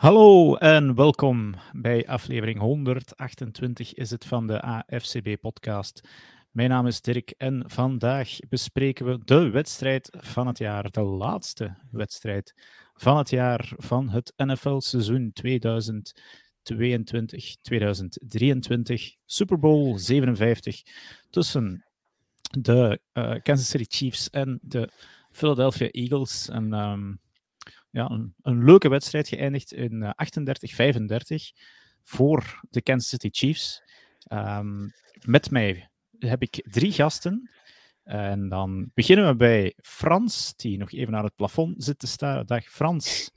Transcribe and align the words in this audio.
Hallo 0.00 0.54
en 0.54 0.94
welkom 0.94 1.54
bij 1.72 2.06
aflevering 2.06 2.58
128 2.58 3.94
is 3.94 4.10
het 4.10 4.24
van 4.24 4.46
de 4.46 4.60
AFCB-podcast. 4.60 6.08
Mijn 6.50 6.68
naam 6.68 6.86
is 6.86 7.00
Dirk 7.00 7.30
en 7.30 7.62
vandaag 7.66 8.38
bespreken 8.48 9.06
we 9.06 9.24
de 9.24 9.50
wedstrijd 9.50 10.16
van 10.20 10.46
het 10.46 10.58
jaar, 10.58 10.90
de 10.90 11.02
laatste 11.02 11.76
wedstrijd 11.90 12.54
van 12.94 13.16
het 13.16 13.30
jaar 13.30 13.72
van 13.76 14.08
het 14.08 14.32
NFL-seizoen 14.36 15.32
2022-2023, 15.32 15.42
Super 19.26 19.58
Bowl 19.58 19.98
57 19.98 20.82
tussen 21.30 21.86
de 22.58 23.00
uh, 23.12 23.34
Kansas 23.42 23.68
City 23.68 23.84
Chiefs 23.88 24.30
en 24.30 24.58
de 24.62 24.90
Philadelphia 25.30 25.88
Eagles. 25.88 26.48
En 26.48 26.72
um, 26.72 27.20
ja, 27.90 28.10
een, 28.10 28.34
een, 28.42 28.64
leuke 28.64 28.88
wedstrijd 28.88 29.28
geëindigd 29.28 29.72
in 29.72 30.02
uh, 30.02 30.10
38-35 31.52 31.58
voor 32.02 32.60
de 32.70 32.82
Kansas 32.82 33.08
City 33.08 33.28
Chiefs. 33.32 33.82
Um, 34.32 34.92
met 35.24 35.50
mij 35.50 35.90
heb 36.18 36.42
ik 36.42 36.66
drie 36.70 36.92
gasten. 36.92 37.50
En 38.02 38.48
dan 38.48 38.90
beginnen 38.94 39.26
we 39.26 39.36
bij 39.36 39.74
Frans, 39.82 40.56
die 40.56 40.78
nog 40.78 40.92
even 40.92 41.16
aan 41.16 41.24
het 41.24 41.34
plafond 41.34 41.84
zit 41.84 41.98
te 41.98 42.06
staan. 42.06 42.46
Dag 42.46 42.64
Frans, 42.64 43.30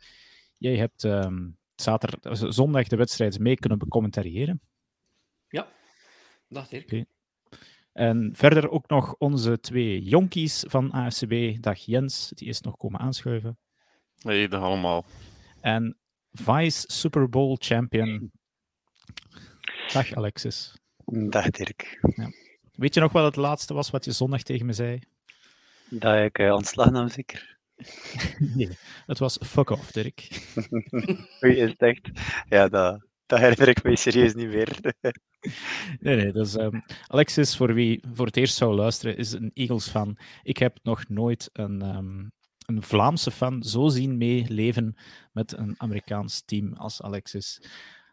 jij 0.58 0.76
hebt 0.76 1.04
um, 1.04 1.58
zaterdag, 1.76 2.54
zondag 2.54 2.88
de 2.88 2.96
wedstrijd 2.96 3.40
mee 3.40 3.56
kunnen 3.56 3.78
becommentariëren. 3.78 4.62
Ja, 5.48 5.68
dag 6.48 6.68
Dirk. 6.68 6.84
Okay. 6.84 7.06
En 7.94 8.30
verder 8.36 8.70
ook 8.70 8.88
nog 8.88 9.16
onze 9.18 9.60
twee 9.60 10.04
jonkies 10.04 10.64
van 10.68 10.92
AFCB. 10.92 11.62
Dag 11.62 11.80
Jens, 11.80 12.30
die 12.30 12.48
is 12.48 12.62
nog 12.62 12.78
komen 12.78 13.00
aanschuiven. 13.00 13.58
Hey, 14.22 14.48
dag 14.48 14.62
allemaal. 14.62 15.06
En 15.62 15.98
Vice 16.32 16.84
Super 16.88 17.30
Bowl 17.30 17.56
champion. 17.60 18.32
Dag 19.94 20.14
Alexis. 20.14 20.78
Dag 21.06 21.50
Dirk. 21.50 22.00
Ja. 22.16 22.32
Weet 22.72 22.94
je 22.94 23.00
nog 23.00 23.12
wat 23.12 23.26
het 23.26 23.36
laatste 23.36 23.74
was 23.74 23.90
wat 23.90 24.06
je 24.06 24.12
zondag 24.12 24.44
tegen 24.44 24.66
me 24.66 24.74
zei? 24.74 25.00
Dat 25.90 26.24
ik 26.24 26.40
uh, 26.40 26.54
ontslag 26.54 26.92
nam, 26.92 27.10
zeker? 27.10 27.58
nee, 28.56 28.78
het 29.06 29.20
was 29.20 29.38
fuck 29.46 29.70
off, 29.70 29.92
Dirk. 29.92 30.28
Oei, 31.44 31.56
is 31.58 31.70
het 31.70 31.82
echt? 31.82 32.10
Ja, 32.50 32.68
dat, 32.68 33.06
dat 33.26 33.40
herinner 33.40 33.68
ik 33.68 33.84
me 33.84 33.96
serieus 33.96 34.34
niet 34.34 34.48
meer. 34.48 34.80
nee, 36.00 36.16
nee, 36.16 36.32
dus 36.32 36.56
um, 36.56 36.84
Alexis, 37.08 37.58
voor 37.58 37.74
wie 37.74 38.04
voor 38.14 38.26
het 38.26 38.38
eerst 38.38 38.56
zou 38.56 38.76
luisteren, 38.76 39.18
is 39.18 39.32
een 39.32 39.52
Eagles-fan. 39.54 40.18
Ik 40.44 40.58
heb 40.58 40.80
nog 40.84 41.10
nooit 41.10 41.50
een, 41.54 41.96
um, 41.96 42.32
een 42.76 42.84
Vlaamse 42.84 43.32
fan 43.32 43.64
zo 43.64 43.90
zien 43.90 44.18
meeleven 44.18 44.96
met 45.32 45.58
een 45.58 45.76
Amerikaans 45.78 46.44
team 46.46 46.74
als 46.74 47.02
Alexis. 47.02 47.62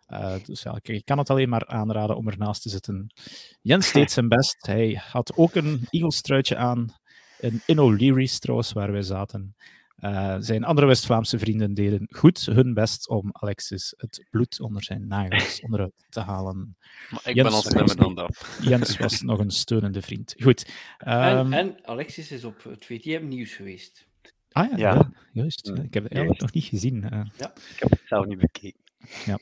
Uh, 0.09 0.35
dus 0.45 0.63
ja, 0.63 0.79
ik 0.83 1.05
kan 1.05 1.19
het 1.19 1.31
alleen 1.31 1.49
maar 1.49 1.67
aanraden 1.67 2.17
om 2.17 2.29
ernaast 2.29 2.63
te 2.63 2.69
zitten. 2.69 3.15
Jens 3.61 3.93
deed 3.93 4.11
zijn 4.11 4.29
best. 4.29 4.67
Hij 4.67 5.03
had 5.11 5.37
ook 5.37 5.55
een 5.55 5.87
Eagles-truitje 5.91 6.57
aan. 6.57 6.95
In, 7.39 7.63
in 7.67 7.79
O'Leary's 7.79 8.39
trouwens, 8.39 8.73
waar 8.73 8.93
wij 8.93 9.03
zaten. 9.03 9.55
Uh, 10.01 10.37
zijn 10.39 10.65
andere 10.65 10.87
West-Vlaamse 10.87 11.39
vrienden 11.39 11.75
deden 11.75 12.07
goed 12.11 12.47
hun 12.47 12.75
best 12.75 13.09
om 13.09 13.29
Alexis 13.33 13.95
het 13.97 14.27
bloed 14.31 14.61
onder 14.61 14.85
zijn 14.85 15.07
nagels 15.07 15.61
onderuit 15.65 15.93
te 16.09 16.21
halen. 16.21 16.77
Maar 17.11 17.21
ik 17.25 17.35
Jens 17.35 17.49
ben 17.49 17.57
al 17.57 17.63
slimmer 17.63 17.97
dan 17.97 18.15
dat. 18.15 18.59
Jens 18.61 18.97
was 18.97 19.21
nog 19.31 19.39
een 19.39 19.51
steunende 19.51 20.03
vriend. 20.03 20.35
Goed. 20.39 20.69
Um, 20.69 21.09
en, 21.09 21.53
en, 21.53 21.87
Alexis 21.87 22.31
is 22.31 22.45
op 22.45 22.63
het 22.63 22.85
VTM-nieuws 22.85 23.53
geweest. 23.55 24.09
Ah 24.53 24.71
ja, 24.71 24.77
ja. 24.77 24.95
ja 24.95 25.11
juist. 25.33 25.69
Ik 25.69 25.95
heb 25.95 26.03
het 26.03 26.13
eigenlijk 26.13 26.41
nog 26.41 26.53
niet 26.53 26.65
gezien. 26.65 26.97
Uh. 26.97 27.25
Ja, 27.37 27.53
ik 27.55 27.77
heb 27.79 27.91
het 27.91 28.01
zelf 28.05 28.27
niet 28.27 28.39
bekeken. 28.39 28.81
Ja. 29.25 29.39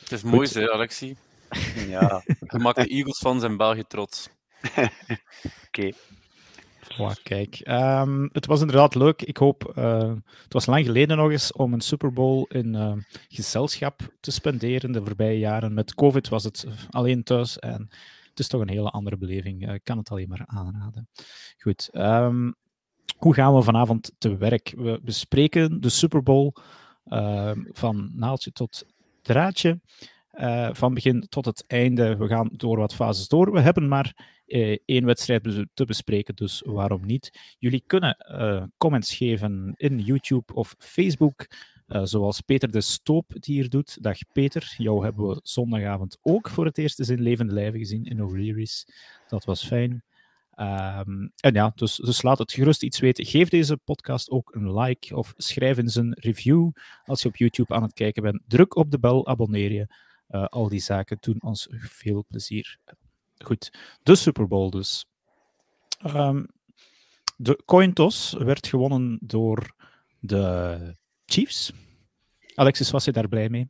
Het 0.00 0.12
is 0.12 0.22
mooi, 0.22 0.48
hè, 0.52 0.70
Alexie? 0.72 1.16
Ja. 1.88 2.22
Je 2.52 2.58
maakt 2.58 2.76
de 2.76 2.86
Eagles 2.86 3.18
fans 3.18 3.42
in 3.42 3.56
België 3.56 3.84
trots. 3.88 4.28
Oké. 4.76 4.90
Okay. 5.66 5.94
Voilà, 6.92 7.22
kijk. 7.22 7.60
Um, 7.68 8.28
het 8.32 8.46
was 8.46 8.60
inderdaad 8.60 8.94
leuk. 8.94 9.22
Ik 9.22 9.36
hoop, 9.36 9.72
uh, 9.78 10.14
het 10.24 10.52
was 10.52 10.66
lang 10.66 10.84
geleden 10.84 11.16
nog 11.16 11.30
eens 11.30 11.52
om 11.52 11.72
een 11.72 11.80
Super 11.80 12.12
Bowl 12.12 12.44
in 12.48 12.74
uh, 12.74 12.92
gezelschap 13.28 14.14
te 14.20 14.30
spenderen. 14.30 14.92
De 14.92 15.04
voorbije 15.04 15.38
jaren 15.38 15.74
met 15.74 15.94
COVID 15.94 16.28
was 16.28 16.44
het 16.44 16.66
alleen 16.90 17.22
thuis 17.22 17.58
en 17.58 17.88
het 18.28 18.38
is 18.38 18.48
toch 18.48 18.60
een 18.60 18.68
hele 18.68 18.90
andere 18.90 19.16
beleving. 19.16 19.72
Ik 19.72 19.84
kan 19.84 19.98
het 19.98 20.10
alleen 20.10 20.28
maar 20.28 20.42
aanraden. 20.46 21.08
Goed. 21.58 21.88
Um, 21.92 22.54
hoe 23.16 23.34
gaan 23.34 23.54
we 23.54 23.62
vanavond 23.62 24.12
te 24.18 24.36
werk? 24.36 24.74
We 24.76 25.00
bespreken 25.02 25.80
de 25.80 25.88
Super 25.88 26.22
Bowl 26.22 26.52
uh, 27.06 27.50
van 27.72 28.10
naaltje 28.14 28.52
tot 28.52 28.86
draadje. 29.22 29.80
Uh, 30.32 30.68
van 30.72 30.94
begin 30.94 31.26
tot 31.28 31.44
het 31.44 31.64
einde. 31.66 32.16
We 32.16 32.26
gaan 32.26 32.50
door 32.52 32.78
wat 32.78 32.94
fases 32.94 33.28
door. 33.28 33.52
We 33.52 33.60
hebben 33.60 33.88
maar 33.88 34.40
uh, 34.46 34.76
één 34.84 35.04
wedstrijd 35.04 35.66
te 35.74 35.84
bespreken, 35.84 36.34
dus 36.34 36.62
waarom 36.64 37.06
niet? 37.06 37.54
Jullie 37.58 37.82
kunnen 37.86 38.16
uh, 38.30 38.62
comments 38.76 39.14
geven 39.14 39.74
in 39.76 39.98
YouTube 39.98 40.54
of 40.54 40.74
Facebook, 40.78 41.46
zoals 41.86 42.40
Peter 42.40 42.70
de 42.70 42.80
Stoop 42.80 43.32
die 43.34 43.54
hier 43.54 43.68
doet. 43.68 44.02
Dag 44.02 44.18
Peter, 44.32 44.74
jou 44.76 45.04
hebben 45.04 45.26
we 45.28 45.40
zondagavond 45.42 46.18
ook 46.22 46.48
voor 46.48 46.64
het 46.64 46.78
eerst 46.78 46.98
eens 46.98 47.08
in 47.08 47.22
levende 47.22 47.52
lijven 47.52 47.78
gezien 47.78 48.04
in 48.04 48.22
O'Leary's. 48.22 48.86
Dat 49.28 49.44
was 49.44 49.66
fijn. 49.66 50.02
Um, 50.56 51.32
en 51.40 51.54
ja, 51.54 51.72
dus, 51.74 51.96
dus 51.96 52.22
laat 52.22 52.38
het 52.38 52.52
gerust 52.52 52.82
iets 52.82 52.98
weten. 53.00 53.26
Geef 53.26 53.48
deze 53.48 53.76
podcast 53.76 54.30
ook 54.30 54.54
een 54.54 54.78
like 54.78 55.16
of 55.16 55.32
schrijf 55.36 55.76
eens 55.76 55.94
een 55.94 56.16
review 56.20 56.70
als 57.04 57.22
je 57.22 57.28
op 57.28 57.36
YouTube 57.36 57.74
aan 57.74 57.82
het 57.82 57.92
kijken 57.92 58.22
bent. 58.22 58.42
Druk 58.46 58.76
op 58.76 58.90
de 58.90 58.98
bel, 58.98 59.26
abonneer 59.26 59.72
je. 59.72 59.94
Uh, 60.28 60.44
al 60.44 60.68
die 60.68 60.80
zaken 60.80 61.16
doen 61.20 61.42
ons 61.42 61.66
veel 61.70 62.24
plezier. 62.28 62.78
Goed, 63.44 63.78
de 64.02 64.14
Super 64.14 64.48
Bowl 64.48 64.70
dus. 64.70 65.06
Um, 66.06 66.46
de 67.36 67.62
coin 67.64 67.92
toss 67.92 68.32
werd 68.32 68.66
gewonnen 68.66 69.18
door 69.20 69.74
de 70.18 70.96
Chiefs. 71.26 71.72
Alexis, 72.54 72.90
was 72.90 73.04
je 73.04 73.12
daar 73.12 73.28
blij 73.28 73.48
mee? 73.48 73.68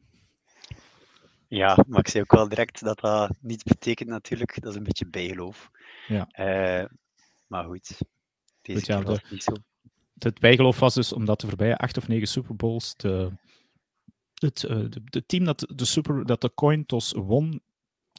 Ja, 1.48 1.84
maar 1.86 2.00
ik 2.00 2.08
zei 2.08 2.22
ook 2.22 2.32
wel 2.32 2.48
direct 2.48 2.84
dat 2.84 3.00
dat 3.00 3.36
niets 3.40 3.62
betekent 3.62 4.08
natuurlijk. 4.08 4.60
Dat 4.60 4.70
is 4.70 4.76
een 4.76 4.82
beetje 4.82 5.06
bijgeloof. 5.06 5.70
Ja. 6.06 6.28
Uh, 6.82 6.88
maar 7.46 7.64
goed, 7.64 7.88
deze 8.62 8.78
goed, 8.78 8.86
ja, 8.86 8.96
keer 8.96 9.06
was 9.06 9.18
de, 9.18 9.26
niet 9.30 9.42
zo. 9.42 9.52
Het 10.18 10.40
bijgeloof 10.40 10.78
was 10.78 10.94
dus 10.94 11.12
omdat 11.12 11.40
de 11.40 11.46
voorbije 11.46 11.76
acht 11.76 11.96
of 11.96 12.08
negen 12.08 12.28
Super 12.28 12.56
Bowls 12.56 12.96
de, 12.96 13.32
het 14.34 14.62
uh, 14.62 14.70
de, 14.70 15.02
de, 15.04 15.26
team 15.26 15.44
dat 15.44 15.72
de, 15.74 15.84
super, 15.84 16.26
dat 16.26 16.40
de 16.40 16.54
coin 16.54 16.86
toss 16.86 17.12
won, 17.12 17.62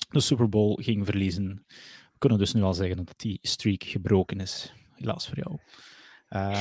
de 0.09 0.19
Super 0.19 0.49
Bowl 0.49 0.81
ging 0.81 1.05
verliezen. 1.05 1.65
We 2.13 2.17
kunnen 2.17 2.37
dus 2.37 2.53
nu 2.53 2.61
al 2.61 2.73
zeggen 2.73 2.97
dat 2.97 3.13
die 3.17 3.39
streak 3.41 3.83
gebroken 3.83 4.39
is. 4.39 4.73
Helaas 4.93 5.27
voor 5.27 5.37
jou. 5.37 5.59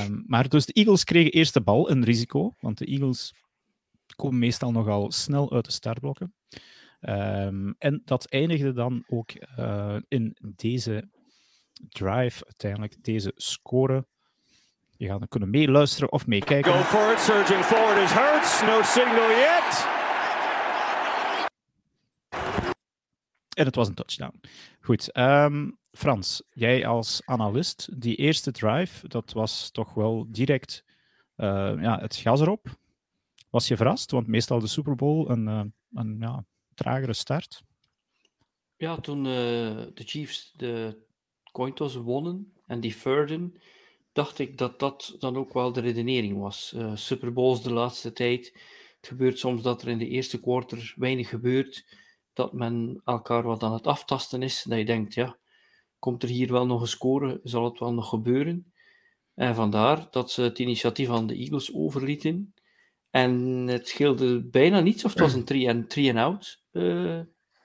Um, 0.07 0.25
maar 0.27 0.49
dus 0.49 0.67
de 0.67 0.73
Eagles 0.73 1.05
kregen 1.05 1.33
eerst 1.33 1.55
de 1.55 1.61
bal, 1.61 1.91
een 1.91 2.05
risico, 2.05 2.55
want 2.61 2.79
de 2.79 2.85
Eagles 2.85 3.35
komen 4.17 4.39
meestal 4.39 4.73
nogal 4.73 5.13
snel 5.13 5.53
uit 5.53 5.65
de 5.65 5.73
startblokken. 5.73 6.35
Um, 7.09 7.75
en 7.79 8.03
dat 8.05 8.27
eindigde 8.31 8.73
dan 8.73 9.05
ook 9.07 9.31
uh, 9.59 9.97
in 10.09 10.37
deze 10.41 11.09
drive, 11.89 12.45
uiteindelijk 12.45 13.05
deze 13.05 13.33
score. 13.37 14.07
Je 14.97 15.07
gaat 15.07 15.29
kunnen 15.29 15.51
meeluisteren 15.51 16.13
of 16.13 16.27
meekijken. 16.27 16.73
Go 16.73 16.79
for 16.79 17.13
it, 17.13 17.19
surging 17.21 17.65
forward 17.65 17.99
is 17.99 18.13
Hurts. 18.13 18.63
No 18.63 18.83
signal 18.83 19.29
yet. 19.29 19.87
En 23.57 23.65
het 23.67 23.75
was 23.75 23.89
een 23.89 23.95
touchdown. 23.95 24.41
Goed, 24.81 25.17
um, 25.17 25.79
Frans, 25.93 26.43
jij 26.51 26.87
als 26.87 27.23
analist, 27.25 28.01
die 28.01 28.17
eerste 28.17 28.51
drive, 28.51 29.09
dat 29.09 29.33
was 29.33 29.71
toch 29.71 29.95
wel 29.95 30.27
direct 30.29 30.85
uh, 31.37 31.73
ja, 31.81 31.99
het 31.99 32.17
gas 32.17 32.41
erop. 32.41 32.69
Was 33.51 33.69
je 33.69 33.77
verrast? 33.77 34.11
Want 34.11 34.27
meestal 34.27 34.61
de 34.61 34.67
Super 34.67 34.95
Bowl 34.95 35.31
een, 35.31 35.47
uh, 35.47 35.61
een 35.93 36.17
ja, 36.21 36.45
tragere 36.75 37.13
start. 37.13 37.63
Ja, 38.77 38.97
toen 38.97 39.19
uh, 39.19 39.33
de 39.95 40.03
Chiefs 40.05 40.53
de 40.57 41.03
cointos 41.53 41.95
wonnen 41.95 42.53
en 42.67 42.81
die 42.81 42.97
thirden, 42.97 43.61
dacht 44.13 44.39
ik 44.39 44.59
dat 44.59 44.79
dat 44.79 45.17
dan 45.19 45.37
ook 45.37 45.53
wel 45.53 45.73
de 45.73 45.81
redenering 45.81 46.39
was. 46.39 46.73
Uh, 46.77 46.97
Super 46.97 47.33
Bowls 47.33 47.63
de 47.63 47.73
laatste 47.73 48.13
tijd. 48.13 48.53
Het 48.97 49.07
gebeurt 49.07 49.39
soms 49.39 49.63
dat 49.63 49.83
er 49.83 49.89
in 49.89 49.99
de 49.99 50.09
eerste 50.09 50.41
quarter 50.41 50.95
weinig 50.97 51.29
gebeurt, 51.29 51.85
dat 52.33 52.53
men 52.53 53.01
elkaar 53.05 53.43
wat 53.43 53.63
aan 53.63 53.73
het 53.73 53.87
aftasten 53.87 54.43
is. 54.43 54.63
Dat 54.63 54.79
je 54.79 54.85
denkt, 54.85 55.15
ja, 55.15 55.37
komt 55.99 56.23
er 56.23 56.29
hier 56.29 56.53
wel 56.53 56.67
nog 56.67 56.81
een 56.81 56.87
score? 56.87 57.41
Zal 57.43 57.65
het 57.65 57.79
wel 57.79 57.93
nog 57.93 58.09
gebeuren? 58.09 58.73
En 59.35 59.55
vandaar 59.55 60.07
dat 60.11 60.31
ze 60.31 60.43
het 60.43 60.59
initiatief 60.59 61.09
aan 61.09 61.27
de 61.27 61.37
Eagles 61.37 61.75
overlieten. 61.75 62.55
En 63.13 63.33
het 63.67 63.89
scheelde 63.89 64.43
bijna 64.43 64.81
niets, 64.81 65.05
of 65.05 65.11
het 65.11 65.21
was 65.21 65.35
een 65.39 65.87
three-and-out, 65.87 66.63
uh, 66.73 67.21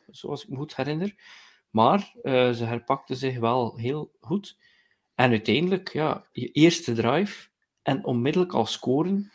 zoals 0.10 0.44
ik 0.44 0.50
me 0.50 0.56
goed 0.56 0.76
herinner. 0.76 1.16
Maar 1.70 2.14
uh, 2.24 2.52
ze 2.52 2.64
herpakten 2.64 3.16
zich 3.16 3.40
wel 3.40 3.78
heel 3.78 4.12
goed. 4.20 4.58
En 5.16 5.30
uiteindelijk, 5.30 5.94
ja, 5.94 6.26
je 6.32 6.52
eerste 6.52 6.94
drive 6.94 7.48
en 7.82 8.06
onmiddellijk 8.06 8.54
al 8.54 8.66
scoren. 8.66 9.32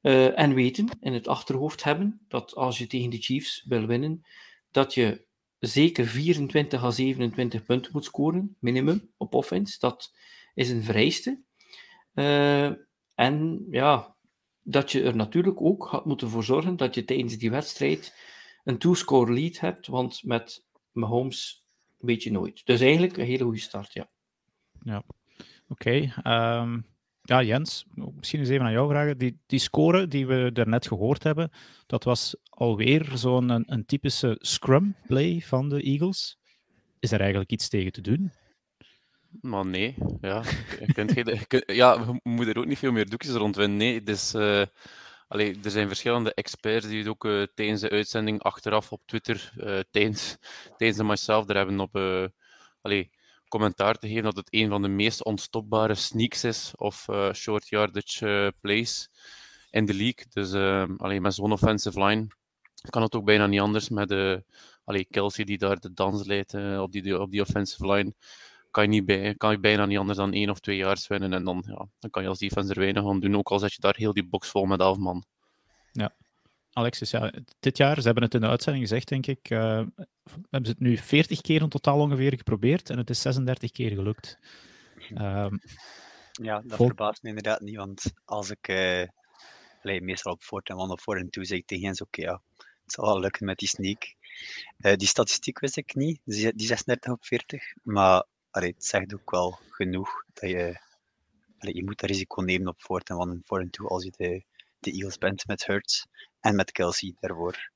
Eh, 0.00 0.38
en 0.38 0.54
weten, 0.54 0.88
in 1.00 1.12
het 1.12 1.28
achterhoofd 1.28 1.84
hebben, 1.84 2.20
dat 2.28 2.54
als 2.54 2.78
je 2.78 2.86
tegen 2.86 3.10
de 3.10 3.18
Chiefs 3.18 3.64
wil 3.68 3.86
winnen, 3.86 4.24
dat 4.70 4.94
je 4.94 5.24
zeker 5.58 6.06
24 6.06 6.84
à 6.84 6.90
27 6.90 7.64
punten 7.64 7.92
moet 7.94 8.04
scoren, 8.04 8.56
minimum, 8.58 9.10
op 9.16 9.34
offense. 9.34 9.78
Dat 9.78 10.14
is 10.54 10.70
een 10.70 10.82
vereiste. 10.82 11.40
Eh, 12.14 12.70
en 13.14 13.66
ja, 13.70 14.13
dat 14.64 14.92
je 14.92 15.02
er 15.02 15.16
natuurlijk 15.16 15.60
ook 15.60 15.86
had 15.86 16.04
moeten 16.04 16.28
voor 16.28 16.44
zorgen 16.44 16.76
dat 16.76 16.94
je 16.94 17.04
tijdens 17.04 17.38
die 17.38 17.50
wedstrijd 17.50 18.14
een 18.64 18.78
two-score 18.78 19.32
lead 19.32 19.60
hebt, 19.60 19.86
want 19.86 20.22
met 20.24 20.66
Mahomes 20.92 21.64
weet 21.98 22.22
je 22.22 22.30
nooit. 22.30 22.66
Dus 22.66 22.80
eigenlijk 22.80 23.16
een 23.16 23.24
hele 23.24 23.44
goede 23.44 23.58
start, 23.58 23.92
ja. 23.92 24.08
Ja, 24.82 25.02
oké. 25.68 26.12
Ehm, 26.22 26.80
ja, 27.22 27.42
Jens, 27.42 27.86
misschien 27.94 28.40
eens 28.40 28.48
even 28.48 28.66
aan 28.66 28.72
jou 28.72 28.88
vragen. 28.88 29.18
Die, 29.18 29.38
die 29.46 29.58
score 29.58 30.08
die 30.08 30.26
we 30.26 30.50
daarnet 30.52 30.86
gehoord 30.86 31.22
hebben, 31.22 31.50
dat 31.86 32.04
was 32.04 32.36
alweer 32.48 33.10
zo'n 33.14 33.48
een, 33.48 33.64
een 33.66 33.86
typische 33.86 34.36
scrum 34.38 34.96
play 35.06 35.40
van 35.40 35.68
de 35.68 35.82
Eagles. 35.82 36.38
Is 37.00 37.12
er 37.12 37.20
eigenlijk 37.20 37.52
iets 37.52 37.68
tegen 37.68 37.92
te 37.92 38.00
doen? 38.00 38.32
Maar 39.40 39.66
nee, 39.66 39.94
ja. 40.20 40.42
Je 40.86 40.92
kunt, 40.92 41.12
geen- 41.12 41.62
ja, 41.66 42.06
we 42.06 42.20
moeten 42.22 42.54
er 42.54 42.60
ook 42.60 42.66
niet 42.66 42.78
veel 42.78 42.92
meer 42.92 43.08
doekjes 43.08 43.34
rond 43.34 43.56
winnen. 43.56 43.76
Nee, 43.76 44.02
dus, 44.02 44.34
allee, 45.28 45.58
er 45.64 45.70
zijn 45.70 45.86
verschillende 45.88 46.34
experts 46.34 46.86
die 46.86 46.98
het 46.98 47.08
ook 47.08 47.24
eh, 47.24 47.42
tijdens 47.54 47.80
de 47.80 47.90
uitzending 47.90 48.42
achteraf 48.42 48.92
op 48.92 49.02
Twitter, 49.06 49.52
eh, 49.56 49.80
tijdens, 49.90 50.36
tijdens 50.76 50.98
de 50.98 51.04
match 51.04 51.22
zelf, 51.22 51.48
er 51.48 51.56
hebben 51.56 51.80
op 51.80 51.96
allee, 52.80 53.10
commentaar 53.48 53.94
te 53.94 54.08
geven 54.08 54.22
dat 54.22 54.36
het 54.36 54.48
een 54.50 54.68
van 54.68 54.82
de 54.82 54.88
meest 54.88 55.24
onstopbare 55.24 55.94
sneaks 55.94 56.44
is 56.44 56.72
of 56.76 57.06
short 57.32 57.68
yardage 57.68 58.52
plays 58.60 59.10
in 59.70 59.84
de 59.84 59.94
league. 59.94 60.24
Dus 60.30 60.52
allee, 61.00 61.20
met 61.20 61.34
zo'n 61.34 61.52
offensive 61.52 62.04
line 62.04 62.26
kan 62.90 63.02
het 63.02 63.14
ook 63.14 63.24
bijna 63.24 63.46
niet 63.46 63.60
anders 63.60 63.88
met 63.88 64.10
eh 64.10 64.36
allee, 64.84 65.06
Kelsey 65.10 65.44
die 65.44 65.58
daar 65.58 65.80
de 65.80 65.92
dans 65.92 66.26
leidt 66.26 66.54
op, 66.54 66.92
die, 66.92 67.20
op 67.20 67.30
die 67.30 67.40
offensive 67.40 67.92
line 67.92 68.14
kan 68.74 68.82
je, 68.84 68.88
niet 68.88 69.04
bij, 69.06 69.34
kan 69.34 69.50
je 69.50 69.58
bijna 69.58 69.86
niet 69.86 69.98
anders 69.98 70.18
dan 70.18 70.32
één 70.32 70.50
of 70.50 70.60
twee 70.60 70.76
yards 70.76 71.06
winnen. 71.06 71.32
En 71.32 71.44
dan, 71.44 71.64
ja, 71.66 71.86
dan 71.98 72.10
kan 72.10 72.22
je 72.22 72.28
als 72.28 72.38
defense 72.38 72.72
er 72.72 72.80
weinig 72.80 73.04
aan 73.06 73.20
doen. 73.20 73.36
Ook 73.36 73.50
al 73.50 73.58
zet 73.58 73.72
je 73.72 73.80
daar 73.80 73.96
heel 73.96 74.12
die 74.12 74.26
box 74.28 74.48
vol 74.48 74.64
met 74.64 74.80
elf 74.80 74.98
man. 74.98 75.24
Alexis, 76.72 77.10
ja, 77.10 77.32
dit 77.60 77.76
jaar, 77.76 77.96
ze 77.96 78.02
hebben 78.02 78.22
het 78.22 78.34
in 78.34 78.40
de 78.40 78.46
uitzending 78.46 78.84
gezegd, 78.88 79.08
denk 79.08 79.26
ik, 79.26 79.50
eh, 79.50 79.58
hebben 80.50 80.64
ze 80.64 80.70
het 80.70 80.80
nu 80.80 80.96
40 80.96 81.40
keer 81.40 81.60
in 81.62 81.68
totaal 81.68 81.98
ongeveer 82.00 82.36
geprobeerd 82.36 82.90
en 82.90 82.98
het 82.98 83.10
is 83.10 83.20
36 83.20 83.70
keer 83.70 83.90
gelukt. 83.90 84.38
Ehm, 85.14 85.56
Ja, 86.32 86.60
dat 86.60 86.76
Vol- 86.76 86.86
verbaast 86.86 87.22
me 87.22 87.28
inderdaad 87.28 87.60
niet, 87.60 87.76
want 87.76 88.12
als 88.24 88.50
ik 88.50 88.68
eh, 88.68 89.08
allee, 89.82 90.00
meestal 90.00 90.32
op 90.32 90.42
voort 90.42 90.68
en 90.68 90.76
wandel 90.76 90.98
voor 90.98 91.16
en 91.16 91.30
toe 91.30 91.44
zeg 91.44 91.58
ik 91.58 91.66
tegen 91.66 91.84
Jens, 91.84 92.00
oké, 92.00 92.22
ja, 92.22 92.42
het 92.56 92.92
zal 92.92 93.04
wel 93.04 93.20
lukken 93.20 93.46
met 93.46 93.58
die 93.58 93.68
sneak. 93.68 94.14
Eh, 94.78 94.94
die 94.96 95.08
statistiek 95.08 95.58
wist 95.58 95.76
ik 95.76 95.94
niet, 95.94 96.20
die 96.24 96.66
36 96.66 97.12
op 97.12 97.24
40, 97.24 97.62
maar 97.82 98.24
allee, 98.54 98.70
het 98.70 98.84
zegt 98.84 99.14
ook 99.14 99.30
wel 99.30 99.58
genoeg 99.70 100.24
dat 100.32 100.50
je, 100.50 100.80
allee, 101.58 101.74
je 101.74 101.84
moet 101.84 102.00
dat 102.00 102.10
risico 102.10 102.42
nemen 102.42 102.68
op 102.68 102.82
voort 102.82 103.08
en 103.08 103.16
wandelen 103.16 103.42
voor 103.44 103.60
en 103.60 103.70
toe 103.70 103.88
als 103.88 104.04
je 104.04 104.12
de, 104.16 104.44
de 104.78 104.90
Eagles 104.90 105.18
bent 105.18 105.46
met 105.46 105.66
Hurts 105.66 106.06
en 106.40 106.54
met 106.56 106.72
Kelsey 106.72 107.14
daarvoor. 107.20 107.70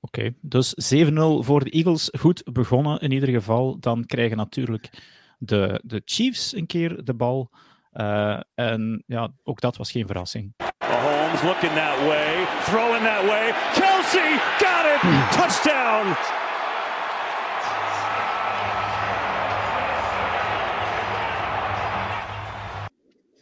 Oké, 0.00 0.34
dus 0.40 0.94
7-0 0.94 1.14
voor 1.38 1.64
de 1.64 1.70
Eagles. 1.70 2.10
Goed 2.18 2.42
begonnen 2.52 3.00
in 3.00 3.10
ieder 3.10 3.28
geval. 3.28 3.78
Dan 3.80 4.06
krijgen 4.06 4.36
natuurlijk 4.36 4.90
de, 5.38 5.80
de 5.84 6.02
Chiefs 6.04 6.54
een 6.54 6.66
keer 6.66 7.04
de 7.04 7.14
bal. 7.14 7.50
Eh, 7.90 8.40
en 8.54 9.04
ja, 9.06 9.32
ook 9.42 9.60
dat 9.60 9.76
was 9.76 9.90
geen 9.90 10.06
verrassing. 10.06 10.54
Mahomes 10.78 11.42
looking 11.42 11.72
that 11.72 11.98
way, 11.98 12.46
throwing 12.64 13.04
that 13.04 13.24
way. 13.24 13.52
Kelsey 13.72 14.38
got 14.58 14.84
it. 14.94 15.00
Touchdown. 15.32 16.16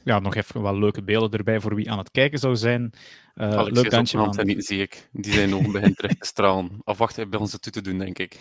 Ja, 0.05 0.19
nog 0.19 0.35
even 0.35 0.63
wel 0.63 0.79
leuke 0.79 1.03
beelden 1.03 1.39
erbij 1.39 1.61
voor 1.61 1.75
wie 1.75 1.91
aan 1.91 1.99
het 1.99 2.11
kijken 2.11 2.39
zou 2.39 2.57
zijn. 2.57 2.93
Eh 3.35 3.53
Alex 3.53 3.81
leuk 3.81 3.91
dansje 3.91 4.19
en 4.19 4.47
niet, 4.47 4.65
zie 4.67 4.81
ik. 4.81 5.09
Die 5.13 5.33
zijn 5.33 5.55
ogen 5.55 5.73
begint 5.73 5.97
terug 5.97 6.15
te 6.15 6.27
stralen. 6.27 6.81
Of 6.85 6.99
wacht, 6.99 7.17
hij 7.17 7.29
bij 7.29 7.41
ons 7.41 7.53
het 7.53 7.63
toe 7.63 7.73
te 7.73 7.81
doen, 7.81 7.99
denk 7.99 8.19
ik. 8.19 8.39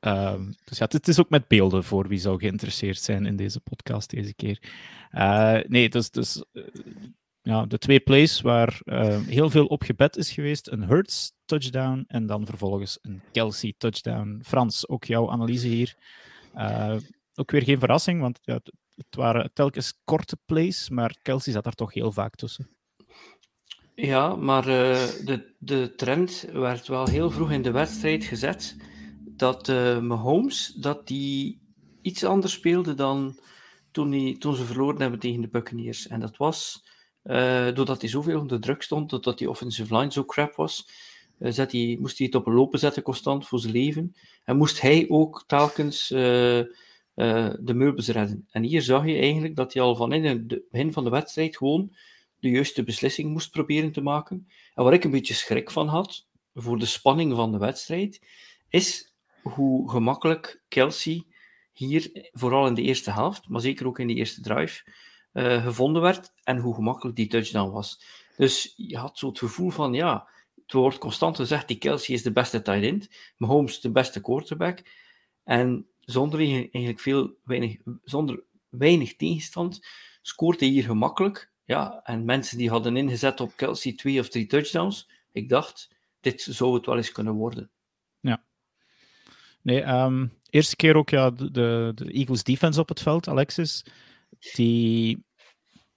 Ehm, 0.00 0.52
dus 0.64 0.78
ja, 0.78 0.86
het, 0.88 1.08
is 1.08 1.20
ook 1.20 1.30
met 1.30 1.48
beelden 1.48 1.84
voor 1.84 2.08
wie 2.08 2.18
zou 2.18 2.38
geïnteresseerd 2.38 2.98
zijn 2.98 3.26
in 3.26 3.36
deze 3.36 3.60
podcast 3.60 4.10
deze 4.10 4.34
keer. 4.34 4.62
Eh, 5.10 5.58
nee, 5.66 5.88
dus, 5.88 6.10
dus 6.10 6.44
eh, 6.52 6.62
ja, 7.42 7.66
de 7.66 7.78
twee 7.78 8.00
plays 8.00 8.40
waar 8.40 8.80
eh, 8.84 9.20
heel 9.20 9.50
veel 9.50 9.66
op 9.66 9.82
gebed 9.82 10.16
is 10.16 10.32
geweest. 10.32 10.70
Een 10.70 10.84
Hurts 10.84 11.32
touchdown 11.44 12.04
en 12.06 12.26
dan 12.26 12.46
vervolgens 12.46 12.98
een 13.02 13.22
Kelsey 13.32 13.74
touchdown. 13.78 14.40
Frans, 14.44 14.88
ook 14.88 15.04
jouw 15.04 15.30
analyse 15.30 15.66
hier. 15.66 15.94
Ook 17.34 17.50
weer 17.50 17.62
geen 17.62 17.78
verrassing, 17.78 18.20
want 18.20 18.38
ja, 18.42 18.60
het, 18.98 19.16
waren 19.16 19.50
telkens 19.52 20.00
korte 20.04 20.36
plays, 20.46 20.88
maar 20.88 21.18
Kelsey 21.22 21.52
zat 21.52 21.64
daar 21.64 21.72
toch 21.72 21.94
heel 21.94 22.12
vaak 22.12 22.34
tussen. 22.34 22.68
Ja, 23.94 24.36
maar 24.36 24.66
eh, 24.66 25.08
de, 25.24 25.54
de 25.58 25.92
trend 25.96 26.46
werd 26.52 26.86
wel 26.86 27.06
heel 27.06 27.30
vroeg 27.30 27.50
in 27.50 27.62
de 27.62 27.70
wedstrijd 27.70 28.24
gezet 28.24 28.76
dat 29.24 29.68
eh 29.68 29.98
Mahomes 29.98 30.74
dat 30.76 31.06
die 31.06 31.60
iets 32.02 32.24
anders 32.24 32.52
speelde 32.52 32.94
dan 32.94 33.38
toen, 33.90 34.12
hij, 34.12 34.36
toen 34.38 34.54
ze 34.54 34.64
verloren 34.64 35.00
hebben 35.00 35.20
tegen 35.20 35.40
de 35.40 35.48
Buccaneers. 35.48 36.06
En 36.06 36.20
dat 36.20 36.36
was 36.36 36.84
eh, 37.22 37.74
doordat 37.74 38.00
hij 38.00 38.10
zoveel 38.10 38.40
onder 38.40 38.60
druk 38.60 38.82
stond, 38.82 39.10
doordat 39.10 39.38
die 39.38 39.50
offensive 39.50 39.96
line 39.96 40.12
zo 40.12 40.24
crap 40.24 40.54
was, 40.54 40.88
hij, 41.38 41.96
moest 42.00 42.18
hij 42.18 42.26
het 42.26 42.36
op 42.36 42.46
een 42.46 42.54
lopen 42.54 42.78
zetten 42.78 43.02
constant 43.02 43.46
voor 43.46 43.58
zijn 43.58 43.72
leven. 43.72 44.14
En 44.44 44.56
moest 44.56 44.80
hij 44.80 45.06
ook 45.08 45.44
telkens 45.46 46.10
eh, 47.18 47.50
de 47.60 47.74
meubels 47.74 48.08
redden. 48.08 48.46
En 48.50 48.62
hier 48.62 48.82
zag 48.82 49.06
je 49.06 49.18
eigenlijk 49.18 49.56
dat 49.56 49.72
hij 49.72 49.82
al 49.82 49.96
van 49.96 50.12
in 50.12 50.24
het 50.24 50.70
begin 50.70 50.92
van 50.92 51.04
de 51.04 51.10
wedstrijd 51.10 51.56
gewoon 51.56 51.96
de 52.40 52.50
juiste 52.50 52.84
beslissing 52.84 53.30
moest 53.30 53.50
proberen 53.50 53.92
te 53.92 54.00
maken. 54.00 54.48
En 54.74 54.84
waar 54.84 54.92
ik 54.92 55.04
een 55.04 55.10
beetje 55.10 55.34
schrik 55.34 55.70
van 55.70 55.88
had, 55.88 56.26
voor 56.54 56.78
de 56.78 56.86
spanning 56.86 57.34
van 57.34 57.52
de 57.52 57.58
wedstrijd, 57.58 58.26
is 58.68 59.14
hoe 59.42 59.90
gemakkelijk 59.90 60.62
Kelsey 60.68 61.26
hier, 61.72 62.30
vooral 62.32 62.66
in 62.66 62.74
de 62.74 62.82
eerste 62.82 63.10
helft, 63.10 63.48
maar 63.48 63.60
zeker 63.60 63.86
ook 63.86 63.98
in 63.98 64.06
die 64.06 64.16
eerste 64.16 64.40
drive, 64.40 64.92
eh, 65.32 65.62
gevonden 65.62 66.02
werd 66.02 66.32
en 66.44 66.58
hoe 66.58 66.74
gemakkelijk 66.74 67.16
die 67.16 67.26
touchdown 67.26 67.70
was. 67.70 68.02
Dus 68.36 68.74
je 68.76 68.96
had 68.96 69.18
zo 69.18 69.28
het 69.28 69.38
gevoel 69.38 69.70
van, 69.70 69.94
ja, 69.94 70.28
het 70.62 70.72
wordt 70.72 70.98
constant 70.98 71.36
gezegd, 71.36 71.68
die 71.68 71.78
Kelsey 71.78 72.14
is 72.14 72.22
de 72.22 72.32
beste 72.32 72.62
tight 72.62 72.82
end, 72.82 73.08
Mahomes 73.36 73.80
de 73.80 73.90
beste 73.90 74.20
quarterback, 74.20 74.82
en 75.44 75.86
zonder 76.10 76.40
eigenlijk 76.40 77.00
veel, 77.00 77.36
weinig, 77.44 77.76
zonder 78.04 78.42
weinig 78.68 79.16
tegenstand 79.16 79.86
scoort 80.22 80.60
hij 80.60 80.68
hier 80.68 80.84
gemakkelijk. 80.84 81.52
Ja, 81.64 82.00
en 82.04 82.24
mensen 82.24 82.58
die 82.58 82.70
hadden 82.70 82.96
ingezet 82.96 83.40
op 83.40 83.52
Kelsey 83.56 83.92
twee 83.92 84.20
of 84.20 84.28
drie 84.28 84.46
touchdowns, 84.46 85.10
ik 85.32 85.48
dacht, 85.48 85.88
dit 86.20 86.40
zou 86.40 86.74
het 86.74 86.86
wel 86.86 86.96
eens 86.96 87.12
kunnen 87.12 87.34
worden. 87.34 87.70
Nee, 89.62 89.82
ehm, 89.82 90.26
eerste 90.50 90.76
keer 90.76 90.96
ook 90.96 91.10
ja, 91.10 91.30
de, 91.30 91.50
de, 91.94 92.12
Eagles 92.12 92.42
defense 92.42 92.80
op 92.80 92.88
het 92.88 93.00
veld, 93.00 93.28
Alexis, 93.28 93.84
die 94.54 95.24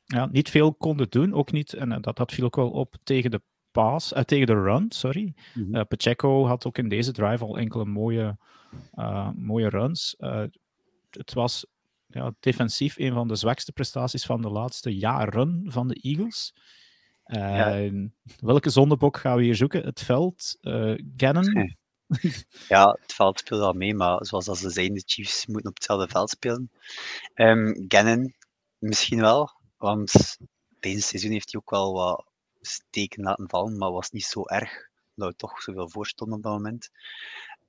ja, 0.05 0.25
niet 0.25 0.49
veel 0.49 0.73
konden 0.73 1.09
doen, 1.09 1.33
ook 1.33 1.51
niet, 1.51 1.73
en 1.73 1.91
eh, 1.91 1.97
dat, 2.01 2.17
dat 2.17 2.31
viel 2.31 2.45
ook 2.45 2.55
wel 2.55 2.69
op 2.69 2.95
tegen 3.03 3.31
de 3.31 3.41
pass, 3.71 4.13
eh, 4.13 4.23
tegen 4.23 4.47
de 4.47 4.61
run, 4.61 4.85
sorry. 4.89 5.33
Mhm. 5.53 5.75
Eh, 5.75 5.85
Pacheco 5.87 6.45
had 6.45 6.65
ook 6.65 6.77
in 6.77 6.89
deze 6.89 7.11
drive 7.11 7.43
al 7.43 7.57
enkele 7.57 7.85
mooie, 7.85 8.37
mooie 9.35 9.69
runs. 9.69 10.15
Eh, 10.17 10.43
het 11.09 11.33
was 11.33 11.65
ja, 12.07 12.33
defensief 12.39 12.97
een 12.97 13.13
van 13.13 13.27
de 13.27 13.35
zwakste 13.35 13.71
prestaties 13.71 14.25
van 14.25 14.41
de 14.41 14.49
laatste 14.49 14.97
jaren 14.97 15.63
van 15.65 15.87
de 15.87 15.93
Eagles. 15.93 16.53
Eh, 17.23 17.91
Welke 18.39 18.69
zondebok 18.69 19.17
gaan 19.17 19.37
we 19.37 19.43
hier 19.43 19.55
zoeken? 19.55 19.83
Het 19.83 20.01
veld, 20.01 20.57
eh 20.61 20.93
Gannon. 21.17 21.79
Ja, 22.67 22.97
het 23.01 23.13
veld 23.13 23.39
speelt 23.39 23.61
al 23.61 23.73
mee, 23.73 23.95
maar 23.95 24.25
zoals 24.25 24.45
dat 24.45 24.57
ze 24.57 24.69
zijn, 24.69 24.93
de 24.93 25.03
Chiefs 25.05 25.45
moeten 25.45 25.69
op 25.69 25.75
hetzelfde 25.75 26.07
veld 26.07 26.29
spelen. 26.29 26.71
Ehm 27.33 27.85
Gannon 27.87 28.33
misschien 28.77 29.19
wel, 29.19 29.49
want 29.77 30.11
het 30.79 31.03
seizoen 31.03 31.31
heeft 31.31 31.51
hij 31.51 31.61
ook 31.61 31.69
wel 31.69 31.93
wat 31.93 32.25
steken 32.61 33.23
laten 33.23 33.49
vallen, 33.49 33.77
maar 33.77 33.91
was 33.91 34.11
niet 34.11 34.23
zo 34.23 34.45
erg, 34.45 34.89
omdat 35.15 35.31
we 35.31 35.35
toch 35.35 35.61
zoveel 35.61 35.89
voor 35.89 36.07
stonden 36.07 36.37
op 36.37 36.43
dat 36.43 36.53
moment. 36.53 36.89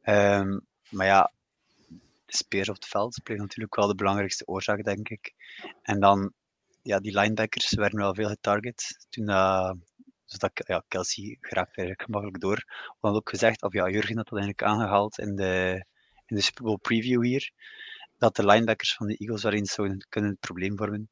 Ehm, 0.02 0.58
maar 0.92 1.06
ja, 1.06 1.32
de 2.24 2.36
speers 2.36 2.68
op 2.68 2.74
het 2.74 2.86
veld 2.86 3.20
blijft 3.22 3.42
natuurlijk 3.42 3.74
wel 3.74 3.86
de 3.86 3.94
belangrijkste 3.94 4.46
oorzaak, 4.46 4.84
denk 4.84 5.08
ik. 5.08 5.34
En 5.82 6.00
dan, 6.00 6.32
ja, 6.82 6.98
die 6.98 7.18
linebackers 7.18 7.74
werden 7.74 7.98
wel 7.98 8.14
veel 8.14 8.28
getarget 8.28 9.06
toen 9.10 9.26
dus 10.32 10.38
dat 10.38 10.66
ja, 10.66 10.84
Kelsey 10.88 11.36
geraakt 11.40 11.76
eigenlijk 11.76 12.02
gemakkelijk 12.02 12.40
door. 12.40 12.62
We 12.66 12.98
hadden 13.00 13.20
ook 13.20 13.28
gezegd, 13.28 13.62
of 13.62 13.72
ja, 13.72 13.88
Jurgen 13.88 14.16
had 14.16 14.28
dat 14.28 14.38
eigenlijk 14.38 14.62
aangehaald 14.62 15.18
in 15.18 15.36
de, 15.36 15.84
in 16.26 16.36
de 16.36 16.42
Super 16.42 16.64
Bowl 16.64 16.78
preview 16.78 17.22
hier, 17.22 17.50
dat 18.18 18.36
de 18.36 18.46
linebackers 18.46 18.94
van 18.94 19.06
de 19.06 19.16
Eagles 19.16 19.42
waarin 19.42 19.66
zouden 19.66 20.06
kunnen 20.08 20.30
het 20.30 20.40
probleem 20.40 20.76
vormen. 20.76 21.10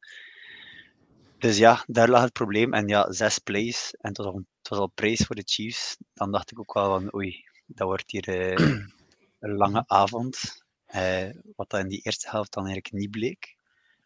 Dus 1.38 1.58
ja, 1.58 1.84
daar 1.86 2.08
lag 2.08 2.22
het 2.22 2.32
probleem. 2.32 2.74
En 2.74 2.88
ja, 2.88 3.12
zes 3.12 3.38
plays. 3.38 3.94
En 4.00 4.08
het 4.08 4.16
was 4.16 4.26
al, 4.26 4.34
het 4.34 4.68
was 4.68 4.78
al 4.78 4.90
praise 4.94 5.24
voor 5.24 5.36
de 5.36 5.42
Chiefs. 5.44 5.96
Dan 6.14 6.32
dacht 6.32 6.50
ik 6.50 6.58
ook 6.58 6.74
wel 6.74 7.00
van, 7.00 7.14
oei, 7.14 7.44
dat 7.66 7.86
wordt 7.86 8.10
hier 8.10 8.28
eh, 8.28 8.56
een 9.40 9.54
lange 9.54 9.82
avond. 9.86 10.64
Eh, 10.86 11.28
wat 11.56 11.70
dat 11.70 11.80
in 11.80 11.88
die 11.88 12.00
eerste 12.02 12.28
helft 12.30 12.52
dan 12.52 12.64
eigenlijk 12.66 12.94
niet 12.94 13.10
bleek. 13.10 13.56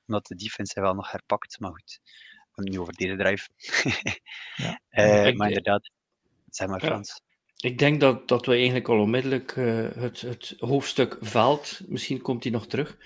Omdat 0.07 0.27
de 0.27 0.35
defense 0.35 0.81
wel 0.81 0.95
nog 0.95 1.11
herpakt. 1.11 1.61
Maar 1.61 1.71
goed, 1.71 2.01
we 2.55 2.63
nu 2.71 2.79
over 2.81 2.95
deze 2.95 3.17
drive. 3.17 3.49
Ja. 4.57 4.81
Eh, 4.89 5.27
Ik- 5.27 5.37
maar 5.37 5.49
inderdaad, 5.49 5.91
zeg 6.51 6.69
maar 6.69 6.81
Ja. 6.81 6.87
Frans. 6.87 7.21
Ik 7.57 7.79
denk 7.79 8.01
dat, 8.01 8.29
dat 8.29 8.47
we 8.47 8.53
eigenlijk 8.55 8.89
al 8.89 9.01
onmiddellijk 9.01 9.53
eh, 9.57 9.89
het, 9.95 10.21
het 10.21 10.55
hoofdstuk 10.59 11.17
veld, 11.21 11.81
misschien 11.87 12.21
komt 12.21 12.43
die 12.43 12.53
nog 12.53 12.67
terug, 12.67 12.97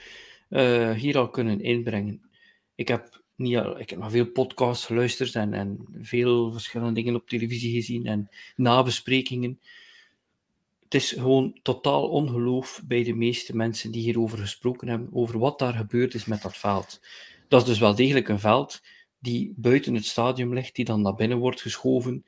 eh, 0.48 0.90
hier 0.92 1.18
al 1.18 1.30
kunnen 1.30 1.60
inbrengen. 1.60 2.30
Ik 2.74 2.88
heb, 2.88 3.22
niet 3.34 3.56
al, 3.56 3.78
ik 3.80 3.90
heb 3.90 3.98
naar 3.98 4.10
veel 4.10 4.26
podcasts 4.30 4.86
geluisterd 4.86 5.34
en, 5.34 5.52
en 5.54 5.86
veel 6.00 6.52
verschillende 6.52 6.92
dingen 6.94 7.14
op 7.14 7.28
televisie 7.28 7.72
gezien 7.74 8.06
en 8.06 8.28
nabesprekingen. 8.56 9.60
Het 10.88 11.00
is 11.00 11.12
gewoon 11.12 11.58
totaal 11.62 12.08
ongeloof 12.08 12.80
bij 12.84 13.02
de 13.02 13.14
meeste 13.14 13.56
mensen 13.56 13.90
die 13.90 14.02
hierover 14.02 14.38
gesproken 14.38 14.88
hebben, 14.88 15.08
over 15.12 15.38
wat 15.38 15.58
daar 15.58 15.74
gebeurd 15.74 16.14
is 16.14 16.24
met 16.24 16.42
dat 16.42 16.56
veld. 16.56 17.00
Dat 17.48 17.60
is 17.60 17.66
dus 17.66 17.78
wel 17.78 17.94
degelijk 17.94 18.28
een 18.28 18.38
veld 18.38 18.82
die 19.18 19.52
buiten 19.56 19.94
het 19.94 20.04
stadion 20.04 20.54
ligt, 20.54 20.74
die 20.74 20.84
dan 20.84 21.02
naar 21.02 21.14
binnen 21.14 21.38
wordt 21.38 21.60
geschoven. 21.60 22.24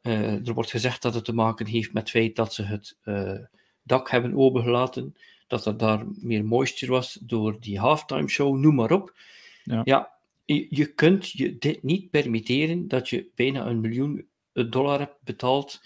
Eh, 0.00 0.46
er 0.46 0.54
wordt 0.54 0.70
gezegd 0.70 1.02
dat 1.02 1.14
het 1.14 1.24
te 1.24 1.34
maken 1.34 1.66
heeft 1.66 1.92
met 1.92 2.02
het 2.02 2.10
feit 2.10 2.36
dat 2.36 2.54
ze 2.54 2.62
het 2.62 2.98
eh, 3.02 3.38
dak 3.82 4.10
hebben 4.10 4.34
opengelaten, 4.34 5.16
dat 5.46 5.66
er 5.66 5.76
daar 5.76 6.04
meer 6.14 6.44
moisture 6.44 6.92
was 6.92 7.18
door 7.20 7.60
die 7.60 7.78
halftime 7.78 8.28
show, 8.28 8.56
noem 8.56 8.74
maar 8.74 8.92
op. 8.92 9.16
Ja. 9.64 10.12
je, 10.44 10.66
je 10.70 10.94
kunt 10.94 11.30
je 11.30 11.58
dit 11.58 11.82
niet 11.82 12.10
permitteren 12.10 12.88
dat 12.88 13.08
je 13.08 13.28
bijna 13.34 13.66
een 13.66 13.80
miljoen 13.80 14.26
dollar 14.52 14.98
hebt 14.98 15.16
betaald 15.24 15.82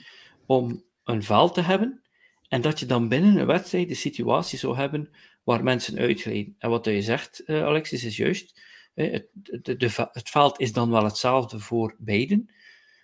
om 0.47 0.85
een 1.05 1.23
veld 1.23 1.55
te 1.55 1.61
hebben 1.61 2.01
en 2.49 2.61
dat 2.61 2.81
je 2.81 2.87
dan 2.87 3.09
binnen 3.09 3.37
een 3.37 3.47
wedstrijd 3.47 3.89
de 3.89 3.95
situatie 3.95 4.59
zou 4.59 4.77
hebben 4.77 5.11
waar 5.43 5.63
mensen 5.63 5.99
uitglijden. 5.99 6.55
En 6.59 6.71
wat 6.71 6.85
je 6.85 7.03
zegt, 7.03 7.45
eh, 7.45 7.65
Alexis, 7.65 8.05
is 8.05 8.17
juist. 8.17 8.61
Het, 8.95 9.27
de, 9.33 9.77
de- 9.77 10.09
het 10.13 10.29
veld 10.31 10.61
is 10.61 10.73
dan 10.73 10.91
wel 10.91 11.05
hetzelfde 11.05 11.59
voor 11.59 11.97
beiden. 11.99 12.51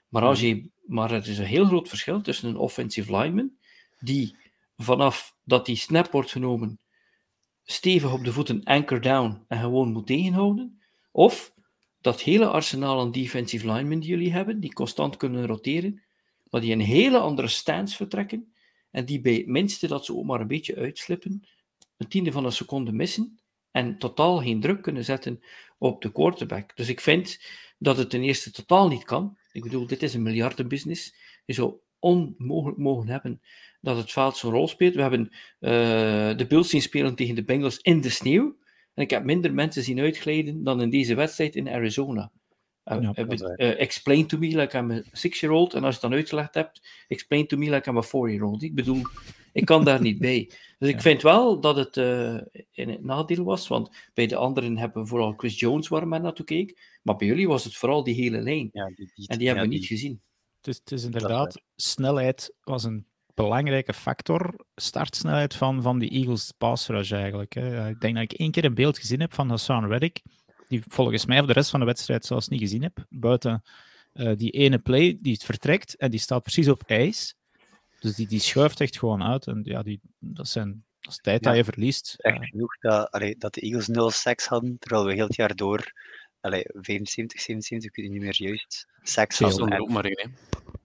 Maar, 0.08 0.22
als 0.22 0.40
je, 0.40 0.70
maar 0.86 1.10
er 1.10 1.28
is 1.28 1.38
een 1.38 1.44
heel 1.44 1.64
groot 1.64 1.88
verschil 1.88 2.20
tussen 2.20 2.48
een 2.48 2.56
offensive 2.56 3.16
lineman, 3.16 3.52
die 4.00 4.36
vanaf 4.76 5.36
dat 5.44 5.66
die 5.66 5.76
snap 5.76 6.10
wordt 6.12 6.30
genomen, 6.30 6.80
stevig 7.64 8.12
op 8.12 8.24
de 8.24 8.32
voeten 8.32 8.62
anchor 8.64 9.00
down 9.00 9.44
en 9.48 9.58
gewoon 9.58 9.92
moet 9.92 10.06
tegenhouden, 10.06 10.82
of 11.12 11.52
dat 12.00 12.22
hele 12.22 12.46
arsenaal 12.48 13.00
aan 13.00 13.12
defensive 13.12 13.66
linemen 13.66 14.00
die 14.00 14.08
jullie 14.08 14.32
hebben, 14.32 14.60
die 14.60 14.72
constant 14.72 15.16
kunnen 15.16 15.46
roteren, 15.46 16.02
maar 16.50 16.60
die 16.60 16.72
een 16.72 16.80
hele 16.80 17.18
andere 17.18 17.48
stance 17.48 17.96
vertrekken, 17.96 18.51
en 18.92 19.04
die 19.04 19.20
bij 19.20 19.34
het 19.34 19.46
minste 19.46 19.86
dat 19.86 20.04
ze 20.04 20.14
ook 20.14 20.24
maar 20.24 20.40
een 20.40 20.46
beetje 20.46 20.76
uitslippen, 20.76 21.48
een 21.96 22.08
tiende 22.08 22.32
van 22.32 22.44
een 22.44 22.52
seconde 22.52 22.92
missen, 22.92 23.40
en 23.72 23.98
totaal 23.98 24.38
geen 24.38 24.60
druk 24.60 24.82
kunnen 24.82 25.04
zetten 25.04 25.42
op 25.78 26.02
de 26.02 26.12
quarterback. 26.12 26.76
Dus 26.76 26.88
ik 26.88 27.00
vind 27.00 27.44
dat 27.78 27.96
het 27.96 28.10
ten 28.10 28.22
eerste 28.22 28.50
totaal 28.50 28.88
niet 28.88 29.04
kan. 29.04 29.38
Ik 29.52 29.62
bedoel, 29.62 29.86
dit 29.86 30.02
is 30.02 30.14
een 30.14 30.22
miljardenbusiness. 30.22 31.14
Je 31.44 31.52
zou 31.52 31.74
onmogelijk 31.98 32.78
mogen 32.78 33.08
hebben 33.08 33.40
dat 33.80 33.96
het 33.96 34.12
veld 34.12 34.36
zo'n 34.36 34.52
rol 34.52 34.68
speelt. 34.68 34.94
We 34.94 35.00
hebben 35.00 35.30
eh, 35.58 36.36
de 36.36 36.46
Bills 36.48 36.68
zien 36.70 36.82
spelen 36.82 37.14
tegen 37.14 37.34
de 37.34 37.44
Bengals 37.44 37.78
in 37.78 38.00
de 38.00 38.10
sneeuw. 38.10 38.56
En 38.94 39.02
ik 39.02 39.10
heb 39.10 39.24
minder 39.24 39.54
mensen 39.54 39.82
zien 39.82 40.00
uitglijden 40.00 40.64
dan 40.64 40.82
in 40.82 40.90
deze 40.90 41.14
wedstrijd 41.14 41.56
in 41.56 41.68
Arizona. 41.68 42.32
Ja, 42.84 43.00
uh, 43.00 43.12
waar. 43.38 43.60
uh, 43.60 43.80
explain 43.80 44.26
to 44.26 44.38
me 44.38 44.46
like 44.56 44.78
I'm 44.78 44.90
a 44.90 45.02
six-year-old. 45.12 45.74
En 45.74 45.84
als 45.84 45.94
je 45.94 46.00
het 46.00 46.10
dan 46.10 46.18
uitgelegd 46.18 46.54
hebt, 46.54 46.88
explain 47.08 47.46
to 47.46 47.56
me 47.56 47.70
like 47.70 47.90
I'm 47.90 47.96
a 47.96 48.02
four-year-old. 48.02 48.62
Ik 48.62 48.74
bedoel, 48.74 49.02
ik 49.52 49.64
kan 49.64 49.84
daar 49.84 50.00
niet 50.00 50.18
bij. 50.18 50.50
Dus 50.78 50.90
ik 50.90 50.96
Ja. 50.96 51.02
vind 51.02 51.22
wel 51.22 51.60
dat 51.60 51.76
het 51.76 51.96
uh, 51.96 52.34
in 52.70 52.88
het 52.88 53.02
nadeel 53.04 53.44
was, 53.44 53.68
want 53.68 53.96
bij 54.14 54.26
de 54.26 54.36
anderen 54.36 54.78
hebben 54.78 55.02
we 55.02 55.08
vooral 55.08 55.32
Chris 55.36 55.58
Jones 55.58 55.88
waar 55.88 56.08
men 56.08 56.22
naartoe 56.22 56.44
keek, 56.44 56.98
maar 57.02 57.16
bij 57.16 57.26
jullie 57.26 57.48
was 57.48 57.64
het 57.64 57.76
vooral 57.76 58.04
die 58.04 58.14
hele 58.14 58.40
lijn. 58.40 58.68
Ja, 58.72 58.86
die, 58.94 59.10
die, 59.14 59.28
En 59.28 59.38
die 59.38 59.46
hebben 59.46 59.64
we 59.64 59.70
die- 59.70 59.78
niet 59.78 59.88
gezien. 59.88 60.20
Het 60.56 60.66
is, 60.66 60.76
het 60.84 60.92
is 60.92 61.04
inderdaad, 61.04 61.60
snelheid 61.76 62.54
was 62.60 62.84
een 62.84 63.06
belangrijke 63.34 63.92
factor, 63.92 64.54
startsnelheid 64.74 65.54
van, 65.54 65.82
van 65.82 65.98
die 65.98 66.10
Eagles 66.10 66.52
pass 66.58 66.86
rush 66.88 67.12
eigenlijk. 67.12 67.52
Hè. 67.52 67.88
Ik 67.88 68.00
denk 68.00 68.14
dat 68.14 68.22
ik 68.22 68.32
één 68.32 68.50
keer 68.50 68.64
een 68.64 68.74
beeld 68.74 68.98
gezien 68.98 69.20
heb 69.20 69.34
van 69.34 69.48
Hassan 69.48 69.86
Reddick, 69.86 70.20
die 70.72 70.82
volgens 70.88 71.26
mij 71.26 71.40
of 71.40 71.46
de 71.46 71.52
rest 71.52 71.70
van 71.70 71.80
de 71.80 71.86
wedstrijd 71.86 72.24
zelfs 72.24 72.48
niet 72.48 72.60
gezien 72.60 72.82
heb, 72.82 73.06
buiten 73.08 73.62
eh, 74.12 74.32
die 74.36 74.50
ene 74.50 74.78
play 74.78 75.18
die 75.20 75.32
het 75.32 75.44
vertrekt 75.44 75.96
en 75.96 76.10
die 76.10 76.20
staat 76.20 76.42
precies 76.42 76.68
op 76.68 76.82
ijs. 76.86 77.34
Dus 78.00 78.14
die, 78.14 78.26
die 78.26 78.40
schuift 78.40 78.80
echt 78.80 78.98
gewoon 78.98 79.22
uit 79.22 79.46
en 79.46 79.60
ja, 79.64 79.82
die, 79.82 80.00
dat, 80.18 80.48
zijn, 80.48 80.84
dat 81.00 81.12
is 81.12 81.18
tijd 81.18 81.44
Ja. 81.44 81.48
dat 81.48 81.58
je 81.58 81.64
verliest. 81.72 82.14
echt 82.18 82.40
Eh, 82.40 82.48
genoeg 82.48 82.78
dat, 82.78 83.10
allee, 83.10 83.36
dat 83.38 83.54
de 83.54 83.60
Eagles 83.60 83.86
0 83.86 84.10
sacks 84.10 84.46
hadden, 84.46 84.76
terwijl 84.78 85.06
we 85.06 85.14
heel 85.14 85.26
het 85.26 85.34
jaar 85.34 85.54
door 85.54 85.92
allee, 86.42 86.64
75, 86.72 87.40
77, 87.40 87.90
ik 87.90 87.96
weet 87.96 88.04
het 88.04 88.14
niet 88.14 88.22
meer 88.22 88.48
juist. 88.48 88.86
Chiefs 89.02 89.38
hadden. 89.38 89.70
er 89.72 89.80
ook 89.80 89.90
maar 89.90 90.04
één. 90.04 90.36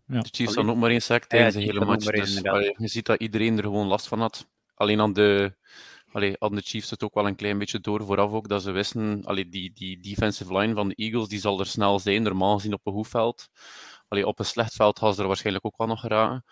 Ja. 0.08 0.20
De 0.20 0.30
Chiefs 0.32 0.56
hadden 0.56 0.74
ook 0.74 0.80
maar 0.80 0.90
één 0.90 1.02
sack 1.02 1.22
Ja, 1.22 1.28
tijdens 1.28 1.56
de 1.56 1.62
hele 1.62 1.86
match. 1.86 2.06
Dus 2.06 2.44
allee, 2.44 2.76
je 2.78 2.88
ziet 2.88 3.06
dat 3.06 3.20
iedereen 3.20 3.58
er 3.58 3.64
gewoon 3.64 3.88
last 3.88 4.08
van 4.08 4.20
had. 4.20 4.48
Alleen 4.74 5.02
aan 5.02 5.14
de, 5.14 5.56
allee, 6.18 6.36
hadden 6.40 6.60
de 6.60 6.66
Chiefs 6.66 6.90
het 6.90 7.04
ook 7.04 7.14
wel 7.14 7.28
een 7.28 7.36
klein 7.36 7.58
beetje 7.58 7.80
door 7.80 8.06
vooraf 8.06 8.32
ook, 8.32 8.48
dat 8.48 8.62
ze 8.62 8.72
wisten, 8.72 9.22
allee, 9.26 9.50
die, 9.50 9.72
die 9.74 10.00
defensive 10.00 10.58
line 10.58 10.74
van 10.74 10.88
de 10.88 10.96
Eagles, 10.96 11.28
die 11.28 11.40
zal 11.40 11.60
er 11.60 11.66
snel 11.66 12.00
zijn, 12.00 12.24
normaal 12.24 12.56
gezien 12.56 12.74
op 12.74 12.82
een 12.84 12.94
goed 12.94 13.08
veld. 13.08 13.48
Allee, 14.08 14.28
op 14.28 14.40
een 14.40 14.46
slecht 14.46 14.74
veld 14.74 15.00
gaan 15.00 15.14
ze 15.14 15.22
er 15.22 15.28
waarschijnlijk 15.28 15.66
ook 15.66 15.78
wel 15.78 15.88
nog 15.88 16.00
geraken. 16.00 16.44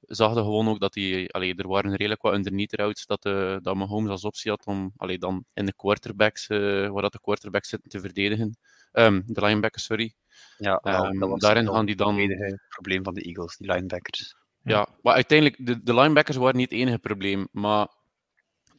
Zagen 0.00 0.36
gewoon 0.42 0.68
ook 0.68 0.80
dat 0.80 0.92
die, 0.92 1.32
allee, 1.32 1.54
er 1.54 1.68
waren 1.68 1.90
redelijk 1.94 2.22
wat 2.22 2.34
underneath 2.34 2.72
routes 2.74 3.06
dat, 3.06 3.24
eh 3.24 3.56
dat 3.62 3.74
Mahomes 3.74 4.10
als 4.10 4.24
optie 4.24 4.50
had 4.50 4.66
om 4.66 4.92
allee, 4.96 5.18
dan 5.18 5.44
in 5.54 5.66
de 5.66 5.74
quarterbacks, 5.74 6.48
eh, 6.48 6.58
waar 6.88 7.02
dat 7.02 7.12
de 7.12 7.20
quarterbacks 7.20 7.68
zitten, 7.68 7.90
te 7.90 8.00
verdedigen. 8.00 8.56
Ehm, 8.92 9.20
de 9.26 9.40
linebackers, 9.40 9.84
sorry. 9.84 10.14
Ja, 10.58 10.76
Ehm, 10.82 11.18
dat 11.18 11.28
was 11.28 11.40
daarin 11.40 11.66
gaan 11.66 11.86
die 11.86 11.96
dan- 11.96 12.18
Het 12.18 12.30
enige 12.30 12.60
probleem 12.68 13.04
van 13.04 13.14
de 13.14 13.20
Eagles, 13.22 13.56
die 13.56 13.72
linebackers. 13.72 14.34
Ja, 14.62 14.88
maar 15.02 15.14
uiteindelijk, 15.14 15.66
de, 15.66 15.82
de 15.82 15.94
linebackers 15.94 16.36
waren 16.36 16.56
niet 16.56 16.70
het 16.70 16.78
enige 16.78 16.98
probleem, 16.98 17.48
maar 17.52 17.88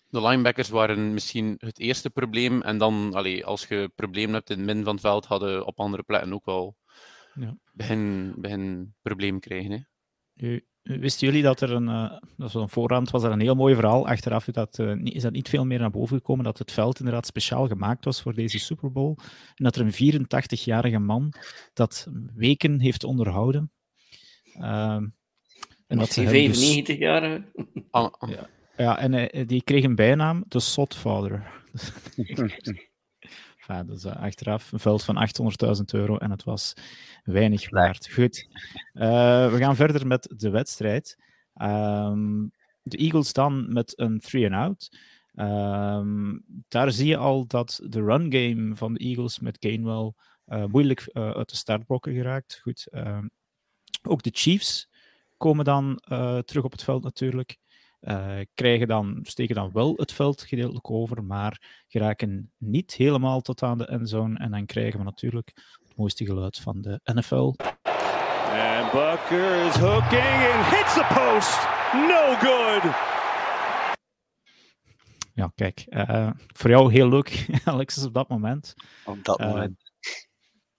de 0.09 0.21
linebackers 0.21 0.69
waren 0.69 1.13
misschien 1.13 1.55
het 1.57 1.79
eerste 1.79 2.09
probleem. 2.09 2.61
En 2.61 2.77
dan, 2.77 3.13
allee, 3.13 3.45
als 3.45 3.65
je 3.67 3.91
problemen 3.95 4.33
hebt 4.33 4.49
in 4.49 4.57
het 4.57 4.65
midden 4.65 4.83
van 4.83 4.93
het 4.93 5.01
veld, 5.03 5.25
hadden 5.25 5.65
op 5.65 5.79
andere 5.79 6.03
plekken 6.03 6.33
ook 6.33 6.45
wel 6.45 6.75
Ja. 7.33 7.57
begin, 7.73 8.33
begin 8.37 8.93
probleem 9.01 9.39
krijgen. 9.39 9.71
Hè. 9.71 10.47
U- 10.47 10.63
Wisten 10.83 11.27
jullie 11.27 11.43
dat 11.43 11.61
er 11.61 11.71
een, 11.71 11.87
eh, 11.87 12.09
dat 12.37 12.51
was 12.51 12.53
een 12.53 12.69
voorhand 12.69 13.09
was 13.09 13.23
er 13.23 13.31
een 13.31 13.39
heel 13.39 13.55
mooi 13.55 13.75
verhaal. 13.75 14.07
Achteraf 14.07 14.47
is 14.47 14.53
dat, 14.53 14.79
eh, 14.79 14.93
niet, 14.93 15.13
is 15.15 15.21
dat 15.21 15.31
niet 15.31 15.49
veel 15.49 15.65
meer 15.65 15.79
naar 15.79 15.89
boven 15.91 16.17
gekomen 16.17 16.43
dat 16.43 16.57
het 16.57 16.71
veld 16.71 16.99
inderdaad 16.99 17.25
speciaal 17.25 17.67
gemaakt 17.67 18.05
was 18.05 18.21
voor 18.21 18.33
deze 18.33 18.59
Super 18.59 18.91
Bowl. 18.91 19.15
En 19.55 19.63
dat 19.63 19.75
er 19.75 19.81
een 19.81 19.93
84-jarige 19.93 20.99
man 20.99 21.33
dat 21.73 22.07
weken 22.35 22.79
heeft 22.79 23.03
onderhouden. 23.03 23.71
Ehm, 24.53 25.07
en 25.87 25.97
dat 25.97 26.05
dus- 26.13 26.13
95 26.15 26.97
jaar. 26.97 27.45
Ah, 27.91 28.11
ah, 28.17 28.29
Ja. 28.29 28.49
Ja, 28.79 28.99
en 28.99 29.13
hij- 29.13 29.43
die 29.45 29.63
kreeg 29.63 29.83
een 29.83 29.95
bijnaam, 29.95 30.43
de 30.47 30.59
Sotfather. 30.59 31.51
Enfin, 32.15 33.85
dus 33.87 34.03
eh, 34.03 34.15
achteraf 34.15 34.71
een 34.71 34.79
veld 34.79 35.03
van 35.03 35.15
800.000 35.77 35.83
euro 35.93 36.17
en 36.17 36.31
het 36.31 36.43
was 36.43 36.73
weinig 37.23 37.69
waard. 37.69 38.09
Goed. 38.11 38.47
Eh, 38.93 39.51
we 39.51 39.57
gaan 39.57 39.75
verder 39.75 40.07
met 40.07 40.33
de 40.37 40.49
wedstrijd. 40.49 41.17
Ehm, 41.53 42.47
de 42.81 42.97
Eagles 42.97 43.33
dan 43.33 43.73
met 43.73 43.99
een 43.99 44.19
three-and-out. 44.19 44.97
Ehm, 45.33 46.37
daar 46.67 46.91
zie 46.91 47.07
je 47.07 47.17
al 47.17 47.47
dat 47.47 47.79
de 47.87 48.01
run 48.01 48.33
game 48.33 48.75
van 48.75 48.93
de 48.93 48.99
Eagles 48.99 49.39
met 49.39 49.57
Gainwell 49.59 50.13
eh, 50.45 50.65
moeilijk 50.65 51.01
eh, 51.13 51.31
uit 51.31 51.49
de 51.49 51.55
startblokken 51.55 52.13
geraakt. 52.13 52.59
Goed. 52.61 52.87
ehm, 52.91 53.27
ook 54.03 54.21
de 54.23 54.29
Chiefs 54.33 54.89
komen 55.37 55.65
dan 55.65 55.97
eh, 56.07 56.37
terug 56.37 56.63
op 56.63 56.71
het 56.71 56.83
veld 56.83 57.03
natuurlijk. 57.03 57.57
Eh, 57.99 58.39
krijgen 58.53 58.87
dan, 58.87 59.19
steken 59.21 59.55
dan 59.55 59.71
wel 59.73 59.93
het 59.95 60.11
veld 60.11 60.41
gedeeltelijk 60.43 60.91
over, 60.91 61.23
maar 61.23 61.83
geraken 61.87 62.51
niet 62.57 62.93
helemaal 62.93 63.41
tot 63.41 63.63
aan 63.63 63.77
de 63.77 63.85
endzone. 63.85 64.37
En 64.39 64.51
dan 64.51 64.65
krijgen 64.65 64.99
we 64.99 65.05
natuurlijk 65.05 65.51
het 65.87 65.95
mooiste 65.97 66.25
geluid 66.25 66.57
van 66.57 66.81
de 66.81 66.99
NFL. 67.03 67.53
And 68.51 68.91
Bucker 68.91 69.65
is 69.65 69.75
hooking 69.75 70.51
and 70.53 70.65
hits 70.65 70.93
the 70.93 71.05
post. 71.13 71.67
No 71.93 72.33
good. 72.35 72.95
Ja, 75.33 75.51
kijk, 75.55 75.79
eh, 75.89 76.29
voor 76.47 76.69
jou 76.69 76.91
heel 76.91 77.09
leuk, 77.09 77.47
Alexis, 77.65 78.03
op 78.05 78.13
dat 78.13 78.29
moment. 78.29 78.73
Op 79.05 79.23
dat 79.23 79.39
Eh, 79.39 79.47
moment. 79.47 79.91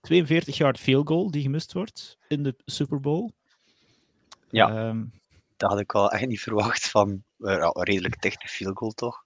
42 0.01 0.57
yard 0.57 0.79
field 0.79 1.07
goal 1.07 1.31
die 1.31 1.41
gemist 1.41 1.73
wordt 1.73 2.17
in 2.27 2.43
de 2.43 2.55
Super 2.65 2.99
Bowl. 2.99 3.31
Ja. 4.49 4.69
Ehm, 4.69 5.03
Dat 5.61 5.69
had 5.69 5.79
ik 5.79 5.91
wel 5.91 6.11
echt 6.11 6.27
niet 6.27 6.41
verwacht 6.41 6.89
van 6.89 7.23
eh, 7.39 7.53
ja, 7.55 7.69
een 7.73 7.83
redelijk 7.83 8.21
dichte 8.21 8.47
field 8.47 8.77
goal 8.77 8.91
toch. 8.91 9.23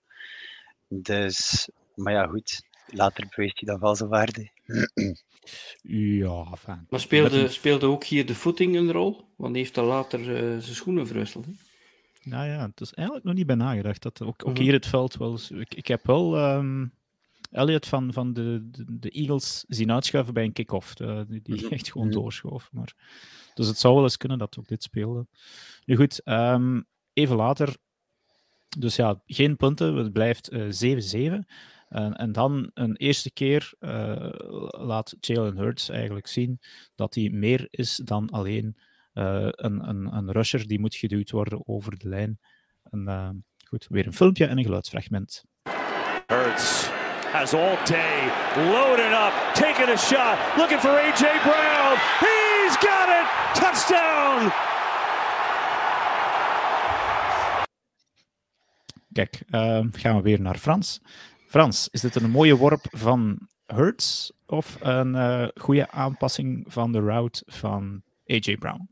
Dus, 0.88 1.70
maar 1.96 2.14
ja, 2.14 2.28
goed. 2.28 2.64
Later 2.88 3.28
beweest 3.36 3.60
hij 3.60 3.70
dan 3.70 3.80
wel 3.80 3.96
zijn 3.96 4.10
waarde. 4.10 4.50
Ja, 5.82 6.56
fijn. 6.56 6.86
Maar 6.90 7.00
speelde, 7.00 7.40
een- 7.40 7.50
speelde 7.50 7.86
ook 7.86 8.04
hier 8.04 8.26
de 8.26 8.36
footing 8.36 8.76
een 8.76 8.92
rol? 8.92 9.34
Want 9.36 9.54
die 9.54 9.62
heeft 9.64 9.76
dan 9.76 9.86
later 9.86 10.20
eh, 10.20 10.42
zijn 10.60 10.76
schoenen 10.76 11.08
verwisseld. 11.08 11.46
hè? 11.46 11.52
Nou 12.24 12.48
ja, 12.48 12.66
het 12.70 12.82
is 12.82 12.94
eigenlijk 12.94 13.26
nog 13.28 13.36
niet 13.36 13.46
bij 13.46 13.56
nagedacht. 13.56 14.02
Dat 14.02 14.22
ook, 14.22 14.48
ook 14.48 14.54
Mhm. 14.54 14.62
hier 14.62 14.74
het 14.74 14.86
veld 14.88 15.16
wel 15.18 15.32
eens... 15.32 15.52
Ik, 15.52 15.74
ik 15.74 15.88
heb 15.88 16.06
wel 16.06 16.38
ehm 16.38 16.86
Elliot 17.56 17.88
van, 17.88 18.14
van 18.14 18.34
de, 18.34 18.68
de, 18.72 18.86
de 19.00 19.10
Eagles 19.10 19.66
zien 19.68 19.92
uitschuiven 19.92 20.34
bij 20.34 20.44
een 20.44 20.54
kick-off. 20.54 20.94
De- 20.94 21.26
die 21.28 21.42
die 21.42 21.64
Mhm. 21.64 21.74
echt 21.74 21.92
gewoon 21.92 22.08
Mhm. 22.08 22.16
doorschoof. 22.16 22.70
Maar, 22.72 22.94
dus 23.54 23.68
het 23.68 23.78
zou 23.78 23.94
wel 23.94 24.04
eens 24.04 24.18
kunnen 24.18 24.38
dat 24.38 24.58
ook 24.60 24.68
dit 24.68 24.84
speelde. 24.84 25.28
Nu 25.86 25.96
goed, 25.96 26.24
ehm, 26.24 26.82
even 27.14 27.36
later. 27.36 27.76
Dus 28.78 28.96
ja, 28.96 29.22
geen 29.26 29.56
punten. 29.56 29.96
Het 29.96 30.14
blijft 30.14 30.48
eh, 30.50 30.62
7-7. 30.70 31.48
En, 31.90 32.14
en 32.16 32.32
dan 32.32 32.72
een 32.74 32.96
eerste 32.96 33.32
keer 33.32 33.74
eh, 33.80 34.30
laat 34.68 35.16
Jalen 35.20 35.58
Hurts 35.58 35.90
eigenlijk 35.90 36.28
zien 36.28 36.60
dat 36.96 37.16
hij 37.16 37.30
meer 37.30 37.68
is 37.70 37.96
dan 37.96 38.30
alleen 38.30 38.78
eh, 39.14 39.48
een, 39.52 39.90
een, 39.90 40.16
een 40.16 40.32
rusher 40.32 40.68
die 40.68 40.80
moet 40.80 40.96
geduwd 40.96 41.32
worden 41.32 41.68
over 41.68 41.98
de 41.98 42.08
lijn. 42.10 42.40
En, 42.84 43.08
eh, 43.08 43.30
goed, 43.68 43.86
weer 43.90 44.06
een 44.06 44.14
filmpje 44.14 44.46
en 44.46 44.58
een 44.58 44.64
geluidsfragment. 44.64 45.44
Hurts 46.28 46.90
has 47.36 47.54
all 47.54 47.78
day 47.84 48.18
loaded 48.72 49.12
up, 49.12 49.34
taking 49.54 49.90
a 49.90 49.98
shot, 49.98 50.38
looking 50.58 50.80
for 50.80 50.92
A.J. 51.06 51.24
Brown. 51.44 51.98
He's 52.28 52.76
got 52.88 53.08
it! 53.20 53.28
Touchdown! 53.62 54.52
Kijk, 59.14 59.42
ehm, 59.50 59.88
gaan 59.92 60.16
we 60.16 60.22
weer 60.22 60.42
naar 60.42 60.58
Frans. 60.58 61.02
Frans, 61.48 61.88
is 61.92 62.02
dit 62.02 62.16
een 62.16 62.30
mooie 62.30 62.56
worp 62.56 62.86
van 62.90 63.48
Hurts 63.66 64.32
of 64.46 64.78
een 64.80 65.16
eh, 65.16 65.48
goede 65.56 65.92
aanpassing 65.92 66.66
van 66.68 66.92
de 66.92 67.00
route 67.00 67.44
van 67.46 68.02
A.J. 68.32 68.56
Brown? 68.58 68.90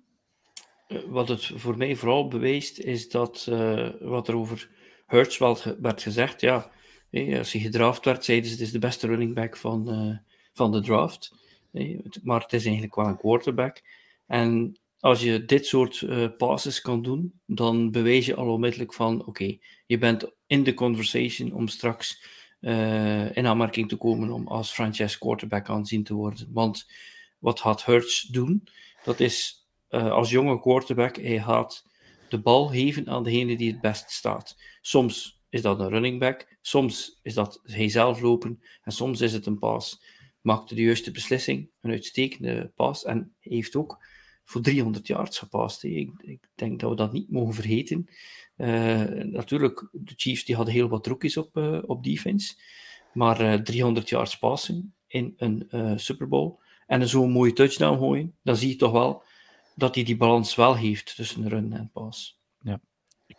Eh, 0.88 0.98
Wat 1.08 1.28
het 1.28 1.52
voor 1.56 1.78
mij 1.78 1.96
vooral 1.96 2.28
bewijst, 2.28 2.80
is 2.80 3.10
dat 3.10 3.48
eh, 3.50 3.90
wat 4.00 4.28
er 4.28 4.36
over 4.36 4.70
Hurts 5.06 5.38
werd 5.82 6.02
gezegd, 6.02 6.42
ja, 6.42 6.72
eh, 7.14 7.38
als 7.38 7.52
hij 7.52 7.62
gedraft 7.62 8.06
werd, 8.06 8.26
zeiden 8.26 8.50
ze 8.50 8.56
het 8.56 8.64
is 8.66 8.72
de 8.72 8.80
beste 8.80 9.08
running 9.08 9.36
back 9.36 9.58
van, 9.58 9.90
eh, 9.90 10.18
van 10.54 10.72
de 10.72 10.82
draft. 10.82 11.36
Eh, 11.72 12.00
maar 12.24 12.42
het 12.42 12.54
is 12.54 12.64
eigenlijk 12.64 12.96
wel 12.96 13.06
een 13.06 13.18
quarterback. 13.18 13.82
En 14.28 14.80
als 15.00 15.22
je 15.22 15.46
dit 15.46 15.66
soort 15.66 16.06
passes 16.38 16.82
kan 16.82 17.02
doen, 17.02 17.40
dan 17.46 17.92
bewijs 17.92 18.26
je 18.26 18.36
al 18.36 18.54
onmiddellijk 18.54 18.94
van, 18.94 19.26
oké, 19.26 19.58
je 19.86 19.98
bent 19.98 20.32
in 20.48 20.64
de 20.64 20.74
conversation 20.74 21.52
om 21.52 21.68
straks 21.68 22.26
in 23.34 23.46
aanmerking 23.48 23.90
te 23.90 23.96
komen 23.96 24.30
om 24.30 24.48
als 24.48 24.72
franchise 24.72 25.20
quarterback 25.20 25.70
aanzien 25.70 26.04
te 26.04 26.14
worden. 26.14 26.48
Want 26.52 26.88
wat 27.40 27.60
gaat 27.60 27.86
Hurts 27.86 28.22
doen? 28.22 28.68
Dat 29.04 29.20
is 29.20 29.68
als 29.90 30.30
jonge 30.30 30.60
quarterback, 30.60 31.16
hij 31.16 31.40
gaat 31.40 31.86
de 32.30 32.40
bal 32.40 32.68
geven 32.68 33.10
aan 33.10 33.24
degene 33.24 33.58
die 33.58 33.72
het 33.72 33.82
best 33.82 34.12
staat. 34.12 34.58
Soms 34.82 35.43
is 35.54 35.62
dat 35.62 35.80
een 35.80 35.90
running 35.90 36.20
back, 36.20 36.58
soms 36.62 37.20
is 37.22 37.34
dat 37.34 37.62
hij 37.64 37.90
zelf 37.90 38.22
lopen 38.22 38.62
en 38.84 38.92
soms 38.92 39.22
is 39.22 39.34
het 39.34 39.46
een 39.46 39.60
pass. 39.60 40.04
Maakte 40.42 40.76
de 40.76 40.82
juiste 40.82 41.12
beslissing, 41.12 41.70
een 41.82 41.92
uitstekende 41.92 42.72
pass 42.76 43.04
en 43.04 43.34
heeft 43.40 43.76
ook 43.76 44.06
voor 44.44 44.62
300 44.62 45.08
yards 45.08 45.40
gepast. 45.40 45.84
Ik, 45.84 46.12
ik 46.18 46.50
denk 46.56 46.80
dat 46.80 46.90
we 46.90 46.96
dat 46.96 47.12
niet 47.14 47.32
mogen 47.32 47.54
vergeten. 47.54 48.08
Eh, 48.56 49.04
natuurlijk, 49.12 49.90
de 49.92 50.14
Chiefs 50.16 50.46
die 50.46 50.56
hadden 50.56 50.74
heel 50.74 50.90
wat 50.90 51.08
rookies 51.08 51.38
op, 51.38 51.58
eh, 51.58 51.80
op 51.86 52.04
defense, 52.04 52.56
maar 53.14 53.40
eh, 53.40 53.60
300 53.60 54.10
yards 54.10 54.38
passing 54.38 54.92
in 55.08 55.34
een 55.38 55.70
eh, 55.70 55.94
Super 55.96 56.28
Bowl 56.28 56.60
en 56.88 57.08
zo'n 57.08 57.32
mooie 57.32 57.54
touchdown 57.54 57.98
gooien, 57.98 58.36
dan 58.42 58.56
zie 58.56 58.70
je 58.70 58.76
toch 58.76 58.92
wel 58.92 59.24
dat 59.76 59.96
hij 59.96 60.04
die 60.04 60.18
balans 60.18 60.56
wel 60.56 60.76
heeft 60.76 61.16
tussen 61.16 61.50
run 61.50 61.74
en 61.74 61.90
pass. 61.94 62.42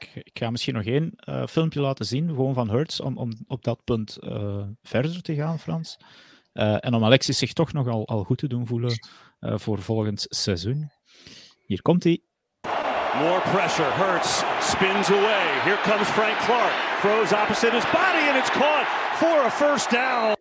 Ik, 0.05 0.25
ik 0.25 0.39
ga 0.39 0.51
misschien 0.51 0.75
nog 0.75 0.85
één 0.85 1.13
eh, 1.17 1.47
filmpje 1.47 1.81
laten 1.81 2.07
zien, 2.07 2.29
gewoon 2.29 2.55
van 2.55 2.71
Hurts, 2.71 3.01
om, 3.01 3.19
om 3.19 3.33
op 3.47 3.65
dat 3.65 3.85
punt 3.85 4.17
eh, 4.17 4.67
verder 4.83 5.23
te 5.23 5.35
gaan, 5.35 5.59
Frans. 5.59 5.97
Eh, 6.53 6.77
en 6.81 6.95
om 6.95 7.05
Alexis 7.05 7.39
zich 7.39 7.53
toch 7.53 7.73
nog 7.73 7.89
al, 7.89 8.09
al 8.09 8.25
goed 8.25 8.39
te 8.39 8.47
doen 8.47 8.67
voelen 8.67 8.93
voor 9.41 9.83
volgend 9.83 10.27
seizoen. 10.29 10.91
Hier 11.67 11.83
komt 11.83 12.05
hij. 12.05 12.23
More 13.15 13.41
pressure. 13.41 13.91
Hurts 13.91 14.43
spins 14.61 15.11
away. 15.11 15.47
Here 15.63 15.81
comes 15.83 16.09
Frank 16.09 16.39
Clark. 16.39 16.73
Throws 17.01 17.33
opposite 17.33 17.73
his 17.73 17.85
body 17.85 18.29
and 18.29 18.37
it's 18.39 18.51
caught 18.51 18.87
for 19.15 19.45
a 19.45 19.51
first 19.51 19.91
down. 19.91 20.35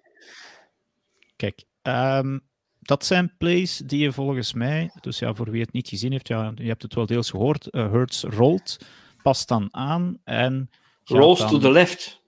Kijk, 1.36 1.65
ehm, 1.82 2.39
dat 2.80 3.06
zijn 3.06 3.34
plays 3.38 3.78
die 3.78 3.99
je 3.99 4.12
volgens 4.12 4.54
mij, 4.54 4.91
dus 5.02 5.19
ja, 5.19 5.34
voor 5.34 5.52
wie 5.52 5.62
het 5.62 5.73
niet 5.73 5.88
gezien 5.88 6.12
heeft, 6.12 6.28
ja, 6.28 6.52
je 6.56 6.67
hebt 6.67 6.82
het 6.82 6.93
wel 6.93 7.06
deels 7.06 7.30
gehoord, 7.30 7.69
eh, 7.69 7.91
Hurts 7.91 8.23
rolt, 8.23 8.78
past 9.23 9.47
dan 9.47 9.67
aan 9.71 10.19
en... 10.23 10.69
Rolls 11.03 11.39
dan- 11.39 11.49
to 11.49 11.57
the 11.57 11.71
left. 11.71 12.21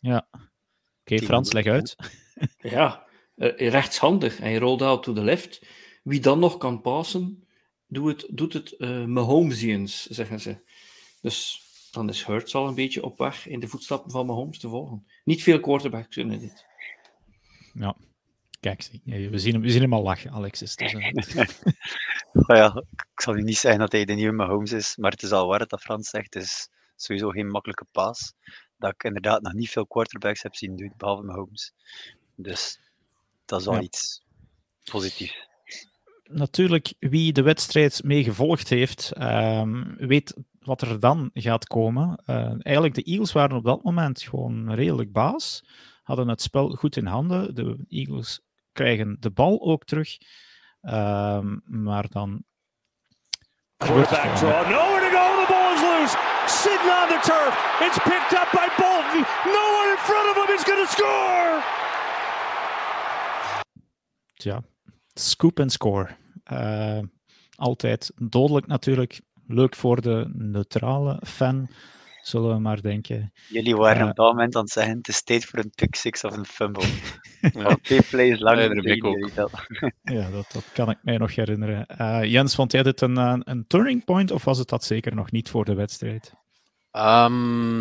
Ja. 0.00 0.28
Oké, 1.00 1.18
Frans, 1.18 1.52
leg 1.52 1.66
uit. 1.66 1.96
Ja, 2.58 3.04
eh, 3.34 3.70
rechtshandig. 3.70 4.38
Hij 4.38 4.58
rolled 4.58 4.82
out 4.82 5.02
to 5.02 5.12
the 5.12 5.22
left. 5.22 5.66
Wie 6.02 6.20
dan 6.20 6.38
nog 6.38 6.56
kan 6.56 6.80
passen, 6.80 7.46
doet 7.86 8.22
het, 8.22 8.36
doet 8.36 8.52
het 8.52 8.72
eh 8.76 9.04
Mahomesians, 9.04 10.06
zeggen 10.06 10.40
ze. 10.40 10.56
Dus 11.20 11.62
dan 11.90 12.08
is 12.08 12.24
Hurts 12.24 12.54
al 12.54 12.68
een 12.68 12.74
beetje 12.74 13.04
op 13.04 13.18
weg 13.18 13.46
in 13.46 13.60
de 13.60 13.68
voetstappen 13.68 14.10
van 14.10 14.26
Mahomes 14.26 14.58
te 14.58 14.68
volgen. 14.68 15.06
Niet 15.24 15.42
veel 15.42 15.60
quarterbacks 15.60 16.14
kunnen 16.14 16.38
dit. 16.38 16.66
Ja. 17.74 17.96
Kijk, 18.60 18.90
we, 19.04 19.38
zien 19.38 19.52
hem, 19.52 19.62
we 19.62 19.70
zien 19.70 19.82
hem 19.82 19.92
al 19.92 20.02
lachen, 20.02 20.30
Alexis. 20.30 20.76
Dus, 20.76 20.92
ja, 22.32 22.82
ik 23.14 23.20
zal 23.20 23.34
nu 23.34 23.42
niet 23.42 23.56
zeggen 23.58 23.80
dat 23.80 23.92
hij 23.92 24.04
de 24.04 24.12
nieuwe 24.12 24.32
Mahomes 24.36 24.72
is, 24.72 24.96
maar 24.96 25.10
het 25.10 25.22
is 25.22 25.32
al 25.32 25.46
waar 25.46 25.66
dat 25.66 25.80
Frans 25.80 26.08
zegt. 26.08 26.34
Het 26.34 26.42
is 26.42 26.68
sowieso 26.96 27.28
geen 27.30 27.50
makkelijke 27.50 27.86
paas. 27.92 28.32
Dat 28.76 28.92
ik 28.92 29.02
inderdaad 29.04 29.42
nog 29.42 29.52
niet 29.52 29.70
veel 29.70 29.86
quarterbacks 29.86 30.42
heb 30.42 30.54
zien 30.54 30.76
doen, 30.76 30.92
behalve 30.96 31.22
Mahomes. 31.22 31.72
Dus 32.34 32.80
dat 33.44 33.60
is 33.60 33.66
wel 33.66 33.74
Ja. 33.74 33.80
iets 33.80 34.22
positiefs. 34.90 35.46
natuurlijk, 36.30 36.94
wie 36.98 37.32
de 37.32 37.42
wedstrijd 37.42 38.02
mee 38.04 38.24
gevolgd 38.24 38.68
heeft, 38.68 39.12
ehm, 39.12 39.94
weet 39.96 40.34
wat 40.60 40.80
er 40.82 41.00
dan 41.00 41.30
gaat 41.34 41.66
komen. 41.66 42.22
Eh, 42.24 42.36
eigenlijk, 42.58 42.94
de 42.94 43.02
Eagles 43.02 43.32
waren 43.32 43.56
op 43.56 43.64
dat 43.64 43.82
moment 43.82 44.22
gewoon 44.22 44.74
redelijk 44.74 45.12
baas. 45.12 45.64
Hadden 46.02 46.28
het 46.28 46.42
spel 46.42 46.68
goed 46.70 46.96
in 46.96 47.06
handen. 47.06 47.54
De 47.54 47.84
Eagles 47.88 48.40
krijgen 48.72 49.16
de 49.20 49.30
bal 49.30 49.60
ook 49.60 49.84
terug. 49.84 50.16
Ehm, 50.88 51.56
maar 51.64 52.08
dan. 52.08 52.44
Quarterback 53.76 54.36
draw. 54.36 54.68
Nowhere 54.70 55.00
to 55.00 55.10
go. 55.18 55.24
The 55.40 55.46
ball 55.48 55.72
is 55.74 55.82
loose. 55.82 56.16
Sitting 56.46 56.90
on 57.00 57.08
the 57.08 57.20
turf. 57.30 57.52
It's 57.86 57.98
picked 58.10 58.32
up 58.40 58.48
by 58.52 58.66
Bolton. 58.82 59.22
No 59.56 59.64
one 59.78 59.88
in 59.94 60.00
front 60.08 60.26
of 60.30 60.34
him 60.40 60.54
is 60.56 60.64
going 60.64 60.86
to 60.86 60.90
score. 60.96 61.62
Tja, 64.34 64.62
scoop 65.14 65.58
en 65.60 65.70
score. 65.70 66.08
Eh, 66.44 66.98
altijd 67.56 68.12
dodelijk 68.16 68.66
natuurlijk. 68.66 69.20
Leuk 69.46 69.74
voor 69.76 70.00
de 70.00 70.30
neutrale 70.32 71.22
fan, 71.26 71.68
zullen 72.28 72.54
we 72.54 72.60
maar 72.60 72.82
denken. 72.82 73.32
Jullie 73.48 73.76
waren 73.76 74.04
Ja. 74.04 74.10
op 74.10 74.16
dat 74.16 74.26
moment 74.32 74.56
aan 74.56 74.62
het 74.62 74.70
zeggen, 74.70 74.96
het 74.96 75.08
is 75.08 75.22
tijd 75.22 75.44
voor 75.44 75.58
een 75.58 75.70
pick 75.74 75.94
six 75.94 76.24
of 76.24 76.36
een 76.36 76.44
fumble. 76.46 76.86
Ja. 77.52 77.76
Twee 77.82 78.02
plays 78.02 78.38
lang. 78.38 78.58
Ja, 78.60 78.68
dat 78.68 78.84
heb 78.84 78.84
ik 78.96 79.04
ook. 79.04 79.30
Ja, 80.02 80.30
dat, 80.30 80.50
dat 80.52 80.64
kan 80.72 80.90
ik 80.90 80.98
mij 81.02 81.16
nog 81.16 81.34
herinneren. 81.34 81.86
Eh, 81.86 82.24
Jens, 82.24 82.54
vond 82.54 82.72
jij 82.72 82.82
dit 82.82 83.00
een, 83.00 83.16
eh, 83.16 83.36
een 83.38 83.64
turning 83.66 84.04
point 84.04 84.30
of 84.30 84.44
was 84.44 84.58
het 84.58 84.68
dat 84.68 84.84
zeker 84.84 85.14
nog 85.14 85.30
niet 85.30 85.50
voor 85.50 85.64
de 85.64 85.74
wedstrijd? 85.74 86.32
Ehm, 86.90 87.80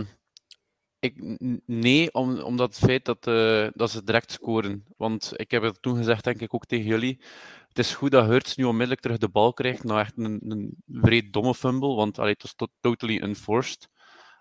ik, 0.99 1.37
nee, 1.65 2.13
om, 2.13 2.39
omdat 2.39 2.75
het 2.75 2.85
feit 2.89 3.05
dat, 3.05 3.27
eh, 3.27 3.67
dat 3.73 3.91
ze 3.91 4.03
direct 4.03 4.31
scoren. 4.31 4.85
Want 4.97 5.31
ik 5.35 5.51
heb 5.51 5.61
het 5.63 5.81
toen 5.81 5.97
gezegd, 5.97 6.23
denk 6.23 6.41
ik 6.41 6.53
ook 6.53 6.65
tegen 6.65 6.85
jullie. 6.85 7.21
Het 7.67 7.79
is 7.85 7.95
goed 7.95 8.11
dat 8.11 8.25
Hurts 8.25 8.55
nu 8.55 8.63
onmiddellijk 8.63 9.01
terug 9.01 9.17
de 9.17 9.29
bal 9.29 9.53
krijgt. 9.53 9.83
Nou, 9.83 9.99
echt 9.99 10.13
een, 10.17 10.41
een 10.47 10.75
vrij 10.87 11.27
domme 11.31 11.53
fumble, 11.55 11.95
want 11.95 12.19
allee, 12.19 12.31
het 12.33 12.41
was 12.41 12.55
tot, 12.55 12.69
totally 12.79 13.21
unforced. 13.21 13.89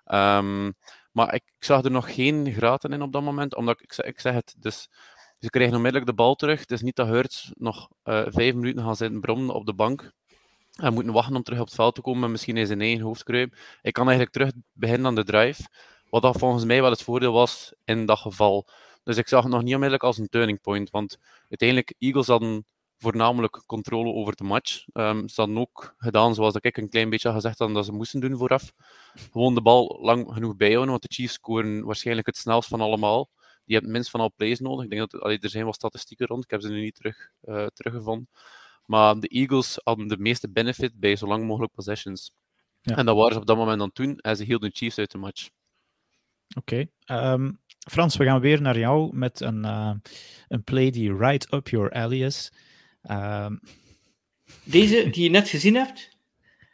Ehm, 0.07 0.71
maar 1.13 1.35
ik, 1.35 1.43
zag 1.59 1.85
er 1.85 1.91
nog 1.91 2.15
geen 2.15 2.53
graten 2.53 2.93
in 2.93 3.03
op 3.03 3.13
dat 3.13 3.23
moment, 3.23 3.55
omdat 3.55 3.81
ik, 3.81 3.97
ik, 3.97 4.21
zeg, 4.21 4.35
het, 4.35 4.55
dus 4.59 4.89
ze 5.39 5.51
krijgen 5.51 5.77
onmiddellijk 5.77 6.11
de 6.11 6.17
bal 6.17 6.35
terug. 6.35 6.61
Het 6.61 6.71
is 6.71 6.83
niet 6.83 6.97
dat 6.97 7.07
Hurts 7.07 7.53
nog 7.55 7.89
eh, 8.03 8.23
vijf 8.27 8.55
minuten 8.55 8.85
gaat 8.85 8.97
zitten 8.97 9.21
brommen 9.21 9.55
op 9.55 9.67
de 9.67 9.75
bank. 9.75 10.13
En 10.77 10.95
moeten 10.95 11.13
wachten 11.13 11.37
om 11.37 11.43
terug 11.43 11.61
op 11.61 11.67
het 11.67 11.75
veld 11.75 11.95
te 11.95 12.01
komen 12.01 12.25
en 12.25 12.31
misschien 12.31 12.57
in 12.57 12.67
zijn 12.67 12.81
eigen 12.81 13.05
hoofd 13.05 13.23
kruipen. 13.23 13.59
Ik 13.83 13.93
kan 13.93 14.09
eigenlijk 14.09 14.37
terug 14.37 14.53
beginnen 14.73 15.07
aan 15.07 15.15
de 15.15 15.25
drive. 15.25 15.63
Wat 16.11 16.23
dat 16.23 16.39
volgens 16.39 16.65
mij 16.65 16.81
wel 16.81 16.91
het 16.91 17.03
voordeel 17.03 17.33
was 17.33 17.75
in 17.85 18.07
dat 18.07 18.19
geval. 18.19 18.67
Dus 19.03 19.17
ik 19.17 19.29
zag 19.29 19.43
het 19.43 19.53
nog 19.53 19.63
niet 19.63 19.75
onmiddellijk 19.75 20.03
als 20.03 20.19
een 20.19 20.29
turning 20.29 20.61
point. 20.61 20.91
Want 20.91 21.19
uiteindelijk, 21.49 21.95
Eagles 21.99 22.27
hadden 22.27 22.67
voornamelijk 22.99 23.63
controle 23.67 24.13
over 24.13 24.37
de 24.37 24.45
match. 24.45 24.85
Ehm, 24.93 25.29
ze 25.29 25.41
hadden 25.41 25.59
ook 25.59 25.95
gedaan 25.99 26.35
zoals 26.35 26.55
ik 26.55 26.77
een 26.77 26.89
klein 26.89 27.11
beetje 27.11 27.29
had 27.29 27.37
gezegd 27.37 27.59
hadden 27.59 27.77
dat 27.77 27.85
ze 27.85 27.93
moesten 27.93 28.21
doen 28.21 28.37
vooraf. 28.37 28.73
Gewoon 29.33 29.55
de 29.55 29.63
bal 29.63 29.99
lang 30.01 30.33
genoeg 30.33 30.57
bijhouden, 30.57 30.91
want 30.91 31.03
de 31.03 31.15
Chiefs 31.15 31.33
scoren 31.33 31.85
waarschijnlijk 31.85 32.27
het 32.27 32.37
snelst 32.37 32.69
van 32.69 32.81
allemaal. 32.81 33.31
die 33.65 33.75
hebben 33.75 33.93
minst 33.93 34.11
van 34.11 34.21
al 34.21 34.33
plays 34.37 34.61
nodig. 34.61 34.85
Ik 34.85 34.91
denk 34.91 35.11
dat 35.11 35.21
allee, 35.21 35.39
er 35.39 35.49
zijn 35.49 35.65
wat 35.65 35.75
statistieken 35.75 36.27
rond, 36.27 36.45
ik 36.45 36.51
heb 36.51 36.61
ze 36.61 36.69
nu 36.69 36.81
niet 36.81 36.95
terug, 36.95 37.31
uh, 37.45 37.67
teruggevonden. 37.67 38.29
Maar 38.85 39.21
de 39.21 39.29
Eagles 39.29 39.81
hadden 39.85 40.09
de 40.09 40.19
meeste 40.19 40.51
benefit 40.51 41.01
bij 41.01 41.17
zo 41.17 41.27
lang 41.27 41.47
mogelijk 41.47 41.73
possessions. 41.73 42.33
Ja. 42.83 42.97
En 42.97 43.07
dat 43.07 43.17
waren 43.17 43.33
ze 43.33 43.39
op 43.39 43.47
dat 43.47 43.57
moment 43.57 43.79
dan 43.79 43.93
toen 43.93 44.19
en 44.19 44.37
ze 44.37 44.45
hielden 44.45 44.71
Chiefs 44.75 44.99
uit 44.99 45.11
de 45.11 45.19
match. 45.19 45.49
Oké. 46.57 46.89
Okay. 47.05 47.33
Um, 47.33 47.45
ehm, 47.47 47.53
Frans, 47.91 48.17
we 48.17 48.25
gaan 48.25 48.41
weer 48.41 48.61
naar 48.61 48.79
jou 48.79 49.17
met 49.17 49.41
een, 49.41 49.65
uh, 49.65 49.95
een 50.49 50.65
play 50.65 50.91
die 50.91 51.17
right 51.17 51.53
up 51.53 51.69
your 51.69 51.91
alley 51.91 52.19
is. 52.19 52.53
Um... 53.11 53.61
Deze 54.65 55.11
die 55.11 55.23
je 55.23 55.31
net 55.31 55.49
gezien 55.49 55.75
hebt? 55.75 56.17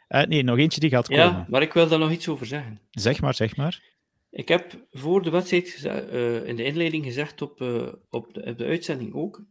Uh, 0.09 0.23
nee, 0.23 0.43
nog 0.43 0.57
eentje 0.57 0.79
die 0.79 0.89
gaat 0.89 1.07
komen. 1.07 1.23
Ja, 1.23 1.45
maar 1.49 1.61
ik 1.61 1.73
wil 1.73 1.87
daar 1.87 1.99
nog 1.99 2.11
iets 2.11 2.27
over 2.27 2.45
zeggen. 2.45 2.79
Zeg 2.91 3.21
maar, 3.21 3.33
zeg 3.33 3.55
maar. 3.55 3.81
Ik 4.29 4.47
heb 4.47 4.85
voor 4.91 5.23
de 5.23 5.29
wedstrijd 5.29 5.83
uh, 5.83 6.47
in 6.47 6.55
de 6.55 6.63
inleiding 6.63 7.05
gezegd 7.05 7.41
op, 7.41 7.61
uh, 7.61 7.87
op, 8.09 8.33
de, 8.33 8.45
op, 8.45 8.57
de, 8.57 8.65
uitzending 8.65 9.13
ook. 9.13 9.41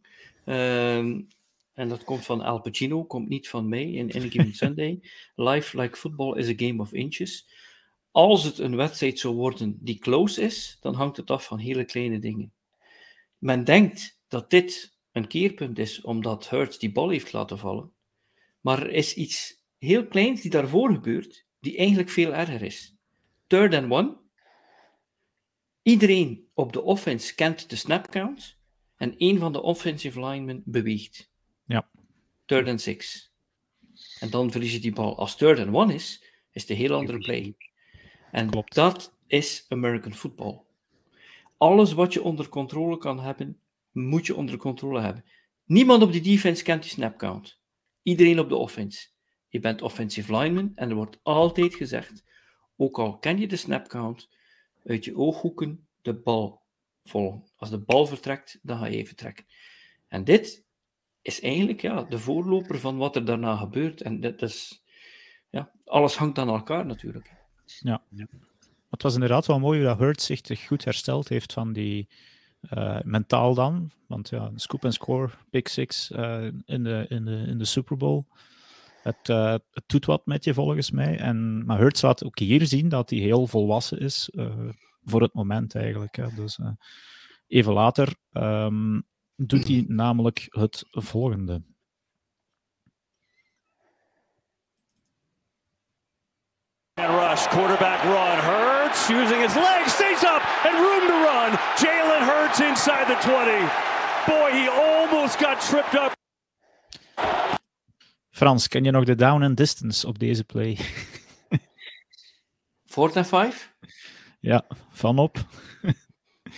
Ehm, 0.45 1.21
en 1.73 1.89
dat 1.89 2.03
komt 2.03 2.25
van 2.25 2.41
Al 2.41 2.61
Pacino, 2.61 3.03
komt 3.03 3.29
niet 3.29 3.49
van 3.49 3.69
mij 3.69 3.91
in 3.91 4.13
Any 4.13 4.29
Given 4.29 4.55
Sunday. 4.65 4.99
Life 5.35 5.81
like 5.81 5.97
football 5.97 6.37
is 6.37 6.49
a 6.49 6.53
game 6.55 6.81
of 6.81 6.93
inches. 6.93 7.47
Als 8.11 8.43
het 8.43 8.57
een 8.57 8.75
wedstrijd 8.75 9.19
zou 9.19 9.35
worden 9.35 9.77
die 9.79 9.99
close 9.99 10.41
is, 10.41 10.77
dan 10.81 10.93
hangt 10.93 11.17
het 11.17 11.31
af 11.31 11.45
van 11.45 11.59
hele 11.59 11.83
kleine 11.85 12.19
dingen. 12.19 12.51
Men 13.37 13.63
denkt 13.63 14.19
dat 14.27 14.49
dit 14.49 14.92
een 15.13 15.27
keerpunt 15.27 15.79
is 15.79 16.01
omdat 16.01 16.49
Hurts 16.49 16.79
die 16.79 16.91
bal 16.91 17.09
heeft 17.09 17.33
laten 17.33 17.57
vallen. 17.57 17.91
Maar 18.61 18.81
er 18.81 18.91
is 18.91 19.13
iets 19.13 19.63
heel 19.77 20.07
kleins 20.07 20.41
die 20.41 20.51
daarvoor 20.51 20.93
gebeurt, 20.93 21.45
die 21.59 21.77
eigenlijk 21.77 22.09
veel 22.09 22.33
erger 22.33 22.61
is. 22.61 22.95
Third 23.47 23.73
and 23.73 23.91
one. 23.91 24.17
Iedereen 25.81 26.47
op 26.53 26.73
de 26.73 26.81
offense 26.81 27.35
kent 27.35 27.69
de 27.69 27.75
snap 27.75 28.09
count 28.09 28.57
en 28.95 29.13
een 29.17 29.39
van 29.39 29.51
de 29.51 29.61
offensive 29.61 30.25
linemen 30.25 30.61
beweegt. 30.65 31.31
Ja. 31.65 31.89
Third 32.45 32.67
and 32.67 32.81
six. 32.81 33.31
En 34.19 34.29
dan 34.29 34.51
verlies 34.51 34.73
je 34.73 34.79
die 34.79 34.93
bal. 34.93 35.17
Als 35.17 35.35
third 35.35 35.59
and 35.59 35.75
one 35.75 35.93
is, 35.93 36.23
is 36.51 36.69
een 36.69 36.75
heel 36.75 36.93
andere 36.93 37.17
play. 37.17 37.55
En 38.31 38.49
Klopt. 38.49 38.75
dat 38.75 39.17
is 39.27 39.65
American 39.69 40.13
football. 40.13 40.61
Alles 41.57 41.93
wat 41.93 42.13
je 42.13 42.23
onder 42.23 42.49
controle 42.49 42.97
kan 42.97 43.19
hebben, 43.19 43.59
moet 43.93 44.25
je 44.25 44.35
onder 44.35 44.57
controle 44.57 45.01
hebben. 45.01 45.25
Niemand 45.65 46.03
op 46.03 46.11
die 46.11 46.21
defense 46.21 46.63
kent 46.63 46.81
die 46.81 46.91
snap 46.91 47.17
count. 47.17 47.59
Iedereen 48.01 48.39
op 48.39 48.49
de 48.49 48.55
offense. 48.55 49.07
Je 49.47 49.59
bent 49.59 49.81
offensive 49.81 50.37
lineman 50.37 50.71
en 50.75 50.89
er 50.89 50.95
wordt 50.95 51.19
altijd 51.23 51.75
gezegd, 51.75 52.23
ook 52.75 52.99
al 52.99 53.17
ken 53.17 53.39
je 53.39 53.47
de 53.47 53.55
snap 53.55 53.87
count, 53.87 54.29
uit 54.83 55.05
je 55.05 55.17
ooghoeken 55.17 55.87
de 56.01 56.13
bal 56.13 56.61
volgen. 57.03 57.43
Als 57.55 57.69
de 57.69 57.79
bal 57.79 58.05
vertrekt, 58.05 58.59
dan 58.61 58.77
ga 58.77 58.85
je 58.85 58.97
even 58.97 59.15
trekken. 59.15 59.45
En 60.07 60.23
dit 60.23 60.65
is 61.21 61.41
eigenlijk 61.41 61.81
ja, 61.81 62.03
de 62.03 62.19
voorloper 62.19 62.79
van 62.79 62.97
wat 62.97 63.15
er 63.15 63.25
daarna 63.25 63.55
gebeurt. 63.55 64.01
En 64.01 64.19
dat 64.19 64.41
is, 64.41 64.83
ja, 65.49 65.71
alles 65.85 66.15
hangt 66.15 66.37
aan 66.37 66.47
elkaar 66.49 66.85
natuurlijk. 66.85 67.31
Ja. 67.79 68.03
Het 68.89 69.03
was 69.03 69.13
inderdaad 69.13 69.45
wel 69.45 69.59
mooi 69.59 69.79
hoe 69.79 69.87
dat 69.87 69.97
Hurts 69.97 70.25
zich 70.25 70.65
goed 70.65 70.83
hersteld 70.83 71.29
heeft 71.29 71.53
van 71.53 71.73
die 71.73 72.09
uh, 72.71 72.99
mentaal 73.03 73.53
dan. 73.53 73.91
Want 74.07 74.29
ja, 74.29 74.51
scoop 74.55 74.83
en 74.83 74.93
score, 74.93 75.29
pick 75.49 75.67
six 75.67 76.11
uh, 76.11 76.43
in, 76.65 76.83
de, 76.83 77.05
in, 77.09 77.25
de, 77.25 77.43
in 77.47 77.57
de 77.57 77.65
Super 77.65 77.97
Bowl. 77.97 78.23
Het, 79.01 79.29
uh, 79.29 79.51
het, 79.51 79.83
doet 79.85 80.05
wat 80.05 80.25
met 80.25 80.43
je 80.43 80.53
volgens 80.53 80.91
mij. 80.91 81.19
En, 81.19 81.65
maar 81.65 81.77
Hurts 81.77 82.01
laat 82.01 82.23
ook 82.23 82.39
hier 82.39 82.65
zien 82.65 82.89
dat 82.89 83.09
hij 83.09 83.19
heel 83.19 83.47
volwassen 83.47 83.99
is 83.99 84.29
voor 85.05 85.21
het 85.21 85.33
moment 85.33 85.75
eigenlijk. 85.75 86.15
Hè. 86.15 86.27
Dus 86.35 86.59
even 87.47 87.73
later 87.73 88.15
um, 88.33 89.03
doet 89.35 89.67
hij 89.67 89.85
namelijk 89.87 90.47
het 90.49 90.85
volgende. 90.91 91.61
Rush, 96.93 97.47
quarterback 97.47 98.01
run. 98.01 98.39
Hurts 98.39 98.72
using 99.09 99.41
his 99.41 99.55
legs, 99.55 99.93
stays 99.93 100.23
up 100.23 100.41
and 100.65 100.75
room 100.75 101.07
to 101.07 101.13
run. 101.13 101.51
Jalen 101.77 102.23
Hurts 102.29 102.59
inside 102.59 103.07
the 103.07 103.17
20. 103.21 103.51
Boy, 104.27 104.51
he 104.51 104.67
almost 104.69 105.39
got 105.39 105.61
tripped 105.61 105.95
up. 105.95 106.11
Frans, 108.29 108.67
ken 108.67 108.83
je 108.83 108.91
nog 108.91 109.03
de 109.03 109.15
down 109.15 109.43
and 109.43 109.57
distance 109.57 110.07
op 110.07 110.19
deze 110.19 110.43
play? 110.43 110.77
Fourth 112.93 113.17
and 113.17 113.27
five? 113.27 113.67
Ja, 114.39 114.65
vanop 114.89 115.37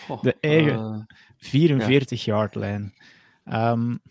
oh, 0.07 0.21
de 0.21 0.37
eigen 0.39 1.07
uh, 1.09 1.49
44 1.49 2.25
ja. 2.25 2.33
yard 2.33 2.55
lijn. 2.55 2.93
Um, 3.45 4.01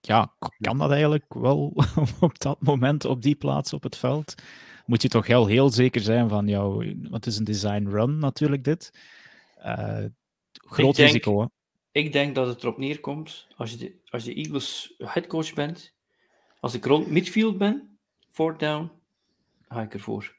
ja, 0.00 0.34
kan 0.58 0.78
dat 0.78 0.90
eigenlijk 0.90 1.34
wel 1.34 1.72
op 2.20 2.38
dat 2.38 2.62
moment 2.62 3.04
op 3.04 3.22
die 3.22 3.34
plaats 3.34 3.72
op 3.72 3.82
het 3.82 3.96
veld? 3.96 4.34
Moet 4.86 5.02
je 5.02 5.08
toch 5.08 5.26
wel 5.26 5.46
heel 5.46 5.70
zeker 5.70 6.00
zijn 6.00 6.28
van 6.28 6.48
jou, 6.48 6.96
want 7.00 7.24
het 7.24 7.26
is 7.26 7.38
een 7.38 7.44
design 7.44 7.88
run 7.88 8.18
natuurlijk 8.18 8.64
dit. 8.64 8.90
Uh, 9.58 10.04
groot 10.52 10.96
denk, 10.96 11.08
risico. 11.08 11.40
Hè? 11.40 11.46
Ik 11.90 12.12
denk 12.12 12.34
dat 12.34 12.46
het 12.46 12.62
erop 12.62 12.78
neerkomt, 12.78 13.46
als 13.56 13.70
je 13.70 13.76
de, 13.76 13.94
als 14.08 14.24
je 14.24 14.34
Eagles 14.34 14.94
headcoach 14.98 15.54
bent, 15.54 15.94
als 16.60 16.74
ik 16.74 16.84
rond 16.84 17.10
midfield 17.10 17.58
ben, 17.58 17.98
fourth 18.30 18.58
down, 18.58 18.90
ga 19.68 19.82
ik 19.82 19.94
ervoor. 19.94 20.36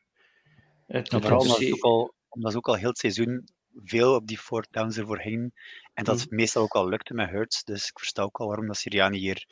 Het, 0.88 1.12
ja, 1.12 1.20
vooral 1.20 1.40
omdat, 1.40 1.72
ook 1.72 1.82
al, 1.82 2.14
omdat 2.30 2.56
ook 2.56 2.68
al 2.68 2.76
heel 2.76 2.90
het 2.90 2.98
seizoen 2.98 3.48
veel 3.84 4.16
op 4.16 4.28
die 4.28 4.38
fourth 4.38 4.68
downs 4.72 4.98
ervoor 4.98 5.20
hingen. 5.20 5.54
En 5.94 6.04
dat 6.04 6.18
mm. 6.30 6.38
meestal 6.38 6.64
ook 6.64 6.76
al 6.76 6.90
lukte 6.90 7.14
met 7.14 7.30
Hurts. 7.30 7.64
Dus 7.64 7.90
ik 7.90 8.00
versta 8.00 8.22
ook 8.22 8.40
al 8.40 8.48
waarom 8.48 8.68
dat 8.68 8.78
Siriani 8.78 9.18
hier 9.18 9.46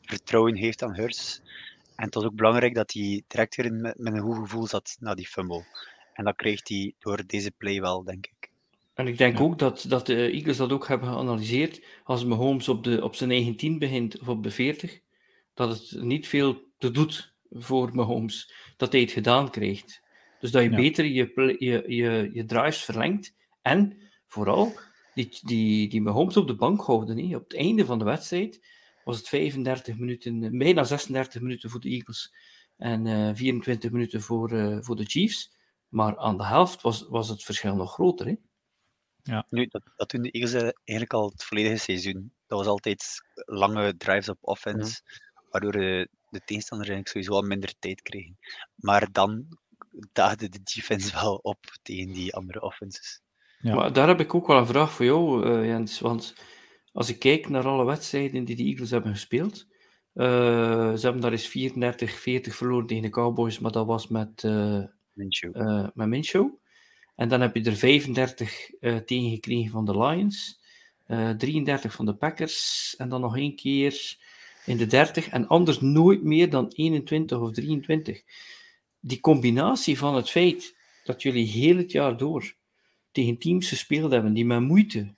vertrouwen 0.00 0.54
heeft 0.54 0.82
aan 0.82 0.94
Hurts. 0.94 1.42
En 2.00 2.06
het 2.06 2.14
was 2.14 2.24
ook 2.24 2.34
belangrijk 2.34 2.74
dat 2.74 2.92
hij 2.92 3.22
direct 3.26 3.56
weer 3.56 3.72
met, 3.72 3.98
met 3.98 4.12
een 4.12 4.20
goed 4.20 4.36
gevoel 4.36 4.66
zat 4.66 4.96
na 4.98 5.14
die 5.14 5.26
fumble. 5.26 5.64
En 6.12 6.24
dat 6.24 6.36
kreeg 6.36 6.68
hij 6.68 6.94
door 6.98 7.22
deze 7.26 7.50
play 7.50 7.80
wel, 7.80 8.04
denk 8.04 8.26
ik. 8.26 8.50
En 8.94 9.06
ik 9.06 9.18
denk 9.18 9.38
ja. 9.38 9.44
ook 9.44 9.58
dat, 9.58 9.84
dat 9.88 10.06
de 10.06 10.30
Eagles 10.30 10.56
dat 10.56 10.72
ook 10.72 10.88
hebben 10.88 11.08
geanalyseerd. 11.08 11.84
Als 12.04 12.24
Mahomes 12.24 12.68
op, 12.68 12.84
de, 12.84 13.04
op 13.04 13.14
zijn 13.14 13.28
19 13.28 13.78
begint, 13.78 14.18
of 14.18 14.28
op 14.28 14.42
de 14.42 14.50
40, 14.50 15.00
dat 15.54 15.68
het 15.68 16.02
niet 16.02 16.28
veel 16.28 16.62
te 16.78 16.90
doet 16.90 17.34
voor 17.50 17.94
Mahomes. 17.94 18.54
Dat 18.76 18.92
hij 18.92 19.00
het 19.00 19.10
gedaan 19.10 19.50
krijgt. 19.50 20.02
Dus 20.38 20.50
dat 20.50 20.62
je 20.62 20.70
ja. 20.70 20.76
beter 20.76 21.04
je, 21.04 21.56
je, 21.58 21.84
je, 21.86 22.30
je 22.32 22.44
drives 22.44 22.84
verlengt. 22.84 23.34
En 23.62 23.98
vooral, 24.26 24.72
die, 25.14 25.38
die, 25.42 25.88
die 25.88 26.02
Mahomes 26.02 26.36
op 26.36 26.46
de 26.46 26.56
bank 26.56 26.80
houden. 26.80 27.18
He. 27.18 27.36
Op 27.36 27.42
het 27.42 27.56
einde 27.56 27.84
van 27.84 27.98
de 27.98 28.04
wedstrijd 28.04 28.60
was 29.04 29.16
het 29.16 29.28
35 29.28 29.98
minuten, 29.98 30.58
bijna 30.58 30.84
36 30.84 31.40
minuten 31.40 31.70
voor 31.70 31.80
de 31.80 31.88
Eagles. 31.88 32.34
En 32.76 33.06
uh, 33.06 33.28
eh, 33.28 33.36
24 33.36 33.90
minuten 33.90 34.20
voor, 34.20 34.52
uh, 34.52 34.78
voor 34.80 34.96
de 34.96 35.04
Chiefs. 35.04 35.58
Maar 35.88 36.18
aan 36.18 36.36
de 36.36 36.46
helft 36.46 36.82
was, 36.82 37.06
was 37.08 37.28
het 37.28 37.42
verschil 37.42 37.74
nog 37.74 37.92
groter. 37.92 38.26
Hè? 38.26 38.34
Ja. 39.22 39.46
Nu, 39.48 39.66
dat, 39.66 39.82
dat 39.96 40.10
doen 40.10 40.22
de 40.22 40.30
Eagles 40.30 40.72
eigenlijk 40.84 41.12
al 41.12 41.28
het 41.28 41.44
volledige 41.44 41.76
seizoen. 41.76 42.32
Dat 42.46 42.58
was 42.58 42.66
altijd 42.66 43.22
lange 43.34 43.96
drives 43.96 44.28
op 44.28 44.38
offense, 44.40 45.00
mm. 45.04 45.48
waardoor 45.50 45.72
de, 45.72 46.08
de 46.30 46.40
tegenstander 46.44 46.88
eigenlijk 46.88 47.08
sowieso 47.08 47.32
al 47.32 47.48
minder 47.48 47.74
tijd 47.78 48.02
kregen. 48.02 48.38
Maar 48.74 49.12
dan 49.12 49.46
daagde 50.12 50.48
de 50.48 50.62
defense 50.62 51.12
wel 51.20 51.34
op 51.34 51.58
tegen 51.82 52.12
die 52.12 52.34
andere 52.34 52.62
offenses. 52.62 53.20
Ja. 53.58 53.74
Maar 53.74 53.92
daar 53.92 54.08
heb 54.08 54.20
ik 54.20 54.34
ook 54.34 54.46
wel 54.46 54.58
een 54.58 54.66
vraag 54.66 54.92
voor 54.92 55.04
jou, 55.04 55.46
uh, 55.46 55.66
Jens. 55.66 56.00
Want 56.00 56.34
als 56.92 57.08
ik 57.08 57.18
kijk 57.18 57.48
naar 57.48 57.66
alle 57.66 57.84
wedstrijden 57.84 58.44
die 58.44 58.56
de 58.56 58.64
Eagles 58.64 58.90
hebben 58.90 59.12
gespeeld, 59.12 59.66
uh, 60.14 60.26
ze 60.94 61.00
hebben 61.00 61.20
daar 61.20 61.32
eens 61.32 61.48
34-40 61.48 62.54
verloren 62.54 62.86
tegen 62.86 63.02
de 63.02 63.10
Cowboys, 63.10 63.58
maar 63.58 63.72
dat 63.72 63.86
was 63.86 64.08
met, 64.08 64.42
uh, 64.42 64.84
Minshew. 65.12 65.54
met 65.94 66.08
Minshew. 66.08 66.48
En 67.16 67.28
dan 67.28 67.40
heb 67.40 67.56
je 67.56 67.62
er 67.62 67.76
35 67.76 68.70
tegen 68.80 69.30
gekregen 69.30 69.70
van 69.70 69.84
de 69.84 69.98
Lions, 69.98 70.60
33 71.38 71.92
van 71.92 72.06
de 72.06 72.14
Packers 72.14 72.94
en 72.98 73.08
dan 73.08 73.20
nog 73.20 73.36
één 73.36 73.56
keer 73.56 74.16
in 74.66 74.76
de 74.76 74.86
30 74.86 75.28
en 75.28 75.46
anders 75.46 75.80
nooit 75.80 76.22
meer 76.22 76.50
dan 76.50 76.68
21 76.68 77.38
of 77.38 77.52
23. 77.52 78.22
Die 79.00 79.20
combinatie 79.20 79.98
van 79.98 80.14
het 80.14 80.30
feit 80.30 80.76
dat 81.04 81.22
jullie 81.22 81.46
heel 81.46 81.76
het 81.76 81.92
jaar 81.92 82.16
door 82.16 82.54
tegen 83.12 83.38
teams 83.38 83.68
gespeeld 83.68 84.12
hebben 84.12 84.32
die 84.32 84.44
met 84.44 84.60
moeite 84.60 85.14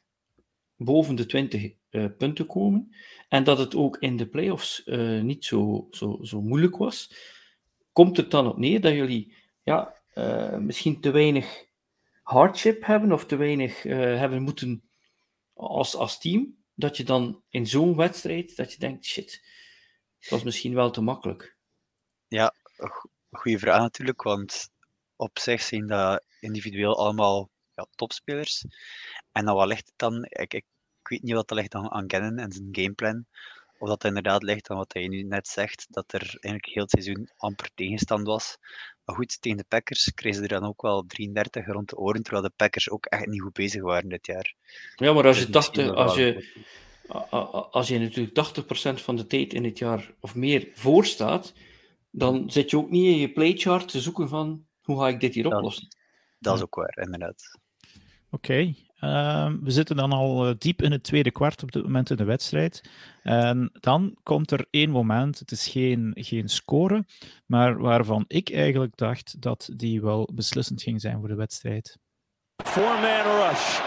boven 0.85 1.15
de 1.15 1.27
20 1.27 1.63
uh, 1.63 1.75
eh, 1.91 2.11
punten 2.19 2.47
komen. 2.47 2.95
En 3.29 3.45
dat 3.45 3.59
het 3.59 3.75
ook 3.75 3.97
in 3.97 4.17
de 4.17 4.27
playoffs 4.27 4.83
uh, 4.87 5.23
niet 5.23 5.45
zo, 5.45 5.89
zo, 5.91 6.19
zo 6.23 6.41
moeilijk 6.41 6.77
was. 6.77 7.15
Komt 7.93 8.17
het 8.17 8.31
dan 8.31 8.49
op 8.49 8.57
neer 8.57 8.81
dat 8.81 8.93
jullie 8.93 9.35
ja, 9.63 9.95
uh, 10.15 10.57
misschien 10.57 11.01
te 11.01 11.11
weinig 11.11 11.67
hardship 12.23 12.85
hebben 12.85 13.13
of 13.13 13.27
te 13.27 13.37
weinig 13.37 13.83
hebben 13.83 14.43
moeten 14.43 14.83
als, 15.55 15.97
als 15.97 16.19
team? 16.19 16.57
Dat 16.75 16.97
je 16.97 17.05
dan 17.05 17.43
in 17.49 17.67
zo'n 17.67 17.97
wedstrijd, 17.97 18.57
dat 18.57 18.73
je 18.73 18.79
denkt, 18.79 19.05
shit, 19.05 19.43
dat 20.21 20.31
was 20.31 20.43
misschien 20.43 20.75
wel 20.75 20.91
te 20.91 21.01
makkelijk. 21.01 21.57
Ja, 22.29 22.55
goede 23.31 23.59
vraag 23.59 23.81
natuurlijk, 23.81 24.23
want 24.23 24.71
op 25.17 25.39
zich 25.39 25.63
zijn 25.63 25.87
dat 25.87 26.25
individueel 26.41 26.99
allemaal 26.99 27.51
ja, 27.75 27.87
topspelers. 27.95 28.65
En 29.33 29.45
dan 29.45 29.55
wat 29.55 29.67
ligt 29.67 29.87
het 29.87 29.99
dan? 29.99 30.25
Ik, 30.25 30.55
ik, 30.55 30.65
ik 31.03 31.09
weet 31.09 31.23
niet 31.23 31.35
wat 31.35 31.49
dat 31.49 31.59
ligt 31.59 31.75
aan, 31.75 31.91
aan 31.91 32.11
Gannon 32.11 32.39
en 32.39 32.53
zijn 32.53 32.69
gameplan. 32.73 33.27
Of 33.79 33.89
dat 33.89 34.05
inderdaad 34.05 34.43
ligt 34.43 34.71
aan 34.71 34.77
wat 34.77 34.93
hij 34.93 35.09
nu 35.09 35.23
net 35.23 35.49
zegt, 35.49 35.87
dat 35.91 36.13
er 36.13 36.21
eigenlijk 36.21 36.67
heel 36.67 36.83
het 36.83 36.91
seizoen 36.91 37.31
amper 37.37 37.71
tegenstand 37.75 38.27
was. 38.27 38.57
Maar 39.05 39.17
goed, 39.17 39.41
tegen 39.41 39.59
de 39.59 39.65
Packers 39.69 40.13
kregen 40.15 40.39
ze 40.39 40.43
er 40.43 40.61
dan 40.61 40.69
ook 40.69 40.83
wel 40.83 41.05
33 41.07 41.67
rond 41.67 41.89
de 41.89 41.97
oren, 41.97 42.23
terwijl 42.23 42.45
de 42.45 42.53
Packers 42.57 42.91
ook 42.91 43.07
echt 43.07 43.27
niet 43.27 43.41
goed 43.41 43.53
bezig 43.53 43.83
waren 43.83 44.09
dit 44.09 44.27
jaar. 44.27 44.55
Ja, 44.97 45.13
maar 45.13 45.27
als 45.27 45.39
je, 45.39 45.45
Dus 45.45 45.53
80, 45.53 45.87
nog 45.87 45.95
als 45.95 46.15
je, 46.15 46.47
als 47.71 47.89
je 47.89 47.99
natuurlijk 47.99 48.37
80% 49.01 49.03
van 49.03 49.17
de 49.17 49.27
tijd 49.27 49.53
in 49.53 49.65
het 49.65 49.79
jaar 49.79 50.15
of 50.21 50.35
meer 50.35 50.69
voor 50.75 51.05
staat, 51.05 51.53
dan 52.11 52.51
zit 52.51 52.71
je 52.71 52.77
ook 52.77 52.91
niet 52.91 53.07
in 53.07 53.19
je 53.19 53.33
playchart 53.33 53.89
te 53.89 54.01
zoeken 54.01 54.29
van 54.29 54.67
hoe 54.81 55.01
ga 55.01 55.09
ik 55.09 55.21
dit 55.21 55.35
hier 55.35 55.47
oplossen. 55.47 55.89
Dat 56.39 56.57
is 56.57 56.63
ook 56.63 56.75
waar, 56.75 56.99
inderdaad. 56.99 57.59
Oké, 58.35 58.75
ehm, 58.99 59.59
we 59.63 59.71
zitten 59.71 59.97
dan 59.97 60.13
al 60.13 60.47
eh, 60.47 60.55
diep 60.59 60.83
in 60.83 60.93
het 60.93 61.03
tweede 61.03 61.31
kwart 61.31 61.63
op 61.63 61.73
dit 61.73 61.83
moment 61.83 62.11
in 62.11 62.17
de 62.17 62.25
wedstrijd. 62.25 62.91
En 63.23 63.71
dan 63.81 64.17
komt 64.23 64.51
er 64.51 64.67
één 64.71 64.91
moment, 64.91 65.39
het 65.39 65.51
is 65.51 65.69
geen, 65.69 66.13
geen 66.15 66.49
score, 66.49 67.05
maar 67.47 67.79
waarvan 67.79 68.25
ik 68.29 68.53
eigenlijk 68.53 68.97
dacht 68.97 69.41
dat 69.41 69.71
die 69.77 70.03
wel 70.03 70.29
beslissend 70.35 70.83
ging 70.83 71.01
zijn 71.01 71.19
voor 71.19 71.29
de 71.29 71.35
wedstrijd. 71.35 71.99
Four-man 72.65 73.23
rush. 73.23 73.81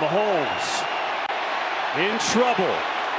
Mahomes 0.00 0.82
in 1.96 2.18
trouble. 2.18 2.76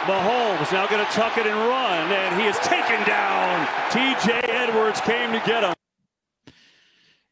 Mahomes 0.07 0.71
now 0.71 0.87
going 0.87 1.05
to 1.05 1.11
tuck 1.11 1.37
it 1.37 1.45
and 1.45 1.59
run, 1.59 2.11
and 2.11 2.41
he 2.41 2.47
is 2.47 2.57
taken 2.59 3.03
down. 3.05 3.67
T.J. 3.91 4.31
Edwards 4.47 5.01
came 5.01 5.31
to 5.33 5.39
get 5.39 5.63
him. 5.63 5.73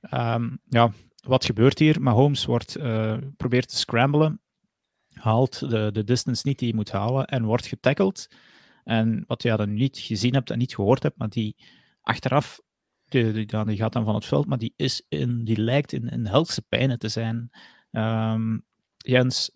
Ehm, 0.10 0.50
ja, 0.70 0.92
wat 1.28 1.46
gebeurt 1.46 1.80
hier? 1.80 2.02
Mahomes 2.02 2.46
wordt, 2.46 2.76
eh, 2.76 3.18
probeert 3.38 3.70
te 3.70 3.78
scramblen, 3.78 4.42
haalt 5.14 5.70
de, 5.70 5.90
de 5.92 6.04
distance 6.04 6.48
niet 6.48 6.60
die 6.60 6.68
hij 6.68 6.78
moet 6.78 6.92
halen 6.92 7.26
en 7.26 7.46
wordt 7.46 7.68
getackled. 7.68 8.36
En 8.84 9.24
wat 9.28 9.44
je 9.44 9.58
dan 9.58 9.74
niet 9.74 9.98
gezien 9.98 10.34
hebt 10.34 10.50
en 10.50 10.58
niet 10.58 10.76
gehoord 10.76 11.04
hebt, 11.04 11.18
maar 11.18 11.30
die 11.30 11.56
achteraf, 12.02 12.60
die, 13.06 13.46
die, 13.46 13.78
gaat 13.78 13.94
dan 13.94 14.06
van 14.06 14.16
het 14.16 14.26
veld, 14.26 14.46
maar 14.46 14.58
die, 14.58 14.74
is 14.76 15.06
in, 15.10 15.44
die 15.44 15.62
lijkt 15.62 15.94
in, 15.94 16.10
in 16.10 16.26
helse 16.26 16.62
pijnen 16.62 17.00
te 17.00 17.10
zijn. 17.10 17.50
Ehm, 17.92 18.58
Jens, 18.98 19.52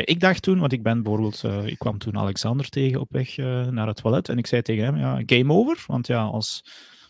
ik 0.00 0.20
dacht 0.20 0.42
toen, 0.42 0.58
want 0.58 0.72
ik 0.72 0.82
ben 0.82 1.02
bijvoorbeeld, 1.02 1.44
eh, 1.44 1.66
ik 1.66 1.78
kwam 1.78 1.98
toen 1.98 2.18
Alexander 2.18 2.68
tegen 2.68 3.00
op 3.00 3.12
weg 3.12 3.38
eh, 3.38 3.66
naar 3.66 3.86
het 3.86 3.96
toilet 3.96 4.28
en 4.28 4.38
ik 4.38 4.46
zei 4.46 4.62
tegen 4.62 4.84
hem, 4.84 4.96
ja, 4.96 5.22
game 5.26 5.52
over, 5.52 5.84
want 5.86 6.06
ja, 6.06 6.22
als 6.22 6.60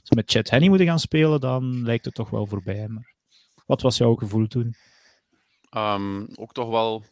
ze 0.02 0.14
met 0.14 0.30
Chet 0.30 0.50
Henny 0.50 0.68
moeten 0.68 0.86
gaan 0.86 0.98
spelen, 0.98 1.40
dan 1.40 1.82
lijkt 1.82 2.04
het 2.04 2.14
toch 2.14 2.30
wel 2.30 2.46
voorbij. 2.46 2.88
Maar 2.88 3.14
wat 3.66 3.82
was 3.82 3.96
jouw 3.96 4.14
gevoel 4.14 4.46
toen? 4.46 4.74
Ehm, 5.70 6.26
ook 6.34 6.52
toch 6.52 6.68
wel 6.68 7.04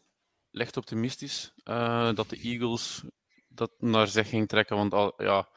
licht 0.50 0.76
optimistisch 0.76 1.52
eh, 1.64 2.14
dat 2.14 2.28
de 2.28 2.36
Eagles 2.36 3.04
dat 3.48 3.70
naar 3.78 4.08
zich 4.08 4.28
ging 4.28 4.48
trekken. 4.48 4.76
Want 4.76 4.94
al, 4.94 5.14
ja, 5.16 5.48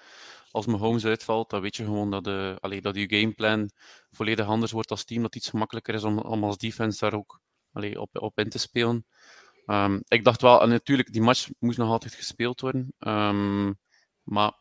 als 0.51 0.65
Mahomes 0.65 1.05
uitvalt, 1.05 1.49
dan 1.49 1.61
weet 1.61 1.75
je 1.75 1.83
gewoon 1.83 2.11
dat, 2.11 2.23
de, 2.23 2.57
allee, 2.59 2.81
dat 2.81 2.95
je 2.95 3.09
gameplan 3.09 3.69
volledig 4.11 4.45
anders 4.45 4.71
wordt 4.71 4.91
als 4.91 5.03
team. 5.03 5.21
Dat 5.21 5.35
iets 5.35 5.49
gemakkelijker 5.49 5.93
is 5.93 6.03
om, 6.03 6.17
om 6.17 6.43
als 6.43 6.57
defense 6.57 6.99
daar 6.99 7.13
ook 7.13 7.41
allee, 7.71 8.01
op, 8.01 8.21
op 8.21 8.39
in 8.39 8.49
te 8.49 8.57
spelen. 8.57 9.05
Ehm, 9.65 9.99
ik 10.07 10.23
dacht 10.23 10.41
wel, 10.41 10.61
en 10.61 10.69
natuurlijk, 10.69 11.13
die 11.13 11.21
match 11.21 11.49
moest 11.59 11.77
nog 11.77 11.89
altijd 11.89 12.13
gespeeld 12.13 12.61
worden. 12.61 12.93
Ehm, 12.99 13.73
maar 14.23 14.53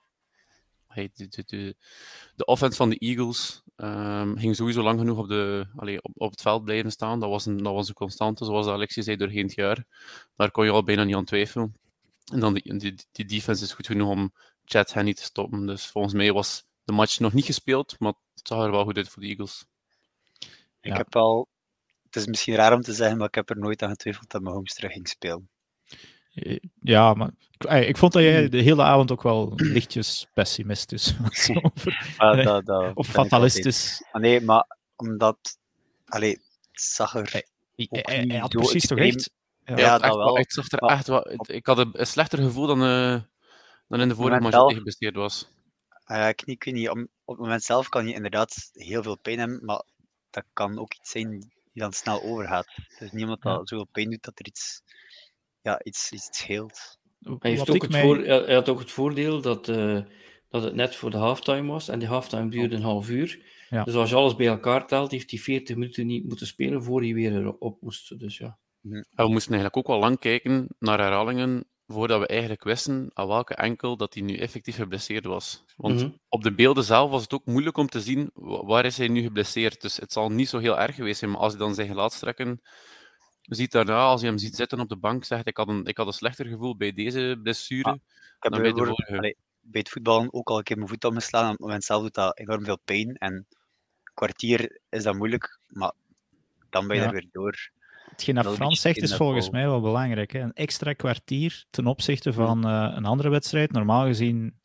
hey, 0.86 1.10
de, 1.14 1.28
de, 1.28 1.42
de, 1.46 1.76
de 2.34 2.44
offense 2.44 2.76
van 2.76 2.90
de 2.90 2.98
Eagles 2.98 3.62
ehm, 3.82 4.36
ging 4.36 4.56
sowieso 4.56 4.82
lang 4.82 4.98
genoeg 4.98 5.18
op, 5.18 5.28
de, 5.28 5.66
allee, 5.76 6.02
op, 6.02 6.10
op 6.14 6.30
het 6.30 6.40
veld 6.42 6.64
blijven 6.64 6.90
staan. 6.90 7.20
Dat 7.20 7.28
was, 7.30 7.46
een, 7.46 7.56
dat 7.62 7.72
was 7.74 7.88
een 7.88 7.94
constante, 7.94 8.44
zoals 8.44 8.66
Alexis 8.66 9.04
zei, 9.04 9.16
doorheen 9.16 9.44
het 9.46 9.54
jaar. 9.54 9.84
Daar 10.36 10.50
kon 10.50 10.64
je 10.64 10.70
al 10.70 10.82
bijna 10.84 11.04
niet 11.04 11.14
aan 11.16 11.24
twijfelen. 11.24 11.76
En 12.32 12.40
dan 12.40 12.54
die, 12.54 12.76
die, 12.76 12.94
die 13.12 13.24
defense 13.24 13.64
is 13.64 13.72
goed 13.72 13.86
genoeg 13.86 14.08
om 14.08 14.32
Chad 14.64 14.92
Henney 14.92 15.14
te 15.14 15.22
stoppen. 15.22 15.66
Dus 15.66 15.86
volgens 15.86 16.14
mij 16.14 16.32
was 16.32 16.64
de 16.84 16.92
match 16.92 17.18
nog 17.18 17.32
niet 17.32 17.44
gespeeld, 17.44 17.94
maar 18.00 18.12
het 18.34 18.48
zag 18.48 18.64
er 18.64 18.70
wel 18.70 18.84
goed 18.84 18.96
uit 18.96 19.08
voor 19.08 19.22
de 19.22 19.28
Eagles. 19.28 19.64
Ik 20.80 20.92
Ja. 20.92 20.96
heb 20.96 21.14
wel... 21.14 21.48
Het 22.02 22.16
is 22.16 22.26
misschien 22.26 22.54
raar 22.54 22.72
om 22.72 22.80
te 22.82 22.92
zeggen, 22.92 23.18
maar 23.18 23.26
ik 23.28 23.34
heb 23.34 23.50
er 23.50 23.58
nooit 23.58 23.82
aan 23.82 23.90
getwijfeld 23.90 24.30
dat 24.30 24.42
Mahomes 24.42 24.74
terug 24.74 24.92
ging 24.92 25.08
spelen. 25.08 25.50
Eh, 26.34 26.58
Ja, 26.80 27.14
maar 27.14 27.30
ik, 27.50 27.64
eh, 27.64 27.88
ik 27.88 27.96
vond 27.96 28.12
dat 28.12 28.22
jij 28.22 28.48
de 28.48 28.60
hele 28.62 28.82
avond 28.82 29.12
ook 29.12 29.22
wel 29.22 29.52
lichtjes 29.56 30.26
pessimistisch 30.34 31.16
was. 31.18 31.50
Over, 31.62 32.14
dat, 32.44 32.66
dat 32.66 32.90
of 32.94 33.06
ik 33.06 33.12
fatalistisch. 33.12 34.04
Ah, 34.12 34.22
nee, 34.22 34.40
maar 34.40 34.76
omdat... 34.96 35.58
Allee, 36.04 36.30
het 36.72 36.80
zag 36.82 37.14
er... 37.14 37.28
Hij, 37.32 37.46
ook 37.90 38.06
hij- 38.06 38.38
had 38.38 38.50
precies 38.50 38.86
toch 38.86 38.98
echt... 38.98 39.30
Ja, 39.64 39.74
dat 39.74 40.02
echt 40.02 40.14
wel, 40.14 40.36
het 40.36 40.52
zag 40.52 40.70
er 40.70 40.78
Maar- 40.80 40.90
echt 40.90 41.06
wel, 41.06 41.20
het- 41.22 41.48
ik 41.48 41.66
had 41.66 41.78
een, 41.78 42.06
slechter 42.06 42.38
gevoel 42.38 42.66
dan, 42.66 42.82
eh, 42.82 43.20
dan 43.88 44.00
in 44.00 44.08
de 44.08 44.14
vorige 44.14 44.40
match 44.40 44.54
dat 44.56 44.72
geblesseerd 44.72 45.14
was. 45.14 45.48
Ah 46.04 46.16
ja, 46.16 46.28
ik, 46.28 46.46
niet, 46.46 46.56
ik 46.56 46.64
weet 46.64 46.74
niet, 46.74 46.88
om, 46.90 47.00
op 47.24 47.34
het 47.36 47.44
moment 47.44 47.62
zelf 47.62 47.88
kan 47.88 48.06
je 48.06 48.14
inderdaad 48.14 48.70
heel 48.72 49.02
veel 49.02 49.18
pijn 49.18 49.38
hebben, 49.38 49.64
maar 49.64 49.82
dat 50.30 50.44
kan 50.52 50.78
ook 50.78 50.94
iets 50.94 51.10
zijn 51.10 51.30
die 51.40 51.50
dan 51.74 51.92
snel 51.92 52.22
overgaat. 52.22 52.66
Het 52.74 53.00
is 53.00 53.10
niet 53.12 53.22
omdat 53.24 53.38
Ja. 53.42 53.54
dat 53.56 53.68
zoveel 53.68 53.88
pijn 53.92 54.10
doet 54.10 54.22
dat 54.22 54.38
er 54.38 54.46
iets, 54.46 54.82
ja, 55.62 55.80
iets, 55.82 56.12
iets 56.12 56.28
scheelt. 56.30 56.98
Hij, 57.38 57.50
heeft 57.50 57.70
ook 57.70 57.82
het 57.82 57.90
mij- 57.90 58.02
voor, 58.02 58.18
hij 58.18 58.54
had 58.54 58.68
ook 58.68 58.78
het 58.78 58.90
voordeel 58.90 59.40
dat, 59.40 59.68
eh, 59.68 60.00
dat 60.48 60.62
het 60.62 60.74
net 60.74 60.94
voor 60.96 61.10
de 61.10 61.16
halftime 61.16 61.70
was. 61.72 61.88
En 61.88 61.98
die 61.98 62.08
halftime 62.08 62.50
duurde 62.50 62.76
een 62.76 62.82
half 62.82 63.08
uur. 63.10 63.42
Ja. 63.70 63.84
Dus 63.84 63.94
als 63.94 64.10
je 64.10 64.16
alles 64.16 64.36
bij 64.36 64.46
elkaar 64.46 64.86
telt, 64.86 65.10
heeft 65.10 65.30
hij 65.30 65.40
40 65.40 65.76
minuten 65.76 66.06
niet 66.06 66.24
moeten 66.24 66.46
spelen 66.46 66.82
voor 66.82 67.00
hij 67.02 67.14
weer 67.14 67.36
erop 67.36 67.80
moest. 67.82 68.18
Dus 68.18 68.38
ja. 68.38 68.58
En 68.82 69.06
we 69.14 69.28
moesten 69.28 69.52
eigenlijk 69.52 69.76
ook 69.76 69.86
wel 69.86 69.98
lang 69.98 70.18
kijken 70.18 70.66
naar 70.78 70.98
herhalingen 70.98 71.64
voordat 71.86 72.20
we 72.20 72.26
eigenlijk 72.26 72.64
wisten 72.64 73.10
aan 73.12 73.26
welke 73.28 73.54
enkel 73.54 73.96
dat 73.96 74.14
hij 74.14 74.22
nu 74.22 74.36
effectief 74.36 74.76
geblesseerd 74.76 75.24
was. 75.24 75.64
Want 75.76 76.00
Mhm. 76.00 76.10
op 76.28 76.42
de 76.42 76.54
beelden 76.54 76.84
zelf 76.84 77.10
was 77.10 77.22
het 77.22 77.32
ook 77.32 77.46
moeilijk 77.46 77.76
om 77.76 77.86
te 77.88 78.00
zien 78.00 78.30
wa- 78.34 78.64
waar 78.64 78.84
is 78.84 78.98
hij 78.98 79.08
nu 79.08 79.22
geblesseerd. 79.22 79.80
Dus 79.80 79.96
het 79.96 80.12
zal 80.12 80.30
niet 80.30 80.48
zo 80.48 80.58
heel 80.58 80.78
erg 80.78 80.94
geweest 80.94 81.18
zijn, 81.18 81.30
maar 81.30 81.40
als 81.40 81.52
hij 81.52 81.60
dan 81.60 81.74
zijn 81.74 81.88
gelaatstrekken 81.88 82.60
ziet 83.42 83.72
daarna, 83.72 83.98
als 84.04 84.20
je 84.20 84.26
hem 84.26 84.38
ziet 84.38 84.56
zitten 84.56 84.80
op 84.80 84.88
de 84.88 84.96
bank, 84.96 85.24
zegt 85.24 85.46
ik 85.46 85.56
had 85.56 85.68
een, 85.68 85.84
ik 85.84 85.96
had 85.96 86.06
een 86.06 86.12
slechter 86.12 86.46
gevoel 86.46 86.76
bij 86.76 86.92
deze 86.92 87.38
blessure 87.42 87.88
Ah, 87.88 87.94
Ik 87.94 88.02
heb 88.42 88.52
dan 88.52 88.62
bij 88.62 88.72
de 88.72 88.78
vorige. 88.78 89.16
allee, 89.16 89.36
bij 89.60 89.80
het 89.80 89.88
voetballen 89.88 90.32
ook 90.32 90.50
al 90.50 90.56
een 90.58 90.62
keer 90.62 90.76
mijn 90.76 90.88
voet 90.88 91.04
omgeslaan. 91.04 91.42
en 91.44 91.50
Op 91.50 91.56
het 91.56 91.66
moment 91.66 91.84
zelf 91.84 92.02
doet 92.02 92.14
dat 92.14 92.38
enorm 92.38 92.64
veel 92.64 92.78
pijn. 92.84 93.16
En 93.16 93.32
een 93.34 93.46
kwartier 94.14 94.80
is 94.88 95.02
dat 95.02 95.14
moeilijk, 95.14 95.58
maar 95.68 95.92
dan 96.70 96.86
ben 96.86 96.96
je 96.96 97.02
Ja. 97.02 97.08
er 97.08 97.14
weer 97.14 97.28
door. 97.32 97.70
Hetgeen 98.10 98.34
dat 98.34 98.54
Frans 98.54 98.80
zegt 98.80 99.02
is 99.02 99.16
volgens 99.16 99.50
mij 99.50 99.66
wel 99.66 99.80
belangrijk. 99.80 100.32
Hè? 100.32 100.40
Een 100.40 100.52
extra 100.52 100.92
kwartier 100.92 101.64
ten 101.70 101.86
opzichte 101.86 102.32
van 102.32 102.66
eh, 102.66 102.92
een 102.96 103.04
andere 103.04 103.28
wedstrijd. 103.28 103.72
Normaal 103.72 104.06
gezien 104.06 104.60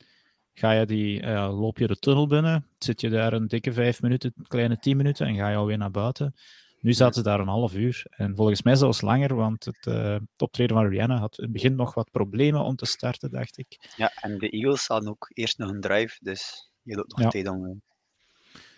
ga 0.54 0.72
je 0.72 0.86
die, 0.86 1.22
eh, 1.22 1.60
loop 1.60 1.78
je 1.78 1.88
de 1.88 1.96
tunnel 2.00 2.28
binnen, 2.28 2.68
zit 2.80 3.02
je 3.02 3.10
daar 3.10 3.34
een 3.34 3.48
dikke 3.48 3.74
vijf 3.74 4.02
minuten, 4.02 4.34
kleine 4.48 4.80
tien 4.80 4.98
minuten 4.98 5.28
en 5.28 5.36
ga 5.36 5.50
je 5.50 5.56
alweer 5.56 5.78
naar 5.78 5.92
buiten. 5.92 6.34
Nu 6.80 6.94
zaten 6.94 7.14
ze 7.14 7.22
daar 7.24 7.40
een 7.40 7.48
half 7.48 7.74
uur. 7.76 8.06
En 8.10 8.36
volgens 8.36 8.62
mij 8.62 8.76
zelfs 8.76 9.02
langer, 9.02 9.36
want 9.36 9.66
het 9.66 9.86
eh, 9.88 10.12
het 10.14 10.42
optreden 10.42 10.76
van 10.76 10.88
Rihanna 10.88 11.18
had 11.18 11.38
in 11.38 11.44
het 11.44 11.54
begin 11.54 11.76
nog 11.76 11.94
wat 11.94 12.12
problemen 12.12 12.62
om 12.62 12.76
te 12.76 12.86
starten, 12.86 13.32
dacht 13.32 13.58
ik. 13.58 13.94
Ja, 13.96 14.12
en 14.22 14.38
de 14.38 14.50
Eagles 14.50 14.88
hadden 14.88 15.10
ook 15.10 15.30
eerst 15.34 15.58
nog 15.58 15.70
een 15.70 15.82
drive, 15.82 16.18
dus 16.22 16.70
je 16.82 16.96
loopt 16.96 17.10
nog 17.10 17.20
Ja. 17.20 17.30
tijd 17.30 17.48
om... 17.48 17.82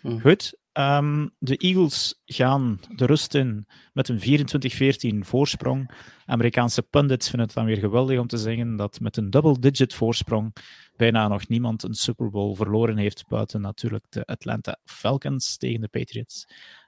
eh, 0.02 0.20
Goed. 0.20 0.58
Ehm, 0.72 1.28
de 1.38 1.56
Eagles 1.56 2.20
gaan 2.24 2.80
de 2.94 3.06
rust 3.06 3.34
in 3.34 3.66
met 3.92 4.08
een 4.08 4.20
24-14 4.20 5.26
voorsprong. 5.26 5.90
Amerikaanse 6.26 6.82
pundits 6.82 7.28
vinden 7.28 7.46
het 7.46 7.56
dan 7.56 7.64
weer 7.64 7.76
geweldig 7.76 8.18
om 8.18 8.26
te 8.26 8.36
zeggen 8.38 8.76
dat 8.76 9.00
met 9.00 9.16
een 9.16 9.30
double-digit 9.30 9.94
voorsprong 9.94 10.52
bijna 10.96 11.28
nog 11.28 11.48
niemand 11.48 11.82
een 11.82 11.94
Super 11.94 12.30
Bowl 12.30 12.54
verloren 12.54 12.96
heeft, 12.96 13.24
buiten 13.28 13.60
natuurlijk 13.60 14.04
de 14.08 14.24
Atlanta 14.24 14.78
Falcons 14.84 15.56
tegen 15.56 15.80
de 15.80 15.88
Patriots. 15.88 16.46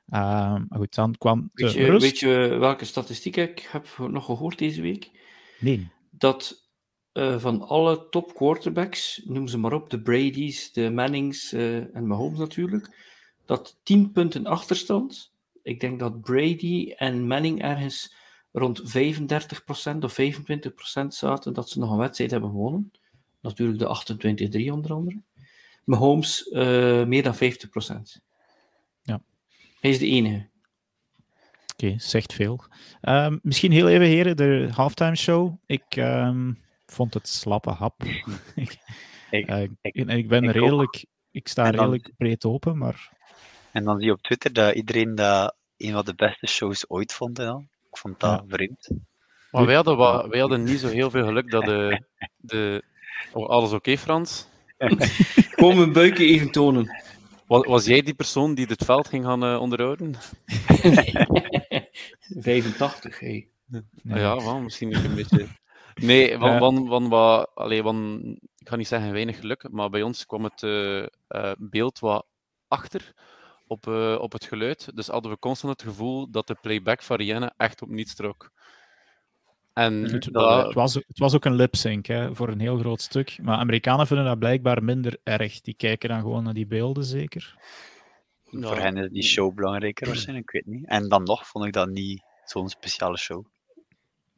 Ehm, 0.09 0.64
maar 0.68 0.79
goed, 0.79 0.95
dan 0.95 1.14
kwam 1.18 1.51
de 1.55 1.64
Weet, 1.64 1.73
je, 1.73 1.85
rust. 1.85 2.03
weet 2.03 2.18
je 2.18 2.57
welke 2.59 2.85
statistiek 2.85 3.37
ik 3.37 3.68
heb 3.71 3.87
nog 3.99 4.25
gehoord 4.25 4.59
deze 4.59 4.83
week? 4.83 5.11
Nee. 5.61 5.90
Dat 6.11 6.71
eh, 7.12 7.38
van 7.38 7.62
alle 7.62 8.09
top 8.09 8.35
quarterbacks, 8.35 9.23
noem 9.25 9.49
ze 9.49 9.59
maar 9.59 9.73
op, 9.73 9.90
de 9.90 10.03
Brady's, 10.03 10.73
de 10.73 10.90
Mannings 10.90 11.53
eh, 11.53 11.97
en 11.97 12.07
Mahomes 12.07 12.38
natuurlijk, 12.38 13.12
dat 13.44 13.76
10 13.83 14.12
punten 14.12 14.46
achterstand. 14.46 15.33
Ik 15.62 15.81
denk 15.81 15.98
dat 16.00 16.20
Brady 16.20 16.92
en 16.96 17.26
Manning 17.26 17.62
ergens 17.62 18.14
rond 18.52 18.81
35% 18.81 19.98
of 20.00 20.16
25% 20.20 21.07
zaten 21.09 21.52
dat 21.52 21.70
ze 21.70 21.78
nog 21.78 21.90
een 21.90 21.96
wedstrijd 21.98 22.31
hebben 22.31 22.50
gewonnen. 22.50 22.92
Natuurlijk 23.40 23.78
de 23.78 24.64
28-3 24.68 24.72
onder 24.72 24.92
andere. 24.92 25.20
Mahomes 25.85 26.48
eh, 26.48 27.05
meer 27.05 27.22
dan 27.22 27.35
50%. 27.35 27.38
Ja. 29.02 29.22
Hij 29.81 29.90
is 29.90 29.98
de 29.98 30.07
enige. 30.07 30.48
Oké, 31.72 31.94
zegt 31.98 32.33
veel. 32.33 32.64
Ehm, 33.00 33.38
misschien 33.42 33.72
heel 33.72 33.88
even, 33.88 34.07
heren, 34.07 34.37
de 34.37 34.68
halftime 34.74 35.16
show. 35.16 35.55
Ik 35.66 35.85
ehm, 35.88 36.52
vond 36.87 37.14
het 37.14 37.28
slappe 37.28 37.70
hap. 37.70 38.02
ik, 38.55 38.78
Ik- 39.31 39.46
eh, 39.46 39.62
ik- 39.81 39.94
en 39.96 40.09
ik 40.09 40.28
ben 40.28 40.42
ik 40.42 40.48
ook. 40.48 40.55
redelijk, 40.55 41.05
ik 41.31 41.48
sta 41.48 41.62
dan- 41.62 41.74
redelijk 41.74 42.11
breed 42.16 42.44
open, 42.44 42.78
maar 42.78 43.11
En 43.73 43.85
dan 43.85 43.97
zie 43.97 44.07
je 44.07 44.13
op 44.13 44.23
Twitter 44.23 44.53
dat 44.53 44.75
iedereen 44.75 45.15
dat 45.15 45.55
een 45.77 45.93
van 45.93 46.05
de 46.05 46.15
beste 46.15 46.47
shows 46.47 46.89
ooit 46.89 47.13
vond. 47.13 47.37
Hè. 47.37 47.57
Ik 47.59 47.99
vond 47.99 48.21
dat 48.21 48.31
Ja. 48.31 48.45
vreemd. 48.49 48.89
Maar 49.51 49.67
wij 49.67 49.75
hadden, 49.75 49.97
wat, 49.97 50.27
wij 50.27 50.41
hadden 50.41 50.63
niet 50.63 50.81
zo 50.81 50.89
heel 50.89 51.11
veel 51.11 51.25
geluk 51.25 51.51
dat 51.51 51.65
de... 51.65 52.03
de... 52.37 52.83
Oh, 53.33 53.49
alles 53.49 53.73
oké, 53.73 53.97
Frans? 53.97 54.47
Gewoon 55.57 55.77
mijn 55.77 55.93
buikje 55.93 56.25
even 56.25 56.51
tonen. 56.51 57.03
Was, 57.47 57.67
was 57.67 57.85
jij 57.85 58.03
die 58.03 58.15
persoon 58.15 58.55
die 58.55 58.67
dit 58.67 58.85
veld 58.85 59.09
ging 59.09 59.25
gaan 59.25 59.45
eh, 59.45 59.61
onderhouden? 59.61 60.15
85, 62.39 63.19
hey. 63.19 63.49
Nee. 63.67 64.21
Ja, 64.21 64.37
wel, 64.37 64.61
misschien 64.61 64.89
niet 64.89 65.05
een 65.05 65.15
beetje. 65.15 65.47
Nee, 65.95 66.37
van, 66.39 66.59
van, 66.59 66.87
van 66.87 67.09
wat, 67.09 67.51
allee, 67.55 67.83
van, 67.83 68.21
ik 68.59 68.69
ga 68.69 68.77
niet 68.77 68.89
zeggen 68.89 69.13
weinig 69.13 69.41
geluk, 69.41 69.69
maar 69.71 69.91
bij 69.91 70.03
ons 70.03 70.27
kwam 70.27 70.45
het 70.45 70.63
eh, 70.63 71.03
eh, 71.29 71.53
beeld 71.59 71.99
wat 71.99 72.27
achter 72.69 73.15
op, 73.73 73.87
eh, 73.87 74.17
op 74.21 74.33
het 74.33 74.45
geluid. 74.45 74.91
Dus 74.95 75.07
hadden 75.07 75.31
we 75.31 75.39
constant 75.39 75.73
het 75.73 75.89
gevoel 75.89 76.31
dat 76.31 76.47
de 76.47 76.57
playback 76.61 77.03
van 77.03 77.17
Rihanna 77.17 77.55
echt 77.57 77.83
op 77.83 77.89
niets 77.89 78.15
trok. 78.15 78.51
En 79.73 80.03
Het, 80.03 80.29
dat, 80.33 80.67
het, 80.67 80.75
was, 80.75 80.95
het 80.95 81.19
was 81.19 81.35
ook 81.35 81.45
een 81.45 81.55
lip-sync 81.55 82.07
hè, 82.07 82.35
voor 82.35 82.49
een 82.49 82.61
heel 82.61 82.79
groot 82.79 83.01
stuk. 83.01 83.39
Maar 83.43 83.57
Amerikanen 83.59 84.07
vinden 84.07 84.27
dat 84.27 84.39
blijkbaar 84.39 84.85
minder 84.85 85.19
erg. 85.23 85.61
Die 85.61 85.75
kijken 85.75 86.09
dan 86.09 86.21
gewoon 86.21 86.45
naar 86.45 86.55
die 86.55 86.67
beelden, 86.67 87.05
zeker. 87.05 87.57
ja, 88.51 88.67
Voor 88.67 88.77
hen 88.77 88.97
is 88.97 89.11
die 89.11 89.23
show 89.23 89.55
belangrijker 89.55 90.07
waarschijnlijk, 90.07 90.53
ik 90.53 90.65
weet 90.65 90.75
niet. 90.75 90.89
En 90.89 91.09
dan 91.09 91.23
nog 91.23 91.47
vond 91.47 91.65
ik 91.65 91.73
dat 91.73 91.89
niet 91.89 92.23
zo'n 92.45 92.69
speciale 92.69 93.19
show. 93.19 93.45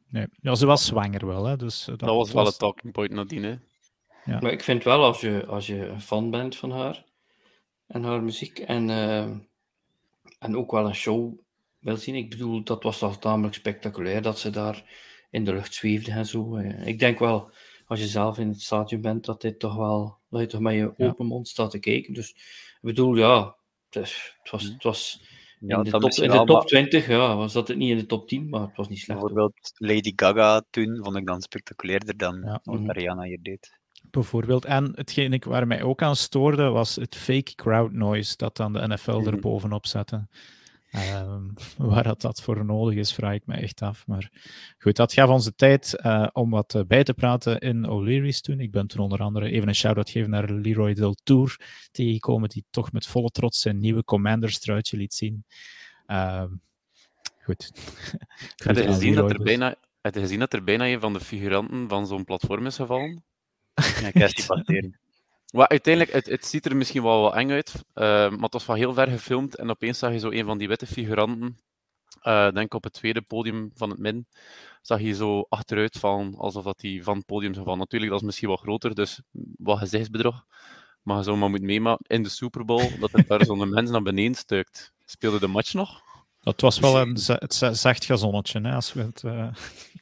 Nee. 0.09 0.27
Ja, 0.41 0.55
ze 0.55 0.65
was 0.65 0.85
zwanger 0.85 1.27
wel. 1.27 1.45
Hè, 1.45 1.57
dus 1.57 1.85
dat, 1.85 1.99
dat 1.99 2.09
was 2.09 2.31
wel 2.31 2.45
het 2.45 2.59
talking 2.59 2.93
point 2.93 3.11
nadien. 3.11 3.43
Hè. 3.43 3.55
Maar 4.25 4.51
ik 4.51 4.63
vind 4.63 4.83
wel, 4.83 5.03
als 5.03 5.21
je, 5.21 5.45
als 5.45 5.67
je 5.67 5.87
een 5.87 6.01
fan 6.01 6.31
bent 6.31 6.55
van 6.55 6.71
haar 6.71 7.03
en 7.87 8.03
haar 8.03 8.23
muziek 8.23 8.59
en, 8.59 8.89
eh, 8.89 9.29
en 10.39 10.57
ook 10.57 10.71
wel 10.71 10.85
een 10.85 10.95
show 10.95 11.33
wil 11.79 11.97
zien, 11.97 12.15
ik 12.15 12.29
bedoel, 12.29 12.63
dat 12.63 12.83
was 12.83 12.97
toch 12.99 13.19
tamelijk 13.19 13.55
spectaculair 13.55 14.21
dat 14.21 14.39
ze 14.39 14.49
daar 14.49 14.83
in 15.29 15.45
de 15.45 15.53
lucht 15.53 15.73
zweefde 15.73 16.11
en 16.11 16.25
zo. 16.25 16.55
Eh, 16.55 16.87
Ik 16.87 16.99
denk 16.99 17.19
wel, 17.19 17.51
als 17.85 17.99
je 17.99 18.07
zelf 18.07 18.37
in 18.37 18.47
het 18.47 18.61
stadion 18.61 19.01
bent, 19.01 19.25
dat 19.25 19.41
dit 19.41 19.59
toch 19.59 19.75
wel, 19.75 20.17
dat 20.29 20.41
je 20.41 20.47
toch 20.47 20.61
met 20.61 20.73
je 20.73 20.93
open 20.97 21.25
mond 21.25 21.47
staat 21.47 21.71
te 21.71 21.79
kijken. 21.79 22.13
Dus 22.13 22.29
ik 22.75 22.79
bedoel, 22.81 23.15
ja, 23.15 23.55
het, 23.89 24.49
was, 24.51 24.63
het 24.63 24.83
was 24.83 25.23
Ja, 25.59 25.77
in 25.77 25.83
de, 25.83 25.89
top, 25.91 26.11
in 26.11 26.29
de 26.29 26.37
top 26.37 26.47
maar 26.47 26.65
20, 26.65 27.07
ja, 27.07 27.35
was 27.35 27.53
dat 27.53 27.67
het 27.67 27.77
niet 27.77 27.89
in 27.89 27.97
de 27.97 28.05
top 28.05 28.27
10, 28.27 28.49
maar 28.49 28.61
het 28.61 28.75
was 28.75 28.89
niet 28.89 28.99
slecht. 28.99 29.19
Bijvoorbeeld 29.19 29.71
Lady 29.75 30.13
Gaga 30.15 30.63
toen 30.69 30.99
vond 31.03 31.15
ik 31.15 31.25
dan 31.25 31.41
spectaculairder 31.41 32.17
dan 32.17 32.41
Ja. 32.43 32.59
wat 32.63 32.79
Mhm. 32.79 32.91
Rihanna 32.91 33.23
hier 33.23 33.41
deed. 33.41 33.79
Bijvoorbeeld. 34.11 34.65
En 34.65 34.91
hetgeen 34.95 35.33
ik 35.33 35.43
waar 35.43 35.67
mij 35.67 35.83
ook 35.83 36.01
aan 36.01 36.15
stoorde, 36.15 36.69
was 36.69 36.95
het 36.95 37.15
fake 37.15 37.55
crowd 37.55 37.91
noise 37.91 38.37
dat 38.37 38.57
dan 38.57 38.73
de 38.73 38.87
NFL 38.87 39.11
er 39.11 39.31
Mhm. 39.31 39.39
bovenop 39.39 39.85
zette. 39.87 40.27
Ehm, 40.91 41.43
waar 41.77 42.03
dat, 42.03 42.21
dat 42.21 42.41
voor 42.41 42.65
nodig 42.65 42.95
is, 42.97 43.13
vraag 43.13 43.33
ik 43.33 43.45
me 43.45 43.53
echt 43.55 43.81
af. 43.81 44.07
Maar 44.07 44.31
goed, 44.79 44.95
dat 44.95 45.13
gaf 45.13 45.29
ons 45.29 45.45
de 45.45 45.55
tijd 45.55 45.95
eh, 45.95 46.27
om 46.33 46.49
wat 46.49 46.75
eh, 46.75 46.81
bij 46.87 47.03
te 47.03 47.13
praten 47.13 47.59
in 47.59 47.85
O'Leary's 47.89 48.41
toen. 48.41 48.59
Ik 48.59 48.71
ben 48.71 48.87
toen 48.87 49.01
onder 49.01 49.19
andere 49.21 49.49
even 49.49 49.67
een 49.67 49.75
shout-out 49.75 50.09
geven 50.09 50.29
naar 50.29 50.49
Leroy 50.51 50.93
Del 50.93 51.15
Tour 51.23 51.59
tegengekomen, 51.91 52.49
die 52.49 52.65
toch 52.69 52.91
met 52.91 53.07
volle 53.07 53.29
trots 53.29 53.61
zijn 53.61 53.79
nieuwe 53.79 54.03
Commanders 54.03 54.59
truitje 54.59 54.97
liet 54.97 55.13
zien. 55.13 55.45
Ehm, 56.05 56.49
goed. 57.43 57.71
Heb 58.63 58.75
je, 58.75 58.83
gezien 58.83 59.15
dat 59.15 59.29
er 59.29 59.35
dus. 59.37 59.45
bijna, 59.45 59.75
heb 60.01 60.13
je 60.13 60.19
gezien 60.19 60.39
dat 60.39 60.53
er 60.53 60.63
bijna 60.63 60.87
een 60.87 60.99
van 60.99 61.13
de 61.13 61.19
figuranten 61.19 61.89
van 61.89 62.07
zo'n 62.07 62.23
platform 62.23 62.65
is 62.65 62.75
gevallen? 62.75 63.23
Ja, 65.45 65.67
uiteindelijk, 65.67 66.13
het, 66.13 66.25
het 66.25 66.45
ziet 66.45 66.65
er 66.65 66.75
misschien 66.75 67.03
wel 67.03 67.21
wat 67.21 67.35
eng 67.35 67.49
uit, 67.49 67.73
eh, 67.93 68.05
maar 68.05 68.39
het 68.39 68.53
was 68.53 68.63
van 68.63 68.75
heel 68.75 68.93
ver 68.93 69.07
gefilmd 69.07 69.55
en 69.55 69.69
opeens 69.69 69.99
zag 69.99 70.11
je 70.11 70.19
zo 70.19 70.31
een 70.31 70.45
van 70.45 70.57
die 70.57 70.67
witte 70.67 70.85
figuranten, 70.85 71.59
eh 72.21 72.51
denk 72.51 72.73
op 72.73 72.83
het 72.83 72.93
tweede 72.93 73.21
podium 73.21 73.71
van 73.75 73.89
het 73.89 73.99
min, 73.99 74.27
zag 74.81 74.99
je 75.01 75.13
zo 75.13 75.45
achteruit 75.49 75.97
vallen, 75.97 76.35
alsof 76.37 76.63
dat 76.63 76.81
hij 76.81 76.99
van 77.03 77.17
het 77.17 77.25
podium 77.25 77.53
zou 77.53 77.65
vallen. 77.65 77.79
Natuurlijk, 77.79 78.11
dat 78.11 78.19
is 78.19 78.25
misschien 78.25 78.49
wat 78.49 78.59
groter, 78.59 78.95
dus 78.95 79.21
wat 79.57 79.77
gezichtsbedrog. 79.77 80.45
Maar 81.01 81.17
je 81.17 81.23
zou 81.23 81.37
maar 81.37 81.49
meemaken 81.49 82.05
in 82.07 82.23
de 82.23 82.29
Super 82.29 82.65
Bowl, 82.65 82.99
dat 82.99 83.13
er 83.13 83.27
daar 83.27 83.45
zo'n 83.45 83.69
mens 83.69 83.89
naar 83.89 84.01
beneden 84.01 84.35
stuikt. 84.35 84.91
Speelde 85.05 85.39
de 85.39 85.47
match 85.47 85.73
nog? 85.73 86.04
Dat 86.45 86.61
was 86.61 86.79
wel 86.79 86.97
een, 86.99 87.17
het 87.25 87.53
za- 87.53 87.73
zacht 87.73 88.05
gazonnetje, 88.05 88.61
hè, 88.61 88.73
als 88.73 88.93
we 88.93 89.01
het 89.01 89.23
eh 89.23 89.47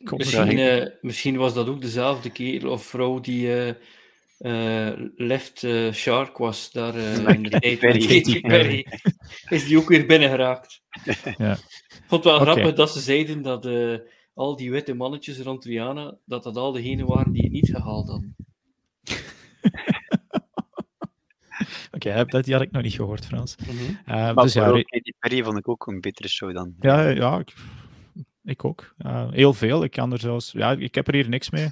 Misschien, 0.17 0.57
eh, 0.59 0.87
misschien 1.01 1.35
was 1.35 1.53
dat 1.53 1.67
ook 1.67 1.81
dezelfde 1.81 2.29
kerel 2.29 2.71
of 2.71 2.85
vrouw 2.85 3.19
die 3.19 3.53
eh, 3.53 3.69
eh, 4.89 4.99
Left 5.15 5.65
Shark 5.91 6.37
was 6.37 6.71
daar 6.71 6.95
in 7.35 7.43
de 7.43 7.49
tijd. 7.49 7.79
Katy 7.79 8.41
Perry. 8.41 8.87
Is 9.49 9.65
die 9.67 9.77
ook 9.77 9.87
weer 9.89 10.05
binnengeraakt. 10.05 10.81
Ja. 11.37 11.51
Ik 11.53 12.03
vond 12.07 12.23
het 12.23 12.33
wel 12.33 12.35
Oké. 12.41 12.43
grappig 12.51 12.73
dat 12.73 12.91
ze 12.91 12.99
zeiden 12.99 13.41
dat 13.41 13.65
eh, 13.65 13.95
al 14.33 14.55
die 14.55 14.71
witte 14.71 14.93
mannetjes 14.93 15.39
rond 15.39 15.65
Rihanna, 15.65 16.17
dat 16.25 16.43
dat 16.43 16.55
al 16.57 16.71
degenen 16.71 17.05
waren 17.05 17.33
die 17.33 17.43
het 17.43 17.51
niet 17.51 17.69
gehaald 17.75 18.07
hadden. 18.07 18.35
Oké, 22.11 22.25
dat 22.25 22.43
die 22.43 22.53
had 22.53 22.63
ik 22.63 22.71
nog 22.71 22.81
niet 22.83 22.93
gehoord, 22.93 23.25
Frans. 23.25 23.55
Eh, 23.55 24.05
Maar 24.05 24.33
dus 24.35 24.53
ja, 24.53 24.65
Katy 24.71 25.11
Perry 25.19 25.43
vond 25.43 25.57
ik 25.57 25.67
ook 25.69 25.87
een 25.87 26.01
betere 26.01 26.27
show 26.27 26.53
dan. 26.53 26.73
ja, 26.79 27.07
ja 27.09 27.39
ik, 27.39 27.53
ik 28.43 28.65
ook. 28.65 28.93
Eh, 28.97 29.31
heel 29.31 29.53
veel. 29.53 29.83
Ik 29.83 29.91
kan 29.91 30.11
er 30.11 30.19
zelfs... 30.19 30.51
Ja, 30.51 30.71
ik 30.71 30.95
heb 30.95 31.07
er 31.07 31.13
hier 31.13 31.29
niks 31.29 31.49
mee. 31.49 31.69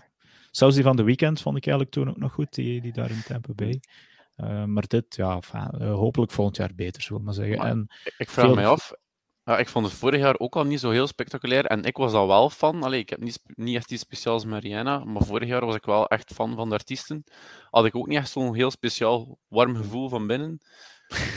Zelfs 0.52 0.76
die 0.76 0.84
van 0.84 0.96
de 0.96 1.04
weekend 1.04 1.42
vond 1.42 1.58
ik 1.58 1.66
eigenlijk 1.66 1.96
toen 1.96 2.10
ook 2.10 2.18
nog 2.18 2.34
goed, 2.34 2.54
die, 2.54 2.82
die 2.82 2.92
daar 2.94 3.10
in 3.10 3.22
Tampa 3.26 3.54
Bay. 3.56 3.80
Eh, 4.36 4.64
maar 4.64 4.88
dit, 4.88 5.16
ja, 5.16 5.40
eh, 5.54 5.94
hopelijk 5.94 6.32
volgend 6.32 6.58
jaar 6.58 6.72
beter, 6.76 7.02
zullen 7.02 7.20
we 7.20 7.26
maar 7.26 7.34
zeggen. 7.34 7.58
Maar- 7.58 7.68
En 7.70 7.88
Ik 8.18 8.30
vraag 8.30 8.46
Veel- 8.46 8.56
mij 8.56 8.68
af. 8.68 8.92
Ja, 9.46 9.58
ik 9.58 9.68
vond 9.68 9.86
het 9.86 9.96
vorig 9.96 10.20
jaar 10.20 10.40
ook 10.40 10.56
al 10.56 10.64
niet 10.64 10.80
zo 10.80 10.90
heel 10.90 11.08
spectaculair. 11.08 11.66
En 11.66 11.84
ik 11.84 11.98
was 11.98 12.14
al 12.14 12.28
wel 12.28 12.50
fan. 12.50 12.84
Allee, 12.84 13.00
ik 13.00 13.10
heb 13.10 13.20
niet, 13.20 13.40
niet 13.46 13.76
echt 13.76 13.92
iets 13.92 14.02
speciaals 14.02 14.46
met 14.46 14.64
Rihanna. 14.64 15.04
Maar 15.04 15.24
vorig 15.24 15.48
jaar 15.48 15.66
was 15.66 15.76
ik 15.76 15.86
wel 15.86 16.08
echt 16.08 16.34
fan 16.34 16.56
van 16.56 16.70
de 16.70 16.76
artiesten. 16.76 17.24
Had 17.70 17.86
ik 17.86 17.96
ook 17.96 18.08
niet 18.08 18.18
echt 18.18 18.30
zo'n 18.30 18.56
heel 18.56 18.72
speciaal 18.72 19.40
warm 19.48 19.76
gevoel 19.76 20.10
van 20.10 20.28
binnen. 20.28 20.62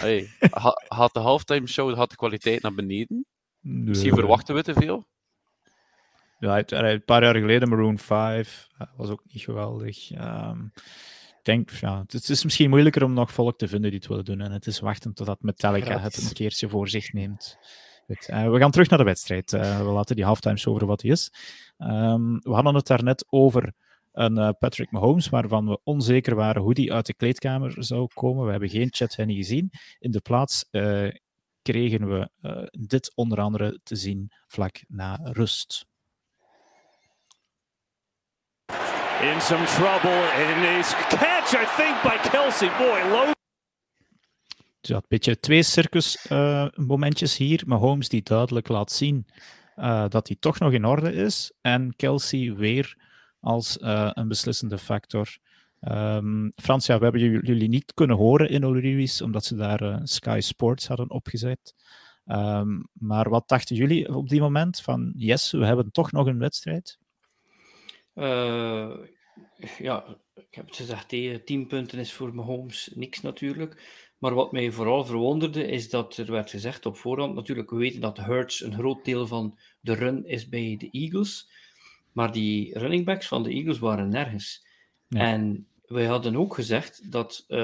Allee, 0.00 0.30
ha- 0.50 0.82
had 0.88 1.12
de 1.14 1.20
halftime 1.20 1.66
show 1.66 1.94
had 1.94 2.10
de 2.10 2.16
kwaliteit 2.16 2.62
naar 2.62 2.74
beneden. 2.74 3.26
Misschien 3.60 4.10
nee. 4.10 4.18
verwachten 4.18 4.54
we 4.54 4.62
te 4.62 4.74
veel. 4.74 5.06
Ja, 6.38 6.62
een 6.66 7.04
paar 7.04 7.22
jaar 7.22 7.36
geleden 7.36 7.68
Maroon 7.68 7.98
5 7.98 8.68
eh, 8.78 8.86
was 8.96 9.08
ook 9.08 9.22
niet 9.24 9.42
geweldig. 9.42 10.10
Ehm, 10.10 10.64
ik 11.38 11.40
denk, 11.42 11.70
ja, 11.70 12.00
het 12.00 12.14
is, 12.14 12.20
het 12.20 12.30
is 12.30 12.44
misschien 12.44 12.70
moeilijker 12.70 13.04
om 13.04 13.12
nog 13.12 13.32
volk 13.32 13.58
te 13.58 13.68
vinden 13.68 13.90
die 13.90 13.98
het 13.98 14.08
willen 14.08 14.24
doen. 14.24 14.40
En 14.40 14.52
het 14.52 14.66
is 14.66 14.80
wachten 14.80 15.14
totdat 15.14 15.42
Metallica 15.42 15.98
Gratis. 15.98 16.16
het 16.16 16.24
een 16.24 16.32
keertje 16.32 16.68
voor 16.68 16.88
zich 16.88 17.12
neemt. 17.12 17.58
Eh, 18.06 18.50
we 18.50 18.58
gaan 18.58 18.70
terug 18.70 18.88
naar 18.88 18.98
de 18.98 19.04
wedstrijd. 19.04 19.52
Eh, 19.52 19.78
we 19.78 19.90
laten 19.90 20.16
die 20.16 20.24
halftime 20.24 20.56
show 20.56 20.78
voor 20.78 20.88
wat 20.88 21.00
die 21.00 21.10
is. 21.10 21.32
Ehm, 21.78 22.32
we 22.38 22.52
hadden 22.52 22.74
het 22.74 22.86
daarnet 22.86 23.24
over 23.28 23.72
een 24.12 24.38
eh, 24.38 24.48
Patrick 24.58 24.90
Mahomes, 24.90 25.28
waarvan 25.28 25.66
we 25.66 25.80
onzeker 25.84 26.34
waren 26.34 26.62
hoe 26.62 26.74
die 26.74 26.92
uit 26.92 27.06
de 27.06 27.14
kleedkamer 27.14 27.74
zou 27.78 28.06
komen. 28.14 28.44
We 28.44 28.50
hebben 28.50 28.68
geen 28.68 28.88
chat 28.90 29.16
Henny 29.16 29.34
gezien. 29.34 29.70
In 29.98 30.10
de 30.10 30.20
plaats 30.20 30.68
kregen 31.62 32.08
we 32.08 32.30
dit 32.70 33.12
onder 33.14 33.40
andere 33.40 33.80
te 33.82 33.96
zien 33.96 34.32
vlak 34.46 34.84
na 34.88 35.18
rust. 35.22 35.86
In 39.20 39.40
some 39.40 39.64
trouble. 39.64 40.10
And 40.10 40.64
a 40.64 40.82
catch, 41.08 41.54
I 41.54 41.64
think, 41.76 42.02
by 42.02 42.28
Kelsey. 42.30 42.68
Boy, 42.78 43.10
low. 43.10 43.33
Ja, 44.86 44.96
een 44.96 45.02
beetje 45.08 45.40
twee 45.40 45.62
circus-momentjes 45.62 47.36
hier. 47.36 47.62
Mahomes 47.66 48.08
die 48.08 48.22
duidelijk 48.22 48.68
laat 48.68 48.92
zien 48.92 49.26
eh, 49.74 50.08
dat 50.08 50.26
hij 50.28 50.36
toch 50.40 50.58
nog 50.58 50.72
in 50.72 50.84
orde 50.84 51.12
is. 51.12 51.52
En 51.60 51.96
Kelsey 51.96 52.54
weer 52.54 52.96
als 53.40 53.78
eh, 53.78 54.10
een 54.12 54.28
beslissende 54.28 54.78
factor. 54.78 55.36
Ehm, 55.80 56.50
Frans, 56.56 56.86
we 56.86 56.92
hebben 56.92 57.20
jullie- 57.20 57.68
niet 57.68 57.94
kunnen 57.94 58.16
horen 58.16 58.48
in 58.50 58.64
O'Leary's, 58.64 59.20
omdat 59.20 59.44
ze 59.44 59.56
daar 59.56 59.80
eh, 59.82 60.00
Sky 60.02 60.38
Sports 60.42 60.86
hadden 60.86 61.10
opgezet. 61.10 61.74
Ehm, 62.26 62.80
maar 62.92 63.28
wat 63.30 63.48
dachten 63.48 63.76
jullie 63.76 64.14
op 64.14 64.28
die 64.28 64.40
moment? 64.40 64.80
Van 64.80 65.12
yes, 65.16 65.50
we 65.50 65.64
hebben 65.66 65.90
toch 65.92 66.12
nog 66.12 66.26
een 66.26 66.38
wedstrijd? 66.38 66.98
Eh, 68.14 68.90
ja, 69.78 70.04
ik 70.34 70.54
heb 70.54 70.66
het 70.66 70.76
gezegd, 70.76 71.12
eh, 71.12 71.34
10 71.44 71.66
punten 71.66 71.98
is 71.98 72.12
voor 72.12 72.34
Mahomes 72.34 72.90
niks 72.94 73.20
natuurlijk. 73.20 73.82
Maar 74.18 74.34
wat 74.34 74.52
mij 74.52 74.70
vooral 74.70 75.04
verwonderde 75.04 75.66
is 75.66 75.90
dat 75.90 76.16
er 76.16 76.30
werd 76.30 76.50
gezegd 76.50 76.86
op 76.86 76.96
voorhand, 76.96 77.34
natuurlijk, 77.34 77.70
we 77.70 77.76
weten 77.76 78.00
dat 78.00 78.18
Hurts 78.18 78.62
een 78.62 78.74
groot 78.74 79.04
deel 79.04 79.26
van 79.26 79.58
de 79.80 79.94
run 79.94 80.26
is 80.26 80.48
bij 80.48 80.76
de 80.78 80.90
Eagles. 80.90 81.50
Maar 82.12 82.32
die 82.32 82.78
running 82.78 83.04
backs 83.04 83.28
van 83.28 83.42
de 83.42 83.50
Eagles 83.50 83.78
waren 83.78 84.08
nergens. 84.08 84.66
En 85.08 85.66
wij 85.86 86.04
hadden 86.04 86.36
ook 86.36 86.54
gezegd 86.54 87.12
dat 87.12 87.44
eh, 87.48 87.58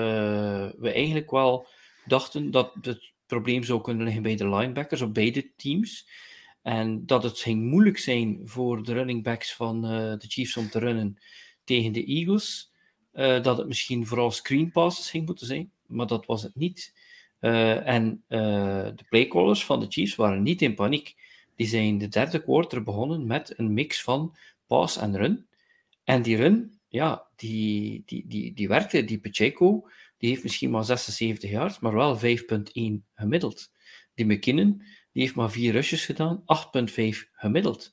we 0.78 0.92
eigenlijk 0.92 1.30
wel 1.30 1.66
dachten 2.06 2.50
dat 2.50 2.72
het 2.80 3.12
probleem 3.26 3.62
zou 3.62 3.80
kunnen 3.80 4.04
liggen 4.04 4.22
bij 4.22 4.36
de 4.36 4.48
linebackers 4.48 5.00
op 5.00 5.14
beide 5.14 5.50
teams. 5.56 6.08
En 6.62 7.06
dat 7.06 7.22
het 7.22 7.38
ging 7.38 7.62
moeilijk 7.62 7.98
zijn 7.98 8.40
voor 8.44 8.82
de 8.82 8.92
running 8.92 9.22
backs 9.22 9.54
van 9.54 9.84
eh, 9.84 9.90
de 9.90 10.26
Chiefs 10.28 10.56
om 10.56 10.68
te 10.68 10.78
runnen 10.78 11.18
tegen 11.64 11.92
de 11.92 12.04
Eagles. 12.04 12.72
Eh, 13.12 13.42
dat 13.42 13.58
het 13.58 13.66
misschien 13.66 14.06
vooral 14.06 14.30
screen 14.30 14.70
passes 14.70 15.10
ging 15.10 15.26
moeten 15.26 15.46
zijn, 15.46 15.72
maar 15.90 16.06
dat 16.06 16.26
was 16.26 16.42
het 16.42 16.54
niet. 16.54 16.94
Uh, 17.40 17.86
en 17.86 18.22
uh, 18.28 18.38
de 18.96 19.04
playcallers 19.08 19.64
van 19.64 19.80
de 19.80 19.86
Chiefs 19.88 20.14
waren 20.14 20.42
niet 20.42 20.62
in 20.62 20.74
paniek. 20.74 21.16
Die 21.56 21.66
zijn 21.66 21.98
de 21.98 22.08
derde 22.08 22.42
quarter 22.42 22.82
begonnen 22.82 23.26
met 23.26 23.58
een 23.58 23.72
mix 23.72 24.02
van 24.02 24.36
pass 24.66 24.96
en 24.96 25.16
run. 25.16 25.46
En 26.04 26.22
die 26.22 26.36
run, 26.36 26.78
ja, 26.88 27.26
die, 27.36 28.02
die, 28.06 28.24
die, 28.26 28.54
die 28.54 28.68
werkte. 28.68 29.04
Die 29.04 29.20
Pacheco, 29.20 29.88
die 30.18 30.28
heeft 30.28 30.42
misschien 30.42 30.70
maar 30.70 30.84
76 30.84 31.50
yards, 31.50 31.78
maar 31.78 31.94
wel 31.94 32.18
5.1 32.18 32.22
gemiddeld. 33.14 33.70
Die 34.14 34.26
McKinnon, 34.26 34.82
die 35.12 35.22
heeft 35.22 35.34
maar 35.34 35.50
vier 35.50 35.72
rushes 35.72 36.04
gedaan, 36.04 36.42
8.5 36.42 36.96
gemiddeld. 37.32 37.92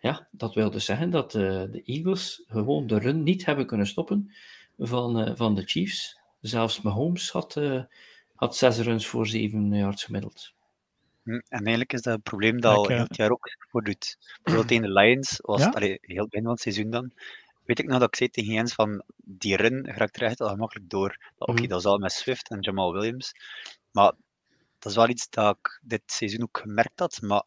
Ja, 0.00 0.28
dat 0.30 0.54
wil 0.54 0.70
dus 0.70 0.84
zeggen 0.84 1.10
dat 1.10 1.34
uh, 1.34 1.42
de 1.42 1.82
Eagles 1.84 2.42
gewoon 2.46 2.86
de 2.86 2.98
run 2.98 3.22
niet 3.22 3.44
hebben 3.44 3.66
kunnen 3.66 3.86
stoppen 3.86 4.32
van, 4.78 5.36
van 5.36 5.54
de 5.54 5.62
Chiefs. 5.62 6.18
Zelfs 6.46 6.80
Mahomes 6.80 7.30
had, 7.30 7.56
uh, 7.56 7.82
had 8.34 8.56
zes 8.56 8.78
runs 8.78 9.06
voor 9.06 9.26
zeven 9.26 9.72
yards 9.74 10.04
gemiddeld. 10.04 10.52
Hm, 11.22 11.30
en 11.30 11.42
eigenlijk 11.48 11.92
is 11.92 12.02
dat 12.02 12.14
een 12.14 12.22
probleem 12.22 12.60
dat 12.60 12.76
al 12.76 12.88
heel 12.88 12.98
het 12.98 13.16
jaar 13.16 13.30
ook 13.30 13.56
voordoet. 13.70 14.16
Bijvoorbeeld 14.42 14.68
tegen 14.68 14.82
de 14.94 15.00
Lions, 15.00 15.38
was 15.42 15.60
Ja? 15.60 15.66
het 15.66 15.74
allee, 15.74 15.98
heel 16.00 16.24
begin 16.24 16.42
van 16.42 16.52
het 16.52 16.60
seizoen 16.60 16.90
dan, 16.90 17.12
weet 17.64 17.78
ik 17.78 17.86
nog 17.86 17.98
dat 17.98 18.08
ik 18.08 18.16
zei 18.16 18.30
tegen 18.30 18.52
Jens 18.52 18.74
van 18.74 19.02
die 19.16 19.56
run 19.56 19.86
raakt 19.90 20.16
er 20.16 20.22
echt 20.22 20.40
al 20.40 20.48
gemakkelijk 20.48 20.90
door. 20.90 21.16
Dat, 21.38 21.48
Oké, 21.48 21.60
Mhm. 21.60 21.68
dat 21.68 21.78
is 21.78 21.86
al 21.86 21.98
met 21.98 22.12
Swift 22.12 22.50
en 22.50 22.60
Jamal 22.60 22.92
Williams, 22.92 23.32
maar 23.90 24.12
dat 24.78 24.90
is 24.92 24.96
wel 24.96 25.08
iets 25.08 25.30
dat 25.30 25.56
ik 25.60 25.80
dit 25.82 26.02
seizoen 26.06 26.42
ook 26.42 26.58
gemerkt 26.58 26.98
had, 27.00 27.20
maar 27.20 27.42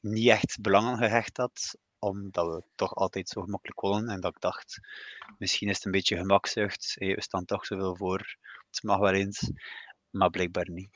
niet 0.00 0.28
echt 0.28 0.60
belang 0.60 0.86
aan 0.86 0.96
gehecht 0.98 1.36
had, 1.36 1.76
omdat 2.08 2.46
we 2.46 2.62
toch 2.74 2.94
altijd 2.94 3.28
zo 3.28 3.42
gemakkelijk 3.42 3.80
wonnen 3.80 4.08
en 4.14 4.20
dat 4.20 4.34
ik 4.34 4.40
dacht, 4.40 4.80
misschien 5.38 5.68
is 5.68 5.76
het 5.76 5.84
een 5.84 5.90
beetje 5.92 6.16
gemakzucht, 6.16 6.94
hey, 6.98 7.14
we 7.14 7.22
staan 7.22 7.44
toch 7.44 7.66
zoveel 7.66 7.96
voor, 7.96 8.36
het 8.70 8.82
mag 8.82 8.98
wel 8.98 9.12
eens, 9.12 9.50
maar 10.10 10.30
blijkbaar 10.30 10.70
niet. 10.70 10.88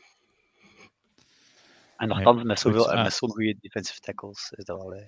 En 1.96 2.08
Nee, 2.08 2.16
nogthans, 2.16 2.42
met, 2.42 2.60
zoveel, 2.60 2.90
ah. 2.92 3.02
met 3.02 3.12
zo'n 3.12 3.30
goede 3.30 3.56
defensive 3.60 4.00
tackles 4.00 4.52
is 4.56 4.64
dat 4.64 4.76
wel... 4.78 4.94
eh, 4.94 5.06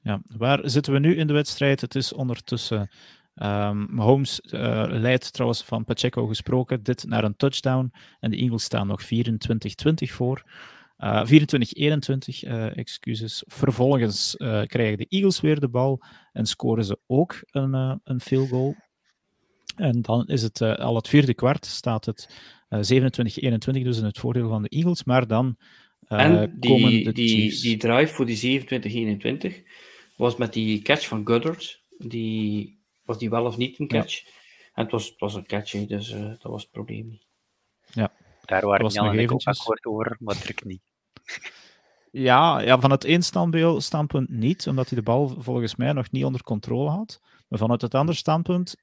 Ja, 0.00 0.20
waar 0.36 0.70
zitten 0.70 0.92
we 0.92 0.98
nu 0.98 1.16
in 1.16 1.26
de 1.26 1.32
wedstrijd? 1.32 1.80
Het 1.80 1.94
is 1.94 2.12
ondertussen. 2.12 2.90
ehm 3.34 3.94
Mahomes 3.94 4.40
eh, 4.40 4.84
leidt 4.88 5.32
trouwens 5.32 5.64
van 5.64 5.84
Pacheco 5.84 6.26
gesproken, 6.26 6.82
dit 6.82 7.04
naar 7.06 7.24
een 7.24 7.36
touchdown. 7.36 7.92
En 8.20 8.30
de 8.30 8.36
Eagles 8.36 8.64
staan 8.64 8.86
nog 8.86 9.02
24-20 9.02 9.06
voor. 10.12 10.42
Eh 11.04 11.24
24-21, 11.26 12.42
eh, 12.42 12.76
excuses. 12.76 13.42
Vervolgens 13.46 14.36
eh, 14.36 14.62
krijgen 14.62 14.98
de 14.98 15.06
Eagles 15.08 15.40
weer 15.40 15.60
de 15.60 15.68
bal 15.68 16.02
en 16.32 16.46
scoren 16.46 16.84
ze 16.84 16.98
ook 17.06 17.40
een, 17.50 17.74
eh, 17.74 17.94
een 18.04 18.20
field 18.20 18.48
goal. 18.48 18.74
En 19.76 20.02
dan 20.02 20.26
is 20.26 20.42
het 20.42 20.60
eh, 20.60 20.74
al 20.74 20.94
het 20.96 21.08
vierde 21.08 21.34
kwart, 21.34 21.66
staat 21.66 22.04
het 22.04 22.28
eh 22.68 22.78
27-21, 22.82 23.84
dus 23.84 23.98
in 23.98 24.04
het 24.04 24.18
voordeel 24.18 24.48
van 24.48 24.62
de 24.62 24.68
Eagles. 24.68 25.04
Maar 25.04 25.26
dan 25.26 25.56
eh, 26.08 26.20
en 26.24 26.58
komen 26.60 26.90
die, 26.90 27.04
de 27.04 27.12
die, 27.12 27.28
Chiefs. 27.28 27.60
die 27.60 27.76
drive 27.76 28.14
voor 28.14 28.26
die 28.26 28.60
27-21 28.60 29.62
was 30.16 30.36
met 30.36 30.52
die 30.52 30.82
catch 30.82 31.06
van 31.08 31.26
Goddard. 31.26 31.82
Die, 31.98 32.78
was 33.04 33.18
die 33.18 33.30
wel 33.30 33.44
of 33.44 33.56
niet 33.56 33.78
een 33.78 33.86
Ja. 33.88 33.98
catch? 34.00 34.22
En 34.74 34.82
het 34.82 34.90
was, 34.92 35.06
het 35.08 35.20
was 35.20 35.34
een 35.34 35.46
catch, 35.46 35.86
dus 35.86 36.10
eh, 36.10 36.20
dat 36.28 36.42
was 36.42 36.62
het 36.62 36.70
probleem 36.70 37.08
niet. 37.08 37.26
Daar 38.44 38.66
waren 38.66 38.86
ik 38.86 39.02
ook 39.02 39.14
eventjes. 39.14 39.58
akkoord 39.60 39.84
over, 39.84 40.16
maar 40.20 40.38
druk 40.38 40.64
niet. 40.64 40.82
Ja, 42.10 42.60
ja, 42.60 42.80
van 42.80 42.90
het 42.90 43.04
één 43.04 43.22
standpunt 43.78 44.28
niet, 44.28 44.66
omdat 44.68 44.88
hij 44.88 44.98
de 44.98 45.04
bal 45.04 45.28
volgens 45.28 45.76
mij 45.76 45.92
nog 45.92 46.10
niet 46.10 46.24
onder 46.24 46.42
controle 46.42 46.90
had. 46.90 47.20
Maar 47.48 47.58
vanuit 47.58 47.80
het 47.80 47.94
andere 47.94 48.18
standpunt 48.18 48.76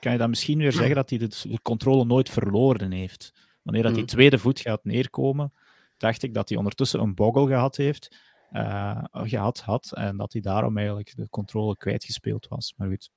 kan 0.00 0.12
je 0.12 0.18
dan 0.18 0.28
misschien 0.30 0.58
weer 0.58 0.72
zeggen 0.72 0.94
dat 0.94 1.10
hij 1.10 1.18
de, 1.18 1.58
controle 1.62 2.04
nooit 2.04 2.30
verloren 2.30 2.92
heeft. 2.92 3.32
Wanneer 3.62 3.82
dat 3.82 3.94
die 3.94 4.02
Mhm. 4.02 4.12
tweede 4.12 4.38
voet 4.38 4.60
gaat 4.60 4.84
neerkomen, 4.84 5.52
dacht 5.96 6.22
ik 6.22 6.34
dat 6.34 6.48
hij 6.48 6.58
ondertussen 6.58 7.00
een 7.00 7.14
boggel 7.14 7.46
gehad 7.46 7.76
heeft, 7.76 8.16
eh, 8.50 9.04
gehad 9.12 9.60
had, 9.60 9.92
en 9.94 10.16
dat 10.16 10.32
hij 10.32 10.42
daarom 10.42 10.76
eigenlijk 10.76 11.16
de 11.16 11.28
controle 11.28 11.76
kwijtgespeeld 11.76 12.48
was. 12.48 12.74
Maar 12.76 12.88
goed, 12.88 13.10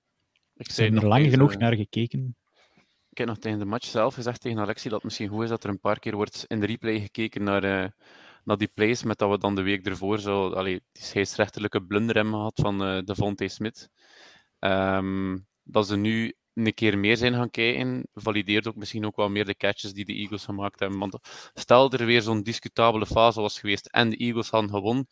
Ik 0.55 0.71
hebben 0.71 1.01
er 1.01 1.07
lang 1.07 1.29
genoeg 1.29 1.57
naar 1.57 1.75
gekeken. 1.75 2.35
Ik 3.09 3.17
heb 3.17 3.27
nog 3.27 3.37
tegen 3.37 3.59
de 3.59 3.65
match 3.65 3.85
zelf 3.85 4.13
gezegd 4.13 4.41
tegen 4.41 4.59
Alexi 4.59 4.83
dat 4.83 4.93
het 4.97 5.03
misschien 5.03 5.27
goed 5.29 5.43
is 5.43 5.49
dat 5.49 5.63
er 5.63 5.69
een 5.69 5.79
paar 5.79 5.99
keer 5.99 6.15
wordt 6.15 6.45
in 6.47 6.59
de 6.59 6.65
replay 6.65 6.99
gekeken 6.99 7.43
naar, 7.43 7.63
eh, 7.63 7.89
naar 8.43 8.57
die 8.57 8.71
plays, 8.73 9.03
met 9.03 9.17
dat 9.17 9.29
we 9.29 9.37
dan 9.37 9.55
de 9.55 9.61
week 9.61 9.85
ervoor 9.85 10.19
zo 10.19 10.49
allee, 10.49 10.81
die 10.91 11.03
scheidsrechterlijke 11.03 11.83
blunder 11.83 12.15
hebben 12.15 12.33
gehad 12.33 12.59
van 12.61 12.83
eh 12.83 13.03
Devontae 13.03 13.47
Smith. 13.49 13.89
Ehm, 14.59 15.37
dat 15.63 15.87
ze 15.87 15.95
nu 15.95 16.33
een 16.53 16.73
keer 16.73 16.97
meer 16.97 17.17
zijn 17.17 17.33
gaan 17.33 17.49
kijken, 17.49 18.07
valideert 18.13 18.67
ook 18.67 18.75
misschien 18.75 19.05
ook 19.05 19.15
wel 19.15 19.29
meer 19.29 19.45
de 19.45 19.55
catches 19.55 19.93
die 19.93 20.05
de 20.05 20.13
Eagles 20.13 20.45
gemaakt 20.45 20.79
hebben. 20.79 20.99
Want 20.99 21.17
stel 21.53 21.91
er 21.91 22.05
weer 22.05 22.21
zo'n 22.21 22.43
discutabele 22.43 23.05
fase 23.05 23.41
was 23.41 23.59
geweest 23.59 23.85
en 23.85 24.09
de 24.09 24.17
Eagles 24.17 24.49
hadden 24.49 24.69
gewonnen, 24.69 25.07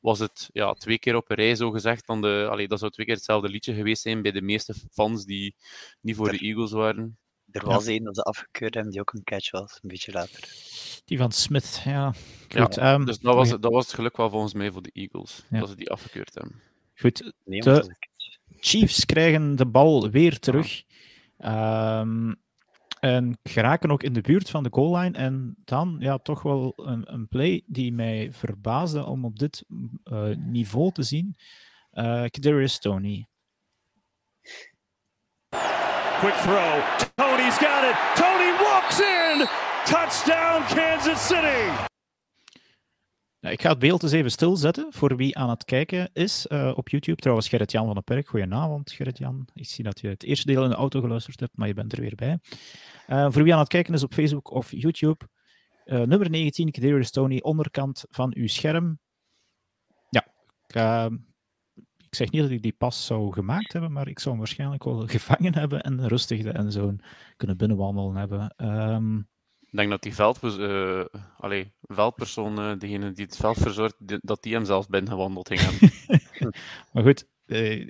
was 0.00 0.18
het 0.18 0.48
ja, 0.52 0.72
twee 0.72 0.98
keer 0.98 1.16
op 1.16 1.30
een 1.30 1.36
rij 1.36 1.54
zo 1.54 1.70
gezegd. 1.70 2.06
Dan 2.06 2.20
de, 2.20 2.46
allee, 2.50 2.68
dat 2.68 2.78
zou 2.78 2.90
twee 2.90 3.06
keer 3.06 3.14
hetzelfde 3.14 3.48
liedje 3.48 3.74
geweest 3.74 4.02
zijn 4.02 4.22
bij 4.22 4.32
de 4.32 4.42
meeste 4.42 4.74
fans 4.90 5.24
die 5.24 5.54
niet 6.00 6.16
voor 6.16 6.30
de 6.30 6.38
Eagles 6.38 6.72
waren. 6.72 7.18
Er 7.50 7.62
Ja. 7.66 7.68
was 7.68 7.86
één 7.86 8.04
dat 8.04 8.14
ze 8.16 8.22
afgekeurd 8.22 8.74
hebben 8.74 8.92
die 8.92 9.00
ook 9.00 9.12
een 9.12 9.24
catch 9.24 9.50
was, 9.50 9.78
een 9.82 9.88
beetje 9.88 10.12
later. 10.12 10.48
Die 11.04 11.18
van 11.18 11.32
Smith, 11.32 11.80
ja. 11.84 12.12
Ja, 12.48 12.62
Goed, 12.64 12.76
ehm, 12.76 13.04
Dus 13.04 13.18
dat 13.18 13.34
was, 13.34 13.48
dat 13.50 13.72
was 13.72 13.84
het 13.86 13.94
geluk 13.94 14.16
wel 14.16 14.30
volgens 14.30 14.54
mij 14.54 14.70
voor 14.70 14.82
de 14.82 14.90
Eagles, 14.92 15.44
Ja. 15.50 15.58
dat 15.60 15.68
ze 15.68 15.76
die 15.76 15.90
afgekeurd 15.90 16.34
hebben. 16.34 16.60
goed, 16.94 17.32
Nee, 17.44 17.60
De-. 17.60 17.96
Chiefs 18.60 19.04
krijgen 19.04 19.56
de 19.56 19.66
bal 19.66 20.10
weer 20.10 20.38
terug. 20.38 20.82
Ehm, 21.38 22.34
en 23.00 23.38
geraken 23.42 23.90
ook 23.90 24.02
in 24.02 24.12
de 24.12 24.20
buurt 24.20 24.50
van 24.50 24.62
de 24.62 24.68
goal 24.72 24.96
line. 24.96 25.18
En 25.18 25.56
dan 25.64 25.96
ja, 25.98 26.18
toch 26.18 26.42
wel 26.42 26.72
een, 26.76 27.12
een 27.12 27.28
play 27.28 27.62
die 27.66 27.92
mij 27.92 28.32
verbaasde 28.32 29.04
om 29.06 29.24
op 29.24 29.38
dit 29.38 29.64
eh, 30.04 30.28
niveau 30.36 30.92
te 30.92 31.02
zien. 31.02 31.36
Eh 31.90 32.24
Kadarius 32.24 32.78
Tony. 32.78 33.26
Quick 36.20 36.34
throw. 36.34 36.82
Tony's 37.14 37.58
got 37.58 37.84
it. 37.84 37.96
Tony 38.16 38.50
walks 38.58 39.00
in. 39.00 39.46
Touchdown, 39.84 40.62
Kansas 40.74 41.26
City. 41.26 41.86
Ik 43.40 43.60
ga 43.62 43.68
het 43.68 43.78
beeld 43.78 44.02
eens 44.02 44.12
even 44.12 44.30
stilzetten 44.30 44.92
voor 44.92 45.16
wie 45.16 45.38
aan 45.38 45.50
het 45.50 45.64
kijken 45.64 46.10
is 46.12 46.46
eh, 46.46 46.72
op 46.76 46.88
YouTube. 46.88 47.20
Trouwens, 47.20 47.48
Gerrit-Jan 47.48 47.84
van 47.84 47.94
den 47.94 48.04
Perk, 48.04 48.28
goedenavond 48.28 48.92
Gerrit-Jan. 48.92 49.48
Ik 49.54 49.66
zie 49.66 49.84
dat 49.84 50.00
je 50.00 50.08
het 50.08 50.22
eerste 50.22 50.46
deel 50.46 50.64
in 50.64 50.70
de 50.70 50.76
auto 50.76 51.00
geluisterd 51.00 51.40
hebt, 51.40 51.56
maar 51.56 51.68
je 51.68 51.74
bent 51.74 51.92
er 51.92 52.00
weer 52.00 52.14
bij. 52.14 52.38
Eh, 53.06 53.26
voor 53.30 53.42
wie 53.42 53.52
aan 53.52 53.58
het 53.58 53.68
kijken 53.68 53.94
is 53.94 54.02
op 54.02 54.14
Facebook 54.14 54.50
of 54.50 54.70
YouTube, 54.70 55.28
eh, 55.84 56.00
nummer 56.00 56.30
19, 56.30 56.70
Kadarius 56.70 57.10
Tony, 57.10 57.38
onderkant 57.40 58.04
van 58.08 58.32
uw 58.36 58.46
scherm. 58.46 58.98
Ja, 60.10 60.26
ik, 60.66 60.74
ik 62.10 62.14
zeg 62.14 62.30
niet 62.30 62.42
dat 62.42 62.50
ik 62.50 62.62
die 62.62 62.74
pas 62.78 63.06
zou 63.06 63.32
gemaakt 63.32 63.72
hebben, 63.72 63.92
maar 63.92 64.08
ik 64.08 64.18
zou 64.18 64.30
hem 64.30 64.38
waarschijnlijk 64.38 64.84
wel 64.84 65.06
gevangen 65.16 65.54
hebben 65.54 65.80
en 65.80 66.08
rustig 66.08 66.42
de 66.42 66.50
endzone 66.50 66.96
kunnen 67.36 67.56
binnenwandelen 67.56 68.14
hebben. 68.14 68.54
Ehm, 68.56 69.16
Ik 69.70 69.76
denk 69.76 69.90
dat 69.90 70.02
die 70.02 70.14
veld, 70.14 70.42
eh 70.42 71.04
allee, 71.38 71.72
veldpersoon, 71.82 72.58
eh, 72.58 72.78
degene 72.78 73.12
die 73.12 73.24
het 73.24 73.36
veld 73.36 73.58
verzorgt, 73.58 73.94
die- 73.98 74.18
dat 74.20 74.42
die 74.42 74.54
hem 74.54 74.64
zelfs 74.64 74.86
binnengewandeld 74.86 75.48
ging 75.48 75.60
hebben. 75.60 75.90
maar 76.92 77.02
goed, 77.02 77.26
eh, 77.46 77.86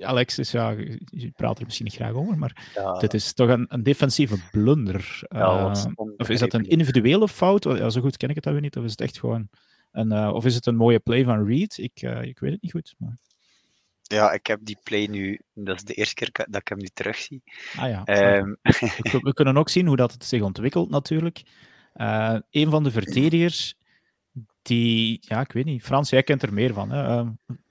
Alexis, 0.00 0.50
ja, 0.50 0.70
je 1.04 1.30
praat 1.36 1.58
er 1.58 1.64
misschien 1.64 1.86
niet 1.86 1.94
graag 1.94 2.12
over, 2.12 2.38
maar 2.38 2.70
Ja, 2.74 2.92
dit 2.98 3.14
is 3.14 3.32
toch 3.32 3.48
een, 3.48 3.66
een 3.68 3.82
defensieve 3.82 4.36
blunder. 4.50 5.18
ja, 5.28 5.72
Eh, 5.72 5.84
of 6.16 6.28
is 6.28 6.40
dat 6.40 6.54
een 6.54 6.68
individuele 6.68 7.28
fout? 7.28 7.64
Ja, 7.64 7.90
zo 7.90 8.00
goed 8.00 8.16
ken 8.16 8.28
ik 8.28 8.34
het 8.34 8.44
dan 8.44 8.52
weer 8.52 8.62
niet. 8.62 8.76
Of 8.76 8.84
is 8.84 8.90
het 8.90 9.00
echt 9.00 9.18
gewoon 9.18 9.48
een, 9.92 10.12
eh, 10.12 10.30
of 10.34 10.44
is 10.44 10.54
het 10.54 10.66
een 10.66 10.76
mooie 10.76 10.98
play 10.98 11.24
van 11.24 11.46
Reed? 11.46 11.78
Ik, 11.78 12.02
eh, 12.02 12.22
ik 12.22 12.38
weet 12.38 12.52
het 12.52 12.62
niet 12.62 12.70
goed. 12.72 12.94
Maar... 12.98 13.18
Ja, 14.12 14.32
ik 14.32 14.46
heb 14.46 14.58
die 14.62 14.78
play 14.82 15.06
nu, 15.06 15.40
dat 15.54 15.76
is 15.76 15.84
de 15.84 15.94
eerste 15.94 16.14
keer 16.14 16.30
dat 16.32 16.60
ik 16.60 16.68
hem 16.68 16.78
nu 16.78 16.88
terugzie. 16.94 17.42
Ah 17.76 17.88
ja. 17.88 18.04
Ehm 18.04 18.54
We, 19.12 19.18
we 19.22 19.34
kunnen 19.34 19.56
ook 19.56 19.68
zien 19.68 19.86
hoe 19.86 19.96
dat 19.96 20.12
het 20.12 20.24
zich 20.24 20.42
ontwikkelt, 20.42 20.90
natuurlijk. 20.90 21.42
Eh 21.92 22.36
een 22.50 22.70
van 22.70 22.84
de 22.84 22.90
verdedigers, 22.90 23.74
die, 24.62 25.18
ja, 25.20 25.40
ik 25.40 25.52
weet 25.52 25.64
niet, 25.64 25.82
Frans, 25.82 26.10
jij 26.10 26.22
kent 26.22 26.42
er 26.42 26.52
meer 26.52 26.74
van. 26.74 26.90
Hè? 26.90 27.18
Eh, 27.18 27.28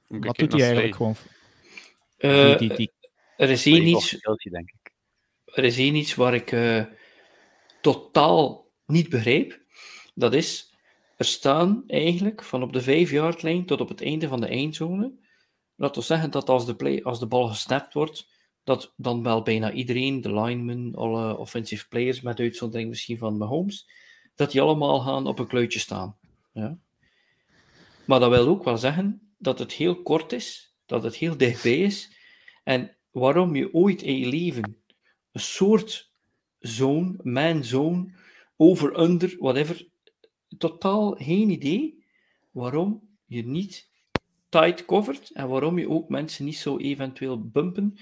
ik 0.10 0.26
wat 0.26 0.38
doet 0.38 0.52
hij 0.52 0.62
eigenlijk 0.62 0.96
gewoon? 0.96 1.16
Eh, 2.18 2.58
Die, 2.58 2.68
die, 2.68 2.78
die, 2.78 2.92
er 3.38 3.50
is 3.50 3.64
denk 3.64 4.70
ik. 4.70 4.92
er 5.46 5.64
is 5.64 5.78
iets 5.78 6.16
waar 6.16 6.34
ik 6.34 6.52
eh, 6.52 6.84
totaal 7.82 8.72
niet 8.86 9.10
begrijp. 9.10 9.60
Dat 10.14 10.34
is, 10.34 10.76
er 11.18 11.26
staan 11.26 11.84
eigenlijk 11.88 12.44
van 12.44 12.64
op 12.64 12.74
de 12.74 13.08
5-yard-lijn 13.08 13.66
tot 13.66 13.82
op 13.82 13.90
het 13.90 14.02
einde 14.02 14.28
van 14.28 14.42
de 14.42 14.48
eindzone. 14.48 15.12
Laten 15.82 16.02
we 16.02 16.08
zeggen 16.08 16.32
dat 16.32 16.50
als 16.50 16.66
de, 16.66 16.76
play, 16.76 17.04
als 17.04 17.20
de 17.20 17.28
bal 17.28 17.48
gesnapt 17.48 17.94
wordt, 17.94 18.28
dat 18.64 18.94
dan 18.98 19.24
wel 19.24 19.42
bijna 19.42 19.72
iedereen, 19.72 20.22
de 20.22 20.34
linemen, 20.34 20.96
alle 20.96 21.38
offensive 21.38 21.88
players, 21.88 22.22
met 22.22 22.40
uitzondering 22.40 22.90
misschien 22.90 23.18
van 23.18 23.38
Mahomes, 23.38 23.90
dat 24.36 24.52
die 24.52 24.62
allemaal 24.62 25.00
gaan 25.00 25.28
op 25.28 25.40
een 25.40 25.48
kluitje 25.48 25.80
staan. 25.80 26.18
Ja? 26.54 26.78
Maar 28.06 28.20
dat 28.20 28.30
wil 28.30 28.48
ook 28.48 28.64
wel 28.64 28.78
zeggen 28.78 29.34
dat 29.38 29.60
het 29.60 29.72
heel 29.72 30.02
kort 30.02 30.32
is, 30.32 30.76
dat 30.86 31.04
het 31.04 31.16
heel 31.16 31.38
dichtbij 31.38 31.78
is. 31.80 32.12
En 32.64 32.98
waarom 33.12 33.56
je 33.56 33.74
ooit 33.74 34.02
in 34.02 34.18
je 34.18 34.28
leven 34.28 34.84
een 35.32 35.42
soort 35.42 36.12
zone, 36.60 37.16
man 37.24 37.64
zone, 37.64 38.14
over, 38.56 39.00
under, 39.00 39.36
whatever. 39.40 39.88
Totaal 40.58 41.12
geen 41.12 41.50
idee 41.50 42.06
waarom 42.52 43.18
je 43.26 43.46
niet 43.46 43.91
tight 44.52 44.86
covert 44.86 45.30
en 45.34 45.48
waarom 45.48 45.80
je 45.80 45.90
ook 45.90 46.10
mensen 46.10 46.46
niet 46.46 46.58
zo 46.58 46.78
eventueel 46.78 47.42
bumpen 47.50 47.98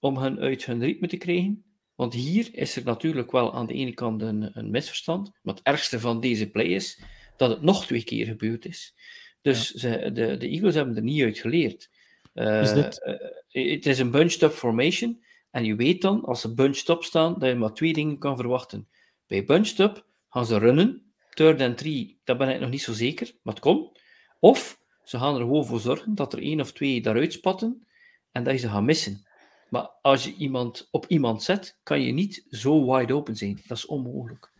om 0.00 0.16
hen 0.16 0.38
uit 0.38 0.64
hun 0.66 0.80
ritme 0.80 1.06
te 1.08 1.16
krijgen. 1.16 1.64
Want 1.94 2.14
hier 2.14 2.48
is 2.52 2.76
er 2.76 2.84
natuurlijk 2.84 3.30
wel 3.32 3.54
aan 3.54 3.66
de 3.66 3.74
ene 3.74 3.94
kant 3.94 4.22
een, 4.22 4.50
een 4.58 4.70
misverstand. 4.70 5.32
Maar 5.42 5.54
het 5.54 5.64
ergste 5.64 6.00
van 6.00 6.20
deze 6.20 6.50
play 6.50 6.66
is 6.66 7.00
dat 7.36 7.50
het 7.50 7.62
nog 7.62 7.86
twee 7.86 8.04
keer 8.04 8.26
gebeurd 8.26 8.64
is. 8.66 8.94
Dus 9.42 9.70
ze, 9.70 10.10
de, 10.12 10.36
de 10.36 10.48
Eagles 10.48 10.74
hebben 10.74 10.96
er 10.96 11.02
niet 11.02 11.22
uit 11.22 11.38
geleerd. 11.38 11.90
Uh, 12.34 12.60
Is 12.62 12.72
dit- 12.72 13.02
eh, 13.02 13.74
het 13.74 13.86
is 13.86 13.98
een 13.98 14.10
bunched-up 14.10 14.52
formation. 14.52 15.24
En 15.50 15.64
je 15.64 15.74
weet 15.76 16.02
dan, 16.02 16.24
als 16.24 16.40
ze 16.40 16.54
bunched-up 16.54 17.02
staan, 17.02 17.38
dat 17.38 17.48
je 17.48 17.54
maar 17.54 17.72
twee 17.74 17.92
dingen 17.92 18.18
kan 18.18 18.36
verwachten. 18.36 18.88
Bij 19.26 19.44
bunched-up 19.44 20.06
gaan 20.28 20.46
ze 20.46 20.58
runnen. 20.58 21.12
Third 21.30 21.60
and 21.60 21.78
three, 21.78 22.20
daar 22.24 22.36
ben 22.36 22.48
ik 22.48 22.60
nog 22.60 22.70
niet 22.70 22.82
zo 22.82 22.92
zeker, 22.92 23.32
maar 23.42 23.54
het 23.54 23.62
kon. 23.62 23.92
Of 24.40 24.80
ze 25.06 25.18
gaan 25.18 25.34
er 25.34 25.40
gewoon 25.40 25.66
voor 25.66 25.80
zorgen 25.80 26.14
dat 26.14 26.32
er 26.32 26.42
één 26.42 26.60
of 26.60 26.72
twee 26.72 27.02
daaruit 27.02 27.32
spatten 27.32 27.86
en 28.32 28.44
dat 28.44 28.52
je 28.52 28.58
ze 28.58 28.68
gaat 28.68 28.82
missen. 28.82 29.26
Maar 29.68 29.90
als 30.02 30.24
je 30.24 30.34
iemand 30.34 30.88
op 30.90 31.06
iemand 31.06 31.42
zet, 31.42 31.78
kan 31.82 32.00
je 32.00 32.12
niet 32.12 32.46
zo 32.50 32.92
wide 32.92 33.14
open 33.14 33.36
zijn. 33.36 33.60
Dat 33.66 33.76
is 33.76 33.86
onmogelijk. 33.86 34.50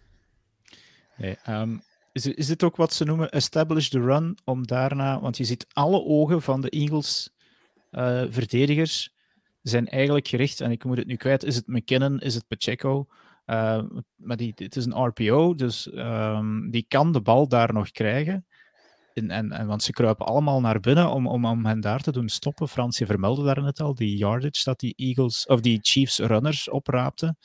Ehm, 1.16 1.76
is, 2.12 2.26
is 2.26 2.47
dit 2.47 2.62
ook 2.62 2.76
wat 2.76 2.92
ze 2.92 3.05
noemen 3.05 3.30
establish 3.30 3.88
the 3.88 4.01
run? 4.01 4.38
Om 4.44 4.66
daarna, 4.66 5.20
want 5.20 5.36
je 5.36 5.44
ziet 5.44 5.66
alle 5.72 6.05
ogen 6.05 6.42
van 6.42 6.61
de 6.61 6.70
Eagles 6.70 7.30
eh, 7.90 8.24
verdedigers 8.28 9.14
zijn 9.62 9.88
eigenlijk 9.88 10.28
gericht, 10.28 10.61
en 10.61 10.70
ik 10.70 10.84
moet 10.84 10.97
het 10.97 11.07
nu 11.07 11.16
kwijt, 11.16 11.42
is 11.42 11.57
het 11.57 11.66
McKinnon, 11.66 12.20
is 12.20 12.34
het 12.34 12.47
Pacheco? 12.49 13.07
Eh, 13.44 13.82
maar 14.16 14.36
die, 14.36 14.53
het 14.55 14.76
is 14.76 14.84
een 14.84 15.05
RPO, 15.05 15.55
dus 15.55 15.90
ehm, 15.90 16.70
die 16.70 16.84
kan 16.88 17.12
de 17.12 17.20
bal 17.20 17.49
daar 17.49 17.72
nog 17.72 17.90
krijgen. 17.90 18.47
En, 19.17 19.31
en, 19.31 19.53
en, 19.53 19.67
want 19.67 19.83
ze 19.83 19.93
kruipen 19.93 20.27
allemaal 20.27 20.61
naar 20.61 20.81
binnen 20.81 21.11
om, 21.11 21.27
om, 21.27 21.45
om 21.45 21.67
hen 21.67 21.81
daar 21.81 22.01
te 22.01 22.12
doen 22.12 22.29
stoppen. 22.29 22.69
Frans, 22.69 22.99
je 22.99 23.07
vermeldde 23.07 23.45
daar 23.45 23.62
net 23.62 23.81
al, 23.81 23.95
die 23.95 24.17
yardage 24.17 24.64
dat 24.64 24.81
die 24.81 24.95
Eagles, 24.97 25.47
of 25.47 25.61
die 25.61 25.79
Chiefs 25.83 26.19
runners 26.19 26.69
opraapten. 26.69 27.39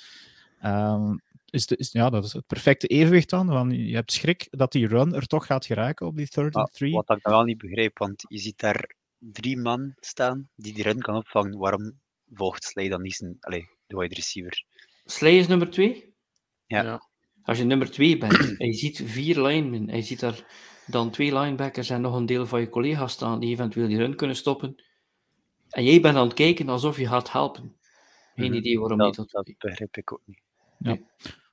Ehm, 0.59 1.15
is 1.49 1.65
de, 1.65 1.75
is, 1.77 1.91
ja, 1.91 2.09
dat 2.09 2.23
is 2.23 2.33
het 2.33 2.47
perfecte 2.47 2.87
evenwicht 2.87 3.29
dan. 3.29 3.47
Want 3.47 3.71
je 3.71 3.93
hebt 3.93 4.11
schrik 4.11 4.47
dat 4.49 4.71
die 4.71 4.87
run 4.87 5.13
er 5.15 5.27
toch 5.27 5.45
gaat 5.45 5.65
geraken 5.65 6.07
op 6.07 6.15
die 6.17 6.27
third 6.27 6.55
and 6.55 6.73
three. 6.73 6.91
Wat 6.91 7.09
ik 7.09 7.23
dan 7.23 7.33
wel 7.33 7.43
niet 7.43 7.57
begrijp, 7.57 7.97
want 7.97 8.25
je 8.27 8.37
ziet 8.37 8.59
daar 8.59 8.95
drie 9.17 9.57
man 9.57 9.93
staan 9.99 10.49
die 10.55 10.73
die 10.73 10.83
run 10.83 10.99
kan 10.99 11.15
opvangen. 11.15 11.57
Waarom 11.57 11.99
volgt 12.33 12.63
Slay 12.63 12.89
dan 12.89 13.01
niet 13.01 13.15
zijn, 13.15 13.37
allee, 13.39 13.69
de 13.87 13.97
wide 13.97 14.15
receiver? 14.15 14.65
Slay 15.05 15.37
is 15.37 15.47
nummer 15.47 15.69
twee. 15.69 16.13
Ja. 16.65 16.83
Ja. 16.83 17.09
Als 17.43 17.57
je 17.57 17.63
nummer 17.63 17.91
twee 17.91 18.17
bent 18.17 18.57
en 18.57 18.67
je 18.67 18.73
ziet 18.73 19.01
vier 19.05 19.41
linemen 19.41 19.89
en 19.89 19.95
je 19.95 20.03
ziet 20.03 20.19
daar 20.19 20.45
dan 20.91 21.09
twee 21.11 21.33
linebackers 21.39 21.89
en 21.89 22.01
nog 22.01 22.15
een 22.15 22.25
deel 22.25 22.45
van 22.45 22.59
je 22.59 22.69
collega's 22.69 23.11
staan 23.13 23.39
die 23.39 23.49
eventueel 23.49 23.87
die 23.87 23.97
run 23.97 24.15
kunnen 24.15 24.35
stoppen. 24.35 24.83
En 25.69 25.83
jij 25.83 26.01
bent 26.01 26.17
aan 26.17 26.23
het 26.25 26.33
kijken 26.33 26.69
alsof 26.69 26.97
je 26.97 27.07
gaat 27.07 27.31
helpen. 27.31 27.75
Geen 28.35 28.45
Mhm. 28.49 28.57
idee 28.57 28.79
waarom 28.79 28.97
je 28.97 29.03
Dat, 29.03 29.15
dat 29.15 29.29
dat 29.31 29.45
doet. 29.45 29.57
begrijp 29.57 29.97
ik 29.97 30.13
ook 30.13 30.21
niet. 30.25 31.01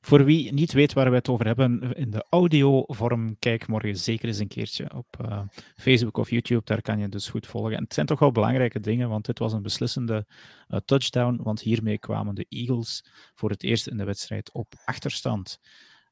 Voor 0.01 0.24
wie 0.24 0.53
niet 0.53 0.72
weet 0.72 0.93
waar 0.93 1.11
we 1.11 1.16
het 1.16 1.28
over 1.28 1.47
hebben, 1.47 1.93
in 1.95 2.11
de 2.11 2.26
audiovorm, 2.30 3.39
kijk 3.39 3.66
morgen 3.66 3.97
zeker 3.97 4.28
eens 4.28 4.39
een 4.39 4.49
keertje 4.49 4.95
op 4.95 5.07
eh, 5.20 5.43
Facebook 5.76 6.16
of 6.16 6.30
YouTube. 6.30 6.64
Daar 6.64 6.82
kan 6.82 6.99
je 6.99 7.09
dus 7.09 7.28
goed 7.28 7.47
volgen. 7.47 7.76
En 7.76 7.82
het 7.82 7.95
zijn 7.95 8.07
toch 8.07 8.18
wel 8.18 8.32
belangrijke 8.32 8.80
dingen, 8.80 9.09
want 9.09 9.26
dit 9.26 9.39
was 9.39 9.53
een 9.53 9.62
beslissende 9.62 10.26
eh, 10.68 10.78
touchdown. 10.84 11.41
Want 11.43 11.61
hiermee 11.61 11.99
kwamen 11.99 12.34
de 12.34 12.47
Eagles 12.49 13.05
voor 13.34 13.51
het 13.51 13.62
eerst 13.62 13.86
in 13.86 13.97
de 13.97 14.05
wedstrijd 14.05 14.53
op 14.53 14.72
achterstand. 14.84 15.61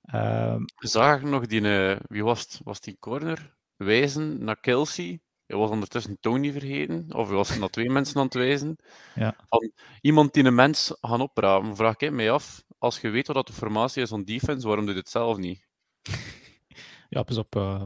Ehm, 0.07 0.63
Zag 0.77 1.17
ik 1.17 1.23
nog 1.29 1.47
die, 1.47 1.61
eh, 1.91 1.97
wie 2.09 2.25
was 2.25 2.41
het? 2.43 2.61
Was 2.65 2.81
die 2.81 2.97
corner? 3.01 3.55
Wijzen 3.77 4.45
naar 4.45 4.61
Kelsey. 4.61 5.21
Hij 5.47 5.57
was 5.59 5.71
ondertussen 5.71 6.17
Tony 6.21 6.53
vergeten, 6.53 7.07
of 7.15 7.27
hij 7.27 7.37
was 7.37 7.59
naar 7.59 7.69
twee 7.69 7.91
mensen 7.91 8.17
aan 8.17 8.25
het 8.25 8.35
wijzen. 8.35 8.77
Ja. 9.15 9.35
Van 9.49 9.73
iemand 10.01 10.33
die 10.35 10.45
een 10.45 10.55
mens 10.55 10.97
gaan 11.01 11.21
oprapen. 11.21 11.77
Vraag 11.77 11.97
ik 11.97 12.13
mij 12.13 12.31
af, 12.31 12.63
als 12.79 13.01
je 13.01 13.09
weet 13.09 13.27
wat 13.27 13.37
dat 13.37 13.47
de 13.47 13.53
formatie 13.53 14.03
is 14.03 14.09
van 14.09 14.25
defense, 14.25 14.67
waarom 14.67 14.85
doe 14.85 14.95
je 14.95 15.01
het 15.01 15.11
zelf 15.11 15.37
niet? 15.37 15.67
ja, 17.09 17.23
pas 17.23 17.37
op. 17.37 17.57
eh, 17.57 17.83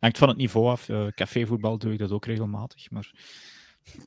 hangt 0.00 0.18
van 0.18 0.28
het 0.28 0.36
niveau 0.36 0.68
af. 0.68 0.88
Eh, 0.88 1.06
cafévoetbal 1.06 1.78
doe 1.78 1.92
ik 1.92 1.98
dat 1.98 2.10
ook 2.12 2.24
regelmatig. 2.26 2.90
Maar 2.90 3.10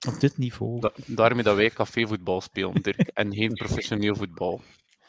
op 0.08 0.20
dit 0.20 0.38
niveau. 0.38 0.80
Da- 0.80 0.93
daarmee 1.06 1.43
dat 1.43 1.56
wij 1.56 1.70
cafévoetbal 1.70 2.41
spelen, 2.41 2.82
Dirk, 2.82 3.08
en 3.14 3.34
geen 3.34 3.54
professioneel 3.54 4.16
voetbal. 4.16 4.62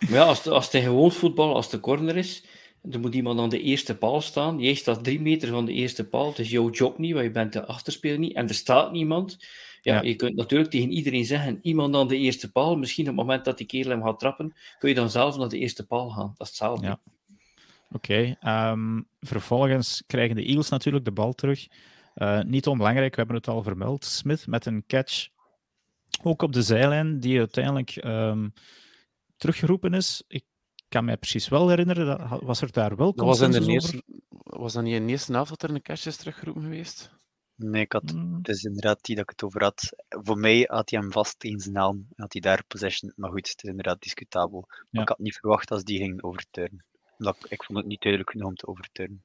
Maar 0.09 0.18
ja, 0.18 0.24
als, 0.24 0.42
de, 0.42 0.50
als 0.50 0.72
het 0.72 0.82
gewoon 0.82 1.12
voetbal, 1.12 1.55
als 1.55 1.70
de 1.70 1.80
corner 1.80 2.16
is, 2.16 2.44
dan 2.82 3.00
moet 3.00 3.14
iemand 3.14 3.40
aan 3.40 3.48
de 3.48 3.61
eerste 3.62 3.96
paal 3.96 4.20
staan. 4.20 4.61
Jij 4.61 4.74
staat 4.74 5.05
drie 5.05 5.20
meter 5.20 5.48
van 5.48 5.64
de 5.64 5.72
eerste 5.72 6.09
paal. 6.09 6.28
Het 6.28 6.38
is 6.38 6.50
jouw 6.50 6.70
job 6.70 6.98
niet, 6.98 7.12
want 7.12 7.24
je 7.24 7.30
bent 7.30 7.53
de 7.53 7.66
achterspeler 7.66 8.18
niet. 8.18 8.34
En 8.34 8.48
er 8.48 8.55
staat 8.55 8.92
niemand. 8.92 9.36
Ja, 9.82 9.94
Ja. 9.94 10.03
je 10.03 10.14
kunt 10.14 10.36
natuurlijk 10.36 10.70
tegen 10.70 10.90
iedereen 10.90 11.24
zeggen, 11.24 11.59
iemand 11.62 11.94
aan 11.94 12.09
de 12.09 12.16
eerste 12.16 12.53
paal. 12.53 12.76
Misschien 12.76 13.09
op 13.09 13.16
het 13.16 13.26
moment 13.26 13.44
dat 13.44 13.59
die 13.59 13.66
kerel 13.66 13.90
hem 13.90 14.03
gaat 14.03 14.18
trappen, 14.18 14.55
kun 14.78 14.88
je 14.88 14.94
dan 14.94 15.11
zelf 15.11 15.36
naar 15.36 15.48
de 15.48 15.59
eerste 15.59 15.86
paal 15.86 16.11
gaan. 16.11 16.34
Dat 16.36 16.40
is 16.40 16.48
hetzelfde. 16.48 16.86
Ja. 16.86 17.00
Oké, 17.92 18.36
ehm, 18.40 19.00
vervolgens 19.20 20.03
krijgen 20.07 20.36
de 20.36 20.44
Eagles 20.44 20.68
natuurlijk 20.68 21.05
de 21.05 21.12
bal 21.12 21.32
terug. 21.32 21.66
Eh, 22.14 22.40
niet 22.40 22.66
onbelangrijk, 22.66 23.11
we 23.11 23.16
hebben 23.16 23.36
het 23.36 23.48
al 23.48 23.62
vermeld. 23.62 24.05
Smith 24.05 24.46
met 24.46 24.66
een 24.66 24.84
catch, 24.86 25.28
ook 26.22 26.42
op 26.42 26.53
de 26.53 26.62
zijlijn, 26.62 27.20
die 27.20 27.38
uiteindelijk 27.38 27.90
ehm, 27.96 28.48
teruggeroepen 29.43 29.95
is. 29.95 30.22
Ik 30.28 30.45
kan 30.88 31.05
mij 31.05 31.16
precies 31.16 31.49
wel 31.49 31.68
herinneren, 31.68 32.07
dat, 32.07 32.40
was 32.43 32.61
er 32.61 32.72
daar 32.72 32.97
wel 32.97 33.14
Dat 33.14 33.26
was, 33.26 33.40
in 33.40 33.51
de 33.51 33.66
eerste, 33.66 34.03
was 34.28 34.72
dat 34.72 34.82
niet 34.82 34.95
in 34.95 35.07
de 35.07 35.12
eerste 35.12 35.32
helft 35.32 35.51
dat 35.51 35.62
er 35.62 35.70
een 35.70 35.82
catch 35.82 36.07
is 36.07 36.16
teruggeroepen 36.16 36.62
geweest? 36.62 37.11
Nee, 37.55 37.82
ik 37.82 37.93
had, 37.93 38.11
Hmm, 38.11 38.34
het 38.34 38.49
is 38.49 38.62
inderdaad 38.64 39.05
die 39.05 39.14
dat 39.16 39.24
ik 39.24 39.30
het 39.30 39.43
over 39.43 39.62
had. 39.62 40.05
Voor 40.09 40.38
mij 40.38 40.64
had 40.70 40.90
hij 40.90 41.01
hem 41.01 41.12
vast 41.12 41.38
tegen 41.38 41.61
zijn 41.61 41.76
helm. 41.76 42.07
Had 42.16 42.32
hij 42.32 42.40
daar 42.43 42.64
possession. 42.66 43.12
Maar 43.16 43.30
goed, 43.30 43.49
het 43.49 43.62
is 43.62 43.70
inderdaad 43.70 44.03
discutabel. 44.03 44.64
Maar 44.68 44.86
Ja. 44.90 45.01
ik 45.03 45.09
had 45.09 45.18
niet 45.18 45.34
verwacht 45.34 45.70
als 45.70 45.84
die 45.84 45.99
ging 45.99 46.22
overturnen. 46.22 46.84
Omdat 47.18 47.36
ik, 47.36 47.51
ik 47.51 47.64
vond 47.64 47.78
het 47.78 47.86
niet 47.86 48.01
duidelijk 48.01 48.30
genoeg 48.32 48.49
om 48.49 48.55
te 48.55 48.66
overturnen. 48.66 49.24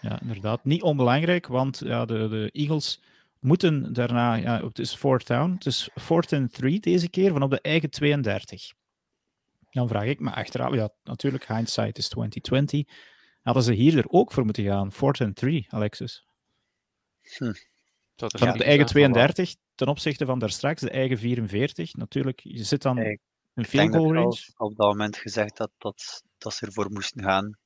Ja, 0.00 0.20
inderdaad. 0.20 0.64
Niet 0.64 0.82
onbelangrijk, 0.82 1.46
want 1.46 1.78
ja, 1.84 2.04
de, 2.04 2.28
de 2.28 2.50
Eagles 2.52 3.00
moeten 3.38 3.92
daarna... 3.92 4.34
Ja, 4.34 4.64
het 4.64 4.78
is 4.78 4.94
fourth 4.94 5.26
down. 5.26 5.50
Het 5.52 5.66
is 5.66 5.90
fourth 5.94 6.32
and 6.32 6.52
three 6.52 6.80
deze 6.80 7.08
keer, 7.08 7.32
van 7.32 7.42
op 7.42 7.50
de 7.50 7.60
eigen 7.60 7.90
32. 7.90 8.72
Dan 9.70 9.88
vraag 9.88 10.04
ik 10.04 10.20
me 10.20 10.30
achteraf... 10.30 10.74
Ja, 10.74 10.90
natuurlijk, 11.04 11.46
hindsight 11.46 11.98
is 11.98 12.08
2020. 12.08 12.84
Hadden 13.42 13.62
ze 13.62 13.72
hier 13.72 13.98
er 13.98 14.08
ook 14.08 14.32
voor 14.32 14.44
moeten 14.44 14.64
gaan? 14.64 14.92
Fourth 14.92 15.20
and 15.20 15.36
three, 15.36 15.66
Alexis. 15.68 16.24
Dat 18.16 18.34
is 18.34 18.40
Van 18.40 18.58
de 18.58 18.64
eigen 18.64 18.88
gezegd, 18.88 18.94
maar 18.94 19.02
wel. 19.02 19.12
32 19.12 19.54
ten 19.74 19.88
opzichte 19.88 20.24
van 20.26 20.38
daar 20.38 20.50
straks, 20.50 20.80
de 20.80 20.90
eigen 20.90 21.18
44. 21.18 21.94
Natuurlijk, 21.94 22.40
je 22.42 22.64
zit 22.64 22.82
dan 22.82 22.98
Ik 22.98 23.20
een 23.54 23.64
field 23.64 23.92
dat 23.92 24.00
goal 24.00 24.14
range. 24.14 24.36
op 24.56 24.76
dat 24.76 24.88
moment 24.88 25.16
gezegd 25.16 25.58
had 25.58 25.70
dat, 25.78 26.22
dat 26.38 26.54
ze 26.54 26.66
ervoor 26.66 26.90
moesten 26.92 27.22
gaan. 27.22 27.58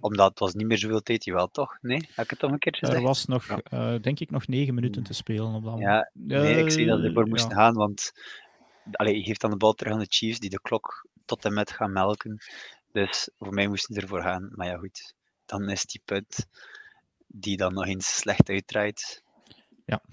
Omdat 0.00 0.28
het 0.30 0.38
was 0.38 0.54
niet 0.54 0.66
meer 0.66 0.78
zoveel 0.78 1.00
tijd, 1.00 1.24
wel 1.24 1.48
toch? 1.48 1.78
Nee? 1.80 1.98
Heb 2.14 2.24
ik 2.24 2.30
het 2.30 2.38
toch 2.38 2.50
een 2.50 2.58
keertje 2.58 2.80
Er 2.80 2.86
gezegd? 2.86 3.06
was 3.06 3.24
nog, 3.26 3.46
Ja. 3.48 3.60
eh, 3.62 4.00
denk 4.00 4.20
ik, 4.20 4.30
nog 4.30 4.46
negen 4.46 4.74
minuten 4.74 5.02
te 5.02 5.12
spelen 5.14 5.46
op 5.46 5.52
dat 5.52 5.72
moment. 5.72 5.82
Ja, 5.82 6.10
nee, 6.12 6.56
ik 6.64 6.70
zei 6.70 6.84
dat 6.86 7.00
ze 7.00 7.06
ervoor 7.06 7.22
Eh, 7.24 7.28
moesten 7.30 7.50
ja. 7.50 7.56
gaan, 7.56 7.74
want 7.74 8.12
allee, 8.92 9.16
je 9.16 9.22
geeft 9.24 9.40
dan 9.40 9.50
de 9.50 9.56
bal 9.56 9.72
terug 9.72 9.92
aan 9.92 9.98
de 9.98 10.06
Chiefs, 10.08 10.38
die 10.38 10.50
de 10.50 10.60
klok 10.60 11.08
tot 11.24 11.44
en 11.44 11.54
met 11.54 11.70
gaan 11.70 11.92
melken. 11.92 12.38
Dus 12.92 13.28
voor 13.38 13.54
mij 13.54 13.68
moesten 13.68 13.94
ze 13.94 14.00
ervoor 14.00 14.22
gaan. 14.22 14.50
Maar 14.54 14.66
ja, 14.66 14.76
goed, 14.76 15.14
dan 15.46 15.68
is 15.70 15.84
die 15.84 16.00
punt 16.04 16.46
die 17.26 17.56
dan 17.56 17.74
nog 17.74 17.86
eens 17.86 18.16
slecht 18.16 18.48
uitdraait. 18.48 19.22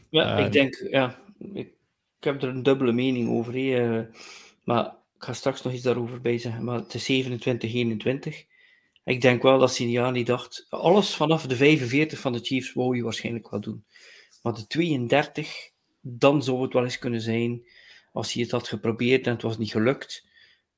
Ja, 0.10 0.38
Eh, 0.38 0.46
ik 0.46 0.52
denk, 0.52 0.76
ja, 0.90 1.20
ik, 1.54 1.68
ik 2.18 2.24
heb 2.24 2.42
er 2.42 2.50
een 2.50 2.64
dubbele 2.64 2.92
mening 2.92 3.30
over. 3.30 3.56
eh, 3.56 4.02
maar 4.64 4.86
ik 4.86 5.24
ga 5.24 5.34
straks 5.34 5.62
nog 5.62 5.74
iets 5.74 5.84
daarover 5.84 6.22
bij 6.22 6.38
zeggen. 6.38 6.64
Maar 6.64 6.76
het 6.80 6.94
is 6.94 7.06
27, 7.06 7.74
21. 7.74 8.46
Ik 9.04 9.22
denk 9.22 9.42
wel 9.42 9.60
dat 9.60 9.74
Siniani 9.74 10.24
dacht, 10.24 10.66
alles 10.70 11.16
vanaf 11.16 11.48
de 11.48 11.56
45 11.56 12.20
van 12.20 12.34
de 12.34 12.40
Chiefs 12.40 12.74
wou 12.74 12.96
je 12.96 13.04
waarschijnlijk 13.04 13.50
wel 13.50 13.60
doen. 13.60 13.84
Maar 14.42 14.54
de 14.54 14.68
32, 14.68 15.70
dan 16.02 16.44
zou 16.44 16.62
het 16.62 16.74
wel 16.74 16.84
eens 16.84 17.00
kunnen 17.00 17.22
zijn, 17.22 17.66
als 18.12 18.34
hij 18.34 18.42
het 18.44 18.52
had 18.52 18.68
geprobeerd 18.68 19.26
en 19.26 19.34
het 19.34 19.42
was 19.42 19.58
niet 19.58 19.72
gelukt, 19.72 20.26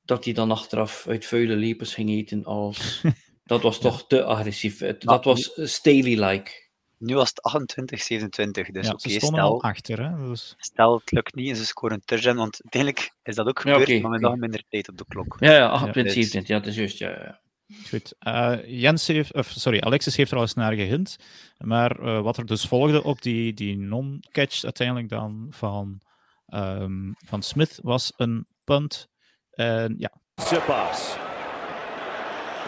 dat 0.04 0.24
hij 0.24 0.34
dan 0.34 0.50
achteraf 0.50 1.06
uit 1.08 1.24
vuile 1.26 1.56
lepels 1.56 1.94
ging 1.94 2.10
eten 2.10 2.44
als... 2.44 3.02
Dat 3.44 3.62
was 3.62 3.78
toch 3.80 4.06
te 4.06 4.24
agressief. 4.24 4.78
Het- 4.78 5.02
Dat 5.02 5.24
was 5.24 5.54
eh, 5.54 5.66
Staley-like. 5.66 6.50
Nu 6.98 7.14
was 7.14 7.28
het 7.28 7.42
28, 7.42 8.02
27. 8.02 8.70
Dus 8.70 8.86
ja, 8.86 8.92
oké, 8.92 9.08
ze 9.08 9.18
stonden 9.18 9.40
stel, 9.40 9.52
al 9.52 9.62
achter. 9.62 10.02
Hè? 10.10 10.28
Dus, 10.28 10.54
stel 10.58 10.94
het 10.98 11.12
lukt 11.12 11.34
niet 11.34 11.48
en 11.48 11.56
ze 11.56 11.66
scoren 11.66 11.96
een 11.96 12.02
touchdown. 12.04 12.36
Want 12.36 12.60
uiteindelijk 12.62 13.12
is 13.22 13.34
dat 13.34 13.46
ook 13.46 13.56
Ja, 13.64 13.70
gebeurd, 13.70 13.88
oké, 13.88 14.00
maar 14.00 14.10
met 14.10 14.20
nog 14.20 14.36
minder 14.36 14.62
tijd 14.68 14.88
op 14.88 14.96
de 14.98 15.04
klok. 15.08 15.36
Ja, 15.40 15.52
ja 15.52 15.68
28, 15.68 16.02
dus- 16.02 16.12
27, 16.12 16.48
ja, 16.48 16.58
dat 16.58 16.66
is 16.68 16.76
juist. 16.76 16.98
Ja, 16.98 17.08
ja. 17.08 17.40
Goed. 17.88 18.14
Eh, 18.18 18.56
Jens 18.66 19.06
heeft, 19.06 19.32
of, 19.34 19.50
sorry, 19.50 19.80
Alexis 19.80 20.16
heeft 20.16 20.30
er 20.30 20.36
al 20.36 20.42
eens 20.42 20.54
naar 20.54 20.72
gehint. 20.74 21.16
Maar 21.58 21.98
eh, 22.00 22.20
wat 22.22 22.36
er 22.36 22.46
dus 22.46 22.66
volgde 22.66 23.02
op 23.02 23.22
die, 23.22 23.54
die 23.54 23.76
non-catch 23.78 24.64
uiteindelijk 24.64 25.08
dan 25.08 25.46
van, 25.50 26.00
ehm, 26.46 27.12
van 27.26 27.42
Smith 27.42 27.78
was 27.82 28.12
een 28.16 28.46
punt. 28.64 29.08
En 29.56 29.94
ja, 29.98 30.10
Sipas. 30.36 31.16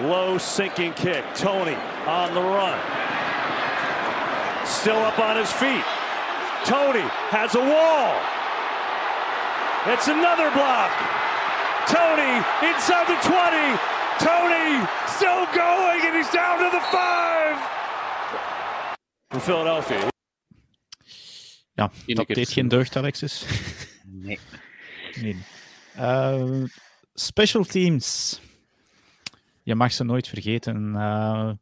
Low 0.01 0.39
sinking 0.39 0.93
kick. 0.95 1.25
Tony 1.35 1.75
on 2.07 2.35
the 2.35 2.41
run. 2.41 2.79
Still 4.65 4.99
up 4.99 5.19
on 5.19 5.37
his 5.37 5.51
feet. 5.53 5.85
Tony 6.65 7.05
has 7.31 7.55
a 7.55 7.61
wall. 7.61 8.15
It's 9.93 10.09
another 10.09 10.51
block. 10.51 10.91
Tony 11.87 12.43
inside 12.63 13.07
the 13.07 13.19
20. 13.23 13.79
Tony 14.19 14.87
still 15.07 15.47
going, 15.55 16.01
and 16.07 16.17
he's 16.17 16.31
down 16.31 16.59
to 16.59 16.71
the 16.71 16.81
five. 16.91 17.57
From 19.31 19.41
Philadelphia. 19.41 20.09
Ja, 21.75 21.91
Ene 22.07 22.15
dat 22.15 22.27
keer 22.27 22.37
deed 22.37 22.49
geen 22.49 22.69
deugd, 22.69 22.97
Alexis. 22.97 23.45
Nee. 24.05 24.39
Nee. 25.21 25.37
Eh, 25.97 26.65
special 27.15 27.65
teams. 27.65 28.41
Je 29.63 29.75
mag 29.75 29.93
ze 29.93 30.05
nooit 30.05 30.29
vergeten. 30.29 30.97
Eh, 30.97 31.53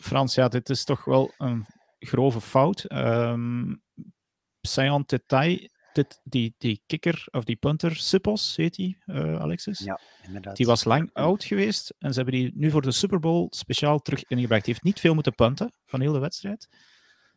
Frans, 0.00 0.34
ja, 0.34 0.48
dit 0.48 0.68
is 0.70 0.84
toch 0.84 1.04
wel 1.04 1.34
een 1.38 1.66
grove 1.98 2.40
fout. 2.40 2.92
Um, 2.92 3.82
Tetai, 5.06 5.68
dit, 5.92 6.20
die, 6.24 6.54
die 6.58 6.82
kikker, 6.86 7.24
of 7.30 7.44
die 7.44 7.56
punter, 7.56 7.96
Sippos 7.96 8.56
heet 8.56 8.74
die, 8.74 9.02
eh, 9.06 9.40
Alexis? 9.40 9.78
Ja, 9.78 10.00
inderdaad. 10.22 10.56
Die 10.56 10.66
was 10.66 10.84
lang 10.84 11.10
oud 11.12 11.44
geweest 11.44 11.94
en 11.98 12.12
ze 12.12 12.20
hebben 12.20 12.40
die 12.40 12.52
nu 12.54 12.70
voor 12.70 12.82
de 12.82 12.92
Super 12.92 13.18
Bowl 13.18 13.46
speciaal 13.50 13.98
terug 13.98 14.24
ingebracht. 14.24 14.64
Die 14.64 14.72
heeft 14.72 14.84
niet 14.84 15.00
veel 15.00 15.14
moeten 15.14 15.34
punten 15.34 15.72
van 15.86 16.00
heel 16.00 16.12
de 16.12 16.18
wedstrijd. 16.18 16.68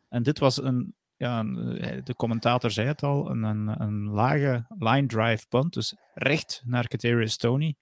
En 0.08 0.22
dit 0.22 0.38
was 0.38 0.62
een, 0.62 0.94
ja, 1.16 1.44
eh, 1.44 2.04
de 2.04 2.14
commentator 2.16 2.70
zei 2.70 2.86
het 2.86 3.02
al, 3.02 3.30
een, 3.30 3.42
een, 3.42 3.80
een 3.80 4.08
lage 4.08 4.66
line 4.78 5.06
drive 5.06 5.46
punt, 5.48 5.72
dus 5.72 5.96
recht 6.14 6.62
naar 6.64 6.88
Kadarius 6.88 7.36
Tony, 7.36 7.74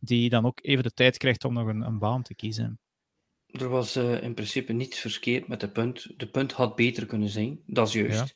die 0.00 0.28
dan 0.28 0.46
ook 0.46 0.58
even 0.62 0.82
de 0.82 0.92
tijd 0.92 1.16
krijgt 1.16 1.44
om 1.44 1.52
nog 1.52 1.66
een, 1.66 1.80
een 1.80 1.98
baan 1.98 2.22
te 2.22 2.34
kiezen. 2.34 2.80
Er 3.46 3.68
was 3.68 3.96
eh, 3.96 4.22
in 4.22 4.34
principe 4.34 4.72
niets 4.72 4.98
verkeerd 4.98 5.48
met 5.48 5.60
de 5.60 5.70
punt. 5.70 6.18
De 6.18 6.28
punt 6.28 6.52
had 6.52 6.76
beter 6.76 7.06
kunnen 7.06 7.28
zijn, 7.28 7.60
dat 7.66 7.86
is 7.88 7.92
juist. 7.92 8.34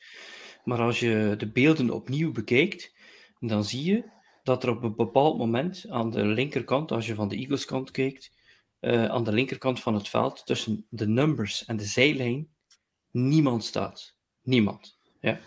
Maar 0.64 0.80
als 0.80 1.00
je 1.00 1.34
de 1.38 1.50
beelden 1.50 1.90
opnieuw 1.90 2.32
bekijkt, 2.32 2.94
dan 3.38 3.64
zie 3.64 3.84
je 3.84 4.10
dat 4.42 4.62
er 4.62 4.70
op 4.70 4.82
een 4.82 4.96
bepaald 4.96 5.38
moment 5.38 5.84
aan 5.88 6.10
de 6.10 6.24
linkerkant, 6.24 6.92
als 6.92 7.06
je 7.06 7.14
van 7.14 7.28
de 7.28 7.36
Eagles 7.36 7.64
kant 7.64 7.90
kijkt, 7.90 8.36
eh, 8.80 9.04
aan 9.04 9.24
de 9.24 9.32
linkerkant 9.32 9.80
van 9.80 9.94
het 9.94 10.08
veld, 10.08 10.46
tussen 10.46 10.86
de 10.90 11.08
numbers 11.08 11.64
en 11.64 11.76
de 11.76 11.84
zijlijn, 11.84 12.48
niemand 13.10 13.64
staat. 13.64 14.15
Niemand. 14.46 14.98
Ja. 15.20 15.40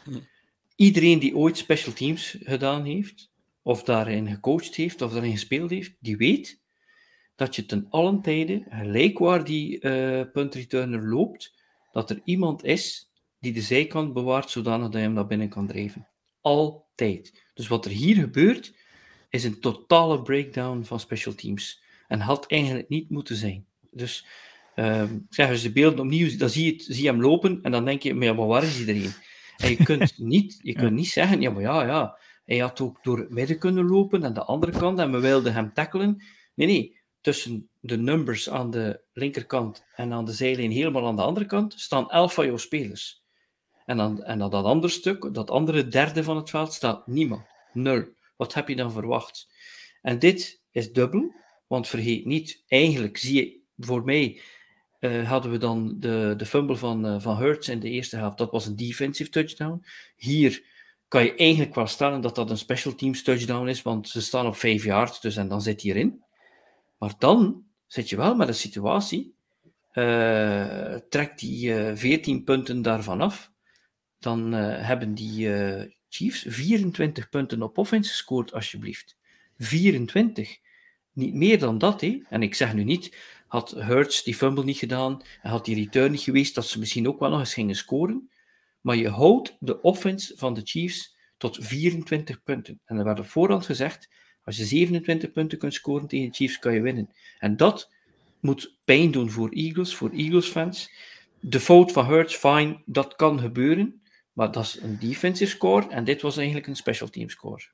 Iedereen 0.75 1.19
die 1.19 1.35
ooit 1.35 1.57
special 1.57 1.93
teams 1.93 2.37
gedaan 2.43 2.85
heeft, 2.85 3.31
of 3.61 3.83
daarin 3.83 4.27
gecoacht 4.27 4.75
heeft, 4.75 5.01
of 5.01 5.11
daarin 5.11 5.31
gespeeld 5.31 5.69
heeft, 5.69 5.95
die 5.99 6.17
weet 6.17 6.61
dat 7.35 7.55
je 7.55 7.65
ten 7.65 7.87
allen 7.89 8.21
tijde, 8.21 8.65
gelijk 8.69 9.19
waar 9.19 9.43
die 9.43 9.79
eh 9.79 10.31
punt 10.31 10.55
returner 10.55 11.07
loopt, 11.07 11.53
dat 11.91 12.09
er 12.09 12.21
iemand 12.23 12.63
is 12.63 13.11
die 13.39 13.53
de 13.53 13.61
zijkant 13.61 14.13
bewaart 14.13 14.49
zodanig 14.49 14.85
dat 14.85 14.93
je 14.93 14.99
hem 14.99 15.13
naar 15.13 15.27
binnen 15.27 15.49
kan 15.49 15.67
drijven. 15.67 16.07
Altijd. 16.41 17.43
Dus 17.53 17.67
wat 17.67 17.85
er 17.85 17.91
hier 17.91 18.15
gebeurt, 18.15 18.73
is 19.29 19.43
een 19.43 19.59
totale 19.59 20.21
breakdown 20.21 20.83
van 20.83 20.99
special 20.99 21.33
teams. 21.33 21.81
En 22.07 22.19
had 22.19 22.45
eigenlijk 22.47 22.89
niet 22.89 23.09
moeten 23.09 23.35
zijn. 23.35 23.65
Dus 23.91 24.25
ik 24.83 25.33
zeg, 25.33 25.49
als 25.49 25.61
je 25.61 25.67
de 25.67 25.73
beelden 25.73 25.99
opnieuw 25.99 26.37
dan 26.37 26.49
zie 26.49 26.65
je, 26.65 26.71
het, 26.71 26.83
zie 26.83 27.03
je 27.03 27.09
hem 27.09 27.21
lopen 27.21 27.59
en 27.61 27.71
dan 27.71 27.85
denk 27.85 28.03
je, 28.03 28.13
maar, 28.13 28.23
ja, 28.23 28.33
maar 28.33 28.47
waar 28.47 28.63
is 28.63 28.79
iedereen? 28.79 29.11
En 29.57 29.69
je 29.69 29.83
kunt 29.83 30.17
niet, 30.33 30.59
je 30.61 30.73
kunt 30.73 30.93
niet 30.93 31.07
zeggen, 31.07 31.41
ja, 31.41 31.51
maar 31.51 31.61
ja, 31.61 31.85
ja, 31.85 32.19
hij 32.45 32.57
had 32.57 32.81
ook 32.81 33.03
door 33.03 33.17
het 33.17 33.29
midden 33.29 33.59
kunnen 33.59 33.85
lopen 33.85 34.25
aan 34.25 34.33
de 34.33 34.43
andere 34.43 34.71
kant 34.71 34.99
en 34.99 35.11
we 35.11 35.19
wilden 35.19 35.53
hem 35.53 35.73
tackelen. 35.73 36.23
Nee, 36.55 36.67
nee, 36.67 36.99
tussen 37.21 37.69
de 37.79 37.97
numbers 37.97 38.49
aan 38.49 38.71
de 38.71 39.01
linkerkant 39.13 39.85
en 39.95 40.13
aan 40.13 40.25
de 40.25 40.31
zijlijn 40.31 40.71
helemaal 40.71 41.07
aan 41.07 41.15
de 41.15 41.21
andere 41.21 41.45
kant 41.45 41.73
staan 41.77 42.09
elf 42.09 42.33
van 42.33 42.45
jouw 42.45 42.57
spelers. 42.57 43.23
En 43.85 43.97
dan, 43.97 44.23
en 44.23 44.41
aan 44.41 44.49
dat 44.49 44.65
andere 44.65 44.93
stuk, 44.93 45.33
dat 45.33 45.49
andere 45.49 45.87
derde 45.87 46.23
van 46.23 46.35
het 46.37 46.49
veld, 46.49 46.73
staat 46.73 47.07
niemand. 47.07 47.45
Nul. 47.73 48.03
Wat 48.35 48.53
heb 48.53 48.67
je 48.67 48.75
dan 48.75 48.91
verwacht? 48.91 49.47
En 50.01 50.19
dit 50.19 50.61
is 50.71 50.91
dubbel, 50.91 51.33
want 51.67 51.87
vergeet 51.87 52.25
niet, 52.25 52.63
eigenlijk 52.67 53.17
zie 53.17 53.35
je, 53.35 53.59
voor 53.77 54.03
mij 54.03 54.41
eh, 54.99 55.29
hadden 55.29 55.51
we 55.51 55.57
dan 55.57 55.95
de, 55.99 56.33
de 56.37 56.45
fumble 56.45 56.75
van, 56.75 57.05
eh, 57.05 57.19
van 57.19 57.37
Hurts 57.37 57.69
in 57.69 57.79
de 57.79 57.89
eerste 57.89 58.15
helft. 58.17 58.37
Dat 58.37 58.51
was 58.51 58.65
een 58.65 58.75
defensive 58.75 59.29
touchdown. 59.29 59.85
Hier 60.15 60.63
kan 61.07 61.23
je 61.23 61.35
eigenlijk 61.35 61.75
wel 61.75 61.87
stellen 61.87 62.21
dat 62.21 62.35
dat 62.35 62.49
een 62.49 62.57
special 62.57 62.95
teams 62.95 63.23
touchdown 63.23 63.67
is, 63.67 63.81
want 63.81 64.09
ze 64.09 64.21
staan 64.21 64.47
op 64.47 64.55
vijf 64.55 64.83
yards, 64.83 65.21
dus 65.21 65.35
en 65.35 65.47
dan 65.47 65.61
zit 65.61 65.81
hij 65.81 65.91
erin. 65.91 66.23
Maar 66.97 67.13
dan 67.17 67.63
zit 67.87 68.09
je 68.09 68.17
wel 68.17 68.35
met 68.35 68.47
een 68.47 68.53
situatie, 68.53 69.33
eh 69.91 70.95
trekt 71.09 71.39
die 71.39 71.75
eh 71.75 71.95
14 71.95 72.43
punten 72.43 72.81
daarvan 72.81 73.21
af, 73.21 73.51
dan 74.19 74.51
hebben 74.53 75.13
die 75.13 75.49
Chiefs 76.09 76.45
24 76.47 77.29
punten 77.29 77.61
op 77.61 77.77
offense 77.77 78.09
gescoord, 78.09 78.53
alsjeblieft. 78.53 79.17
24. 79.57 80.57
Niet 81.13 81.33
meer 81.33 81.59
dan 81.59 81.77
dat, 81.77 82.01
hè. 82.01 82.21
En 82.29 82.43
ik 82.43 82.55
zeg 82.55 82.73
nu 82.73 82.83
niet, 82.83 83.15
had 83.49 83.71
Hurts 83.71 84.23
die 84.23 84.35
fumble 84.35 84.63
niet 84.63 84.77
gedaan 84.77 85.21
en 85.41 85.49
had 85.49 85.65
die 85.65 85.75
return 85.75 86.11
niet 86.11 86.21
geweest, 86.21 86.55
dat 86.55 86.65
ze 86.65 86.79
misschien 86.79 87.07
ook 87.07 87.19
wel 87.19 87.29
nog 87.29 87.39
eens 87.39 87.53
gingen 87.53 87.75
scoren. 87.75 88.29
Maar 88.81 88.95
je 88.95 89.09
houdt 89.09 89.57
de 89.59 89.81
offense 89.81 90.33
van 90.37 90.53
de 90.53 90.61
Chiefs 90.63 91.15
tot 91.37 91.57
24 91.61 92.43
punten. 92.43 92.79
En 92.85 92.97
er 92.97 93.03
werd 93.03 93.19
op 93.19 93.27
voorhand 93.27 93.65
gezegd, 93.65 94.09
als 94.43 94.57
je 94.57 94.65
27 94.65 95.31
punten 95.31 95.57
kunt 95.57 95.73
scoren 95.73 96.07
tegen 96.07 96.27
de 96.27 96.35
Chiefs, 96.35 96.59
kan 96.59 96.73
je 96.73 96.81
winnen. 96.81 97.09
En 97.39 97.57
dat 97.57 97.91
moet 98.39 98.77
pijn 98.83 99.11
doen 99.11 99.29
voor 99.29 99.49
Eagles, 99.49 99.95
voor 99.95 100.11
Eagles-fans. 100.11 100.91
De 101.39 101.59
fout 101.59 101.91
van 101.91 102.05
Hurts, 102.05 102.35
fine, 102.35 102.81
dat 102.85 103.15
kan 103.15 103.39
gebeuren. 103.39 104.01
Maar 104.33 104.51
dat 104.51 104.63
is 104.63 104.79
een 104.81 104.99
defensive 104.99 105.51
score 105.51 105.87
en 105.89 106.03
dit 106.03 106.21
was 106.21 106.37
eigenlijk 106.37 106.67
een 106.67 106.75
special 106.75 107.09
team 107.09 107.29
score. 107.29 107.69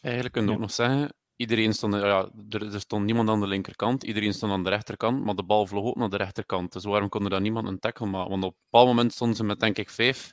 Eigenlijk 0.00 0.34
kun 0.34 0.44
je 0.44 0.50
ook 0.50 0.58
nog 0.58 0.72
zeggen, 0.72 1.14
iedereen 1.38 1.72
stond, 1.72 1.94
ja, 1.94 2.28
er, 2.48 2.72
er 2.74 2.80
stond 2.80 3.04
niemand 3.04 3.28
aan 3.28 3.40
de 3.40 3.46
linkerkant, 3.46 4.02
iedereen 4.04 4.32
stond 4.32 4.52
aan 4.52 4.64
de 4.64 4.70
rechterkant, 4.70 5.24
maar 5.24 5.34
de 5.34 5.42
bal 5.44 5.66
vloog 5.66 5.84
ook 5.84 5.96
naar 5.96 6.08
de 6.08 6.16
rechterkant. 6.16 6.72
Dus 6.72 6.84
waarom 6.84 7.08
kon 7.08 7.24
er 7.24 7.30
dan 7.30 7.42
niemand 7.42 7.68
een 7.68 7.78
tackle 7.78 8.06
maken? 8.06 8.30
Want 8.30 8.44
op 8.44 8.50
een 8.50 8.58
bepaald 8.70 8.86
moment 8.88 9.12
stonden 9.12 9.36
ze 9.36 9.44
met, 9.44 9.60
denk 9.60 9.78
ik, 9.78 9.90
vijf 9.90 10.32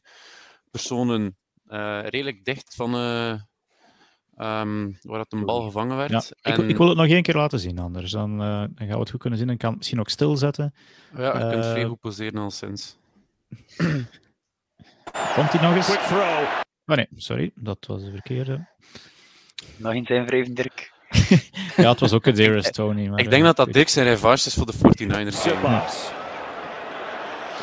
personen 0.71 1.37
eh, 1.67 2.01
redelijk 2.03 2.45
dicht 2.45 2.75
van 2.75 2.93
eh, 2.95 3.29
ehm, 4.35 4.91
waar 5.01 5.17
dat 5.17 5.33
een 5.33 5.45
bal 5.45 5.61
gevangen 5.61 5.97
werd. 5.97 6.11
Ja, 6.11 6.51
ik, 6.51 6.57
En- 6.57 6.69
ik 6.69 6.77
wil 6.77 6.87
het 6.87 6.97
nog 6.97 7.07
één 7.07 7.21
keer 7.23 7.35
laten 7.35 7.59
zien, 7.59 7.79
anders. 7.79 8.11
Dan, 8.11 8.31
eh, 8.41 8.47
dan 8.47 8.73
gaan 8.77 8.87
we 8.87 8.99
het 8.99 9.09
goed 9.09 9.19
kunnen 9.19 9.39
zien. 9.39 9.49
En 9.49 9.57
kan 9.57 9.69
het 9.69 9.77
misschien 9.77 9.99
ook 9.99 10.09
stilzetten. 10.09 10.73
ja, 11.17 11.45
je 11.45 11.51
kunt 11.51 11.65
vrij 11.65 11.85
goed 11.85 11.99
poseren 11.99 12.41
al 12.41 12.51
sinds. 12.51 12.97
Komt 15.35 15.51
hij 15.51 15.61
nog 15.61 15.75
eens? 15.75 15.85
Quick 15.85 15.99
throw. 15.99 16.63
Oh 16.85 16.95
nee, 16.95 17.07
sorry, 17.15 17.51
dat 17.55 17.85
was 17.85 18.03
de 18.03 18.11
verkeerde. 18.11 18.67
Nog 19.77 19.93
eens 19.93 20.09
invrijven, 20.09 20.53
Dirk. 20.53 20.93
Ja, 21.75 21.89
het 21.89 21.99
was 21.99 22.13
ook 22.13 22.25
een 22.25 22.35
Darius 22.35 22.71
Tony. 22.71 23.07
Maar, 23.07 23.19
Ik 23.19 23.29
denk 23.29 23.41
eh, 23.41 23.47
dat 23.47 23.55
dat 23.55 23.73
Dick 23.73 23.89
zijn 23.89 24.05
revanche 24.07 24.47
is 24.47 24.53
voor 24.53 24.65
de 24.65 24.73
49ers. 24.73 25.07
game. 25.07 25.31
Zip-ups. 25.31 26.09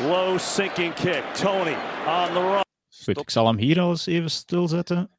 Low 0.07 0.39
sinking 0.39 0.93
kick. 0.93 1.23
Tony 1.33 1.75
on 2.07 2.27
the 2.33 2.39
run. 2.39 2.61
Goed, 3.03 3.17
ik 3.19 3.29
zal 3.29 3.47
hem 3.47 3.57
hier 3.57 3.79
al 3.79 3.89
eens 3.89 4.05
even 4.05 4.31
stilzetten. 4.31 5.09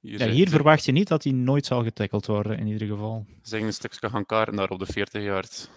Hier, 0.00 0.18
Ja, 0.18 0.32
hier 0.32 0.48
verwacht 0.48 0.84
je 0.84 0.92
niet 0.92 1.08
dat 1.08 1.24
hij 1.24 1.32
nooit 1.32 1.66
zal 1.66 1.82
getackled 1.82 2.26
worden, 2.26 2.58
in 2.58 2.66
ieder 2.66 2.88
geval. 2.88 3.26
zijn 3.42 3.64
een 3.64 3.72
stukje 3.72 4.08
gaan 4.08 4.26
karen 4.26 4.56
daar 4.56 4.68
op 4.68 4.78
de 4.78 4.86
40 4.86 5.22
yard. 5.22 5.68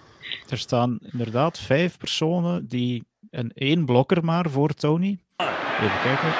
Er 0.49 0.57
staan 0.57 0.97
inderdaad 1.11 1.59
vijf 1.59 1.97
personen 1.97 2.67
die 2.67 3.03
een 3.29 3.51
één 3.53 3.85
blokker 3.85 4.25
maar 4.25 4.49
voor 4.49 4.69
Tony. 4.73 5.19
Even 5.37 6.01
kijken. 6.03 6.33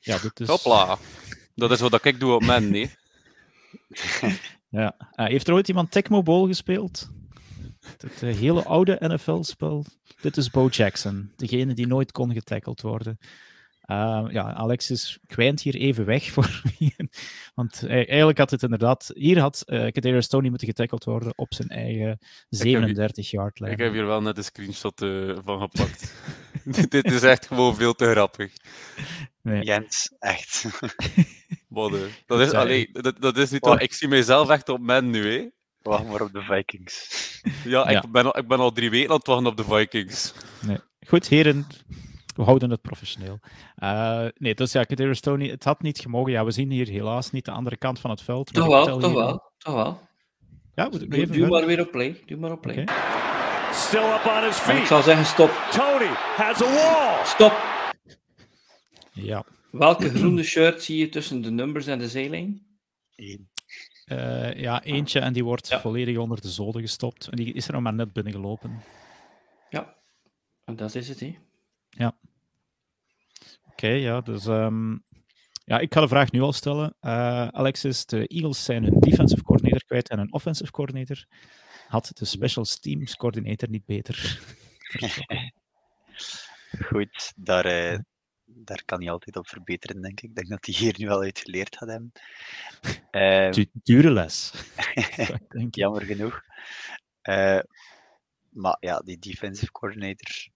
Ja, 0.00 0.18
dit 0.18 0.40
is... 0.40 0.48
Hopla. 0.48 0.98
Dat 1.54 1.70
is 1.70 1.80
wat 1.80 2.04
ik 2.04 2.20
doe 2.20 2.32
op 2.34 2.44
men, 2.44 2.70
nee. 2.70 2.90
Ja. 4.76 4.94
Eh, 5.12 5.26
heeft 5.26 5.48
er 5.48 5.54
ooit 5.54 5.68
iemand 5.68 5.90
Tecmo 5.90 6.22
Bowl 6.22 6.46
gespeeld? 6.46 7.10
Het 8.00 8.22
eh, 8.22 8.36
hele 8.36 8.64
oude 8.64 8.98
NFL-spel. 9.00 9.84
Dit 10.20 10.36
is 10.36 10.50
Bo 10.50 10.66
Jackson, 10.66 11.32
degene 11.36 11.74
die 11.74 11.86
nooit 11.86 12.12
kon 12.12 12.32
getackled 12.32 12.80
worden. 12.80 13.18
Eh, 13.80 14.24
ja, 14.28 14.52
Alexis 14.52 15.18
kwijnt 15.26 15.60
hier 15.60 15.74
even 15.74 16.04
weg 16.04 16.30
voor 16.32 16.62
Want 17.54 17.86
eigenlijk 17.86 18.38
had 18.38 18.50
het 18.50 18.62
inderdaad... 18.62 19.10
Hier 19.14 19.40
had 19.40 19.62
uh, 19.66 19.90
Kadarius 19.90 20.28
Tony 20.28 20.48
moeten 20.48 20.66
getackled 20.66 21.04
worden 21.04 21.32
op 21.36 21.54
zijn 21.54 21.68
eigen 21.68 22.18
37-yard 22.66 23.58
lijn. 23.58 23.72
Ik 23.72 23.78
heb 23.78 23.92
hier 23.92 24.06
wel 24.06 24.22
net 24.22 24.36
een 24.36 24.44
screenshot 24.44 25.02
uh, 25.02 25.36
van 25.44 25.60
gepakt. 25.60 26.14
Dit 26.88 27.10
is 27.10 27.22
echt 27.22 27.46
gewoon 27.46 27.76
veel 27.76 27.94
te 27.94 28.10
grappig. 28.10 28.52
Nee. 29.42 29.62
Jens, 29.62 30.12
echt. 30.18 30.64
Bodde. 31.68 32.08
Dat 32.26 32.40
is, 32.40 32.52
allee, 32.52 32.88
dat, 32.92 33.20
dat 33.20 33.36
is 33.36 33.50
niet 33.50 33.64
wat... 33.64 33.82
Ik 33.82 33.92
zie 33.92 34.08
mijzelf 34.08 34.48
echt 34.48 34.68
op 34.68 34.80
men 34.80 35.10
nu, 35.10 35.32
hè. 35.32 35.48
Wacht 35.82 36.04
maar 36.04 36.20
op 36.20 36.32
de 36.32 36.42
Vikings. 36.42 37.40
Ja, 37.64 37.90
ja. 37.90 38.02
Ik, 38.02 38.10
ben 38.10 38.24
al, 38.24 38.38
ik 38.38 38.48
ben 38.48 38.58
al 38.58 38.72
drie 38.72 38.90
weken 38.90 39.10
aan 39.10 39.16
het 39.16 39.26
wachten 39.26 39.46
op 39.46 39.56
de 39.56 39.64
Vikings. 39.64 40.34
Nee. 40.66 40.78
Goed, 41.06 41.28
heren. 41.28 41.66
We 42.34 42.42
houden 42.42 42.70
het 42.70 42.82
professioneel. 42.82 43.40
Uh, 43.82 44.26
nee, 44.34 44.54
dus 44.54 44.72
ja, 44.72 44.82
Kadarius 44.82 45.20
Tony, 45.20 45.48
het 45.48 45.64
had 45.64 45.82
niet 45.82 45.98
gemogen. 45.98 46.32
Ja, 46.32 46.44
we 46.44 46.50
zien 46.50 46.70
hier 46.70 46.88
helaas 46.88 47.30
niet 47.30 47.44
de 47.44 47.50
andere 47.50 47.76
kant 47.76 48.00
van 48.00 48.10
het 48.10 48.22
veld. 48.22 48.52
Toch 48.52 48.66
wel, 48.66 48.98
toch 48.98 49.12
wel, 49.12 49.52
toch 49.58 49.74
wel. 49.74 50.00
Ja, 50.74 50.88
moet 50.88 51.02
ik 51.02 51.10
Doe, 51.10 51.20
even 51.20 51.38
doe 51.38 51.48
maar 51.48 51.66
weer 51.66 51.80
op 51.80 51.90
play. 51.90 52.22
Doe 52.26 52.38
maar 52.38 52.52
op 52.52 52.60
play. 52.60 52.84
Still 53.76 54.02
up 54.12 54.24
on 54.26 54.42
his 54.44 54.62
En 54.62 54.70
ik 54.70 54.76
feet. 54.76 54.86
zal 54.86 55.02
zeggen 55.02 55.24
stop. 55.26 55.50
Tony 55.70 56.06
has 56.36 56.62
a 56.62 56.72
wall. 56.74 57.24
Stop. 57.26 57.52
Ja. 59.12 59.44
Welke 59.70 60.08
groene 60.10 60.42
shirt 60.42 60.82
zie 60.82 60.98
je 60.98 61.08
tussen 61.08 61.42
de 61.42 61.50
numbers 61.50 61.86
en 61.86 61.98
de 61.98 62.08
zijlijn? 62.08 62.66
Eén. 63.16 63.48
Eh, 64.04 64.54
ja, 64.54 64.82
eentje 64.82 65.20
en 65.20 65.32
die 65.32 65.44
wordt 65.44 65.68
Ja. 65.68 65.80
volledig 65.80 66.16
onder 66.16 66.40
de 66.40 66.48
zoden 66.48 66.80
gestopt. 66.80 67.28
En 67.28 67.36
die 67.36 67.52
is 67.52 67.66
er 67.66 67.72
nog 67.72 67.82
maar 67.82 67.94
net 67.94 68.12
binnengelopen. 68.12 68.82
Ja. 69.70 69.94
En 70.64 70.76
dat 70.76 70.94
is 70.94 71.08
het, 71.08 71.20
hè. 71.20 71.36
Oké, 73.70 73.88
ja, 73.88 74.20
dus 74.20 74.46
ehm, 74.46 74.92
ja, 75.64 75.78
ik 75.78 75.94
ga 75.94 76.00
de 76.00 76.08
vraag 76.08 76.30
nu 76.32 76.40
al 76.40 76.52
stellen. 76.52 76.94
Eh, 77.00 77.48
Alexis, 77.48 78.06
de 78.06 78.26
Eagles 78.26 78.64
zijn 78.64 78.82
hun 78.84 79.00
defensive 79.00 79.42
coordinator 79.42 79.84
kwijt 79.84 80.08
en 80.08 80.18
een 80.18 80.32
offensive 80.32 80.70
coordinator. 80.70 81.24
Had 81.86 82.10
de 82.14 82.24
special 82.24 82.64
teams 82.80 83.16
coordinator 83.16 83.68
niet 83.68 83.84
beter? 83.86 84.40
Goed, 86.88 87.32
daar, 87.36 87.64
eh, 87.64 87.98
daar 88.44 88.82
kan 88.84 89.00
hij 89.02 89.10
altijd 89.10 89.36
op 89.36 89.48
verbeteren, 89.48 90.02
denk 90.02 90.20
ik. 90.20 90.28
Ik 90.28 90.34
denk 90.34 90.48
dat 90.48 90.66
hij 90.66 90.74
hier 90.74 90.94
nu 90.98 91.08
al 91.08 91.20
uit 91.22 91.38
geleerd 91.38 91.76
gaat 91.76 91.88
hebben. 91.88 92.12
Eh, 93.10 93.50
Du- 93.50 93.70
Dure 93.72 94.10
les. 94.10 94.52
jammer 95.70 96.02
genoeg. 96.02 96.42
Eh, 97.22 97.60
maar 98.48 98.76
ja, 98.80 98.98
die 98.98 99.18
defensive 99.18 99.72
coordinator. 99.72 100.48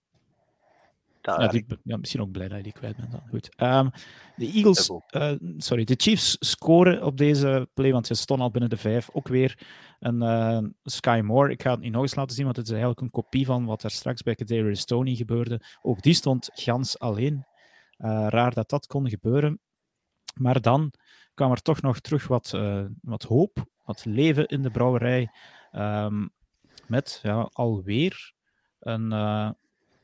Ja, 1.22 1.48
die, 1.48 1.66
ja, 1.84 1.96
misschien 1.96 2.20
ook 2.20 2.30
blij 2.30 2.48
dat 2.48 2.56
je 2.56 2.62
die 2.62 2.72
kwijt 2.72 2.96
bent 2.96 3.10
dan. 3.10 3.22
Goed. 3.28 3.54
Ehm, 3.56 3.88
de 4.36 4.52
Eagles, 4.52 4.90
eh, 5.06 5.32
sorry, 5.56 5.84
de 5.84 5.94
Chiefs 5.96 6.36
scoren 6.38 7.02
op 7.02 7.16
deze 7.16 7.68
play, 7.74 7.92
want 7.92 8.06
ze 8.06 8.14
stonden 8.14 8.46
al 8.46 8.52
binnen 8.52 8.70
de 8.70 8.76
vijf. 8.76 9.10
Ook 9.12 9.28
weer 9.28 9.58
een 9.98 10.22
eh, 10.22 10.58
Sky 10.82 11.20
Moore. 11.24 11.50
Ik 11.50 11.62
ga 11.62 11.70
het 11.70 11.80
niet 11.80 11.92
nog 11.92 12.02
eens 12.02 12.14
laten 12.14 12.34
zien, 12.34 12.44
want 12.44 12.56
het 12.56 12.66
is 12.66 12.72
eigenlijk 12.72 13.00
een 13.00 13.10
kopie 13.10 13.46
van 13.46 13.64
wat 13.64 13.82
er 13.82 13.90
straks 13.90 14.22
bij 14.22 14.34
Kadarius 14.34 14.80
Stoney 14.80 15.14
gebeurde. 15.14 15.60
Ook 15.82 16.02
die 16.02 16.14
stond 16.14 16.50
gans 16.52 16.98
alleen. 16.98 17.46
Eh, 17.96 18.26
raar 18.28 18.54
dat 18.54 18.68
dat 18.68 18.86
kon 18.86 19.08
gebeuren. 19.08 19.60
Maar 20.34 20.60
dan 20.60 20.92
kwam 21.34 21.50
er 21.50 21.62
toch 21.62 21.82
nog 21.82 22.00
terug 22.00 22.26
wat, 22.26 22.50
wat 23.00 23.22
hoop, 23.22 23.64
wat 23.84 24.04
leven 24.04 24.46
in 24.46 24.62
de 24.62 24.70
brouwerij. 24.70 25.30
Ehm, 25.70 26.26
met 26.86 27.20
ja, 27.22 27.48
alweer 27.52 28.32
een, 28.78 29.12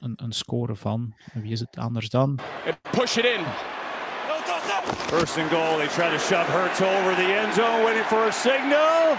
een, 0.07 0.25
een 0.25 0.33
score 0.33 0.75
van, 0.75 1.15
wie 1.33 1.53
is 1.53 1.61
het 1.61 1.77
anders 1.77 2.09
dan? 2.09 2.39
And 2.67 2.81
push 2.91 3.17
it 3.17 3.25
in. 3.25 3.45
First 4.97 5.39
and 5.39 5.51
goal. 5.51 5.77
They 5.77 5.89
try 5.89 6.09
to 6.11 6.19
shove 6.19 6.51
Hurts 6.51 6.81
over 6.81 7.15
the 7.15 7.39
end 7.43 7.55
zone, 7.55 7.83
waiting 7.83 8.05
for 8.05 8.27
a 8.27 8.31
signal. 8.31 9.17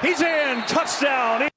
He's 0.00 0.20
in. 0.20 0.64
Touchdown. 0.66 1.48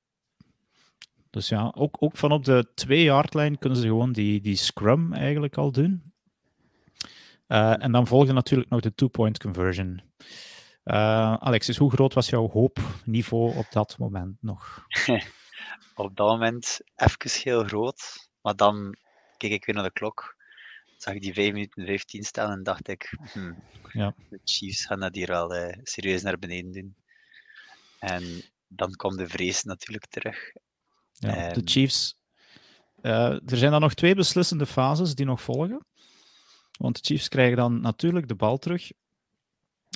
Dus 1.30 1.50
ja, 1.50 1.72
ook, 1.76 1.98
ook 2.00 2.18
van 2.18 2.32
op 2.32 2.46
de 2.46 2.68
2-yard-lijn 2.88 3.58
kunnen 3.58 3.80
ze 3.80 3.88
gewoon 3.88 4.12
die, 4.12 4.42
die 4.42 4.56
scrum 4.56 5.14
eigenlijk 5.14 5.58
al 5.58 5.72
doen. 5.72 6.14
Eh, 7.48 7.84
en 7.84 7.92
dan 7.92 8.08
volgde 8.08 8.34
natuurlijk 8.34 8.70
nog 8.70 8.82
de 8.82 8.96
two-point 8.96 9.40
conversion. 9.40 10.02
Eh, 10.84 11.34
Alexis, 11.34 11.78
hoe 11.78 11.92
groot 11.92 12.14
was 12.14 12.30
jouw 12.30 12.50
hoopniveau 12.50 13.56
op 13.56 13.66
dat 13.72 13.98
moment 13.98 14.38
nog? 14.42 14.86
op 15.96 16.16
dat 16.16 16.28
moment 16.28 16.80
even 16.96 17.42
heel 17.42 17.64
groot. 17.64 18.29
Maar 18.42 18.56
dan 18.56 18.96
keek 19.38 19.52
ik 19.52 19.66
weer 19.66 19.76
naar 19.76 19.84
de 19.84 19.92
klok. 19.92 20.38
Zag 20.98 21.14
ik 21.14 21.22
die 21.22 21.34
5 21.34 21.52
minuten 21.54 21.86
15 21.86 22.24
staan 22.24 22.52
en 22.52 22.64
dacht 22.64 22.88
ik, 22.88 23.18
hmm, 23.34 23.64
Ja. 23.92 24.14
de 24.30 24.40
Chiefs 24.44 24.86
gaan 24.86 25.00
dat 25.00 25.16
hier 25.16 25.28
wel 25.28 25.54
eh, 25.56 25.78
serieus 25.84 26.22
naar 26.22 26.40
beneden 26.40 26.72
doen. 26.72 26.96
En 28.00 28.24
dan 28.68 28.92
kwam 28.92 29.18
de 29.18 29.28
vrees 29.28 29.64
natuurlijk 29.64 30.06
terug. 30.08 30.52
Ja, 31.14 31.32
de 31.32 31.38
Ehm. 31.38 31.68
Chiefs. 31.68 32.18
eh, 33.02 33.32
er 33.52 33.58
zijn 33.58 33.72
dan 33.72 33.82
nog 33.82 33.94
twee 33.94 34.16
beslissende 34.16 34.66
fases 34.66 35.16
die 35.16 35.26
nog 35.26 35.42
volgen. 35.42 35.86
Want 36.78 36.96
de 36.96 37.02
Chiefs 37.04 37.28
krijgen 37.28 37.58
dan 37.58 37.82
natuurlijk 37.82 38.28
de 38.28 38.36
bal 38.36 38.58
terug. 38.58 38.92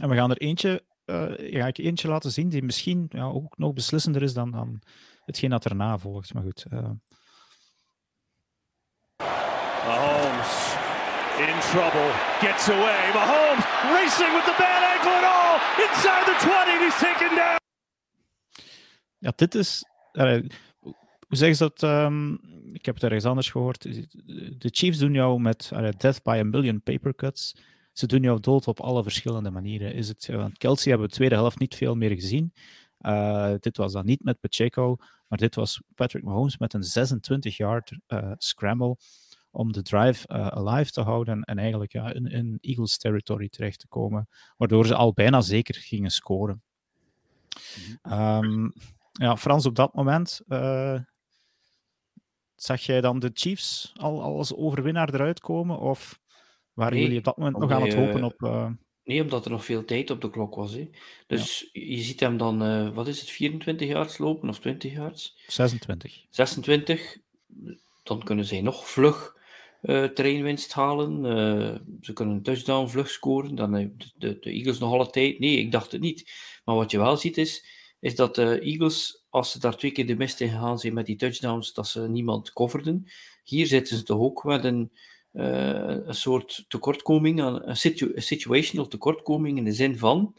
En 0.02 0.10
we 0.10 0.16
gaan 0.16 0.30
er 0.32 0.38
eentje, 0.38 0.84
eh, 1.06 1.24
ga 1.38 1.68
ik 1.68 1.78
eentje 1.78 2.08
laten 2.08 2.32
zien 2.32 2.50
die 2.50 2.64
misschien 2.64 3.06
ja, 3.10 3.24
ook 3.24 3.58
nog 3.58 3.74
beslissender 3.74 4.22
is 4.22 4.34
dan, 4.34 4.52
dan 4.52 4.82
hetgeen 5.26 5.50
dat 5.50 5.66
erna 5.66 5.98
volgt. 5.98 6.34
Maar 6.34 6.44
goed. 6.44 6.66
Mahomes 9.88 10.52
in 11.48 11.56
trouble. 11.72 12.10
Gets 12.46 12.70
away. 12.70 13.02
Mahomes 13.20 13.66
racing 13.98 14.32
with 14.38 14.46
the 14.46 14.56
bad 14.64 14.82
ankle 14.94 15.14
and 15.20 15.26
all. 15.36 15.56
Inside 15.86 16.24
the 16.32 16.36
20. 16.40 16.72
and 16.72 16.82
He's 16.86 17.00
taken 17.00 17.36
down. 17.36 17.58
ja, 19.18 19.32
dit 19.36 19.56
is. 19.56 19.84
eh, 20.12 20.40
hoe 21.28 21.38
zeggen 21.38 21.56
ze 21.58 21.64
dat? 21.64 21.84
ehm, 21.84 22.34
ik 22.74 22.86
heb 22.86 22.96
het 22.96 23.04
ergens 23.04 23.26
anders 23.26 23.50
gehoord. 23.50 23.82
De 24.62 24.70
Chiefs 24.72 24.98
doen 24.98 25.14
jou 25.14 25.40
met 25.42 25.70
eh, 25.74 25.90
death 25.98 26.24
by 26.24 26.38
a 26.40 26.44
million 26.44 26.82
paper 26.82 27.16
cuts. 27.16 27.56
Ze 27.94 28.06
doen 28.08 28.22
jou 28.22 28.40
dood 28.40 28.68
op 28.68 28.80
alle 28.80 29.04
verschillende 29.04 29.52
manieren. 29.52 29.94
Is 29.94 30.08
het, 30.08 30.28
eh, 30.30 30.36
want 30.36 30.58
Kelsey 30.58 30.90
hebben 30.92 31.02
we 31.08 31.12
de 31.12 31.18
tweede 31.18 31.36
helft 31.36 31.60
niet 31.60 31.76
veel 31.76 31.96
meer 31.96 32.12
gezien. 32.12 32.54
Eh, 32.98 33.54
dit 33.60 33.78
was 33.78 33.92
dan 33.94 34.06
niet 34.06 34.24
met 34.24 34.40
Pacheco, 34.40 34.96
maar 35.28 35.38
dit 35.38 35.56
was 35.56 35.82
Patrick 35.96 36.24
Mahomes 36.24 36.58
met 36.58 36.74
een 36.74 36.84
26-yard 36.84 37.92
scramble 38.38 38.98
om 39.54 39.72
de 39.72 39.82
drive 39.82 40.28
eh, 40.28 40.48
alive 40.48 40.92
te 40.92 41.02
houden 41.02 41.34
en, 41.34 41.42
en 41.42 41.58
eigenlijk 41.58 41.92
ja, 41.92 42.14
in, 42.14 42.26
in 42.26 42.58
Eagles 42.62 42.98
territory 42.98 43.50
terecht 43.50 43.80
te 43.80 43.88
komen, 43.88 44.28
waardoor 44.58 44.86
ze 44.86 44.96
al 44.96 45.14
bijna 45.14 45.42
zeker 45.42 45.76
gingen 45.76 46.12
scoren. 46.12 46.64
Ehm, 48.02 48.70
ja, 49.12 49.38
Frans, 49.38 49.66
op 49.66 49.76
dat 49.76 49.94
moment 49.94 50.42
eh, 50.48 51.00
zag 52.56 52.82
jij 52.82 53.02
dan 53.02 53.20
de 53.20 53.32
Chiefs 53.34 53.94
al, 53.96 54.22
al 54.22 54.38
als 54.38 54.56
overwinnaar 54.56 55.14
eruit 55.14 55.40
komen? 55.40 55.80
Of 55.80 56.20
waren 56.74 56.94
Nee, 56.94 57.02
jullie 57.02 57.18
op 57.18 57.24
dat 57.24 57.38
moment 57.38 57.58
nog 57.58 57.72
aan 57.72 57.82
het 57.82 57.94
hopen 57.94 58.24
op... 58.24 58.44
eh, 58.44 58.70
Nee, 59.04 59.22
omdat 59.22 59.46
er 59.46 59.52
nog 59.52 59.66
veel 59.66 59.86
tijd 59.86 60.10
op 60.10 60.22
de 60.22 60.30
klok 60.30 60.56
was. 60.56 60.74
Hè. 60.74 60.90
Dus 61.28 61.70
je 61.72 62.02
ziet 62.02 62.20
hem 62.20 62.38
dan, 62.38 62.94
wat 62.94 63.08
is 63.08 63.20
het, 63.20 63.30
24 63.30 63.88
yards 63.88 64.18
lopen 64.18 64.50
of 64.50 64.60
20 64.60 64.92
yards? 64.92 65.40
26? 65.48 66.26
26. 66.30 67.18
Dan 68.04 68.24
kunnen 68.24 68.46
zij 68.46 68.62
nog 68.62 68.90
vlug 68.90 69.36
eh 69.84 70.04
terreinwinst 70.04 70.74
halen. 70.74 71.26
Eh, 71.26 71.80
ze 72.02 72.14
kunnen 72.14 72.36
een 72.36 72.44
touchdown 72.44 72.88
vlug 72.88 73.10
scoren. 73.10 73.56
Dan 73.56 73.74
hebben 73.74 73.98
de, 73.98 74.12
de, 74.16 74.40
de 74.40 74.52
Eagles 74.52 74.80
nog 74.80 74.94
alle 74.94 75.10
tijd. 75.10 75.40
Nee, 75.40 75.58
ik 75.58 75.72
dacht 75.72 75.92
het 75.92 76.02
niet. 76.02 76.32
Maar 76.66 76.76
wat 76.76 76.92
je 76.92 76.98
wel 76.98 77.18
ziet 77.18 77.38
is, 77.38 77.66
is 78.00 78.16
dat 78.16 78.36
de 78.36 78.60
Eagles, 78.60 79.24
als 79.30 79.52
ze 79.52 79.60
daar 79.60 79.78
twee 79.78 79.92
keer 79.92 80.08
de 80.08 80.16
mist 80.16 80.42
in 80.42 80.50
gegaan 80.50 80.80
zijn 80.80 80.94
met 80.94 81.06
die 81.06 81.16
touchdowns, 81.16 81.74
dat 81.74 81.88
ze 81.88 82.10
niemand 82.10 82.54
coverden. 82.54 83.06
Hier 83.44 83.68
zitten 83.68 83.98
ze 83.98 84.04
toch 84.04 84.20
ook 84.20 84.44
met 84.44 84.64
een, 84.64 84.92
eh, 85.32 85.98
een 86.06 86.16
soort 86.16 86.66
tekortkoming, 86.68 87.40
een, 87.42 87.70
een 87.70 87.78
situ- 87.78 88.12
een 88.16 88.22
situational 88.22 88.88
tekortkoming 88.88 89.58
in 89.58 89.64
de 89.64 89.72
zin 89.74 89.98
van 89.98 90.36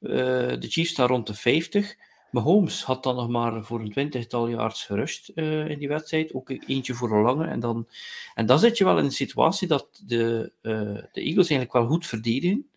eh, 0.00 0.10
de 0.58 0.66
Chiefs 0.68 0.90
staan 0.90 1.08
rond 1.08 1.26
de 1.26 1.34
50. 1.34 1.96
Mahomes 2.30 2.84
had 2.84 3.02
dan 3.02 3.16
nog 3.16 3.28
maar 3.28 3.64
voor 3.64 3.80
een 3.80 3.90
twintigtal 3.90 4.48
yards 4.48 4.84
gerust 4.84 5.28
eh, 5.28 5.68
in 5.68 5.78
die 5.78 5.88
wedstrijd. 5.88 6.34
Ook 6.34 6.50
eentje 6.50 6.94
voor 6.94 7.10
een 7.10 7.22
lange. 7.22 7.46
En 7.46 7.60
dan, 7.60 7.88
en 8.34 8.46
dan 8.46 8.58
zit 8.58 8.78
je 8.78 8.84
wel 8.84 8.98
in 8.98 9.04
een 9.04 9.10
situatie 9.10 9.68
dat 9.68 10.02
de, 10.06 10.52
eh, 10.60 10.72
de 11.12 11.20
Eagles 11.20 11.48
eigenlijk 11.48 11.72
wel 11.72 11.86
goed 11.86 12.06
verdedigen. 12.06 12.70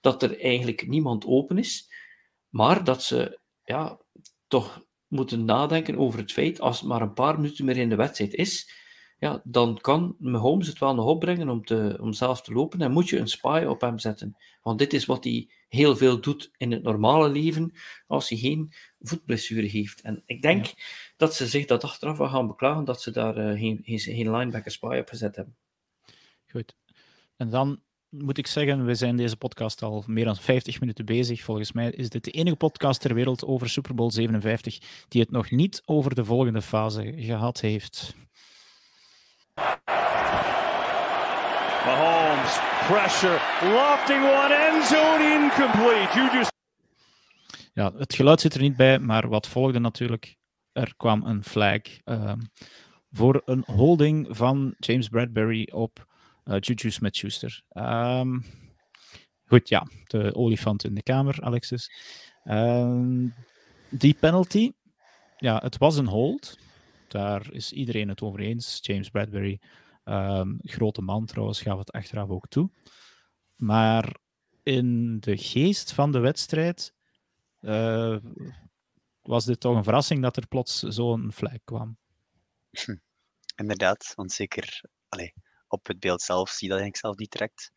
Dat 0.00 0.22
er 0.22 0.40
eigenlijk 0.40 0.86
niemand 0.86 1.26
open 1.26 1.58
is. 1.58 1.90
Maar 2.48 2.84
dat 2.84 3.02
ze 3.02 3.38
ja, 3.64 3.98
toch 4.48 4.84
moeten 5.08 5.44
nadenken 5.44 5.98
over 5.98 6.18
het 6.18 6.32
feit, 6.32 6.60
als 6.60 6.78
het 6.80 6.88
maar 6.88 7.02
een 7.02 7.12
paar 7.12 7.40
minuten 7.40 7.64
meer 7.64 7.76
in 7.76 7.88
de 7.88 7.96
wedstrijd 7.96 8.34
is, 8.34 8.70
ja, 9.18 9.40
dan 9.44 9.78
kan 9.80 10.16
Mahomes 10.18 10.66
het 10.66 10.78
wel 10.78 10.94
nog 10.94 11.06
opbrengen 11.06 11.48
om, 11.48 11.64
te, 11.64 11.98
om 12.00 12.12
zelf 12.12 12.42
te 12.42 12.52
lopen. 12.52 12.80
En 12.80 12.92
moet 12.92 13.08
je 13.08 13.18
een 13.18 13.28
spy 13.28 13.64
op 13.68 13.80
hem 13.80 13.98
zetten. 13.98 14.36
Want 14.62 14.78
dit 14.78 14.92
is 14.92 15.04
wat 15.04 15.24
hij 15.24 15.50
heel 15.68 15.96
veel 15.96 16.20
doet 16.20 16.50
in 16.56 16.72
het 16.72 16.82
normale 16.82 17.28
leven 17.28 17.72
als 18.06 18.28
hij 18.28 18.38
geen 18.38 18.72
voetblessure 19.00 19.66
heeft. 19.66 20.00
En 20.00 20.22
ik 20.26 20.42
denk 20.42 20.74
dat 21.16 21.34
ze 21.34 21.46
zich 21.46 21.66
dat 21.66 21.84
achteraf 21.84 22.18
wel 22.18 22.28
gaan 22.28 22.46
beklagen 22.46 22.84
dat 22.84 23.02
ze 23.02 23.10
daar 23.10 23.36
eh, 23.36 23.58
geen, 23.58 23.80
geen, 23.84 23.98
geen 23.98 24.30
linebacker 24.30 24.70
spy 24.70 24.98
op 25.00 25.08
gezet 25.08 25.36
hebben. 25.36 25.56
Goed. 26.50 26.76
En 27.36 27.50
dan 27.50 27.80
moet 28.08 28.38
ik 28.38 28.46
zeggen, 28.46 28.84
we 28.84 28.94
zijn 28.94 29.16
deze 29.16 29.36
podcast 29.36 29.82
al 29.82 30.04
meer 30.06 30.24
dan 30.24 30.36
50 30.36 30.80
minuten 30.80 31.04
bezig. 31.04 31.42
Volgens 31.42 31.72
mij 31.72 31.90
is 31.90 32.08
dit 32.08 32.24
de 32.24 32.30
enige 32.30 32.56
podcast 32.56 33.00
ter 33.00 33.14
wereld 33.14 33.44
over 33.44 33.68
Super 33.68 33.94
Bowl 33.94 34.10
57 34.10 34.78
die 35.08 35.20
het 35.20 35.30
nog 35.30 35.50
niet 35.50 35.82
over 35.84 36.14
de 36.14 36.24
volgende 36.24 36.62
fase 36.62 37.14
gehad 37.16 37.60
heeft. 37.60 38.14
Mahomes, 41.86 42.58
pressure, 42.86 43.38
lofting 43.62 44.22
one, 44.22 44.54
end 44.54 44.84
zone 44.84 45.22
incomplete. 45.34 46.50
Ja, 47.72 47.92
het 47.96 48.14
geluid 48.14 48.40
zit 48.40 48.54
er 48.54 48.60
niet 48.60 48.76
bij, 48.76 48.98
maar 48.98 49.28
wat 49.28 49.48
volgde 49.48 49.78
natuurlijk? 49.78 50.36
Er 50.72 50.94
kwam 50.96 51.26
een 51.26 51.44
flag 51.44 51.80
ehm, 52.04 52.40
voor 53.10 53.42
een 53.44 53.62
holding 53.66 54.26
van 54.30 54.74
James 54.78 55.08
Bradbury 55.08 55.68
op 55.72 56.06
eh, 56.44 56.56
Juju 56.60 56.90
Smith-Schuster. 56.90 57.62
Ehm, 57.68 58.38
goed, 59.46 59.68
ja, 59.68 59.86
de 60.04 60.34
olifant 60.34 60.84
in 60.84 60.94
de 60.94 61.02
kamer, 61.02 61.38
Alexis. 61.40 61.90
Ehm, 62.44 63.28
die 63.88 64.14
penalty, 64.14 64.72
ja, 65.36 65.58
het 65.62 65.78
was 65.78 65.96
een 65.96 66.06
hold. 66.06 66.58
Daar 67.16 67.52
is 67.52 67.72
iedereen 67.72 68.08
het 68.08 68.22
over 68.22 68.40
eens. 68.40 68.78
James 68.82 69.10
Bradbury, 69.10 69.60
ehm, 70.04 70.54
grote 70.58 71.02
man 71.02 71.26
trouwens, 71.26 71.60
gaf 71.60 71.78
het 71.78 71.92
achteraf 71.92 72.28
ook 72.28 72.48
toe. 72.48 72.70
Maar 73.56 74.16
in 74.62 75.20
de 75.20 75.36
geest 75.36 75.92
van 75.92 76.12
de 76.12 76.18
wedstrijd 76.18 76.94
uh, 77.60 78.16
was 79.22 79.44
dit 79.44 79.60
toch 79.60 79.76
een 79.76 79.84
verrassing 79.84 80.22
dat 80.22 80.36
er 80.36 80.46
plots 80.46 80.78
zo'n 80.78 81.32
vlek 81.32 81.60
kwam. 81.64 81.98
Inderdaad, 83.62 84.12
want 84.14 84.32
zeker 84.32 84.80
allez, 85.08 85.32
op 85.68 85.86
het 85.86 86.00
beeld 86.00 86.22
zelf 86.22 86.48
zie 86.48 86.68
je 86.68 86.74
dat 86.74 86.82
eigenlijk 86.82 86.96
zelf 86.96 87.16
niet 87.16 87.32
direct. 87.32 87.72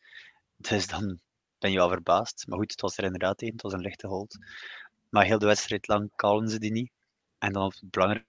Dus 0.58 0.88
dan 0.88 1.20
ben 1.58 1.72
je 1.72 1.78
wel 1.78 1.90
verbaasd. 1.90 2.48
Maar 2.48 2.58
goed, 2.58 2.72
het 2.72 2.82
was 2.82 2.98
er 2.98 3.04
inderdaad 3.04 3.42
één, 3.42 3.52
het 3.52 3.62
was 3.62 3.74
een 3.74 3.82
lichte 3.82 4.08
hold. 4.08 4.38
Maar 5.10 5.26
heel 5.26 5.40
de 5.40 5.46
wedstrijd 5.46 5.88
lang 5.88 6.12
kallen 6.16 6.50
ze 6.50 6.60
die 6.60 6.72
niet. 6.72 6.92
En 7.38 7.54
dan 7.54 7.64
op 7.64 7.72
het 7.72 7.90
belangrijkste 7.90 8.29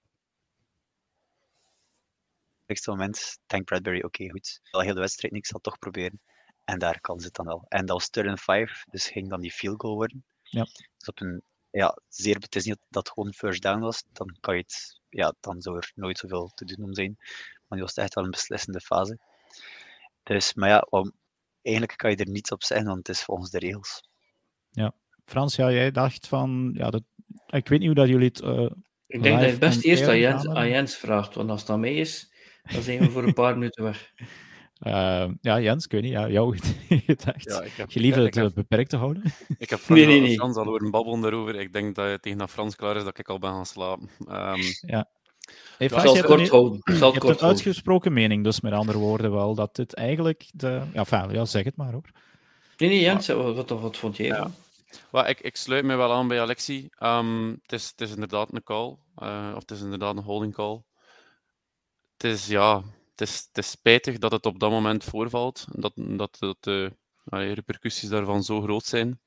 moment 2.86 3.38
denkt 3.46 3.66
Bradbury, 3.66 4.02
oké, 4.02 4.30
goed. 4.30 4.60
Wel 4.70 4.80
heel 4.80 4.94
de 4.94 5.00
wedstrijd 5.00 5.32
niks, 5.32 5.48
zal 5.48 5.60
toch 5.60 5.78
proberen. 5.78 6.20
En 6.64 6.78
daar 6.78 7.00
kan 7.00 7.20
ze 7.20 7.26
het 7.26 7.34
dan 7.34 7.46
wel. 7.46 7.64
En 7.68 7.86
dat 7.86 8.10
was 8.12 8.24
and 8.24 8.40
five, 8.40 8.84
dus 8.90 9.08
ging 9.08 9.28
dan 9.28 9.40
die 9.40 9.52
field 9.52 9.80
goal 9.80 9.94
worden. 9.94 10.24
Ja. 10.42 10.64
Dus 10.96 11.08
op 11.08 11.20
een, 11.20 11.42
ja, 11.70 11.98
zeer, 12.08 12.34
het 12.34 12.56
is 12.56 12.64
niet 12.64 12.78
dat 12.88 13.10
gewoon 13.10 13.32
first 13.32 13.62
down 13.62 13.80
was, 13.80 14.04
dan 14.12 14.36
kan 14.40 14.54
je 14.54 14.60
het, 14.60 15.00
ja, 15.08 15.34
dan 15.40 15.60
zou 15.60 15.76
er 15.76 15.92
nooit 15.94 16.18
zoveel 16.18 16.50
te 16.54 16.64
doen 16.64 16.84
om 16.84 16.94
zijn. 16.94 17.14
Maar 17.18 17.78
die 17.78 17.80
was 17.80 17.94
echt 17.94 18.14
wel 18.14 18.24
een 18.24 18.30
beslissende 18.30 18.80
fase. 18.80 19.18
Dus, 20.22 20.54
maar 20.54 20.68
ja, 20.68 20.86
om, 20.90 21.12
eigenlijk 21.62 21.98
kan 21.98 22.10
je 22.10 22.16
er 22.16 22.30
niets 22.30 22.50
op 22.50 22.62
zeggen, 22.62 22.86
want 22.86 23.06
het 23.06 23.16
is 23.16 23.22
volgens 23.22 23.50
de 23.50 23.58
regels. 23.58 24.08
Ja. 24.70 24.94
Frans, 25.24 25.56
ja, 25.56 25.70
jij 25.70 25.90
dacht 25.90 26.28
van, 26.28 26.70
ja, 26.74 26.90
dat, 26.90 27.02
ik 27.46 27.68
weet 27.68 27.78
niet 27.78 27.88
hoe 27.88 27.94
dat 27.94 28.08
jullie 28.08 28.28
het. 28.28 28.40
Uh, 28.40 28.70
ik 29.06 29.22
denk 29.22 29.34
dat 29.34 29.44
je 29.44 29.50
het 29.50 29.58
best 29.58 29.84
eerst 29.84 30.08
aan 30.08 30.18
Jens, 30.18 30.48
aan 30.48 30.68
Jens 30.68 30.96
vraagt, 30.96 31.34
want 31.34 31.50
als 31.50 31.64
dat 31.64 31.78
mee 31.78 31.94
is, 31.94 32.29
dan 32.72 32.82
zijn 32.82 32.98
we 32.98 33.10
voor 33.10 33.22
een 33.22 33.32
paar 33.32 33.54
minuten 33.54 33.84
weg. 33.84 34.12
Uh, 34.80 35.28
ja, 35.40 35.60
Jens, 35.60 35.84
ik 35.84 35.90
weet 35.90 36.02
niet, 36.02 36.12
ja, 36.12 36.28
jouw 36.28 36.50
gedacht. 36.88 37.44
Ja, 37.44 37.62
ik 37.62 37.72
heb, 37.72 37.90
je 37.90 38.00
liever 38.00 38.22
het 38.22 38.34
heb, 38.34 38.54
beperkt 38.54 38.90
te 38.90 38.96
houden? 38.96 39.22
Ik 39.58 39.70
heb 39.70 39.78
Frans, 39.78 40.00
nee, 40.00 40.08
nee, 40.08 40.20
nee. 40.20 40.34
Frans 40.34 40.56
al 40.56 40.64
horen 40.64 40.90
babbelen 40.90 41.20
daarover. 41.20 41.54
Ik 41.54 41.72
denk 41.72 41.94
dat 41.94 42.10
je 42.10 42.18
tegen 42.20 42.38
dat 42.38 42.50
Frans 42.50 42.76
klaar 42.76 42.96
is 42.96 43.04
dat 43.04 43.18
ik 43.18 43.28
al 43.28 43.38
ben 43.38 43.50
gaan 43.50 43.66
slapen. 43.66 44.08
Um, 44.18 44.62
ja. 44.80 45.08
Hey, 45.78 45.88
Frans, 45.88 46.16
je 46.16 46.24
kort 46.24 46.48
houden. 46.48 46.80
Je 46.84 46.92
hebt 46.92 47.24
een 47.24 47.38
uitgesproken 47.38 48.12
mening, 48.12 48.44
dus 48.44 48.60
met 48.60 48.72
andere 48.72 48.98
woorden 48.98 49.32
wel, 49.32 49.54
dat 49.54 49.76
dit 49.76 49.94
eigenlijk 49.94 50.50
de... 50.54 50.82
Ja, 50.92 51.04
fijn, 51.04 51.30
ja, 51.30 51.44
zeg 51.44 51.64
het 51.64 51.76
maar 51.76 51.92
hoor. 51.92 52.10
Nee, 52.76 52.88
nee, 52.88 53.00
Jens, 53.00 53.26
wat, 53.26 53.56
wat, 53.56 53.80
wat 53.80 53.96
vond 53.96 54.16
jij 54.16 54.26
ja. 54.26 54.50
Well, 55.10 55.28
ik, 55.28 55.40
ik 55.40 55.56
sluit 55.56 55.84
me 55.84 55.96
wel 55.96 56.12
aan 56.12 56.28
bij 56.28 56.40
Alexi. 56.40 56.88
Um, 56.98 57.50
het, 57.62 57.72
is, 57.72 57.88
het 57.88 58.00
is 58.00 58.10
inderdaad 58.10 58.54
een 58.54 58.62
call, 58.62 58.96
uh, 59.18 59.52
of 59.54 59.60
het 59.60 59.70
is 59.70 59.80
inderdaad 59.80 60.16
een 60.16 60.22
holding 60.22 60.54
call. 60.54 60.82
Het 62.20 62.32
is, 62.32 62.46
ja, 62.46 62.82
het 63.10 63.20
is, 63.20 63.48
het 63.52 63.64
spijtig 63.64 64.18
dat 64.18 64.32
het 64.32 64.46
op 64.46 64.58
dat 64.58 64.70
moment 64.70 65.04
voorvalt, 65.04 65.66
dat, 65.72 65.92
dat, 65.94 66.36
dat 66.38 66.56
de 66.60 66.92
uh, 67.30 67.52
repercussies 67.52 68.08
daarvan 68.08 68.42
zo 68.42 68.60
groot 68.60 68.84
zijn. 68.84 69.20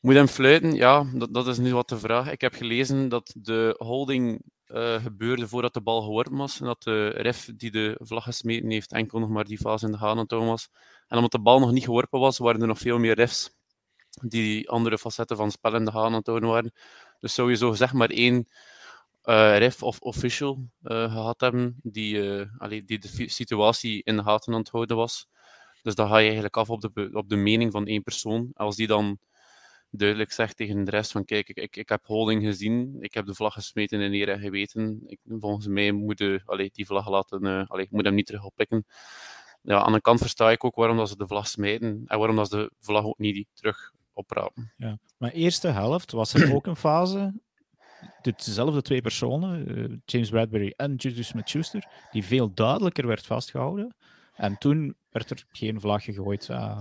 Moet 0.00 0.14
hem 0.14 0.26
fluiten? 0.26 0.74
Ja, 0.74 1.06
dat, 1.14 1.34
dat 1.34 1.46
is 1.46 1.58
nu 1.58 1.74
wat 1.74 1.88
de 1.88 1.98
vraag. 1.98 2.30
Ik 2.30 2.40
heb 2.40 2.54
gelezen 2.54 3.08
dat 3.08 3.34
de 3.36 3.74
holding 3.78 4.42
uh, 4.66 5.02
gebeurde 5.02 5.48
voordat 5.48 5.74
de 5.74 5.80
bal 5.80 6.02
geworpen 6.02 6.36
was. 6.36 6.60
En 6.60 6.66
dat 6.66 6.82
de 6.82 7.08
ref 7.08 7.48
die 7.56 7.70
de 7.70 7.96
vlag 8.00 8.24
gesmeten 8.24 8.70
heeft 8.70 8.92
enkel 8.92 9.18
nog 9.18 9.28
maar 9.28 9.44
die 9.44 9.58
fase 9.58 9.86
in 9.86 9.92
de 9.92 9.98
gaten 9.98 10.46
was. 10.46 10.68
En 11.08 11.16
omdat 11.16 11.32
de 11.32 11.40
bal 11.40 11.60
nog 11.60 11.72
niet 11.72 11.84
geworpen 11.84 12.20
was, 12.20 12.38
waren 12.38 12.60
er 12.60 12.66
nog 12.66 12.78
veel 12.78 12.98
meer 12.98 13.14
refs 13.14 13.50
die 14.20 14.70
andere 14.70 14.98
facetten 14.98 15.36
van 15.36 15.50
spel 15.50 15.74
in 15.74 15.84
de 15.84 15.90
gaten 15.90 16.34
aan 16.34 16.46
waren. 16.46 16.72
Dus 17.20 17.34
sowieso 17.34 17.72
zeg 17.72 17.92
maar 17.92 18.10
één 18.10 18.46
ref 19.32 19.82
of 19.82 20.00
official 20.00 20.68
uh, 20.82 21.12
gehad 21.12 21.40
hebben 21.40 21.76
die, 21.82 22.14
uh, 22.14 22.46
allee, 22.58 22.84
die 22.84 22.98
de 22.98 23.28
situatie 23.28 24.02
in 24.04 24.16
de 24.16 24.22
gaten 24.22 24.52
aan 24.52 24.58
het 24.58 24.68
houden 24.68 24.96
was. 24.96 25.26
Dus 25.82 25.94
dan 25.94 26.08
ga 26.08 26.16
je 26.16 26.24
eigenlijk 26.24 26.56
af 26.56 26.70
op 26.70 26.80
de, 26.80 27.10
op 27.12 27.28
de 27.28 27.36
mening 27.36 27.72
van 27.72 27.86
één 27.86 28.02
persoon. 28.02 28.50
Als 28.54 28.76
die 28.76 28.86
dan 28.86 29.18
duidelijk 29.90 30.32
zegt 30.32 30.56
tegen 30.56 30.84
de 30.84 30.90
rest 30.90 31.12
van 31.12 31.24
kijk, 31.24 31.48
ik, 31.48 31.56
ik, 31.56 31.76
ik 31.76 31.88
heb 31.88 32.06
holding 32.06 32.42
gezien, 32.42 32.96
ik 33.00 33.14
heb 33.14 33.26
de 33.26 33.34
vlag 33.34 33.52
gesmeten 33.52 34.00
in 34.00 34.12
eer 34.12 34.28
en 34.28 34.40
geweten. 34.40 35.02
Ik, 35.06 35.18
volgens 35.24 35.66
mij 35.66 35.92
moet 35.92 36.18
de, 36.18 36.70
die 36.72 36.86
vlag 36.86 37.08
laten, 37.08 37.44
uh, 37.44 37.64
allee, 37.66 37.88
moet 37.90 38.04
hem 38.04 38.14
niet 38.14 38.26
terug 38.26 38.44
oppikken. 38.44 38.86
Ja, 39.62 39.82
aan 39.82 39.92
de 39.92 40.00
kant 40.00 40.20
versta 40.20 40.50
ik 40.50 40.64
ook 40.64 40.74
waarom 40.74 40.96
dat 40.96 41.08
ze 41.08 41.16
de 41.16 41.26
vlag 41.26 41.48
smijten 41.48 42.02
en 42.06 42.18
waarom 42.18 42.36
dat 42.36 42.50
ze 42.50 42.56
de 42.56 42.70
vlag 42.80 43.04
ook 43.04 43.18
niet 43.18 43.46
terug 43.54 43.92
oprapen. 44.12 44.72
Ja. 44.76 44.98
Maar 45.16 45.30
eerste 45.30 45.68
helft 45.68 46.12
was 46.12 46.34
er 46.34 46.54
ook 46.54 46.66
een 46.66 46.76
fase, 46.76 47.34
dezelfde 48.20 48.82
twee 48.82 49.00
personen, 49.00 49.78
uh, 49.78 49.96
James 50.04 50.30
Bradbury 50.30 50.72
en 50.76 50.94
Juju 50.94 51.22
Smith-Schuster, 51.22 51.88
die 52.10 52.24
veel 52.24 52.54
duidelijker 52.54 53.06
werd 53.06 53.26
vastgehouden. 53.26 53.94
En 54.34 54.58
toen 54.58 54.94
werd 55.10 55.30
er 55.30 55.44
geen 55.52 55.80
vlag 55.80 56.04
gegooid. 56.04 56.48
Uh, 56.50 56.80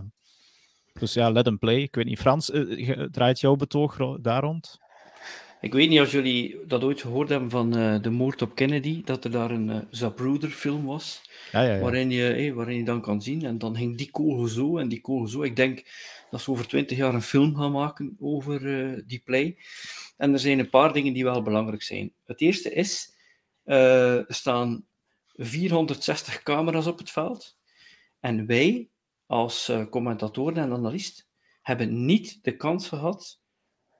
dus 1.00 1.14
ja, 1.14 1.32
let 1.32 1.46
hem 1.46 1.60
play. 1.60 1.82
Ik 1.82 1.96
weet 1.96 2.06
niet, 2.06 2.20
Frans, 2.20 2.50
uh, 2.50 3.04
draait 3.12 3.40
jouw 3.40 3.56
betoog 3.56 4.18
daar 4.22 4.44
rond? 4.44 4.82
Ik 5.62 5.74
weet 5.74 5.90
niet 5.90 6.00
of 6.00 6.12
jullie 6.12 6.58
dat 6.68 6.84
ooit 6.84 7.02
gehoord 7.02 7.30
hebben 7.30 7.50
van 7.50 7.78
uh, 7.78 8.02
de 8.02 8.10
moord 8.10 8.42
op 8.42 8.56
Kennedy, 8.56 9.02
dat 9.04 9.24
er 9.24 9.32
daar 9.32 9.52
een 9.52 9.70
uh, 9.70 9.78
Zapruder 9.90 10.50
film 10.50 10.86
was, 10.86 11.22
ja, 11.52 11.62
ja, 11.62 11.74
ja. 11.74 11.80
Waarin, 11.80 12.10
je, 12.10 12.22
hey, 12.22 12.54
waarin 12.54 12.78
je 12.78 12.84
dan 12.84 13.02
kan 13.02 13.22
zien, 13.22 13.46
en 13.46 13.58
dan 13.58 13.76
ging 13.76 13.98
die 13.98 14.12
kogel 14.12 14.48
zo 14.48 14.78
en 14.78 14.88
die 14.88 15.02
kogel 15.02 15.28
zo. 15.28 15.42
Ik 15.42 15.56
denk 15.56 15.84
dat 16.34 16.42
ze 16.42 16.52
over 16.52 16.68
twintig 16.68 16.98
jaar 16.98 17.14
een 17.14 17.22
film 17.22 17.56
gaan 17.56 17.72
maken 17.72 18.16
over 18.20 18.62
uh, 18.62 19.02
die 19.06 19.22
play. 19.24 19.58
En 20.18 20.34
er 20.34 20.40
zijn 20.40 20.60
een 20.60 20.70
paar 20.70 20.94
dingen 20.94 21.14
die 21.14 21.24
wel 21.24 21.42
belangrijk 21.42 21.84
zijn. 21.84 22.14
Het 22.24 22.42
eerste 22.42 22.74
is, 22.74 23.14
er 23.64 24.26
staan 24.28 24.86
460 25.28 26.44
camera's 26.44 26.88
op 26.88 26.98
het 26.98 27.10
veld, 27.10 27.58
en 28.20 28.46
wij 28.46 28.90
als 29.26 29.70
uh, 29.70 29.86
commentatoren 29.86 30.58
en 30.58 30.72
analist 30.72 31.30
hebben 31.62 32.06
niet 32.06 32.44
de 32.44 32.56
kans 32.56 32.88
gehad 32.88 33.42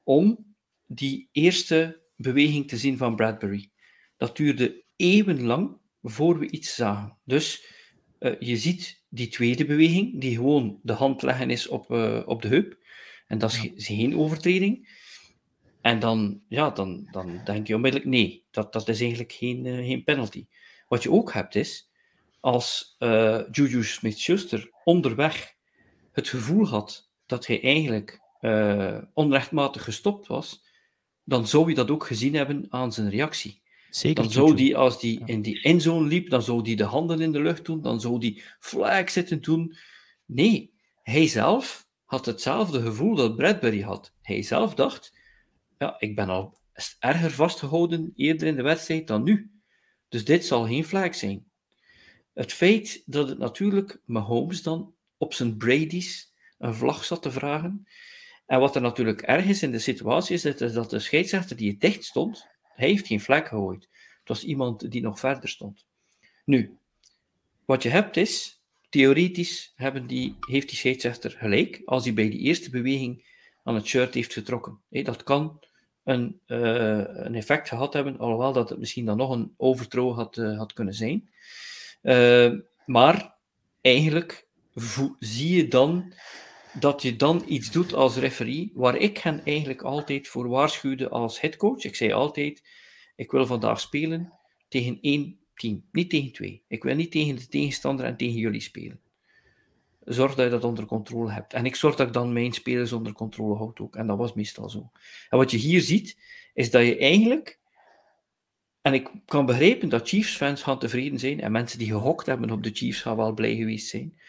om 0.04 0.56
die 0.86 1.30
eerste 1.32 2.02
beweging 2.16 2.68
te 2.68 2.78
zien 2.78 2.98
van 2.98 3.16
Bradbury. 3.16 3.72
Dat 4.18 4.38
duurde 4.38 4.84
eeuwenlang 4.96 5.78
voor 6.02 6.40
we 6.40 6.50
iets 6.50 6.76
zagen. 6.76 7.18
Dus 7.24 7.66
je 8.40 8.58
ziet 8.58 9.03
die 9.14 9.28
tweede 9.28 9.66
beweging, 9.66 10.22
die 10.22 10.36
gewoon 10.36 10.80
de 10.84 10.94
hand 10.94 11.22
leggen 11.22 11.50
is 11.50 11.68
op, 11.68 11.92
uh, 11.92 12.22
op 12.26 12.42
de 12.42 12.48
heup. 12.48 12.78
En 13.28 13.38
dat 13.38 13.52
is, 13.52 13.58
ge 13.58 13.72
geen 13.76 14.18
overtreding. 14.18 15.02
En 15.82 16.00
dan, 16.00 16.42
ja, 16.48 16.70
dan, 16.70 17.08
dan 17.12 17.42
denk 17.46 17.68
je 17.68 17.76
onmiddellijk, 17.76 18.10
nee, 18.10 18.46
dat, 18.52 18.74
dat 18.74 18.88
is 18.88 19.00
eigenlijk 19.00 19.32
geen, 19.32 19.66
uh, 19.66 19.76
geen 19.76 20.04
penalty. 20.04 20.46
Wat 20.88 21.04
je 21.04 21.12
ook 21.12 21.34
hebt 21.34 21.56
is, 21.56 21.92
als 22.40 22.96
Juju 23.52 23.84
Smith-Schuster 23.84 24.72
onderweg 24.84 25.56
het 26.12 26.28
gevoel 26.30 26.68
had 26.68 27.10
dat 27.26 27.48
hij 27.48 27.64
eigenlijk 27.64 28.22
uh, 28.42 28.98
onrechtmatig 29.14 29.84
gestopt 29.84 30.28
was, 30.28 30.66
dan 31.24 31.48
zou 31.48 31.70
je 31.70 31.76
dat 31.76 31.92
ook 31.92 32.06
gezien 32.06 32.34
hebben 32.34 32.66
aan 32.70 32.94
zijn 32.94 33.10
reactie. 33.10 33.62
Zeker. 33.96 34.24
Dan 34.24 34.32
zou 34.32 34.56
die, 34.56 34.78
als 34.78 35.00
die 35.00 35.22
in 35.26 35.42
die 35.42 35.62
endzone 35.62 36.08
liep, 36.08 36.30
dan 36.30 36.42
zou 36.42 36.64
die 36.64 36.76
de 36.76 36.84
handen 36.84 37.22
in 37.22 37.32
de 37.32 37.42
lucht 37.42 37.66
doen, 37.66 37.82
dan 37.82 38.02
zou 38.02 38.20
die 38.20 38.44
flag 38.60 39.10
zitten 39.10 39.42
doen. 39.42 39.76
Nee, 40.26 40.74
hij 41.04 41.28
zelf 41.28 41.88
had 42.04 42.26
hetzelfde 42.26 42.82
gevoel 42.82 43.16
dat 43.16 43.36
Bradbury 43.36 43.82
had. 43.82 44.14
Hij 44.22 44.42
zelf 44.42 44.76
dacht, 44.76 45.18
ja, 45.78 45.96
ik 46.00 46.16
ben 46.16 46.30
al 46.30 46.58
erger 47.00 47.32
vastgehouden 47.32 48.12
eerder 48.16 48.48
in 48.48 48.56
de 48.56 48.62
wedstrijd 48.62 49.08
dan 49.08 49.24
nu. 49.24 49.52
Dus 50.10 50.26
dit 50.26 50.46
zal 50.46 50.66
geen 50.66 50.86
flag 50.86 51.16
zijn. 51.16 51.46
Het 52.34 52.54
feit 52.54 53.04
dat 53.06 53.30
het 53.30 53.38
natuurlijk 53.38 54.02
Mahomes 54.06 54.64
dan 54.64 54.94
op 55.18 55.34
zijn 55.34 55.58
Brady's 55.58 56.34
een 56.58 56.76
vlag 56.76 57.06
zat 57.06 57.22
te 57.22 57.32
vragen. 57.32 57.88
En 58.46 58.60
wat 58.60 58.76
er 58.76 58.82
natuurlijk 58.82 59.22
erg 59.22 59.46
is 59.46 59.64
in 59.64 59.72
de 59.72 59.80
situatie, 59.80 60.36
is 60.36 60.74
dat 60.74 60.90
de 60.90 61.00
scheidsrechter 61.00 61.56
die 61.56 61.78
dicht 61.78 62.04
stond, 62.04 62.52
heeft 62.76 63.08
geen 63.08 63.22
vlek 63.22 63.48
gegooid. 63.48 63.90
Het 64.20 64.28
was 64.28 64.44
iemand 64.44 64.92
die 64.92 65.02
nog 65.02 65.20
verder 65.20 65.50
stond. 65.50 65.86
Nu, 66.46 66.78
wat 67.66 67.84
je 67.84 67.90
hebt 67.90 68.18
is, 68.18 68.62
theoretisch 68.90 69.74
hebben 69.76 70.08
die, 70.08 70.36
heeft 70.40 70.70
die 70.70 70.78
scheidsrechter 70.78 71.32
gelijk 71.32 71.82
als 71.86 72.04
hij 72.04 72.14
bij 72.14 72.30
die 72.30 72.40
eerste 72.40 72.70
beweging 72.70 73.26
aan 73.64 73.76
het 73.76 73.86
shirt 73.86 74.14
heeft 74.14 74.34
getrokken. 74.34 74.82
dat 74.90 75.24
kan 75.24 75.60
een, 76.04 76.40
uh, 76.48 76.98
een, 76.98 77.36
effect 77.36 77.68
gehad 77.68 77.94
hebben, 77.94 78.18
alhoewel 78.18 78.54
dat 78.54 78.70
het 78.70 78.80
misschien 78.80 79.06
dan 79.06 79.18
nog 79.18 79.32
een 79.32 79.54
overtrouw 79.58 80.14
had, 80.14 80.38
uh, 80.38 80.58
had 80.58 80.74
kunnen 80.74 80.94
zijn. 80.94 81.30
Uh, 82.02 82.54
maar 82.86 83.36
eigenlijk 83.82 84.48
zie 85.20 85.56
je 85.56 85.68
dan 85.68 86.14
dat 86.80 87.02
je 87.02 87.16
dan 87.16 87.44
iets 87.48 87.72
doet 87.72 87.94
als 87.94 88.16
referee, 88.16 88.72
waar 88.74 88.96
ik 88.96 89.18
hen 89.18 89.46
eigenlijk 89.46 89.82
altijd 89.82 90.28
voor 90.28 90.48
waarschuwde 90.48 91.10
als 91.10 91.42
headcoach. 91.42 91.84
Ik 91.84 91.96
zei 91.96 92.12
altijd, 92.12 92.64
ik 93.16 93.32
wil 93.32 93.46
vandaag 93.46 93.80
spelen 93.80 94.34
tegen 94.68 94.98
één 95.02 95.40
team, 95.56 95.84
niet 95.92 96.10
tegen 96.10 96.32
twee. 96.32 96.64
Ik 96.68 96.84
wil 96.84 96.96
niet 96.96 97.12
tegen 97.12 97.36
de 97.36 97.48
tegenstander 97.48 98.06
en 98.06 98.18
tegen 98.18 98.40
jullie 98.40 98.62
spelen. 98.62 99.00
zorg 100.06 100.36
dat 100.36 100.46
je 100.46 100.52
dat 100.52 100.64
onder 100.64 100.86
controle 100.86 101.32
hebt. 101.32 101.54
En 101.54 101.66
ik 101.66 101.76
zorg 101.76 101.96
dat 101.96 102.08
ik 102.08 102.14
dan 102.14 102.34
mijn 102.34 102.54
spelers 102.54 102.92
onder 102.92 103.14
controle 103.14 103.56
houd 103.56 103.80
ook. 103.80 103.96
En 103.96 104.08
dat 104.08 104.18
was 104.18 104.34
meestal 104.34 104.70
zo. 104.70 104.92
En 105.30 105.38
wat 105.38 105.52
je 105.52 105.58
hier 105.58 105.82
ziet, 105.82 106.18
is 106.54 106.72
dat 106.72 106.86
je 106.86 106.98
eigenlijk... 106.98 107.62
En 108.82 108.94
ik 108.94 109.12
kan 109.26 109.46
begrijpen 109.46 109.90
dat 109.90 110.08
Chiefs-fans 110.08 110.64
gaan 110.64 110.80
tevreden 110.80 111.20
zijn. 111.20 111.42
En 111.42 111.52
mensen 111.52 111.80
die 111.80 111.88
gehokt 111.88 112.26
hebben 112.26 112.52
op 112.52 112.64
de 112.64 112.70
Chiefs 112.74 113.02
gaan 113.02 113.16
wel 113.16 113.34
blij 113.34 113.56
geweest 113.56 113.88
zijn. 113.88 114.20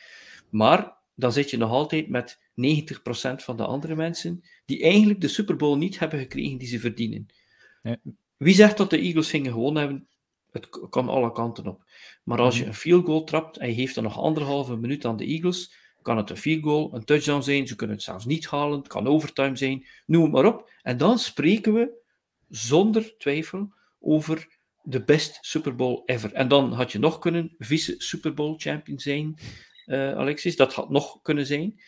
Maar 0.50 0.96
dan 1.14 1.32
zit 1.32 1.50
je 1.50 1.56
nog 1.56 1.70
altijd 1.70 2.08
met 2.08 2.38
90% 2.54 3.44
van 3.44 3.56
de 3.56 3.64
andere 3.66 3.94
mensen 3.94 4.44
die 4.64 4.82
eigenlijk 4.82 5.20
de 5.20 5.28
Super 5.28 5.56
Bowl 5.56 5.76
niet 5.76 5.98
hebben 5.98 6.18
gekregen 6.18 6.58
die 6.58 6.68
ze 6.68 6.78
verdienen. 6.80 7.26
Ja. 7.82 7.96
Wie 8.36 8.54
zegt 8.54 8.76
dat 8.76 8.90
de 8.90 8.98
Eagles 8.98 9.30
gingen 9.30 9.52
gewonnen 9.52 9.82
hebben? 9.82 10.08
Het 10.50 10.68
kan 10.90 11.08
alle 11.08 11.32
kanten 11.32 11.66
op. 11.66 11.84
Maar 12.24 12.38
als 12.38 12.54
je 12.54 12.60
Mhm. 12.60 12.68
een 12.70 12.76
field 12.76 13.04
goal 13.04 13.24
trapt 13.24 13.56
en 13.56 13.68
je 13.68 13.74
geeft 13.74 13.94
dan 13.94 14.04
nog 14.04 14.18
anderhalve 14.18 14.76
minuut 14.76 15.04
aan 15.04 15.16
de 15.16 15.24
Eagles, 15.24 15.74
kan 16.02 16.16
het 16.16 16.30
een 16.30 16.36
field 16.36 16.62
goal, 16.62 16.94
een 16.94 17.04
touchdown 17.04 17.42
zijn, 17.42 17.66
ze 17.66 17.76
kunnen 17.76 17.96
het 17.96 18.04
zelfs 18.04 18.24
niet 18.24 18.46
halen, 18.46 18.78
het 18.78 18.88
kan 18.88 19.06
overtime 19.06 19.56
zijn, 19.56 19.86
noem 20.06 20.22
het 20.22 20.32
maar 20.32 20.46
op. 20.46 20.70
En 20.82 20.96
dan 20.96 21.18
spreken 21.18 21.74
we 21.74 22.02
zonder 22.48 23.14
twijfel 23.18 23.72
over 24.00 24.58
de 24.82 25.04
best 25.04 25.38
Super 25.40 25.74
Bowl 25.74 26.02
ever. 26.04 26.32
En 26.32 26.48
dan 26.48 26.72
had 26.72 26.92
je 26.92 26.98
nog 26.98 27.18
kunnen 27.18 27.54
vice 27.58 27.94
Super 27.98 28.34
Bowl 28.34 28.54
champion 28.56 28.98
zijn, 28.98 29.38
eh, 29.86 30.16
Alexis. 30.16 30.56
Dat 30.56 30.74
had 30.74 30.90
nog 30.90 31.22
kunnen 31.22 31.46
zijn. 31.46 31.80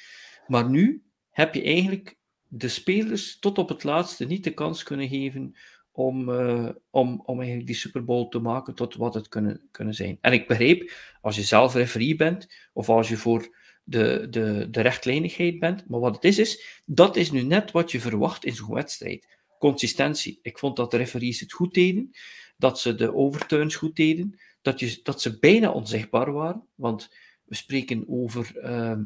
Maar 0.47 0.71
nu 0.71 1.03
heb 1.31 1.55
je 1.55 1.63
eigenlijk 1.63 2.17
de 2.49 2.69
spelers 2.69 3.39
tot 3.39 3.59
op 3.59 3.69
het 3.69 3.85
laatste 3.85 4.25
niet 4.25 4.45
de 4.45 4.55
kans 4.55 4.83
kunnen 4.83 5.09
geven 5.09 5.57
om, 5.93 6.31
eh, 6.31 6.69
om, 6.91 7.23
om 7.25 7.37
eigenlijk 7.37 7.67
die 7.67 7.77
Super 7.77 8.05
Bowl 8.05 8.29
te 8.29 8.39
maken 8.39 8.75
tot 8.75 8.95
wat 8.95 9.15
het 9.15 9.29
kunnen, 9.29 9.69
kunnen 9.71 9.95
zijn. 9.95 10.19
En 10.21 10.33
ik 10.33 10.47
begreep, 10.47 10.93
als 11.21 11.37
je 11.37 11.43
zelf 11.43 11.75
referee 11.75 12.17
bent, 12.17 12.49
of 12.73 12.89
als 12.89 13.09
je 13.09 13.17
voor 13.17 13.57
de, 13.85 14.27
de, 14.31 14.69
de 14.71 14.81
rechtlijnigheid 14.81 15.59
bent, 15.59 15.89
maar 15.89 16.01
wat 16.01 16.15
het 16.15 16.25
is, 16.25 16.39
is, 16.39 16.83
dat 16.85 17.17
is 17.17 17.31
nu 17.31 17.43
net 17.43 17.71
wat 17.71 17.91
je 17.91 18.01
verwacht 18.01 18.45
in 18.45 18.55
zo'n 18.55 18.75
wedstrijd. 18.75 19.27
Consistentie. 19.59 20.39
Ik 20.43 20.59
vond 20.59 20.77
dat 20.77 20.91
de 20.91 20.97
referees 20.97 21.41
het 21.41 21.53
goed 21.53 21.75
deden, 21.75 22.11
dat 22.57 22.81
ze 22.81 22.95
de 22.95 23.15
overturns 23.15 23.77
goed 23.77 23.97
deden, 23.97 24.39
dat, 24.63 24.81
je, 24.81 25.01
dat 25.03 25.23
ze 25.23 25.39
bijna 25.39 25.71
onzichtbaar 25.71 26.33
waren, 26.33 26.67
want 26.75 27.09
we 27.47 27.55
spreken 27.55 28.05
over 28.09 28.59
ehm, 28.59 29.03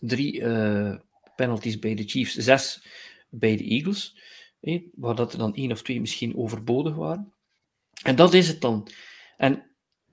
drie 0.00 0.42
eh, 0.42 0.96
penalties 1.36 1.78
bij 1.78 1.94
de 1.94 2.04
Chiefs, 2.04 2.34
zes 2.34 2.86
bij 3.28 3.56
de 3.56 3.64
Eagles, 3.64 4.18
waar 4.94 5.14
dat 5.14 5.32
er 5.32 5.38
dan 5.38 5.54
één 5.54 5.72
of 5.72 5.82
twee 5.82 6.00
misschien 6.00 6.36
overbodig 6.36 6.94
waren. 6.94 7.32
En 8.02 8.16
dat 8.16 8.34
is 8.34 8.48
het 8.48 8.60
dan. 8.60 8.88
En 9.36 9.64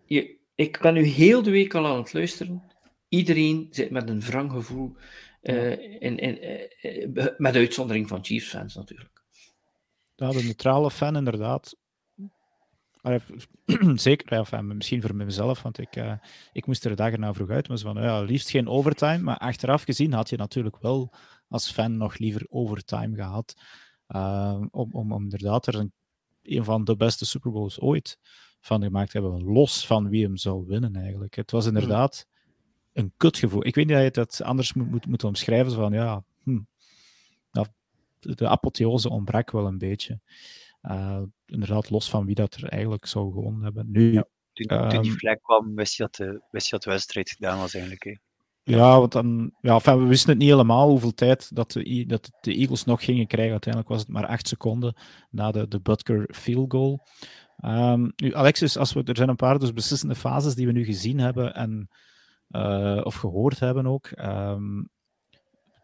je, 0.06 0.36
ik 0.56 0.80
ben 0.82 0.94
nu 0.94 1.04
heel 1.04 1.44
de 1.44 1.52
week 1.52 1.74
al 1.74 1.86
aan 1.86 1.98
het 1.98 2.14
luisteren. 2.14 2.64
Iedereen 3.10 3.68
zit 3.70 3.90
met 3.90 4.10
een 4.10 4.22
wrang 4.22 4.52
gevoel, 4.52 4.96
eh, 5.42 5.72
in, 6.02 6.18
in, 6.18 6.40
eh, 6.40 7.28
met 7.38 7.56
uitzondering 7.56 8.08
van 8.08 8.24
Chiefs-fans 8.26 8.76
natuurlijk. 8.76 9.24
Ja, 10.16 10.30
de 10.30 10.44
neutrale 10.44 10.92
fan 10.92 11.16
inderdaad. 11.16 11.76
Maar 13.06 13.26
zeker, 14.00 14.32
enfin, 14.32 14.78
misschien 14.78 15.02
voor 15.02 15.16
mezelf, 15.16 15.62
want 15.62 15.80
ik, 15.80 15.96
eh, 15.96 16.14
ik 16.52 16.66
moest 16.66 16.86
er 16.86 16.96
dagen 16.96 17.20
na 17.20 17.34
vroeg 17.34 17.50
uit. 17.50 17.68
Maar 17.68 17.78
zo 17.78 17.94
van, 17.94 18.04
ja, 18.04 18.22
liefst 18.22 18.50
geen 18.50 18.68
overtime. 18.68 19.18
Maar 19.18 19.38
achteraf 19.38 19.84
gezien 19.84 20.14
had 20.14 20.30
je 20.30 20.38
natuurlijk 20.38 20.78
wel 20.78 21.14
als 21.48 21.72
fan 21.72 21.98
nog 21.98 22.18
liever 22.18 22.46
overtime 22.50 23.16
gehad. 23.16 23.56
eh, 24.08 24.62
om, 24.72 24.90
om, 24.92 25.12
om 25.12 25.24
inderdaad 25.24 25.68
er 25.68 25.76
een, 25.76 25.94
een 26.44 26.64
van 26.64 26.84
de 26.84 26.96
beste 26.96 27.26
Super 27.26 27.52
Bowls 27.52 27.80
ooit 27.80 28.20
van 28.60 28.84
gemaakt 28.84 29.12
te 29.12 29.20
hebben. 29.20 29.44
Los 29.44 29.86
van 29.86 30.10
wie 30.10 30.24
hem 30.24 30.38
zou 30.38 30.66
winnen 30.68 30.96
eigenlijk. 30.96 31.36
Het 31.36 31.52
was 31.52 31.66
inderdaad 31.66 32.28
een 32.94 33.14
kutgevoel. 33.18 33.66
Ik 33.66 33.76
weet 33.76 33.86
niet 33.86 33.96
dat 33.96 34.04
je 34.04 34.12
dat 34.12 34.42
anders 34.44 34.74
moet, 34.74 34.90
moet, 34.90 35.06
moet 35.06 35.24
omschrijven. 35.24 35.72
Van, 35.72 35.94
ja, 35.94 36.24
hm, 36.44 36.60
de 38.20 38.48
apotheose 38.48 39.10
ontbrak 39.10 39.52
wel 39.52 39.68
een 39.68 39.78
beetje. 39.78 40.20
Uh, 40.90 41.22
inderdaad, 41.46 41.90
los 41.90 42.10
van 42.10 42.26
wie 42.26 42.36
dat 42.36 42.54
er 42.54 42.70
eigenlijk 42.70 43.06
zou 43.06 43.34
gewonnen 43.34 43.64
hebben. 43.64 43.92
Nu, 43.92 44.14
ja, 44.14 44.28
Toen, 44.54 44.90
toen 44.90 45.02
die 45.02 45.12
vlek 45.12 45.44
kwam, 45.44 45.76
wist 45.76 45.98
je 45.98 46.04
dat 46.04 46.16
de, 46.16 46.42
wist 46.52 46.66
je 46.66 46.72
dat 46.72 46.84
de 46.84 46.90
wedstrijd 46.90 47.30
gedaan 47.30 47.60
was 47.60 47.74
eigenlijk. 47.74 48.04
Hè. 48.04 48.16
ja 48.64 49.00
want 49.00 49.12
dan, 49.12 49.56
ja, 49.62 49.74
enfin, 49.74 50.00
we 50.00 50.06
wisten 50.06 50.30
het 50.30 50.38
niet 50.38 50.50
helemaal 50.50 50.90
hoeveel 50.90 51.14
tijd 51.14 51.56
dat 51.56 51.72
de, 51.72 52.06
dat 52.06 52.30
de 52.42 52.54
Eagles 52.54 52.84
nog 52.84 53.04
gingen 53.04 53.28
krijgen. 53.28 53.52
Uiteindelijk 53.52 53.94
was 53.94 54.02
het 54.02 54.12
maar 54.12 54.26
acht 54.26 54.48
seconden 54.48 54.96
na 55.30 55.52
de, 55.52 55.68
de 55.68 55.82
Butker 55.82 56.30
field 56.34 56.72
goal. 56.72 57.00
Um, 57.66 58.14
nu, 58.16 58.34
Alexis, 58.34 58.78
als 58.78 58.94
we, 58.94 59.04
er 59.04 59.18
zijn 59.18 59.30
een 59.30 59.36
paar 59.36 59.60
dus 59.60 59.74
beslissende 59.74 60.16
fases 60.16 60.56
die 60.56 60.66
we 60.66 60.72
nu 60.72 60.86
gezien 60.86 61.20
hebben 61.20 61.54
en, 61.54 61.90
uh, 62.50 63.02
of 63.04 63.16
gehoord 63.16 63.60
hebben 63.60 63.88
ook. 63.88 64.12
Um, 64.20 64.90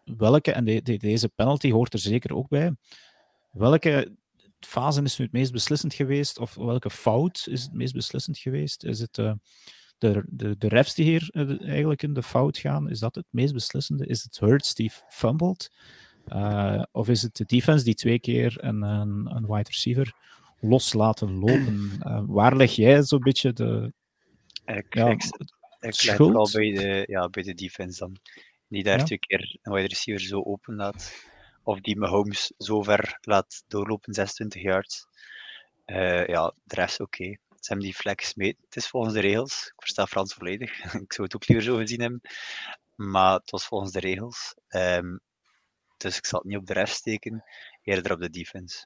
welke, 0.04 0.52
en 0.52 0.64
de, 0.64 0.82
de, 0.82 0.98
deze 0.98 1.30
penalty 1.30 1.72
hoort 1.72 1.94
er 1.94 2.00
zeker 2.00 2.36
ook 2.36 2.48
bij. 2.48 2.76
Welke 3.52 4.20
fase 4.66 5.02
is 5.02 5.18
nu 5.18 5.26
het 5.26 5.34
meest 5.34 5.52
beslissend 5.52 5.94
geweest? 5.94 6.40
Of 6.40 6.56
welke 6.56 6.90
fout 6.90 7.48
is 7.50 7.64
het 7.64 7.74
meest 7.74 7.94
beslissend 7.94 8.38
geweest? 8.38 8.84
Is 8.84 9.00
het 9.00 9.18
uh, 9.18 9.34
de, 9.98 10.24
de, 10.28 10.58
de 10.58 10.68
refs 10.68 10.94
die 10.94 11.06
hier 11.06 11.30
uh, 11.32 11.62
eigenlijk 11.68 12.04
in 12.04 12.14
de 12.14 12.24
fout 12.24 12.58
gaan? 12.58 12.90
Is 12.90 13.00
dat 13.00 13.16
het 13.16 13.26
meest 13.30 13.54
beslissende? 13.54 14.06
Is 14.06 14.24
het 14.24 14.40
Hurts 14.40 14.76
die 14.76 14.92
fumbled? 15.10 15.72
Uh, 16.28 16.84
of 16.92 17.10
is 17.10 17.22
het 17.22 17.36
de 17.36 17.46
defense 17.46 17.84
die 17.84 17.94
twee 17.94 18.20
keer 18.20 18.64
een, 18.64 18.82
een, 18.82 19.36
een 19.36 19.46
wide 19.46 19.70
receiver 19.70 20.16
los 20.60 20.94
laten 20.94 21.40
lopen? 21.40 21.92
waar 22.36 22.56
leg 22.56 22.72
jij 22.72 23.04
zo'n 23.04 23.20
beetje 23.20 23.54
de. 23.54 23.94
Ik, 24.66 24.96
ja, 24.96 25.10
ik, 25.10 25.24
ik 25.80 26.04
leg 26.04 26.16
vooral 26.16 26.50
bij 26.52 26.72
de, 26.72 27.04
ja, 27.08 27.30
bij 27.30 27.44
de 27.44 27.54
defense 27.54 28.00
dan. 28.00 28.18
Die 28.68 28.84
daar 28.84 28.98
ja. 28.98 29.04
twee 29.04 29.20
keer 29.20 29.58
een 29.62 29.74
wide 29.74 29.88
receiver 29.88 30.26
zo 30.26 30.42
open 30.44 30.76
laat 30.76 31.30
of 31.64 31.80
die 31.80 31.98
Mahomes 31.98 32.54
zo 32.58 32.82
ver 32.82 33.18
laat 33.22 33.64
doorlopen, 33.68 34.14
26 34.14 34.62
yards. 34.62 35.08
Uh, 35.86 36.28
ja, 36.28 36.54
de 36.64 36.76
rest 36.76 37.00
oké. 37.00 37.22
Okay. 37.22 37.40
Ze 37.50 37.68
hebben 37.68 37.86
die 37.86 37.96
flex 37.96 38.34
mee. 38.34 38.58
Het 38.66 38.76
is 38.76 38.88
volgens 38.88 39.14
de 39.14 39.20
regels. 39.20 39.66
Ik 39.66 39.74
versta 39.76 40.08
Frans 40.08 40.34
volledig. 40.34 40.84
ik 41.06 41.14
zou 41.14 41.28
het 41.28 41.36
ook 41.36 41.48
liever 41.48 41.66
zo 41.66 41.78
gezien 41.78 42.02
hebben. 42.02 42.22
Maar 42.96 43.34
het 43.34 43.52
was 43.52 43.66
volgens 43.66 43.92
de 43.92 44.00
regels. 44.00 44.56
Um, 44.70 45.22
dus 46.02 46.18
ik 46.18 46.26
zal 46.26 46.40
het 46.40 46.48
niet 46.48 46.58
op 46.58 46.66
de 46.66 46.74
rest 46.74 46.96
steken, 46.96 47.44
eerder 47.84 48.12
op 48.12 48.20
de 48.20 48.30
defense. 48.30 48.86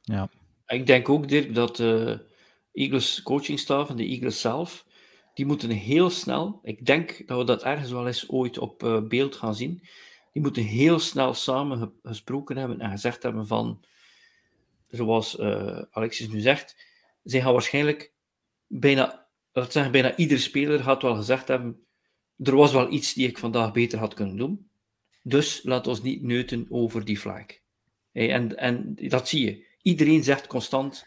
Ja. 0.00 0.30
Ik 0.66 0.86
denk 0.86 1.08
ook, 1.08 1.28
Dirk, 1.28 1.54
dat 1.54 1.76
de 1.76 2.24
Eagles 2.72 3.22
coachingstaf 3.22 3.88
en 3.88 3.96
de 3.96 4.06
Eagles 4.06 4.40
zelf, 4.40 4.86
die 5.34 5.46
moeten 5.46 5.70
heel 5.70 6.10
snel, 6.10 6.60
ik 6.62 6.86
denk 6.86 7.26
dat 7.26 7.38
we 7.38 7.44
dat 7.44 7.62
ergens 7.62 7.90
wel 7.90 8.06
eens 8.06 8.28
ooit 8.28 8.58
op 8.58 8.82
uh, 8.82 9.00
beeld 9.00 9.36
gaan 9.36 9.54
zien, 9.54 9.82
die 10.32 10.42
moeten 10.42 10.62
heel 10.62 10.98
snel 10.98 11.34
samen 11.34 11.92
gesproken 12.02 12.56
hebben 12.56 12.80
en 12.80 12.90
gezegd 12.90 13.22
hebben 13.22 13.46
van, 13.46 13.84
zoals 14.88 15.38
uh, 15.38 15.82
Alexis 15.90 16.28
nu 16.28 16.40
zegt, 16.40 16.76
zij 17.22 17.40
gaan 17.40 17.52
waarschijnlijk 17.52 18.12
bijna, 18.66 19.28
laat 19.52 19.72
zeggen, 19.72 19.92
bijna 19.92 20.16
iedere 20.16 20.40
speler 20.40 20.82
gaat 20.82 21.02
wel 21.02 21.16
gezegd 21.16 21.48
hebben, 21.48 21.86
er 22.36 22.56
was 22.56 22.72
wel 22.72 22.92
iets 22.92 23.12
die 23.12 23.28
ik 23.28 23.38
vandaag 23.38 23.72
beter 23.72 23.98
had 23.98 24.14
kunnen 24.14 24.36
doen, 24.36 24.70
dus 25.22 25.62
laat 25.62 25.86
ons 25.86 26.02
niet 26.02 26.22
neuten 26.22 26.66
over 26.68 27.04
die 27.04 27.18
flag. 27.18 27.46
Hey, 28.12 28.32
en, 28.32 28.56
en 28.56 28.94
dat 28.94 29.28
zie 29.28 29.44
je. 29.44 29.66
Iedereen 29.82 30.24
zegt 30.24 30.46
constant, 30.46 31.06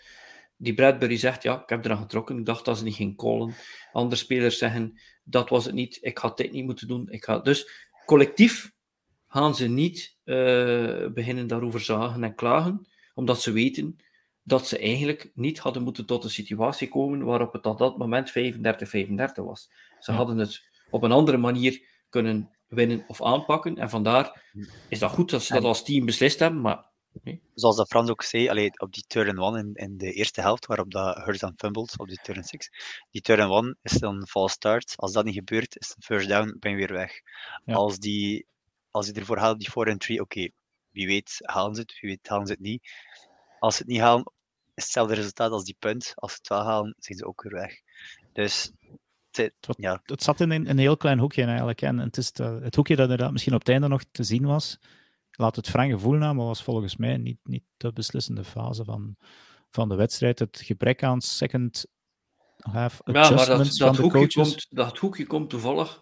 die 0.57 0.73
Bradbury 0.73 1.17
zegt, 1.17 1.43
ja, 1.43 1.61
ik 1.61 1.69
heb 1.69 1.85
eraan 1.85 2.01
getrokken, 2.01 2.37
ik 2.37 2.45
dacht 2.45 2.65
dat 2.65 2.77
ze 2.77 2.83
niet 2.83 2.95
ging 2.95 3.17
callen. 3.17 3.53
Andere 3.91 4.15
spelers 4.15 4.57
zeggen, 4.57 4.99
dat 5.23 5.49
was 5.49 5.65
het 5.65 5.73
niet, 5.73 5.97
ik 6.01 6.17
had 6.17 6.37
dit 6.37 6.51
niet 6.51 6.65
moeten 6.65 6.87
doen. 6.87 7.09
Ik 7.09 7.23
had... 7.23 7.45
Dus 7.45 7.89
collectief 8.05 8.71
gaan 9.31 9.55
ze 9.55 9.67
niet 9.67 10.17
uh, 10.23 11.07
beginnen 11.13 11.47
daarover 11.47 11.79
zagen 11.79 12.23
en 12.23 12.35
klagen, 12.35 12.87
omdat 13.13 13.41
ze 13.41 13.51
weten 13.51 13.95
dat 14.43 14.67
ze 14.67 14.77
eigenlijk 14.79 15.31
niet 15.33 15.59
hadden 15.59 15.83
moeten 15.83 16.05
tot 16.05 16.23
een 16.23 16.29
situatie 16.29 16.89
komen 16.89 17.23
waarop 17.23 17.53
het 17.53 17.65
op 17.65 17.77
dat 17.77 17.97
moment 17.97 18.29
35-35 18.29 18.33
was. 19.35 19.69
Ze 19.99 20.11
ja. 20.11 20.17
hadden 20.17 20.37
het 20.37 20.61
op 20.89 21.03
een 21.03 21.11
andere 21.11 21.37
manier 21.37 21.81
kunnen 22.09 22.49
winnen 22.67 23.03
of 23.07 23.23
aanpakken. 23.23 23.77
En 23.77 23.89
vandaar 23.89 24.43
is 24.89 24.99
dat 24.99 25.11
goed 25.11 25.29
dat 25.29 25.43
ze 25.43 25.53
dat 25.53 25.63
als 25.63 25.83
team 25.83 26.05
beslist 26.05 26.39
hebben, 26.39 26.61
maar... 26.61 26.89
Nee. 27.23 27.41
Zoals 27.53 27.75
dat 27.75 27.87
Frans 27.87 28.09
ook 28.09 28.23
zei, 28.23 28.49
allee, 28.49 28.79
op 28.79 28.93
die 28.93 29.03
turn 29.07 29.39
one 29.39 29.59
in, 29.59 29.73
in 29.73 29.97
de 29.97 30.11
eerste 30.11 30.41
helft, 30.41 30.65
waarop 30.65 30.91
dat 30.91 31.15
Hurts 31.15 31.39
dan 31.39 31.53
fumbled, 31.57 31.99
op 31.99 32.07
die 32.07 32.19
turn 32.21 32.43
6, 32.43 32.71
die 33.11 33.21
turn 33.21 33.49
one 33.49 33.75
is 33.81 33.91
dan 33.91 34.15
een 34.15 34.27
false 34.27 34.53
start. 34.53 34.93
Als 34.95 35.11
dat 35.11 35.25
niet 35.25 35.33
gebeurt, 35.33 35.77
is 35.77 35.93
een 35.95 36.03
first 36.03 36.27
down, 36.27 36.55
ben 36.59 36.71
je 36.71 36.77
weer 36.77 36.93
weg. 36.93 37.11
Ja. 37.65 37.73
Als, 37.73 37.97
die, 37.97 38.45
als 38.91 39.05
die 39.05 39.19
ervoor 39.19 39.37
haalt, 39.37 39.59
die 39.59 39.71
4 39.71 39.87
en 39.87 39.97
3, 39.97 40.21
oké, 40.21 40.37
okay, 40.37 40.53
wie 40.89 41.07
weet 41.07 41.37
halen 41.41 41.75
ze 41.75 41.81
het, 41.81 41.99
wie 41.99 42.09
weet 42.09 42.27
halen 42.27 42.47
ze 42.47 42.53
het 42.53 42.61
niet. 42.61 42.91
Als 43.59 43.75
ze 43.75 43.81
het 43.81 43.91
niet 43.91 44.01
halen, 44.01 44.31
is 44.73 44.83
hetzelfde 44.83 45.13
resultaat 45.13 45.51
als 45.51 45.63
die 45.63 45.75
punt. 45.79 46.11
Als 46.15 46.31
ze 46.31 46.37
het 46.37 46.47
wel 46.47 46.63
halen, 46.63 46.95
zijn 46.97 47.17
ze 47.17 47.25
ook 47.25 47.41
weer 47.41 47.53
weg. 47.53 47.81
Dus 48.33 48.71
het, 49.31 49.53
ja. 49.77 50.01
het 50.03 50.23
zat 50.23 50.39
in 50.39 50.51
een, 50.51 50.69
een, 50.69 50.77
heel 50.77 50.97
klein 50.97 51.19
hoekje 51.19 51.43
eigenlijk. 51.43 51.81
En 51.81 51.97
het, 51.97 52.17
is 52.17 52.31
de, 52.31 52.43
het 52.43 52.75
hoekje 52.75 52.95
dat 52.95 53.03
inderdaad 53.03 53.31
misschien 53.31 53.53
op 53.53 53.59
het 53.59 53.69
einde 53.69 53.87
nog 53.87 54.03
te 54.11 54.23
zien 54.23 54.45
was, 54.45 54.79
laat 55.31 55.55
het 55.55 55.69
frank 55.69 55.91
gevoel 55.91 56.17
na, 56.17 56.33
maar 56.33 56.45
was 56.45 56.63
volgens 56.63 56.95
mij 56.95 57.17
niet, 57.17 57.39
niet 57.43 57.63
de 57.77 57.93
beslissende 57.93 58.43
fase 58.43 58.83
van, 58.83 59.15
van 59.69 59.89
de 59.89 59.95
wedstrijd. 59.95 60.39
Het 60.39 60.61
gebrek 60.63 61.03
aan 61.03 61.21
second 61.21 61.85
half 62.57 63.01
ja, 63.05 63.29
maar 63.29 63.45
dat, 63.45 63.77
dat, 63.77 63.97
hoekje 63.97 64.27
komt, 64.27 64.67
dat 64.69 64.97
hoekje 64.97 65.25
komt 65.25 65.49
toevallig 65.49 66.01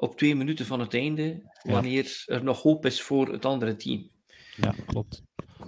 op 0.00 0.16
twee 0.16 0.36
minuten 0.36 0.66
van 0.66 0.80
het 0.80 0.94
einde, 0.94 1.42
wanneer 1.62 2.22
er 2.26 2.44
nog 2.44 2.62
hoop 2.62 2.86
is 2.86 3.02
voor 3.02 3.28
het 3.32 3.44
andere 3.44 3.76
team. 3.76 4.10
Ja, 4.56 4.74
klopt. 4.86 5.22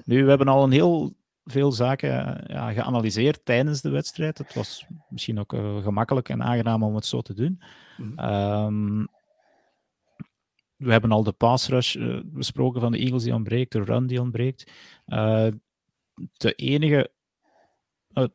Nu, 0.05 0.23
we 0.23 0.29
hebben 0.29 0.49
al 0.49 0.65
een 0.65 0.71
heel 0.71 1.15
veel 1.45 1.73
zaken 1.73 2.45
ja, 2.47 2.73
geanalyseerd 2.73 3.45
tijdens 3.45 3.81
de 3.81 3.91
wedstrijd. 3.91 4.39
Het 4.39 4.55
was 4.55 4.87
misschien 5.09 5.39
ook 5.39 5.53
uh, 5.53 5.83
gemakkelijk 5.83 6.29
en 6.29 6.43
aangenaam 6.43 6.83
om 6.83 6.95
het 6.95 7.07
zo 7.07 7.21
te 7.21 7.35
doen. 7.35 7.63
Mhm. 7.97 8.19
Ehm, 8.19 9.05
we 10.77 10.93
hebben 10.93 11.13
al 11.13 11.23
de 11.23 11.33
pass 11.33 11.69
rush 11.69 11.95
uh, 11.95 12.21
besproken 12.25 12.81
van 12.81 12.93
de 12.93 12.99
Eagles 12.99 13.23
die 13.23 13.35
ontbreekt, 13.35 13.73
de 13.73 13.83
run 13.83 14.07
die 14.07 14.21
ontbreekt. 14.21 14.73
Uh, 15.07 15.49
de 16.33 16.53
enige 16.53 17.11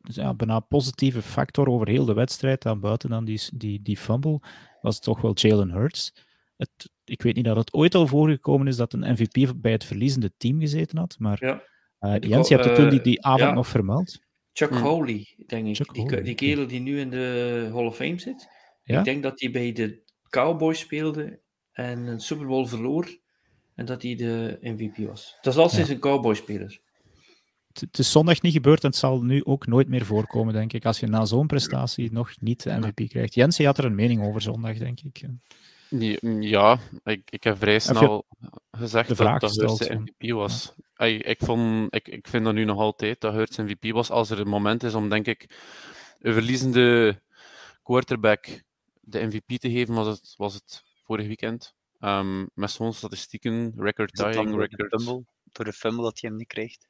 ja, 0.02 0.34
bijna 0.34 0.60
positieve 0.60 1.22
factor 1.22 1.68
over 1.68 1.88
heel 1.88 2.04
de 2.04 2.14
wedstrijd, 2.14 2.62
dan 2.62 2.80
buiten 2.80 3.10
dan 3.10 3.24
die, 3.24 3.40
die, 3.54 3.82
die 3.82 3.96
fumble, 3.96 4.40
was 4.80 5.00
toch 5.00 5.20
wel 5.20 5.32
Jalen 5.34 5.70
Hurts. 5.70 6.12
Het, 6.56 6.90
ik 7.04 7.22
weet 7.22 7.36
niet 7.36 7.44
dat 7.44 7.56
het 7.56 7.72
ooit 7.74 7.94
al 7.94 8.06
voorgekomen 8.06 8.66
is 8.66 8.76
dat 8.76 8.92
een 8.92 9.12
MVP 9.12 9.52
bij 9.56 9.72
het 9.72 9.84
verliezende 9.84 10.32
team 10.36 10.60
gezeten 10.60 10.98
had, 10.98 11.16
maar 11.18 11.44
Ja. 11.44 11.62
uh, 12.00 12.20
Jens, 12.20 12.48
je 12.48 12.54
hebt 12.54 12.66
het 12.66 12.76
toen 12.76 12.88
die, 12.88 13.00
die 13.00 13.24
avond 13.24 13.40
ja. 13.40 13.52
nog 13.52 13.66
vermeld. 13.66 14.18
Chuck 14.52 14.70
Hmm. 14.70 14.82
Hawley, 14.82 15.34
denk 15.46 15.66
ik. 15.66 15.76
Chuck 15.76 15.94
die, 15.94 16.02
Hawley, 16.02 16.22
die 16.22 16.34
kerel 16.34 16.66
die 16.66 16.80
nu 16.80 17.00
in 17.00 17.10
de 17.10 17.68
Hall 17.72 17.84
of 17.86 17.96
Fame 17.96 18.18
zit. 18.18 18.48
Ja? 18.82 18.98
Ik 18.98 19.04
denk 19.04 19.22
dat 19.22 19.40
hij 19.40 19.50
bij 19.50 19.72
de 19.72 20.02
Cowboys 20.28 20.78
speelde 20.78 21.40
en 21.72 22.06
een 22.06 22.20
Super 22.20 22.46
Bowl 22.46 22.66
verloor. 22.66 23.18
En 23.74 23.84
dat 23.84 24.02
hij 24.02 24.14
de 24.14 24.58
MVP 24.60 24.96
was. 24.96 25.38
Dat 25.40 25.52
is 25.52 25.58
al 25.58 25.68
sinds 25.68 25.90
een 25.90 25.98
Cowboy-speler. 25.98 26.80
Het- 27.80 27.98
is 27.98 28.10
zondag 28.10 28.42
niet 28.42 28.52
gebeurd 28.52 28.82
en 28.82 28.88
het 28.88 28.98
zal 28.98 29.22
nu 29.22 29.44
ook 29.44 29.66
nooit 29.66 29.88
meer 29.88 30.04
voorkomen, 30.04 30.54
denk 30.54 30.72
ik, 30.72 30.84
als 30.84 31.00
je 31.00 31.06
na 31.06 31.24
zo'n 31.24 31.46
prestatie 31.46 32.12
nog 32.12 32.32
niet 32.40 32.62
de 32.62 32.78
MVP 32.78 33.08
krijgt. 33.08 33.34
Jens, 33.34 33.56
je 33.56 33.66
had 33.66 33.78
er 33.78 33.84
een 33.84 33.94
mening 33.94 34.22
over 34.22 34.40
zondag, 34.42 34.78
denk 34.78 35.00
ik. 35.00 35.16
Ja, 35.16 36.18
Ja, 36.40 36.78
ik, 37.04 37.30
ik 37.30 37.44
heb 37.44 37.58
vrij 37.58 37.72
je 37.72 37.80
snel 37.80 38.26
gezegd 38.70 39.08
de 39.08 39.14
dat, 39.14 39.26
vraag 39.26 39.40
dat 39.40 39.54
Hurts 39.54 39.78
de 39.78 39.94
MVP 39.94 40.32
was. 40.32 40.74
Ey, 40.96 41.14
ik, 41.14 41.40
vond, 41.40 41.94
ik, 41.94 42.08
ik 42.08 42.28
vind 42.28 42.44
dat 42.44 42.54
nu 42.54 42.64
nog 42.64 42.78
altijd 42.78 43.20
dat 43.20 43.32
Hurts 43.32 43.56
MVP 43.56 43.92
was. 43.92 44.10
Als 44.10 44.30
er 44.30 44.40
een 44.40 44.48
moment 44.48 44.82
is 44.82 44.94
om, 44.94 45.08
denk 45.08 45.26
ik, 45.26 45.46
een 46.18 46.32
verliezende 46.32 47.20
quarterback 47.82 48.62
de 49.00 49.26
MVP 49.26 49.60
te 49.60 49.70
geven, 49.70 49.94
was 49.94 50.06
het, 50.06 50.34
was 50.36 50.54
het 50.54 50.84
vorig 51.04 51.26
weekend. 51.26 51.74
Ehm, 52.00 52.46
met 52.54 52.70
zo'n 52.70 52.92
statistieken, 52.92 53.72
record 53.76 54.12
tying, 54.12 54.56
record. 54.56 55.02
fumble, 55.02 55.24
door 55.52 55.64
de 55.64 55.72
fumble 55.72 56.02
dat 56.02 56.20
hij 56.20 56.30
hem 56.30 56.38
niet 56.38 56.48
krijgt? 56.48 56.88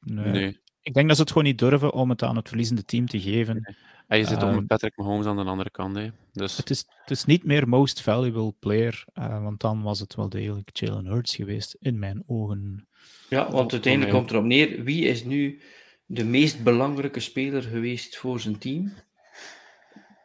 Nee. 0.00 0.32
Nee. 0.32 0.60
Ik 0.80 0.94
denk 0.94 1.06
dat 1.06 1.16
ze 1.16 1.22
het 1.22 1.32
gewoon 1.32 1.46
niet 1.46 1.58
durven 1.58 1.92
om 1.92 2.10
het 2.10 2.22
aan 2.22 2.36
het 2.36 2.48
verliezende 2.48 2.84
team 2.84 3.06
te 3.06 3.20
geven. 3.20 3.76
Hij 4.06 4.24
zit 4.24 4.42
Ehm, 4.42 4.56
om 4.56 4.66
Patrick 4.66 4.96
Mahomes 4.96 5.26
aan 5.26 5.36
de 5.36 5.42
andere 5.44 5.70
kant. 5.70 5.96
Hè. 5.96 6.08
Dus 6.32 6.56
Het 6.56 6.70
is, 6.70 6.84
het 7.00 7.10
is 7.10 7.24
niet 7.24 7.44
meer 7.44 7.68
most 7.68 8.02
valuable 8.02 8.52
player, 8.58 9.04
eh, 9.12 9.42
want 9.42 9.60
dan 9.60 9.82
was 9.82 10.00
het 10.00 10.14
wel 10.14 10.28
degelijk 10.28 10.76
Jalen 10.76 11.06
Hurts 11.06 11.34
geweest, 11.36 11.76
in 11.80 11.98
mijn 11.98 12.22
ogen. 12.26 12.88
Ja, 13.28 13.50
want 13.50 13.72
uiteindelijk 13.72 14.12
komt 14.12 14.30
erop 14.30 14.44
neer. 14.44 14.84
Wie 14.84 15.04
is 15.04 15.24
nu 15.24 15.60
de 16.06 16.24
meest 16.24 16.62
belangrijke 16.62 17.20
speler 17.20 17.62
geweest 17.62 18.16
voor 18.16 18.40
zijn 18.40 18.58
team? 18.58 18.92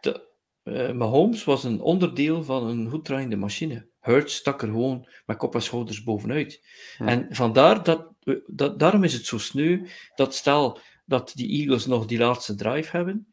De, 0.01 0.27
eh, 0.63 0.91
Mahomes 0.91 1.43
was 1.43 1.63
een 1.63 1.81
onderdeel 1.81 2.43
van 2.43 2.67
een 2.67 2.89
goed 2.89 3.05
draaiende 3.05 3.35
machine. 3.35 3.89
Hurts 4.01 4.35
stak 4.35 4.61
er 4.61 4.67
gewoon 4.67 5.07
met 5.25 5.37
kop 5.37 5.55
en 5.55 5.61
schouders 5.61 6.03
bovenuit. 6.03 6.61
En 6.97 7.27
vandaar 7.29 7.83
dat, 7.83 8.07
dat, 8.47 8.79
daarom 8.79 9.03
is 9.03 9.13
het 9.13 9.25
zo 9.25 9.37
sneu 9.37 9.87
dat 10.15 10.35
stel 10.35 10.79
dat 11.05 11.31
die 11.35 11.49
Eagles 11.49 11.85
nog 11.85 12.05
die 12.05 12.17
laatste 12.17 12.55
drive 12.55 12.97
hebben. 12.97 13.27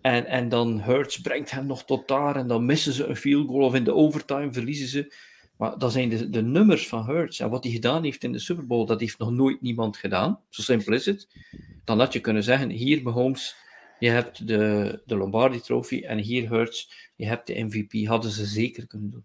En, 0.00 0.26
en 0.26 0.48
dan 0.48 0.80
Hurts 0.80 1.20
brengt 1.20 1.50
hem 1.50 1.66
nog 1.66 1.84
tot 1.84 2.08
daar 2.08 2.36
en 2.36 2.46
dan 2.46 2.64
missen 2.64 2.92
ze 2.92 3.06
een 3.06 3.16
field 3.16 3.48
goal 3.48 3.64
of 3.64 3.74
in 3.74 3.84
de 3.84 3.94
overtime 3.94 4.52
verliezen 4.52 4.88
ze. 4.88 5.14
Maar 5.56 5.78
dat 5.78 5.92
zijn 5.92 6.08
de, 6.08 6.30
de 6.30 6.42
nummers 6.42 6.88
van 6.88 7.04
Hurts. 7.04 7.40
En 7.40 7.50
wat 7.50 7.64
hij 7.64 7.72
gedaan 7.72 8.04
heeft 8.04 8.24
in 8.24 8.32
de 8.32 8.38
Super 8.38 8.66
Bowl, 8.66 8.86
dat 8.86 9.00
heeft 9.00 9.18
nog 9.18 9.30
nooit 9.30 9.60
niemand 9.60 9.96
gedaan. 9.96 10.40
Zo 10.48 10.62
simpel 10.62 10.92
is 10.92 11.06
het. 11.06 11.28
Dan 11.84 11.98
had 11.98 12.12
je 12.12 12.20
kunnen 12.20 12.42
zeggen, 12.42 12.70
hier 12.70 13.02
Mahomes, 13.02 13.56
je 13.98 14.08
hebt 14.08 14.46
de, 14.46 15.02
de 15.06 15.16
Lombardi 15.16 15.60
Trophy 15.60 16.02
en 16.02 16.18
hier 16.18 16.48
Hurts, 16.48 17.10
je 17.16 17.26
hebt 17.26 17.46
de 17.46 17.64
MVP. 17.64 18.06
Hadden 18.06 18.30
ze 18.30 18.46
zeker 18.46 18.86
kunnen 18.86 19.10
doen. 19.10 19.24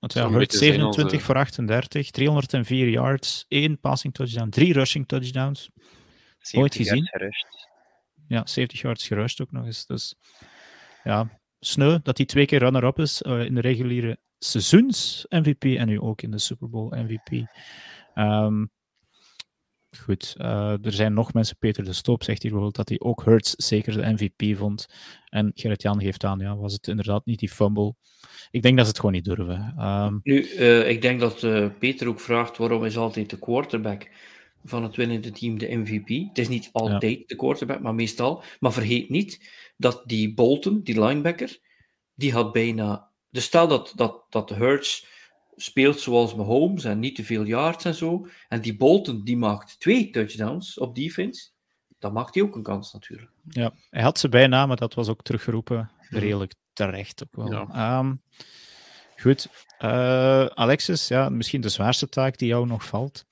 Want 0.00 0.12
ja, 0.12 0.20
zijn 0.20 0.34
als, 0.34 0.58
27 0.58 1.18
eh, 1.18 1.24
voor 1.24 1.36
38, 1.36 2.10
304 2.10 2.88
yards, 2.88 3.44
1 3.48 3.80
passing 3.80 4.14
touchdown, 4.14 4.48
3 4.48 4.72
rushing 4.72 5.08
touchdowns. 5.08 5.70
70 6.38 6.76
gezien? 6.76 6.94
yards 6.94 7.10
gerusht. 7.10 7.68
Ja, 8.28 8.46
70 8.46 8.80
yards 8.80 9.06
gerushed 9.06 9.40
ook 9.40 9.52
nog 9.52 9.64
eens. 9.64 9.86
Dus 9.86 10.14
ja, 11.04 11.40
sneu 11.58 11.98
dat 12.02 12.16
hij 12.16 12.26
twee 12.26 12.46
keer 12.46 12.58
runner-up 12.58 12.98
is 12.98 13.22
eh, 13.22 13.44
in 13.44 13.54
de 13.54 13.60
reguliere 13.60 14.18
seizoens-MVP 14.38 15.64
en 15.64 15.86
nu 15.86 16.00
ook 16.00 16.22
in 16.22 16.30
de 16.30 16.38
Super 16.38 16.70
Bowl 16.70 16.96
MVP. 16.96 17.46
Goed, 19.98 20.34
eh, 20.38 20.84
er 20.84 20.92
zijn 20.92 21.14
nog 21.14 21.32
mensen. 21.32 21.56
Peter 21.58 21.84
de 21.84 21.92
Stoop 21.92 22.22
zegt 22.22 22.42
hier 22.42 22.50
bijvoorbeeld 22.50 22.86
dat 22.86 22.88
hij 22.88 23.08
ook 23.08 23.24
Hurts 23.24 23.54
zeker 23.56 23.92
de 23.92 24.12
MVP 24.12 24.56
vond. 24.56 24.86
En 25.28 25.50
Gerrit-Jan 25.54 26.00
geeft 26.00 26.24
aan, 26.24 26.38
ja, 26.38 26.56
was 26.56 26.72
het 26.72 26.88
inderdaad 26.88 27.26
niet 27.26 27.38
die 27.38 27.48
fumble. 27.48 27.94
Ik 28.50 28.62
denk 28.62 28.76
dat 28.76 28.84
ze 28.84 28.90
het 28.90 29.00
gewoon 29.00 29.14
niet 29.14 29.24
durven. 29.24 29.74
Ehm, 29.78 30.18
Nu, 30.22 30.42
eh, 30.42 30.88
ik 30.88 31.02
denk 31.02 31.20
dat 31.20 31.42
eh, 31.42 31.66
Peter 31.78 32.08
ook 32.08 32.20
vraagt 32.20 32.56
waarom 32.56 32.84
is 32.84 32.96
altijd 32.96 33.30
de 33.30 33.38
quarterback 33.38 34.08
van 34.64 34.82
het 34.82 34.96
winnende 34.96 35.30
team 35.30 35.58
de 35.58 35.76
MVP. 35.76 36.08
Het 36.28 36.38
is 36.38 36.48
niet 36.48 36.68
altijd 36.72 37.28
de 37.28 37.36
quarterback, 37.36 37.80
maar 37.80 37.94
meestal. 37.94 38.42
Maar 38.60 38.72
vergeet 38.72 39.08
niet 39.08 39.50
dat 39.76 40.02
die 40.06 40.34
Bolton, 40.34 40.80
die 40.82 41.00
linebacker, 41.00 41.58
die 42.14 42.32
had 42.32 42.52
bijna... 42.52 43.08
Dus 43.30 43.44
stel 43.44 43.68
dat, 43.68 43.92
dat, 43.96 44.24
dat 44.28 44.50
Hurts 44.50 45.06
speelt 45.62 46.00
zoals 46.00 46.34
Mahomes 46.34 46.84
en 46.84 46.98
niet 46.98 47.16
te 47.16 47.24
veel 47.24 47.44
yards 47.44 47.84
en 47.84 47.94
zo, 47.94 48.26
en 48.48 48.60
die 48.60 48.76
Bolton 48.76 49.24
die 49.24 49.36
maakt 49.36 49.80
twee 49.80 50.10
touchdowns 50.10 50.78
op 50.78 50.94
defense, 50.94 51.50
dan 51.98 52.12
maakt 52.12 52.34
hij 52.34 52.42
ook 52.42 52.56
een 52.56 52.62
kans 52.62 52.92
natuurlijk. 52.92 53.30
Ja, 53.48 53.72
hij 53.90 54.02
had 54.02 54.18
ze 54.18 54.28
bijna, 54.28 54.66
maar 54.66 54.76
dat 54.76 54.94
was 54.94 55.08
ook 55.08 55.22
teruggeroepen. 55.22 55.90
Redelijk 56.08 56.54
terecht 56.72 57.22
ook 57.22 57.36
wel. 57.36 57.50
Ja. 57.52 57.66
Ehm, 57.98 58.14
goed. 59.16 59.48
Eh, 59.78 60.46
Alexis, 60.46 61.08
ja, 61.08 61.28
misschien 61.28 61.60
de 61.60 61.68
zwaarste 61.68 62.08
taak 62.08 62.38
die 62.38 62.48
jou 62.48 62.66
nog 62.66 62.84
valt. 62.86 63.24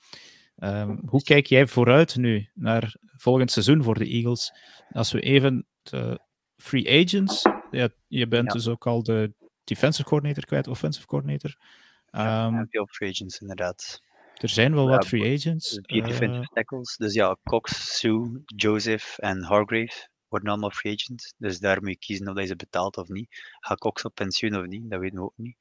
Ehm, 0.57 0.97
hoe 1.07 1.23
kijk 1.23 1.47
jij 1.47 1.67
vooruit 1.67 2.17
nu 2.17 2.49
naar 2.55 2.95
volgend 3.17 3.51
seizoen 3.51 3.83
voor 3.83 3.95
de 3.99 4.07
Eagles? 4.09 4.53
Als 4.91 5.13
we 5.13 5.21
even 5.21 5.67
de 5.83 6.21
free 6.57 7.05
agents, 7.05 7.43
ja, 7.71 7.89
je 8.09 8.29
bent 8.29 8.47
Ja. 8.47 8.53
dus 8.53 8.69
ook 8.69 8.87
al 8.87 9.03
de 9.03 9.33
defensive 9.65 10.09
coordinator 10.09 10.45
kwijt, 10.45 10.67
offensive 10.69 11.07
coordinator. 11.07 11.57
Ehm, 12.27 12.55
en 12.55 12.67
veel 12.71 12.87
free 12.87 13.11
agents, 13.11 13.39
inderdaad. 13.41 14.01
er 14.35 14.49
zijn 14.49 14.75
wel 14.75 14.85
Ja, 14.89 14.91
wat 14.97 15.07
free 15.07 15.35
agents. 15.37 15.79
Vier 15.83 16.03
Eh, 16.03 16.09
defensive 16.09 16.49
tackles. 16.53 16.97
Dus 16.97 17.15
ja, 17.15 17.37
Cox, 17.45 17.97
Sue, 17.99 18.43
Joseph 18.45 19.19
en 19.19 19.43
Hargrave 19.43 20.09
worden 20.29 20.49
allemaal 20.51 20.71
free 20.71 20.93
agents. 20.93 21.35
Dus 21.39 21.59
daar 21.59 21.81
moet 21.81 21.89
je 21.91 21.99
kiezen 21.99 22.29
of 22.29 22.33
dat 22.35 22.43
je 22.43 22.49
ze 22.49 22.57
betaalt 22.57 22.97
of 22.97 23.09
niet. 23.09 23.29
Gaat 23.61 23.79
Cox 23.79 24.03
op 24.05 24.15
pensioen 24.15 24.57
of 24.57 24.67
niet? 24.67 24.91
Dat 24.91 25.01
weten 25.01 25.19
we 25.19 25.25
ook 25.25 25.33
niet. 25.37 25.57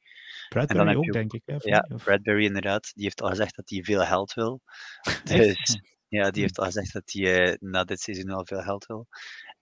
Bradbury 0.49 0.87
heb 0.87 0.97
ook, 0.97 1.03
je 1.03 1.09
ook- 1.09 1.15
denk 1.15 1.33
ik. 1.33 1.41
Hè, 1.45 1.55
Ja? 1.59 1.85
Of- 1.93 2.03
Bradbury 2.03 2.45
inderdaad. 2.45 2.91
Die 2.93 3.03
heeft 3.03 3.21
al 3.21 3.29
gezegd 3.29 3.55
dat 3.55 3.69
hij 3.69 3.83
veel 3.83 4.05
geld 4.05 4.33
wil. 4.33 4.61
Dus 5.23 5.79
ja, 6.07 6.31
die 6.31 6.41
heeft 6.41 6.59
al 6.59 6.65
gezegd 6.65 6.93
dat 6.93 7.11
hij 7.11 7.49
eh, 7.51 7.55
na 7.59 7.83
dit 7.83 7.99
seizoen 8.01 8.29
al 8.29 8.45
veel 8.45 8.61
geld 8.61 8.85
wil. 8.85 9.07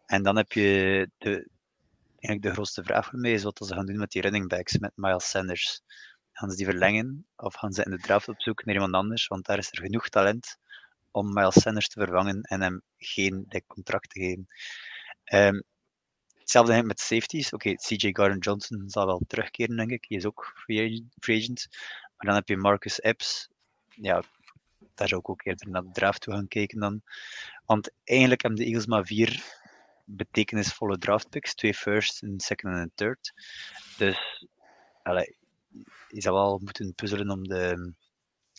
En 0.05 0.23
dan 0.23 0.37
heb 0.37 0.51
je 0.51 1.09
de, 1.17 1.29
eigenlijk 2.09 2.41
de 2.41 2.51
grootste 2.51 2.83
vraag 2.83 3.05
voor 3.09 3.19
mij 3.19 3.31
is 3.33 3.43
wat 3.43 3.61
ze 3.65 3.73
gaan 3.73 3.85
doen 3.85 3.97
met 3.97 4.11
die 4.11 4.21
running 4.21 4.47
backs, 4.47 4.77
met 4.77 4.91
Miles 4.95 5.29
Sanders. 5.29 5.81
Gaan 6.37 6.49
ze 6.49 6.55
die 6.55 6.65
verlengen 6.65 7.27
of 7.35 7.55
gaan 7.55 7.73
ze 7.73 7.83
in 7.83 7.91
de 7.91 7.97
draft 7.97 8.27
op 8.27 8.41
zoek 8.41 8.65
naar 8.65 8.75
iemand 8.75 8.93
anders? 8.93 9.27
Want 9.27 9.45
daar 9.45 9.57
is 9.57 9.71
er 9.71 9.81
genoeg 9.81 10.09
talent 10.09 10.57
om 11.11 11.33
Miles 11.33 11.61
Sanders 11.61 11.89
te 11.89 11.99
vervangen 11.99 12.41
en 12.41 12.61
hem 12.61 12.81
geen 12.97 13.45
dik 13.47 13.67
contract 13.67 14.09
te 14.09 14.19
geven. 14.19 14.47
Ehm, 15.23 15.61
hetzelfde 16.39 16.83
met 16.83 16.99
safeties. 16.99 17.53
Oké, 17.53 17.75
CJ 17.75 18.09
Gardner 18.11 18.37
Johnson 18.37 18.83
zal 18.89 19.05
wel 19.05 19.21
terugkeren, 19.27 19.75
denk 19.75 19.91
ik. 19.91 20.07
Die 20.07 20.17
is 20.17 20.25
ook. 20.25 20.53
Free 20.55 21.07
agent. 21.19 21.67
Maar 22.17 22.27
dan 22.27 22.35
heb 22.35 22.47
je 22.47 22.57
Marcus 22.57 22.99
Epps. 22.99 23.49
Ja, 23.89 24.23
daar 24.95 25.07
zou 25.07 25.19
ik 25.19 25.29
ook 25.29 25.45
eerder 25.45 25.69
naar 25.69 25.83
de 25.83 25.91
draft 25.91 26.21
toe 26.21 26.33
gaan 26.33 26.47
kijken 26.47 26.79
dan. 26.79 27.01
Want 27.65 27.91
eigenlijk 28.03 28.41
hebben 28.41 28.59
de 28.59 28.65
Eagles 28.65 28.85
maar 28.85 29.05
vier 29.05 29.43
betekenisvolle 30.05 30.97
draftpicks. 30.97 31.55
Twee 31.55 31.73
first, 31.73 32.23
een 32.23 32.39
second 32.39 32.73
en 32.73 32.79
een 32.79 32.91
third. 32.95 33.33
Dus 33.97 34.45
allee, 35.03 35.37
je 36.07 36.21
zou 36.21 36.35
wel 36.35 36.59
moeten 36.63 36.93
puzzelen 36.95 37.29
om 37.29 37.47
de, 37.47 37.93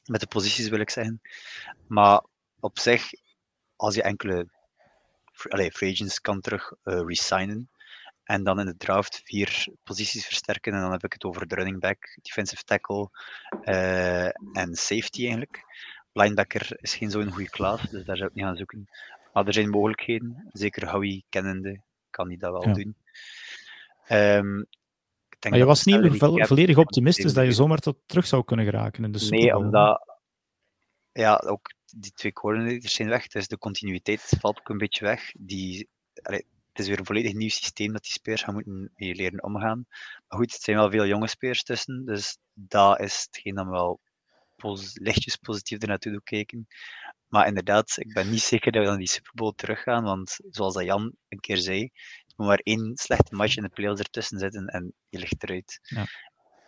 met 0.04 0.20
de 0.20 0.26
posities, 0.26 0.68
wil 0.68 0.80
ik 0.80 0.90
zeggen. 0.90 1.20
Maar 1.86 2.24
op 2.60 2.78
zich, 2.78 3.10
als 3.76 3.94
je 3.94 4.02
enkele 4.02 4.48
allee, 5.48 5.72
free 5.72 5.92
agents 5.92 6.20
kan 6.20 6.40
terug 6.40 6.72
eh, 6.82 7.00
resignen, 7.06 7.70
en 8.24 8.44
dan 8.44 8.60
in 8.60 8.66
de 8.66 8.76
draft 8.76 9.20
vier 9.24 9.66
posities 9.82 10.26
versterken, 10.26 10.72
en 10.72 10.80
dan 10.80 10.92
heb 10.92 11.04
ik 11.04 11.12
het 11.12 11.24
over 11.24 11.46
de 11.46 11.54
running 11.54 11.80
back, 11.80 12.18
defensive 12.22 12.64
tackle 12.64 13.10
eh, 13.60 14.26
en 14.52 14.74
safety 14.74 15.20
eigenlijk. 15.20 15.64
Linebacker 16.12 16.76
is 16.80 16.94
geen 16.94 17.10
zo'n 17.10 17.30
goede 17.30 17.50
klas, 17.50 17.80
dus 17.90 18.04
daar 18.04 18.16
zou 18.16 18.28
ik 18.28 18.34
niet 18.34 18.44
gaan 18.44 18.56
zoeken. 18.56 18.88
Maar 19.32 19.46
er 19.46 19.52
zijn 19.52 19.70
mogelijkheden, 19.70 20.48
zeker 20.52 20.90
Howie 20.90 21.24
kennende 21.28 21.80
kan 22.10 22.28
hij 22.28 22.36
dat 22.36 22.52
wel 22.52 22.66
Ja. 22.66 22.72
doen. 22.72 22.96
Ehm, 24.06 24.60
ik 24.60 24.66
denk 25.50 25.54
Maar 25.54 25.58
je 25.58 25.64
was 25.64 25.84
niet 25.84 26.00
meer 26.00 26.46
volledig 26.46 26.76
optimistisch 26.76 27.34
dat 27.34 27.44
je 27.44 27.52
zomaar 27.52 27.78
tot 27.78 27.98
terug 28.06 28.26
zou 28.26 28.44
kunnen 28.44 28.64
geraken 28.64 29.04
in 29.04 29.12
de 29.12 29.18
Super 29.18 29.38
Nee, 29.38 29.56
omdat 29.56 30.18
ja, 31.12 31.36
ook 31.46 31.74
die 31.90 32.12
twee 32.12 32.32
coördinators 32.32 32.94
zijn 32.94 33.08
weg, 33.08 33.26
dus 33.26 33.48
de 33.48 33.58
continuïteit 33.58 34.32
valt 34.40 34.58
ook 34.58 34.68
een 34.68 34.78
beetje 34.78 35.04
weg. 35.04 35.32
Die, 35.38 35.88
allee, 36.22 36.46
het 36.68 36.78
is 36.78 36.88
weer 36.88 36.98
een 36.98 37.06
volledig 37.06 37.32
nieuw 37.32 37.48
systeem 37.48 37.92
dat 37.92 38.02
die 38.02 38.12
spelers 38.12 38.42
gaan 38.42 38.54
moeten 38.54 38.90
mee 38.94 39.14
leren 39.14 39.42
omgaan. 39.42 39.86
Maar 40.28 40.38
goed, 40.38 40.52
het 40.52 40.62
zijn 40.62 40.76
wel 40.76 40.90
veel 40.90 41.06
jonge 41.06 41.28
spelers 41.28 41.62
tussen, 41.62 42.04
dus 42.04 42.38
dat 42.52 43.00
is 43.00 43.22
hetgeen 43.30 43.54
me 43.54 43.68
wel 43.68 44.00
pos- 44.56 44.98
lichtjes 44.98 45.36
positief 45.36 45.78
ernaartoe 45.78 46.12
doet 46.12 46.24
kijken. 46.24 46.66
Maar 47.26 47.46
inderdaad, 47.46 47.96
ik 47.96 48.12
ben 48.12 48.30
niet 48.30 48.40
zeker 48.40 48.72
dat 48.72 48.82
we 48.82 48.88
naar 48.88 48.98
die 48.98 49.08
Super 49.08 49.32
Bowl 49.34 49.52
teruggaan, 49.52 50.04
want 50.04 50.38
zoals 50.50 50.74
dat 50.74 50.84
Jan 50.84 51.12
een 51.28 51.40
keer 51.40 51.58
zei, 51.58 51.90
moet 52.36 52.46
maar 52.46 52.60
één 52.62 52.92
slechte 52.94 53.34
match 53.34 53.56
in 53.56 53.62
de 53.62 53.68
playoffs 53.68 54.00
ertussen 54.00 54.38
zitten 54.38 54.66
en 54.66 54.92
je 55.08 55.18
ligt 55.18 55.42
eruit. 55.42 55.78
Ja. 55.82 56.06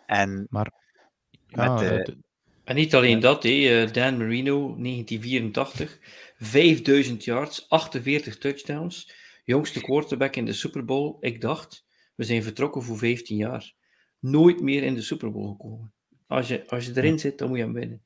En 0.07 0.47
Ja, 0.51 1.71
met 1.75 1.79
de- 1.79 1.85
het- 1.95 2.17
En 2.65 2.75
niet 2.75 2.95
alleen 2.95 3.21
dat, 3.21 3.43
hè. 3.43 3.51
eh, 3.85 3.93
Dan 3.93 4.17
Marino, 4.17 4.77
1984, 4.79 5.99
5000 6.37 7.25
yards, 7.25 7.69
48 7.69 8.39
touchdowns, 8.39 9.15
jongste 9.45 9.81
quarterback 9.81 10.37
in 10.37 10.45
de 10.45 10.53
Super 10.53 10.85
Bowl. 10.85 11.17
Ik 11.21 11.41
dacht, 11.41 11.85
we 12.15 12.25
zijn 12.25 12.43
vertrokken 12.43 12.83
voor 12.83 12.99
15 12.99 13.37
jaar. 13.37 13.73
Nooit 14.19 14.61
meer 14.61 14.83
in 14.83 14.95
de 14.95 15.03
Super 15.03 15.33
Bowl 15.33 15.49
gekomen. 15.51 15.93
Als 16.27 16.49
je, 16.49 16.69
als 16.69 16.87
je 16.87 16.93
erin 16.97 17.19
zit, 17.19 17.39
dan 17.39 17.49
moet 17.49 17.57
je 17.59 17.65
hem 17.65 17.73
winnen. 17.73 18.03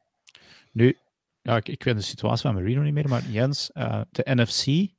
Nu, 0.73 0.99
ja, 1.43 1.57
ik, 1.57 1.69
ik 1.69 1.83
weet 1.83 1.97
de 1.97 2.03
situatie 2.03 2.43
van 2.43 2.55
Marino 2.55 2.83
niet 2.83 2.95
meer, 2.95 3.09
maar 3.09 3.23
Jens, 3.29 3.71
eh, 3.73 4.01
de 4.11 4.23
NFC, 4.35 4.91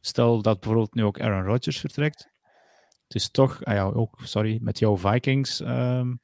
stel 0.00 0.42
dat 0.42 0.60
bijvoorbeeld 0.60 0.94
nu 0.94 1.04
ook 1.04 1.20
Aaron 1.20 1.44
Rodgers 1.46 1.78
vertrekt, 1.80 2.28
het 3.02 3.14
is 3.14 3.30
toch, 3.30 3.64
ah 3.64 3.74
ja, 3.74 3.84
ook, 3.84 4.18
sorry, 4.22 4.58
met 4.60 4.78
jouw 4.78 4.96
Vikings, 4.96 5.60
ehm, 5.60 6.14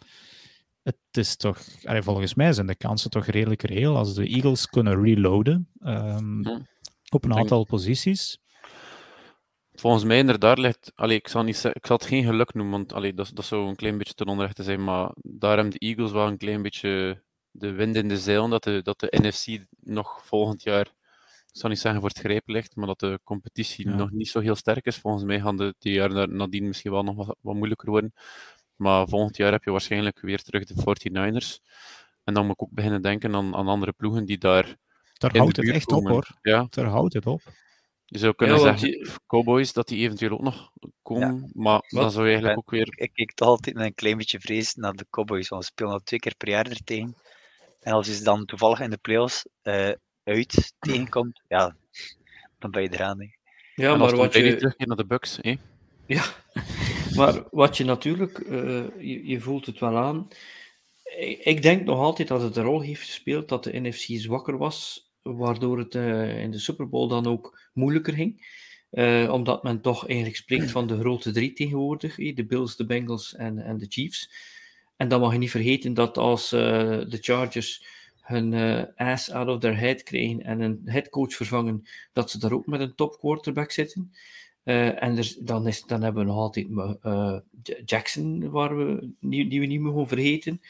het 0.83 0.97
is 1.11 1.37
toch, 1.37 1.61
allee, 1.85 2.03
volgens 2.03 2.35
mij 2.35 2.53
zijn 2.53 2.67
de 2.67 2.75
kansen 2.77 3.11
toch 3.11 3.27
redelijk 3.27 3.63
reëel 3.63 3.97
als 3.97 4.15
de 4.15 4.27
Eagles 4.27 4.67
kunnen 4.67 5.03
reloaden 5.03 5.69
ehm, 5.81 6.43
Hm. 6.43 6.61
op 7.09 7.25
een 7.25 7.29
Denk- 7.31 7.41
aantal 7.41 7.65
posities. 7.65 8.39
Volgens 9.77 10.05
mij 10.05 10.19
inderdaad 10.19 10.59
ligt, 10.59 10.93
allee, 10.95 11.17
ik, 11.17 11.29
zal 11.29 11.43
niet 11.43 11.65
ik 11.65 11.87
zal 11.87 11.97
het 11.97 12.07
geen 12.07 12.25
geluk 12.25 12.55
noemen, 12.55 12.73
want 12.73 12.93
allee, 12.93 13.15
dat, 13.15 13.31
dat 13.35 13.45
zou 13.45 13.69
een 13.69 13.77
klein 13.77 13.99
beetje 13.99 14.15
ten 14.15 14.27
onrechte 14.27 14.63
zijn, 14.63 14.85
maar 14.85 15.11
daar 15.23 15.55
hebben 15.55 15.73
de 15.73 15.87
Eagles 15.87 16.13
wel 16.13 16.27
een 16.27 16.37
klein 16.37 16.63
beetje 16.63 17.23
de 17.51 17.71
wind 17.73 17.97
in 17.97 18.09
de 18.09 18.19
zeilen, 18.19 18.51
dat 18.51 18.65
de, 18.65 18.81
dat 18.83 19.01
de 19.01 19.09
NFC 19.21 19.65
nog 19.81 20.27
volgend 20.27 20.63
jaar, 20.63 20.93
ik 21.55 21.61
zal 21.61 21.71
niet 21.71 21.79
zeggen 21.79 22.01
voor 22.01 22.09
het 22.11 22.19
grijpen 22.19 22.53
ligt, 22.53 22.77
maar 22.77 22.87
dat 22.87 23.01
de 23.01 23.21
competitie 23.25 23.89
Ja. 23.89 23.95
nog 23.95 24.11
niet 24.11 24.29
zo 24.29 24.41
heel 24.41 24.55
sterk 24.55 24.85
is. 24.87 24.97
Volgens 24.97 25.25
mij 25.25 25.41
gaan 25.41 25.57
de, 25.57 25.75
die 25.79 25.93
jaren 25.93 26.37
nadien 26.37 26.67
misschien 26.67 26.91
wel 26.91 27.03
nog 27.03 27.15
wat, 27.27 27.37
wat 27.41 27.55
moeilijker 27.55 27.91
worden. 27.91 28.13
Maar 28.77 29.09
volgend 29.09 29.37
jaar 29.37 29.53
heb 29.53 29.65
je 29.65 29.71
waarschijnlijk 29.71 30.21
weer 30.21 30.43
terug 30.43 30.65
de 30.65 30.75
49ers. 30.75 31.59
En 32.25 32.35
dan 32.35 32.43
moet 32.45 32.55
ik 32.55 32.63
ook 32.63 32.71
beginnen 32.73 33.03
denken 33.03 33.35
aan, 33.35 33.55
aan 33.55 33.69
andere 33.69 33.93
ploegen 33.93 34.25
die 34.25 34.39
daar 34.39 34.77
Daar 35.19 35.35
in 35.35 35.41
houdt 35.41 35.55
de 35.55 35.61
het 35.61 35.71
buurt 35.71 35.77
echt 35.77 35.87
op 35.87 35.93
komen. 35.93 36.13
hoor. 36.13 36.27
Ja, 36.43 36.67
Daar 36.71 36.85
houdt 36.87 37.15
het 37.15 37.27
op. 37.27 37.43
je 38.05 38.19
zou 38.19 38.35
kunnen 38.35 38.61
zeggen, 38.61 38.89
je- 38.89 39.11
Cowboys, 39.27 39.73
dat 39.73 39.89
die 39.89 39.99
eventueel 40.05 40.31
ook 40.33 40.43
nog 40.43 40.71
komen, 41.03 41.51
maar 41.53 41.83
dan 41.89 42.11
zou 42.11 42.25
je 42.25 42.31
eigenlijk 42.31 42.59
ook 42.59 42.71
weer 42.71 42.93
ik 42.97 43.11
kijk 43.13 43.33
toch 43.35 43.49
altijd 43.49 43.75
met 43.77 43.85
een 43.85 43.95
klein 43.95 44.17
beetje 44.17 44.41
vrees 44.41 44.75
naar 44.75 44.93
de 44.93 45.07
Cowboys, 45.11 45.49
want 45.49 45.63
we 45.63 45.69
spelen 45.71 45.93
al 45.93 46.01
twee 46.01 46.21
keer 46.21 46.35
per 46.37 46.49
jaar 46.49 46.67
er 46.67 46.85
tegen. 46.85 47.17
En 47.81 47.93
als 47.93 48.17
ze 48.17 48.25
dan 48.25 48.45
toevallig 48.45 48.81
in 48.81 48.91
de 48.91 48.97
playoffs 48.99 49.47
eh 49.63 49.91
uit 50.25 50.75
tegenkomt, 50.79 51.41
ja, 51.49 51.77
dan 52.59 52.71
ben 52.71 52.83
je 52.83 52.93
eraan. 52.93 53.21
Hè. 53.21 53.27
Ja, 53.75 53.97
maar 53.97 54.17
wat 54.17 54.35
je, 54.35 54.75
naar 54.77 54.97
de 54.97 55.07
Bucks, 55.07 55.39
hè? 55.41 55.57
Ja, 56.07 56.25
maar 57.17 57.43
wat 57.51 57.77
je 57.77 57.85
natuurlijk, 57.85 58.39
eh, 58.39 58.85
je, 58.99 59.27
je 59.27 59.41
voelt 59.41 59.67
het 59.67 59.79
wel 59.79 59.97
aan. 59.97 60.29
Ik, 61.19 61.39
ik 61.39 61.63
denk 61.63 61.85
nog 61.85 61.99
altijd 61.99 62.29
dat 62.29 62.43
het 62.43 62.57
een 62.57 62.65
rol 62.65 62.81
heeft 62.81 63.01
gespeeld 63.01 63.49
dat 63.49 63.65
de 63.65 63.81
NFC 63.81 64.07
zwakker 64.21 64.59
was, 64.59 65.11
waardoor 65.23 65.79
het 65.79 65.95
eh, 65.95 66.43
in 66.43 66.51
de 66.51 66.59
Super 66.59 66.89
Bowl 66.89 67.09
dan 67.09 67.27
ook 67.27 67.59
moeilijker 67.73 68.15
ging. 68.15 68.43
Eh, 68.95 69.33
omdat 69.33 69.63
men 69.63 69.81
toch 69.81 70.07
eigenlijk 70.07 70.37
spreekt 70.37 70.71
van 70.71 70.87
de 70.87 70.99
grote 70.99 71.31
drie 71.31 71.53
tegenwoordig: 71.53 72.19
eh, 72.19 72.37
de 72.37 72.45
Bills, 72.45 72.77
de 72.77 72.87
Bengals 72.87 73.35
en, 73.35 73.59
en 73.59 73.79
de 73.79 73.87
Chiefs. 73.89 74.31
En 74.97 75.09
dan 75.09 75.21
mag 75.21 75.33
je 75.33 75.39
niet 75.39 75.51
vergeten 75.51 75.95
dat 75.95 76.19
als 76.19 76.53
eh, 76.53 76.61
de 77.09 77.19
Chargers 77.21 77.85
hun 78.25 78.53
eh, 78.55 78.83
ass 79.09 79.31
out 79.31 79.49
of 79.49 79.59
their 79.59 79.79
head 79.79 80.03
krijgen 80.03 80.43
en 80.43 80.61
een 80.61 80.81
headcoach 80.85 81.35
vervangen, 81.35 81.85
dat 82.13 82.31
ze 82.31 82.39
daar 82.39 82.53
ook 82.53 82.67
met 82.67 82.81
een 82.81 82.95
top 82.95 83.19
quarterback 83.19 83.71
zitten. 83.71 84.13
Eh, 84.63 85.03
en 85.03 85.25
dan, 85.41 85.67
is, 85.67 85.83
dan 85.83 86.03
hebben 86.03 86.25
we 86.25 86.31
nog 86.31 86.39
altijd 86.39 86.67
eh, 87.03 87.39
Jackson, 87.85 88.51
waar 88.51 88.77
we, 88.77 89.11
die, 89.21 89.49
die 89.49 89.61
we 89.61 89.67
niet 89.67 89.81
mogen 89.81 90.09
vergeten. 90.09 90.61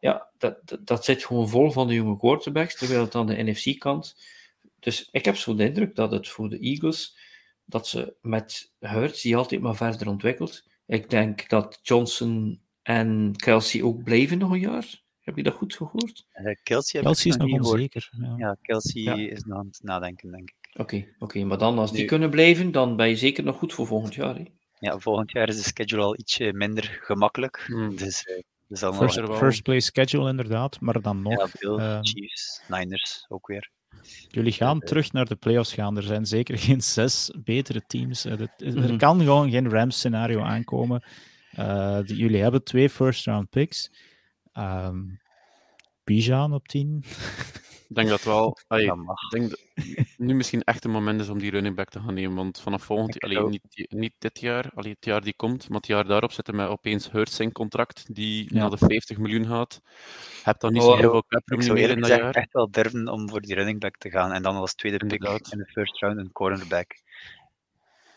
Ja, 0.00 0.28
dat, 0.38 0.58
dat, 0.64 0.86
dat 0.86 1.04
zit 1.04 1.24
gewoon 1.24 1.48
vol 1.48 1.70
van 1.70 1.88
de 1.88 1.94
jonge 1.94 2.16
quarterbacks, 2.16 2.78
terwijl 2.78 3.00
het 3.00 3.14
aan 3.14 3.26
de 3.26 3.42
NFC-kant. 3.42 4.16
Dus 4.78 5.08
ik 5.10 5.24
heb 5.24 5.36
zo 5.36 5.54
de 5.54 5.64
indruk 5.64 5.94
dat 5.94 6.10
het 6.10 6.28
voor 6.28 6.48
de 6.48 6.58
Eagles, 6.58 7.16
dat 7.64 7.88
ze 7.88 8.14
met 8.20 8.72
Hurts, 8.78 9.22
die 9.22 9.36
altijd 9.36 9.60
maar 9.60 9.76
verder 9.76 10.08
ontwikkelt. 10.08 10.64
Ik 10.86 11.10
denk 11.10 11.48
dat 11.48 11.78
Johnson 11.82 12.60
en 12.82 13.32
Kelsey 13.36 13.82
ook 13.82 14.02
blijven 14.02 14.38
nog 14.38 14.50
een 14.50 14.60
jaar. 14.60 15.02
Heb 15.30 15.38
je 15.38 15.50
dat 15.50 15.54
goed 15.54 15.74
gehoord? 15.74 16.26
Eh, 16.32 16.54
Kelsey 16.62 17.00
heb 17.00 17.02
Kelsey 17.02 17.30
is 17.30 17.36
nog 17.36 17.52
onzeker. 17.52 18.08
Ja. 18.20 18.34
Ja, 18.36 18.56
Kelsey 18.62 19.02
Ja. 19.02 19.14
is 19.16 19.44
nog 19.44 19.58
aan 19.58 19.66
het 19.66 19.80
nadenken, 19.82 20.30
denk 20.30 20.50
ik. 20.50 20.80
Oké, 20.80 21.06
oké, 21.18 21.44
maar 21.44 21.58
dan 21.58 21.78
als 21.78 21.92
die 21.92 22.04
kunnen 22.04 22.30
blijven, 22.30 22.72
dan 22.72 22.96
ben 22.96 23.08
je 23.08 23.16
zeker 23.16 23.44
nog 23.44 23.56
goed 23.56 23.72
voor 23.72 23.86
volgend 23.86 24.14
jaar. 24.14 24.34
Hè? 24.34 24.44
Ja, 24.78 24.98
volgend 24.98 25.30
jaar 25.30 25.48
is 25.48 25.56
de 25.56 25.62
schedule 25.62 26.02
al 26.02 26.18
ietsje 26.18 26.52
minder 26.52 26.98
gemakkelijk. 27.02 27.64
Hmm. 27.66 27.96
Dus 27.96 28.24
eh 28.24 28.34
dat 28.34 28.78
is 28.78 28.82
allemaal 28.84 29.00
First, 29.08 29.26
wel- 29.26 29.36
first 29.36 29.62
place 29.62 29.80
schedule 29.80 30.28
inderdaad, 30.30 30.80
maar 30.80 31.00
dan 31.00 31.22
nog. 31.22 31.38
ja, 31.38 31.48
veel 31.48 31.80
ehm, 31.80 32.02
Chiefs, 32.02 32.62
Niners 32.68 33.24
ook 33.28 33.46
weer. 33.46 33.70
Jullie 34.28 34.52
gaan 34.52 34.80
eh, 34.80 34.86
terug 34.86 35.12
naar 35.12 35.24
de 35.26 35.36
playoffs 35.36 35.72
gaan. 35.74 35.96
Er 35.96 36.02
zijn 36.02 36.26
zeker 36.26 36.58
geen 36.68 36.80
zes 36.80 37.30
betere 37.44 37.82
teams. 37.86 38.24
Eh, 38.24 38.38
dat- 38.38 38.50
Er 38.56 38.72
Mhm. 38.74 38.96
kan 38.96 39.18
gewoon 39.20 39.50
geen 39.50 39.70
Rams-scenario 39.70 40.40
aankomen. 40.40 41.02
Eh, 41.50 41.98
die, 42.04 42.16
jullie 42.16 42.42
hebben 42.42 42.64
twee 42.64 42.90
first-round 42.90 43.50
picks. 43.50 43.90
Ehm 44.52 44.98
Bijan 46.04 46.52
op 46.54 46.68
10. 46.68 47.04
Ik 47.88 47.96
denk 47.96 48.08
dat 48.08 48.22
wel, 48.24 48.56
allee, 48.68 48.84
ik 48.86 49.30
denk 49.30 49.50
dat 49.50 49.58
nu 50.16 50.34
misschien 50.34 50.62
echt 50.62 50.84
een 50.84 50.90
moment 50.90 51.20
is 51.20 51.28
om 51.28 51.38
die 51.38 51.50
running 51.50 51.76
back 51.76 51.88
te 51.88 52.00
gaan 52.00 52.14
nemen, 52.14 52.36
want 52.36 52.60
vanaf 52.60 52.82
volgend 52.82 53.16
jaar, 53.18 53.48
niet, 53.48 53.86
niet 53.88 54.12
dit 54.18 54.40
jaar, 54.40 54.70
allee, 54.74 54.92
het 54.92 55.04
jaar 55.04 55.20
die 55.20 55.34
komt, 55.36 55.68
maar 55.68 55.78
het 55.78 55.86
jaar 55.86 56.06
daarop 56.06 56.32
zitten 56.32 56.56
we 56.56 56.62
opeens 56.62 57.10
Hurts 57.10 57.36
zijn 57.36 57.52
contract, 57.52 58.14
die 58.14 58.54
Ja. 58.54 58.60
naar 58.60 58.70
de 58.70 58.76
50 58.78 59.18
miljoen 59.18 59.46
gaat. 59.46 59.80
Heb 60.42 60.60
dan 60.60 60.72
niet 60.72 60.82
Oh, 60.82 60.88
zo 60.88 60.94
heel 60.96 61.04
ik 61.04 61.10
veel 61.10 61.24
cap 61.28 61.40
Ik 61.42 61.48
room 61.52 61.62
zou 61.62 61.74
meer 61.78 61.88
in 61.90 61.94
dat 62.00 62.04
gezegd 62.04 62.20
jaar. 62.20 62.34
echt 62.34 62.52
wel 62.52 62.70
durven 62.70 63.08
om 63.08 63.28
voor 63.28 63.40
die 63.40 63.54
running 63.54 63.80
back 63.80 63.96
te 63.96 64.10
gaan. 64.10 64.32
En 64.32 64.42
dan 64.42 64.56
als 64.56 64.74
tweede 64.74 65.06
pick 65.06 65.22
in 65.22 65.58
de 65.58 65.66
first 65.72 66.00
round 66.00 66.18
een 66.18 66.32
cornerback. 66.32 66.94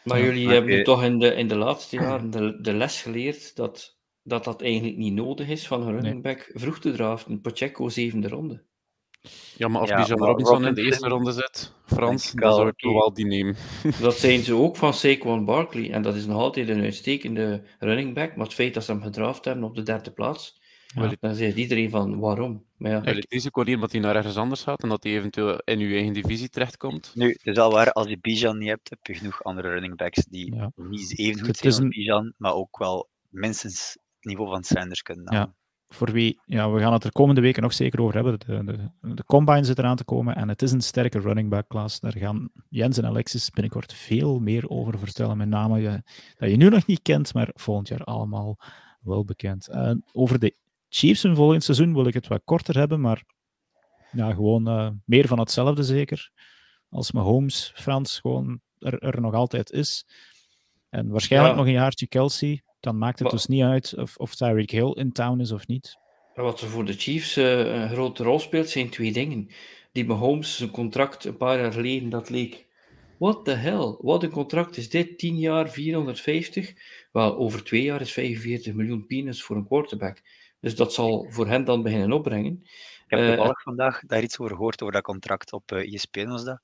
Maar 0.04 0.18
Ja, 0.18 0.24
jullie 0.24 0.46
maar 0.46 0.54
hebben 0.54 0.76
je- 0.76 0.82
toch 0.84 1.04
in 1.04 1.20
de, 1.20 1.34
in 1.36 1.48
de 1.48 1.56
laatste 1.58 1.96
jaren 1.96 2.30
de, 2.30 2.62
de 2.62 2.74
les 2.74 3.02
geleerd 3.02 3.56
dat, 3.56 3.98
dat 4.24 4.44
dat 4.44 4.62
eigenlijk 4.62 4.98
niet 4.98 5.14
nodig 5.14 5.48
is 5.48 5.68
van 5.68 5.82
een 5.82 5.91
running 5.94 6.22
back 6.24 6.50
vroeg 6.54 6.80
te 6.80 6.91
draften. 6.91 7.41
Pacheco 7.41 7.90
zevende 7.90 8.28
ronde. 8.28 8.64
Ja, 9.58 9.68
maar 9.68 9.82
als 9.82 9.90
Ja, 9.90 9.95
Bijan 10.04 10.18
Robinson 10.20 10.66
in 10.66 10.74
de 10.74 10.82
eerste 10.82 11.08
ronde 11.08 11.32
zit, 11.32 11.74
Frans, 11.86 12.32
dan 12.32 12.54
zou 12.54 12.68
ik 12.68 12.78
toch 12.78 12.94
wel 12.94 13.14
die 13.14 13.26
nemen. 13.26 13.56
Dat 14.02 14.18
zijn 14.18 14.40
ze 14.40 14.54
ook 14.56 14.76
van 14.76 14.94
Saquon 14.94 15.45
Barkley. 15.45 15.91
En 15.91 16.02
dat 16.02 16.16
is 16.16 16.26
nog 16.26 16.38
altijd 16.38 16.70
een 16.70 16.82
uitstekende 16.82 17.64
running 17.80 18.14
back. 18.14 18.36
Maar 18.36 18.45
het 18.45 18.56
feit 18.56 18.74
dat 18.74 18.84
ze 18.84 18.91
hem 18.91 19.02
gedraft 19.02 19.45
hebben 19.45 19.64
op 19.64 19.76
de 19.76 19.84
derde 19.84 20.12
plaats, 20.12 20.62
Ja. 20.95 21.14
dan 21.20 21.36
zegt 21.36 21.56
iedereen 21.58 21.90
van 21.90 22.20
waarom. 22.20 22.66
Maar 22.78 22.91
ja, 22.91 23.02
het 23.02 23.26
risico 23.32 23.62
niet 23.62 23.80
dat 23.80 23.91
hij 23.91 24.02
naar 24.02 24.16
ergens 24.16 24.38
anders 24.38 24.64
gaat 24.64 24.84
en 24.84 24.90
dat 24.90 25.04
hij 25.04 25.14
eventueel 25.14 25.60
in 25.64 25.80
uw 25.80 25.94
eigen 25.94 26.14
divisie 26.14 26.50
terechtkomt? 26.50 27.12
Nu, 27.16 27.28
het 27.30 27.41
is 27.45 27.56
wel 27.56 27.72
waar, 27.72 27.91
als 27.91 28.08
je 28.08 28.18
Bijan 28.20 28.58
niet 28.58 28.70
hebt, 28.70 28.90
heb 28.90 29.06
je 29.06 29.14
genoeg 29.14 29.44
andere 29.44 29.70
running 29.70 29.95
backs 29.98 30.26
die 30.26 30.56
Ja. 30.56 30.72
niet 30.76 31.20
even 31.20 31.40
goed 31.40 31.48
Het 31.48 31.58
zijn 31.58 31.70
is 31.72 31.76
als 31.76 31.84
een- 31.84 31.90
Bijan, 31.90 32.34
maar 32.38 32.54
ook 32.54 32.78
wel 32.78 33.10
minstens 33.30 33.98
niveau 34.26 34.50
van 34.50 34.64
Sanders 34.64 35.02
kunnen 35.02 35.34
halen. 35.34 35.56
Voor 35.88 36.12
wie, 36.12 36.40
ja, 36.45 36.72
we 36.72 36.80
gaan 36.80 36.94
het 36.94 37.04
er 37.04 37.12
komende 37.12 37.41
weken 37.41 37.62
nog 37.62 37.74
zeker 37.74 38.02
over 38.02 38.14
hebben. 38.14 38.40
De, 38.40 38.64
de, 38.64 39.14
de 39.16 39.24
combine 39.24 39.64
zit 39.64 39.78
eraan 39.78 39.95
te 39.95 40.04
komen 40.04 40.36
en 40.36 40.50
het 40.50 40.62
is 40.62 40.72
een 40.72 40.82
sterke 40.82 41.20
running 41.20 41.50
back 41.50 41.68
class. 41.68 42.00
Daar 42.00 42.18
gaan 42.18 42.50
Jens 42.70 42.98
en 42.98 43.06
Alexis 43.06 43.50
binnenkort 43.50 43.94
veel 43.94 44.40
meer 44.40 44.70
over 44.70 45.00
vertellen. 45.00 45.38
Met 45.38 45.48
name 45.48 45.80
je, 45.82 46.02
dat 46.38 46.50
je 46.50 46.56
nu 46.56 46.70
nog 46.70 46.86
niet 46.86 47.02
kent, 47.02 47.34
maar 47.34 47.50
volgend 47.54 47.88
jaar 47.88 48.04
allemaal 48.04 48.60
wel 49.02 49.26
bekend. 49.26 49.68
Eh, 49.68 49.91
over 50.12 50.40
de 50.40 50.56
Chiefs 50.90 51.24
in 51.24 51.36
volgend 51.36 51.64
seizoen 51.64 51.94
wil 51.94 52.06
ik 52.08 52.14
het 52.14 52.28
wat 52.28 52.41
korter 52.44 52.78
hebben, 52.78 53.02
maar 53.02 53.24
ja, 54.12 54.34
gewoon 54.34 54.68
eh, 54.68 54.90
meer 55.06 55.28
van 55.28 55.40
hetzelfde 55.40 55.84
zeker. 55.84 56.32
Als 56.90 57.12
Mahomes, 57.12 57.72
Frans, 57.76 58.20
gewoon 58.20 58.62
er, 58.80 59.00
er 59.00 59.22
nog 59.22 59.34
altijd 59.34 59.72
is. 59.72 60.06
En 60.90 61.08
waarschijnlijk 61.10 61.54
Ja. 61.54 61.60
nog 61.60 61.68
een 61.68 61.74
jaartje 61.74 62.08
Kelsey. 62.08 62.64
Dan 62.84 62.98
maakt 62.98 63.20
het 63.20 63.28
Maar- 63.28 63.32
dus 63.38 63.46
niet 63.46 63.64
uit 63.64 63.98
of, 63.98 64.18
of 64.18 64.36
Tyreek 64.36 64.72
Hill 64.72 64.92
in 64.92 65.12
town 65.12 65.40
is 65.40 65.52
of 65.52 65.68
niet. 65.68 65.98
wat 66.36 66.62
er 66.62 66.68
voor 66.68 66.86
de 66.86 66.94
Chiefs 66.94 67.36
eh, 67.38 67.60
een 67.74 67.90
grote 67.90 68.24
rol 68.24 68.40
speelt, 68.40 68.70
zijn 68.70 68.90
twee 68.90 69.12
dingen. 69.14 69.50
Die 69.92 70.06
Mahomes, 70.06 70.58
zijn 70.58 70.72
contract 70.72 71.26
een 71.26 71.38
paar 71.38 71.60
jaar 71.60 71.72
geleden, 71.74 72.10
dat 72.10 72.30
leek 72.30 72.66
what 73.20 73.46
the 73.46 73.52
hell? 73.52 73.96
Wat 74.00 74.24
een 74.24 74.30
contract 74.32 74.78
is 74.78 74.90
dit? 74.90 75.18
10 75.18 75.38
jaar, 75.38 75.70
450? 75.70 76.74
Wel, 77.12 77.38
over 77.38 77.64
twee 77.64 77.84
jaar 77.84 78.02
is 78.02 78.12
45 78.14 78.74
miljoen 78.74 79.06
peanuts 79.08 79.44
voor 79.44 79.56
een 79.56 79.68
quarterback. 79.68 80.22
Dus 80.60 80.76
dat 80.76 80.94
zal 80.94 81.28
voor 81.30 81.48
hen 81.48 81.64
dan 81.66 81.84
beginnen 81.84 82.12
opbrengen. 82.12 82.60
Ik 82.64 83.04
heb 83.08 83.20
Eh, 83.20 83.28
toevallig 83.28 83.62
vandaag 83.62 84.00
daar 84.06 84.22
iets 84.24 84.40
over 84.40 84.56
gehoord, 84.56 84.82
over 84.82 84.94
dat 84.94 85.04
contract 85.04 85.52
op 85.54 85.72
eh 85.72 85.94
ESPN 85.94 86.28
was 86.28 86.44
dat. 86.44 86.60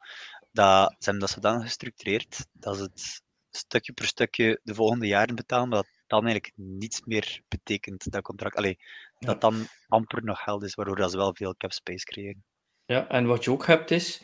dat. 0.52 0.90
Ze 0.90 0.96
hebben 1.00 1.20
dat 1.20 1.30
zodanig 1.30 1.64
gestructureerd 1.64 2.46
dat 2.54 2.76
ze 2.78 2.82
het 2.84 3.22
stukje 3.50 3.94
per 3.94 4.06
stukje 4.06 4.60
de 4.64 4.74
volgende 4.74 5.08
jaren 5.08 5.36
betalen, 5.36 5.70
maar 5.70 5.78
dat 5.82 5.88
dan 6.10 6.26
eigenlijk 6.26 6.54
niets 6.56 7.02
meer 7.06 7.42
betekent, 7.48 8.12
dat 8.12 8.22
contract. 8.22 8.56
Allee, 8.56 8.78
dat 9.20 9.42
dan 9.42 9.68
amper 9.88 10.24
nog 10.24 10.40
geld 10.40 10.64
is, 10.64 10.76
waardoor 10.76 10.96
dat 10.96 11.12
ze 11.12 11.18
wel 11.18 11.36
veel 11.36 11.56
cap 11.58 11.72
space 11.72 12.06
creëren. 12.06 12.44
Ja, 12.86 13.08
en 13.08 13.26
wat 13.26 13.44
je 13.44 13.52
ook 13.52 13.66
hebt 13.66 13.92
is 13.92 14.22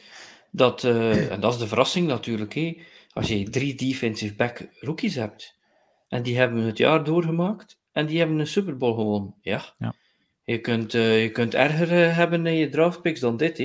dat, 0.51 0.83
eh, 0.83 1.31
en 1.33 1.39
dat 1.39 1.53
is 1.53 1.59
de 1.59 1.67
verrassing 1.67 2.07
natuurlijk, 2.07 2.53
hè, 2.53 2.81
als 3.09 3.27
je 3.27 3.49
drie 3.49 3.75
defensive 3.75 4.35
back 4.35 4.67
rookies 4.79 5.15
hebt 5.15 5.57
en 6.07 6.23
die 6.23 6.37
hebben 6.37 6.61
het 6.61 6.77
jaar 6.77 7.03
doorgemaakt 7.03 7.79
en 7.91 8.05
die 8.05 8.17
hebben 8.17 8.39
een 8.39 8.47
Super 8.47 8.77
Bowl 8.77 8.93
gewonnen. 8.93 9.35
Ja. 9.41 9.73
Ja. 9.77 9.93
Je, 10.43 10.59
kunt, 10.59 10.93
eh, 10.93 11.21
je 11.21 11.31
kunt 11.31 11.55
erger 11.55 12.03
eh, 12.03 12.15
hebben 12.15 12.45
in 12.45 12.53
je 12.53 12.69
draftpicks 12.69 13.19
dan 13.19 13.37
dit. 13.37 13.57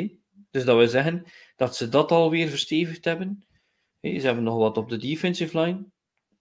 Dus 0.51 0.65
dat 0.65 0.77
wil 0.77 0.89
zeggen 0.89 1.25
dat 1.57 1.77
ze 1.77 1.89
dat 1.89 2.13
alweer 2.13 2.49
verstevigd 2.49 3.05
hebben. 3.05 3.45
Hè, 4.01 4.19
ze 4.19 4.27
hebben 4.27 4.45
nog 4.45 4.57
wat 4.57 4.77
op 4.77 4.89
de 4.89 4.97
defensive 4.97 5.61
line. 5.61 5.85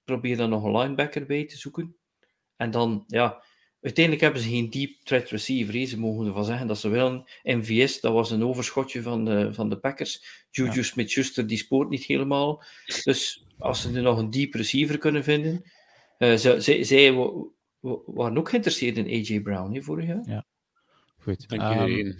Probeer 0.09 0.37
dan 0.37 0.49
nog 0.49 0.63
een 0.63 0.77
linebacker 0.77 1.25
bij 1.25 1.45
te 1.45 1.57
zoeken. 1.57 1.95
En 2.55 2.71
dan, 2.71 3.03
ja, 3.07 3.43
uiteindelijk 3.81 4.23
hebben 4.23 4.41
ze 4.41 4.49
geen 4.49 4.69
deep 4.69 4.91
threat 5.03 5.29
receiver. 5.29 5.73
hè. 5.73 5.85
Ze 5.85 5.99
mogen 5.99 6.27
ervan 6.27 6.45
zeggen 6.45 6.67
dat 6.67 6.79
ze 6.79 6.89
wel 6.89 7.11
een 7.43 7.57
MVS, 7.57 7.99
dat 8.01 8.13
was 8.13 8.31
een 8.31 8.43
overschotje 8.43 9.01
van 9.01 9.25
de, 9.25 9.53
van 9.53 9.69
de 9.69 9.77
Packers. 9.79 10.45
Juju 10.49 10.75
Ja. 10.75 10.83
Smith-Schuster, 10.83 11.47
die 11.47 11.57
spoort 11.57 11.89
niet 11.89 12.03
helemaal. 12.03 12.63
Dus 13.03 13.45
als 13.57 13.81
ze 13.81 13.91
nu 13.91 14.01
nog 14.01 14.17
een 14.17 14.29
deep 14.29 14.53
receiver 14.53 14.97
kunnen 14.97 15.23
vinden. 15.23 15.63
eh, 16.17 16.35
ze, 16.35 16.61
zij, 16.61 16.83
zij 16.83 17.13
wa- 17.13 17.31
wa- 17.79 17.99
waren 18.05 18.37
ook 18.37 18.49
geïnteresseerd 18.49 18.97
in 18.97 19.05
AJ 19.05 19.41
Brown 19.41 19.73
hè, 19.73 19.81
vorig 19.81 20.05
jaar. 20.07 20.45
Goed. 21.17 21.49
Dank 21.49 21.61
Ehm, 21.61 21.85
ik 21.95 22.15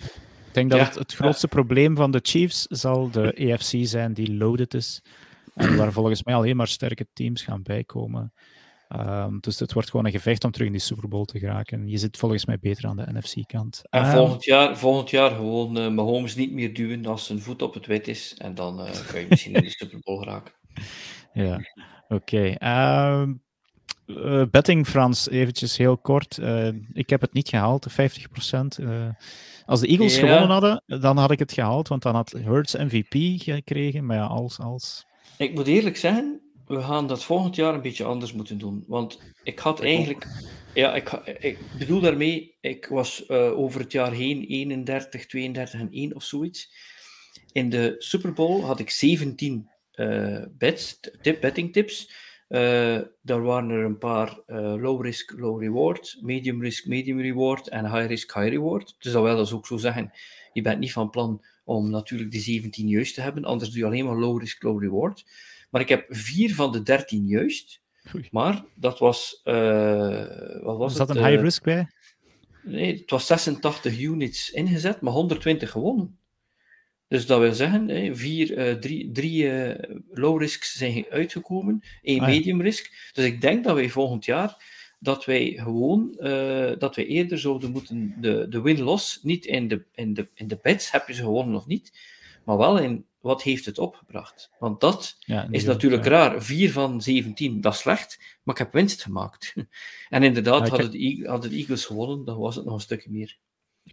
denk 0.52 0.70
dat 0.70 0.80
Ja. 0.80 0.86
het, 0.86 0.96
het 0.96 1.14
grootste 1.14 1.48
probleem 1.48 1.96
van 1.96 2.12
de 2.12 2.20
Chiefs 2.24 2.62
zal 2.64 3.10
de 3.12 3.52
AFC 3.54 3.74
zijn 3.88 4.14
die 4.14 4.34
loaded 4.34 4.74
is. 4.74 5.02
En 5.60 5.78
waar 5.78 5.92
volgens 5.92 6.24
mij 6.24 6.36
alleen 6.36 6.56
maar 6.56 6.68
sterke 6.68 7.08
teams 7.14 7.42
gaan 7.42 7.64
bijkomen. 7.64 8.34
Ehm, 8.88 9.40
dus 9.40 9.60
het 9.60 9.74
wordt 9.74 9.90
gewoon 9.90 10.06
een 10.06 10.12
gevecht 10.12 10.44
om 10.44 10.52
terug 10.52 10.68
in 10.68 10.74
die 10.74 10.82
Super 10.82 11.08
Bowl 11.10 11.26
te 11.26 11.40
geraken. 11.40 11.88
Je 11.88 11.98
zit 11.98 12.18
volgens 12.18 12.46
mij 12.46 12.60
beter 12.60 12.86
aan 12.88 12.96
de 12.96 13.08
NFC-kant. 13.14 13.82
En 13.90 14.04
Ehm, 14.04 14.16
volgend, 14.16 14.46
jaar, 14.46 14.78
volgend 14.78 15.10
jaar 15.10 15.32
gewoon 15.32 15.78
eh 15.78 15.90
Mahomes 15.90 16.36
niet 16.36 16.52
meer 16.52 16.74
duwen 16.74 17.06
als 17.06 17.26
zijn 17.26 17.40
voet 17.42 17.62
op 17.62 17.74
het 17.74 17.86
wit 17.86 18.08
is. 18.08 18.36
En 18.38 18.56
dan 18.56 18.80
eh 18.80 19.08
kan 19.12 19.20
je 19.20 19.26
misschien 19.30 19.54
in 19.54 19.62
de 19.64 19.70
Super 19.80 20.00
Bowl 20.00 20.20
geraken. 20.20 20.54
Ja, 21.34 21.60
oké. 22.08 22.48
Ehm, 22.58 23.34
eh, 24.06 24.44
betting, 24.52 24.88
Frans, 24.88 25.30
eventjes 25.30 25.78
heel 25.78 25.98
kort. 25.98 26.40
Ik 26.94 27.10
heb 27.10 27.22
het 27.22 27.34
niet 27.34 27.50
gehaald, 27.50 27.84
de 27.84 27.90
50%. 27.90 28.78
Eh, 28.78 29.08
als 29.66 29.80
de 29.80 29.88
Eagles 29.88 30.18
gewonnen 30.18 30.50
hadden, 30.50 30.84
dan 30.86 31.18
had 31.18 31.32
ik 31.32 31.40
het 31.40 31.54
gehaald, 31.54 31.88
want 31.88 32.02
dan 32.02 32.16
had 32.16 32.32
Hurts 32.32 32.74
MVP 32.76 33.42
gekregen. 33.42 34.06
Maar 34.06 34.18
ja, 34.18 34.26
als, 34.26 34.60
als... 34.60 35.08
Ik 35.38 35.54
moet 35.54 35.68
eerlijk 35.68 35.98
zeggen, 35.98 36.42
we 36.68 36.82
gaan 36.82 37.08
dat 37.08 37.24
volgend 37.24 37.56
jaar 37.56 37.74
een 37.74 37.82
beetje 37.82 38.04
anders 38.04 38.34
moeten 38.34 38.58
doen. 38.58 38.84
Want 38.88 39.20
ik 39.44 39.60
had 39.60 39.82
eigenlijk. 39.82 40.28
Ja, 40.74 40.96
ik, 40.96 41.10
ik 41.40 41.58
bedoel 41.78 42.00
daarmee, 42.00 42.58
ik 42.62 42.86
was 42.86 43.26
eh, 43.26 43.58
over 43.58 43.80
het 43.80 43.92
jaar 43.92 44.12
heen 44.12 44.46
31, 44.46 45.26
32 45.26 45.80
en 45.80 45.92
1 45.92 46.16
of 46.16 46.24
zoiets. 46.24 46.74
In 47.52 47.70
de 47.70 47.96
Super 47.98 48.34
Bowl 48.34 48.62
had 48.62 48.80
ik 48.80 48.90
17 48.90 49.70
eh 49.92 50.44
bets, 50.58 51.00
tip, 51.22 51.42
betting 51.42 51.74
tips. 51.74 52.14
Eh, 52.48 53.00
daar 53.22 53.42
waren 53.42 53.70
er 53.70 53.84
een 53.84 53.98
paar 53.98 54.40
low 54.48 55.04
risk, 55.04 55.34
low 55.38 55.62
reward, 55.62 56.18
medium 56.22 56.62
risk, 56.62 56.86
medium 56.86 57.22
reward 57.22 57.68
en 57.68 57.92
high 57.92 58.08
risk, 58.08 58.34
high 58.34 58.50
reward. 58.50 58.96
Dus 59.00 59.12
dat 59.12 59.24
wil 59.24 59.36
dus 59.36 59.54
ook 59.54 59.68
zo 59.68 59.78
zeggen, 59.78 60.12
je 60.54 60.62
bent 60.62 60.80
niet 60.80 60.94
van 60.94 61.10
plan 61.10 61.44
om 61.70 61.90
natuurlijk 61.90 62.32
die 62.32 62.42
17 62.42 62.88
juist 62.88 63.14
te 63.16 63.22
hebben, 63.22 63.46
anders 63.46 63.70
doe 63.70 63.80
je 63.80 63.86
alleen 63.86 64.06
maar 64.06 64.16
low 64.18 64.40
risk, 64.40 64.64
low 64.64 64.82
reward. 64.82 65.26
Maar 65.70 65.82
ik 65.82 65.90
heb 65.90 66.06
vier 66.10 66.56
van 66.56 66.72
de 66.72 66.82
13 66.84 67.26
juist. 67.28 67.82
Oei. 68.16 68.28
Maar 68.32 68.64
dat 68.76 69.00
was. 69.00 69.42
eh, 69.44 69.54
wat 70.62 70.78
was 70.78 70.78
Was 70.78 70.96
dat 70.96 71.08
het? 71.08 71.18
een 71.18 71.24
eh, 71.24 71.30
high 71.30 71.42
risk 71.44 71.64
bij? 71.64 71.88
Nee, 72.64 72.98
het 72.98 73.10
was 73.10 73.26
86 73.26 74.00
units 74.02 74.52
ingezet, 74.52 75.02
maar 75.02 75.14
120 75.14 75.70
gewonnen. 75.72 76.18
Dus 77.08 77.26
dat 77.26 77.40
wil 77.40 77.54
zeggen, 77.54 77.88
hè, 77.88 78.16
vier, 78.16 78.58
eh, 78.58 78.74
drie, 78.76 79.12
drie 79.12 79.52
eh, 79.52 79.96
low 80.12 80.42
risks 80.42 80.74
zijn 80.78 81.06
uitgekomen, 81.10 81.84
één 82.02 82.20
Ah, 82.20 82.28
medium 82.28 82.62
risk. 82.62 83.10
Dus 83.14 83.26
ik 83.26 83.42
denk 83.42 83.64
dat 83.64 83.76
wij 83.76 83.90
volgend 83.90 84.26
jaar 84.26 84.78
dat 85.00 85.26
wij 85.26 85.52
gewoon 85.56 86.18
eh, 86.18 86.72
dat 86.80 86.96
wij 86.96 87.06
eerder 87.06 87.40
zouden 87.40 87.72
moeten 87.72 88.16
de, 88.22 88.46
de 88.50 88.62
win-loss 88.62 89.20
niet 89.24 89.46
in 89.46 89.68
de, 89.68 89.84
in, 89.94 90.14
de, 90.14 90.28
in 90.34 90.48
de 90.48 90.60
bets 90.62 90.92
heb 90.92 91.08
je 91.08 91.14
ze 91.14 91.22
gewonnen 91.22 91.56
of 91.56 91.66
niet, 91.66 91.92
maar 92.46 92.58
wel 92.58 92.78
in 92.80 93.06
wat 93.22 93.44
heeft 93.44 93.66
het 93.66 93.78
opgebracht. 93.80 94.52
Want 94.60 94.80
dat 94.82 95.18
Ja, 95.20 95.48
is 95.52 95.64
natuurlijk 95.64 96.04
ja. 96.04 96.10
raar. 96.10 96.44
4 96.44 96.72
van 96.72 97.02
17, 97.02 97.62
dat 97.62 97.74
is 97.74 97.80
slecht, 97.80 98.20
maar 98.44 98.56
ik 98.56 98.62
heb 98.62 98.74
winst 98.74 99.04
gemaakt. 99.04 99.54
En 100.10 100.24
inderdaad, 100.24 100.70
hadden, 100.70 100.92
heb- 100.92 100.92
de, 101.42 101.50
de 101.50 101.56
Eagles 101.56 101.86
gewonnen, 101.86 102.26
dan 102.26 102.38
was 102.38 102.56
het 102.56 102.66
nog 102.66 102.74
een 102.74 102.80
stukje 102.80 103.10
meer. 103.12 103.38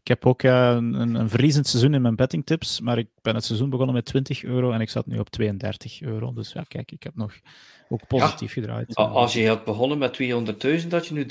Ik 0.01 0.09
heb 0.09 0.27
ook 0.27 0.43
eh, 0.43 0.71
een, 0.71 0.95
een, 0.95 1.15
een 1.15 1.29
verliezend 1.29 1.67
seizoen 1.67 1.95
in 1.95 2.03
mijn 2.03 2.17
bettingtips, 2.17 2.81
maar 2.81 2.99
ik 2.99 3.09
ben 3.23 3.35
het 3.35 3.45
seizoen 3.45 3.71
begonnen 3.71 3.95
met 3.95 4.05
20 4.05 4.45
euro 4.45 4.73
en 4.73 4.81
ik 4.81 4.91
zat 4.91 5.07
nu 5.07 5.19
op 5.19 5.31
32 5.31 6.01
euro. 6.01 6.33
Dus 6.33 6.53
ja, 6.53 6.65
kijk, 6.69 6.93
ik 6.93 7.03
heb 7.03 7.17
nog 7.17 7.35
ook 7.89 8.07
positief 8.07 8.53
gedraaid. 8.53 8.95
Als 8.95 9.33
je 9.33 9.49
had 9.49 9.65
begonnen 9.65 9.99
met 9.99 10.19
200.000, 10.23 10.89
had 10.89 11.07
je 11.07 11.15
nu 11.15 11.27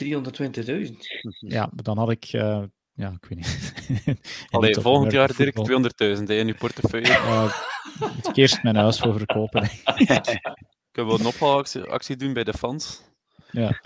320.000. 0.88 0.92
Ja, 1.40 1.70
dan 1.76 1.98
had 1.98 2.10
ik, 2.10 2.24
eh, 2.24 2.64
ja, 2.94 3.18
ik 3.22 3.26
weet 3.30 3.38
niet. 3.38 3.74
Allee, 4.50 4.76
volgend 4.80 5.12
jaar 5.12 5.30
football. 5.30 6.16
200.000 6.18 6.24
hè, 6.24 6.34
in 6.34 6.48
je 6.48 6.56
portefeuille. 6.56 7.18
Eh, 8.00 8.16
moet 8.16 8.28
ik 8.28 8.36
eerst 8.36 8.64
mijn 8.64 8.76
huis 8.76 9.00
voor 9.00 9.18
verkopen. 9.18 9.70
Kunnen 10.92 11.14
we 11.14 11.20
een 11.20 11.26
ophaalactie 11.26 11.82
actie 11.82 12.16
doen 12.16 12.34
bij 12.34 12.44
de 12.44 12.54
fans? 12.54 13.02
Ja, 13.56 13.82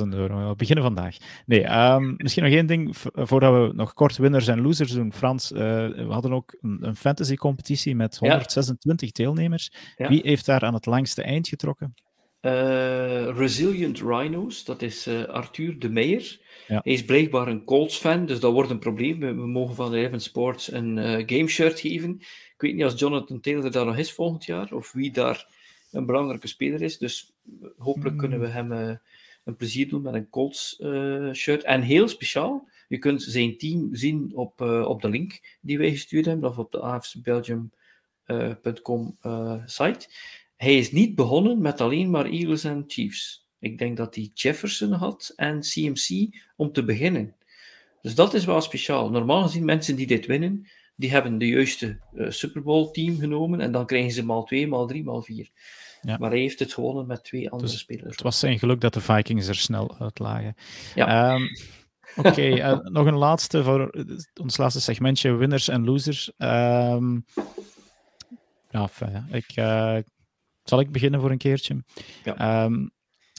200.000 0.00 0.08
euro. 0.08 0.48
We 0.48 0.54
beginnen 0.56 0.84
vandaag. 0.84 1.16
Nee, 1.46 1.62
ehm, 1.64 2.14
misschien 2.16 2.42
nog 2.42 2.52
één 2.52 2.66
ding, 2.66 2.96
v- 2.96 3.06
voordat 3.14 3.52
we 3.68 3.74
nog 3.74 3.92
kort 3.94 4.16
winners 4.16 4.46
en 4.48 4.60
losers 4.60 4.92
doen. 4.92 5.12
Frans, 5.12 5.52
eh, 5.52 5.58
we 5.88 6.06
hadden 6.08 6.32
ook 6.32 6.56
een, 6.60 6.78
een 6.80 6.96
fantasy-competitie 6.96 7.96
met 7.96 8.16
Ja. 8.20 8.28
126 8.28 9.12
deelnemers. 9.12 9.72
Ja. 9.96 10.08
Wie 10.08 10.20
heeft 10.24 10.46
daar 10.46 10.60
aan 10.62 10.74
het 10.74 10.86
langste 10.86 11.22
eind 11.22 11.48
getrokken? 11.48 11.94
Eh, 12.40 13.28
Resilient 13.36 14.00
Rhinos, 14.00 14.64
dat 14.64 14.82
is 14.82 15.06
eh, 15.06 15.24
Arthur 15.24 15.78
de 15.78 15.88
Meijer. 15.88 16.38
Ja. 16.68 16.80
Hij 16.84 16.92
is 16.92 17.04
blijkbaar 17.04 17.48
een 17.48 17.64
Colts-fan, 17.64 18.26
dus 18.26 18.40
dat 18.40 18.52
wordt 18.52 18.70
een 18.70 18.78
probleem. 18.78 19.20
We, 19.20 19.26
we 19.34 19.46
mogen 19.46 19.74
van 19.74 19.92
Eleven 19.94 20.20
Sports 20.20 20.72
een 20.72 20.98
eh 20.98 21.22
gameshirt 21.26 21.80
geven. 21.80 22.16
Ik 22.54 22.54
weet 22.68 22.74
niet 22.74 22.84
als 22.84 22.98
Jonathan 23.00 23.40
Taylor 23.40 23.70
daar 23.70 23.86
nog 23.86 23.96
is 23.96 24.12
volgend 24.12 24.44
jaar, 24.44 24.72
of 24.72 24.92
wie 24.92 25.10
daar 25.12 25.46
een 25.90 26.06
belangrijke 26.06 26.46
speler 26.46 26.82
is. 26.82 26.98
Dus 26.98 27.31
hopelijk 27.76 28.08
Hmm. 28.08 28.18
kunnen 28.18 28.40
we 28.40 28.46
hem 28.46 28.72
eh, 28.72 28.96
een 29.44 29.56
plezier 29.56 29.88
doen 29.88 30.02
met 30.02 30.14
een 30.14 30.28
Colts-shirt. 30.28 31.62
en 31.62 31.82
heel 31.82 32.08
speciaal, 32.08 32.68
je 32.88 32.98
kunt 32.98 33.22
zijn 33.22 33.58
team 33.58 33.94
zien 33.94 34.32
op, 34.34 34.60
eh, 34.60 34.84
op 34.88 35.02
de 35.02 35.08
link 35.08 35.58
die 35.60 35.78
wij 35.78 35.90
gestuurd 35.90 36.24
hebben, 36.24 36.50
of 36.50 36.58
op 36.58 36.70
de 36.70 36.80
afcbelgium.com 36.80 39.16
eh, 39.20 39.62
site. 39.66 40.08
Hij 40.56 40.78
is 40.78 40.92
niet 40.92 41.14
begonnen 41.14 41.60
met 41.60 41.80
alleen 41.80 42.10
maar 42.10 42.26
Eagles 42.26 42.64
en 42.64 42.84
Chiefs. 42.86 43.46
Ik 43.58 43.78
denk 43.78 43.96
dat 43.96 44.14
hij 44.14 44.30
Jefferson 44.34 44.92
had 44.92 45.32
en 45.36 45.60
CMC 45.60 46.28
om 46.56 46.72
te 46.72 46.84
beginnen. 46.84 47.34
Dus 48.02 48.14
dat 48.14 48.34
is 48.34 48.44
wel 48.44 48.60
speciaal. 48.60 49.10
Normaal 49.10 49.42
gezien, 49.42 49.64
mensen 49.64 49.96
die 49.96 50.06
dit 50.06 50.26
winnen, 50.26 50.66
die 50.96 51.10
hebben 51.10 51.38
de 51.38 51.48
juiste 51.48 51.98
eh, 52.14 52.30
Super 52.30 52.62
Bowl 52.62 52.90
team 52.90 53.18
genomen 53.18 53.60
en 53.60 53.72
dan 53.72 53.86
krijgen 53.86 54.12
ze 54.12 54.24
maal 54.24 54.44
2, 54.44 54.66
maal 54.66 54.86
3, 54.86 55.04
maal 55.04 55.22
4. 55.22 55.50
Ja. 56.02 56.16
Maar 56.18 56.30
hij 56.30 56.38
heeft 56.38 56.58
het 56.58 56.72
gewonnen 56.72 57.06
met 57.06 57.24
twee 57.24 57.50
andere 57.50 57.70
Dus 57.70 57.80
spelers. 57.80 58.10
Het 58.10 58.22
was 58.22 58.38
zijn 58.38 58.58
geluk 58.58 58.80
dat 58.80 58.94
de 58.94 59.00
Vikings 59.00 59.48
er 59.48 59.54
snel 59.54 59.94
uit 59.98 60.18
lagen. 60.18 60.54
Ja. 60.94 61.32
Ehm, 61.32 61.46
Oké, 62.16 62.42
eh, 62.56 62.78
nog 62.78 63.06
een 63.06 63.16
laatste 63.16 63.64
voor 63.64 64.04
ons 64.40 64.56
laatste 64.56 64.80
segmentje, 64.80 65.32
winners 65.32 65.68
en 65.68 65.84
losers. 65.84 66.32
Ehm, 66.36 67.20
ja, 68.70 68.88
fijn, 68.88 69.28
ik, 69.30 69.52
eh, 69.54 69.98
zal 70.64 70.80
ik 70.80 70.92
beginnen 70.92 71.20
voor 71.20 71.30
een 71.30 71.38
keertje? 71.38 71.84
Ja. 72.24 72.36
Ehm, 72.36 72.86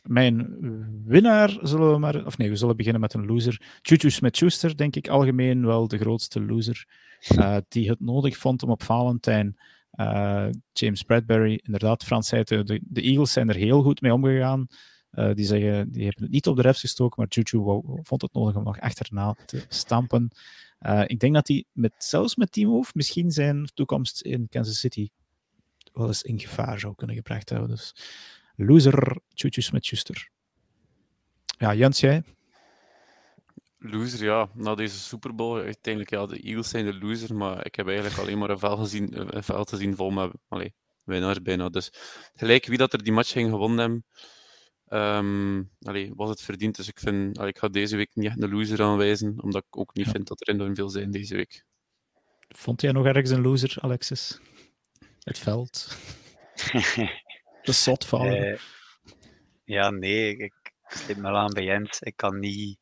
mijn 0.03 0.57
winnaar 1.05 1.57
zullen 1.61 1.91
we 1.91 1.97
maar, 1.97 2.25
of 2.25 2.37
nee, 2.37 2.49
we 2.49 2.55
zullen 2.55 2.77
beginnen 2.77 3.01
met 3.01 3.13
een 3.13 3.25
loser. 3.25 3.61
Juju 3.81 4.09
Smith-Schuster, 4.09 4.77
denk 4.77 4.95
ik 4.95 5.07
algemeen 5.07 5.65
wel 5.65 5.87
de 5.87 5.97
grootste 5.97 6.41
loser, 6.41 6.87
eh, 7.19 7.57
die 7.67 7.89
het 7.89 7.99
nodig 7.99 8.37
vond 8.37 8.63
om 8.63 8.69
op 8.69 8.83
Valentijn 8.83 9.57
eh, 9.93 10.47
James 10.73 11.03
Bradbury, 11.03 11.59
inderdaad, 11.63 12.03
Frans 12.03 12.27
zei 12.27 12.43
het, 12.45 12.67
de, 12.67 12.79
de 12.83 13.01
Eagles 13.01 13.31
zijn 13.31 13.49
er 13.49 13.55
heel 13.55 13.81
goed 13.81 14.01
mee 14.01 14.13
omgegaan. 14.13 14.67
Eh, 15.09 15.33
die, 15.33 15.45
zeggen, 15.45 15.91
die 15.91 16.03
hebben 16.03 16.23
het 16.23 16.31
niet 16.31 16.47
op 16.47 16.55
de 16.55 16.61
refs 16.61 16.79
gestoken, 16.79 17.15
maar 17.19 17.27
Juju 17.29 17.81
vond 18.01 18.21
het 18.21 18.33
nodig 18.33 18.55
om 18.55 18.63
nog 18.63 18.79
achterna 18.79 19.37
te 19.45 19.65
stampen. 19.67 20.31
Eh, 20.79 21.03
ik 21.05 21.19
denk 21.19 21.33
dat 21.33 21.47
hij 21.47 21.65
met, 21.71 21.93
zelfs 21.97 22.35
met 22.35 22.53
die 22.53 22.67
move 22.67 22.91
misschien 22.93 23.31
zijn 23.31 23.69
toekomst 23.73 24.21
in 24.21 24.47
Kansas 24.49 24.79
City 24.79 25.09
wel 25.93 26.07
eens 26.07 26.21
in 26.21 26.39
gevaar 26.39 26.79
zou 26.79 26.95
kunnen 26.95 27.15
gebracht 27.15 27.49
hebben. 27.49 27.69
Dus 27.69 27.95
loser, 28.55 29.17
Choo 29.33 29.49
met 29.71 29.85
Schuster. 29.85 30.29
Ja, 31.57 31.73
Jens, 31.73 31.99
jij? 31.99 32.23
Loser, 33.85 34.23
ja. 34.23 34.49
Na 34.53 34.75
deze 34.75 34.99
Super 34.99 35.35
Bowl, 35.35 35.61
uiteindelijk, 35.61 36.13
ja, 36.13 36.25
de 36.25 36.39
Eagles 36.39 36.69
zijn 36.69 36.85
de 36.85 36.97
loser, 36.97 37.35
maar 37.35 37.65
ik 37.65 37.75
heb 37.75 37.87
eigenlijk 37.87 38.17
alleen 38.17 38.37
maar 38.37 38.49
een 38.49 38.59
veld 38.59 38.79
gezien, 38.79 39.35
een 39.35 39.43
veld 39.43 39.69
gezien 39.69 39.95
vol 39.95 40.09
met 40.09 40.31
allee, 40.47 40.73
winnaars 41.03 41.41
bijna. 41.41 41.69
Dus 41.69 41.91
gelijk 42.33 42.65
wie 42.65 42.77
dat 42.77 42.93
er 42.93 43.03
die 43.03 43.13
match 43.13 43.31
ging 43.31 43.49
gewonnen 43.49 43.79
hebben, 43.79 44.05
um, 44.93 45.69
allee, 45.81 46.11
was 46.15 46.29
het 46.29 46.41
verdiend. 46.41 46.75
Dus 46.75 46.87
ik, 46.87 46.99
vind, 46.99 47.37
allee, 47.37 47.49
ik 47.49 47.57
ga 47.57 47.67
deze 47.67 47.95
week 47.95 48.09
niet 48.13 48.25
echt 48.25 48.41
een 48.41 48.51
loser 48.51 48.81
aanwijzen, 48.81 49.41
omdat 49.41 49.63
ik 49.67 49.77
ook 49.77 49.93
niet 49.93 50.07
vind 50.09 50.27
dat 50.27 50.41
er 50.41 50.53
enorm 50.53 50.75
veel 50.75 50.89
zijn 50.89 51.11
deze 51.11 51.35
week. 51.35 51.65
Vond 52.47 52.81
jij 52.81 52.91
nog 52.91 53.05
ergens 53.05 53.29
een 53.29 53.41
loser, 53.41 53.77
Alexis? 53.79 54.39
Het 55.19 55.39
veld? 55.39 55.97
de 57.63 57.71
zotvallen? 57.71 58.47
Uh, 58.47 58.59
ja, 59.63 59.89
nee, 59.89 60.37
ik, 60.37 60.53
ik 61.07 61.17
me 61.17 61.27
aan 61.27 61.53
bij 61.53 61.63
Jens. 61.63 61.99
Ik 61.99 62.15
kan 62.15 62.39
niet 62.39 62.77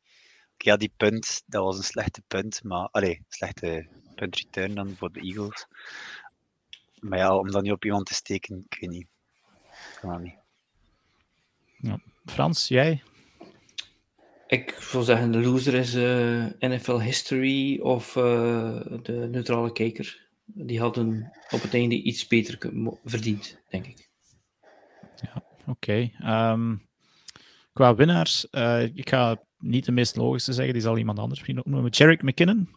ja, 0.64 0.78
die 0.78 0.92
punt, 0.98 1.44
dat 1.46 1.64
was 1.64 1.78
een 1.78 1.84
slechte 1.84 2.22
punt, 2.28 2.64
maar 2.64 2.88
allee, 2.92 3.26
slechte 3.28 3.88
punt 4.16 4.36
return 4.36 4.76
dan 4.76 4.96
voor 4.96 5.12
de 5.12 5.20
Eagles. 5.20 5.68
Maar 7.00 7.20
ja, 7.20 7.38
om 7.38 7.52
dat 7.52 7.64
niet 7.64 7.72
op 7.72 7.86
iemand 7.86 8.06
te 8.06 8.14
steken, 8.14 8.66
ik 8.70 8.78
weet 8.80 8.90
niet. 8.90 9.08
Kan 10.02 10.22
niet. 10.22 10.36
Ja. 11.78 12.00
Frans, 12.26 12.68
jij? 12.68 13.04
Ik 14.48 14.78
zou 14.80 15.04
zeggen, 15.04 15.32
de 15.32 15.40
loser 15.40 15.74
is 15.74 15.96
uh, 15.96 16.46
eh, 16.46 16.54
NFL 16.60 17.00
History 17.00 17.80
of 17.80 18.16
uh, 18.16 18.82
de 19.02 19.28
neutrale 19.32 19.72
kijker. 19.72 20.28
Die 20.46 20.80
hadden 20.80 21.32
op 21.50 21.62
het 21.62 21.74
einde 21.74 22.02
iets 22.02 22.28
beter 22.28 22.72
verdiend, 23.06 23.62
denk 23.70 23.86
ik. 23.86 24.10
Ja, 25.16 25.44
oké. 25.60 25.70
Okay. 25.70 26.02
Um, 26.02 26.28
ehm, 26.28 26.76
qua 27.74 27.96
winnaars, 27.96 28.48
uh, 28.52 28.84
ik 28.84 29.10
ga 29.10 29.42
niet 29.62 29.86
de 29.86 29.92
meest 29.92 30.16
logische 30.16 30.54
zeggen, 30.54 30.74
die 30.74 30.82
zal 30.82 30.98
iemand 30.98 31.20
anders 31.20 31.40
misschien 31.40 31.62
noemen. 31.72 31.92
Jarek 31.92 32.22
McKinnon. 32.22 32.70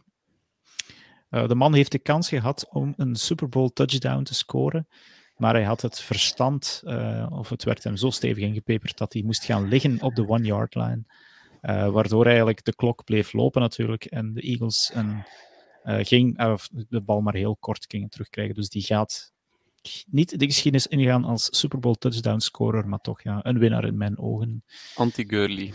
Uh, 1.30 1.48
de 1.48 1.54
man 1.54 1.74
heeft 1.74 1.92
de 1.92 1.98
kans 1.98 2.28
gehad 2.28 2.66
om 2.70 2.94
een 2.96 3.14
Super 3.14 3.48
Bowl 3.48 3.68
touchdown 3.68 4.22
te 4.22 4.34
scoren. 4.34 4.88
Maar 5.36 5.54
hij 5.54 5.64
had 5.64 5.80
het 5.80 6.00
verstand, 6.00 6.82
uh, 6.84 7.26
of 7.30 7.48
het 7.48 7.64
werd 7.64 7.84
hem 7.84 7.96
zo 7.96 8.10
stevig 8.10 8.42
ingepeperd, 8.42 8.98
dat 8.98 9.12
hij 9.12 9.22
moest 9.22 9.44
gaan 9.44 9.68
liggen 9.68 10.02
op 10.02 10.14
de 10.14 10.28
one-yard 10.28 10.74
line. 10.74 11.04
Uh, 11.62 11.88
waardoor 11.88 12.26
eigenlijk 12.26 12.64
de 12.64 12.74
klok 12.74 13.04
bleef 13.04 13.32
lopen 13.32 13.60
natuurlijk. 13.60 14.04
En 14.04 14.32
de 14.32 14.40
Eagles 14.40 14.90
een, 14.94 15.24
ging, 16.04 16.36
de 16.88 17.00
bal 17.00 17.20
maar 17.20 17.34
heel 17.34 17.56
kort 17.56 17.84
gingen 17.88 18.08
terugkrijgen. 18.08 18.54
Dus 18.54 18.68
die 18.68 18.82
gaat 18.82 19.32
niet 20.06 20.38
de 20.38 20.46
geschiedenis 20.46 20.86
ingaan 20.86 21.24
als 21.24 21.58
Super 21.58 21.78
Bowl 21.78 21.94
touchdown 21.94 22.38
scorer, 22.38 22.88
maar 22.88 23.00
toch 23.00 23.22
ja, 23.22 23.44
een 23.44 23.58
winnaar 23.58 23.84
in 23.84 23.96
mijn 23.96 24.18
ogen. 24.18 24.64
Anti-Gurley. 24.94 25.72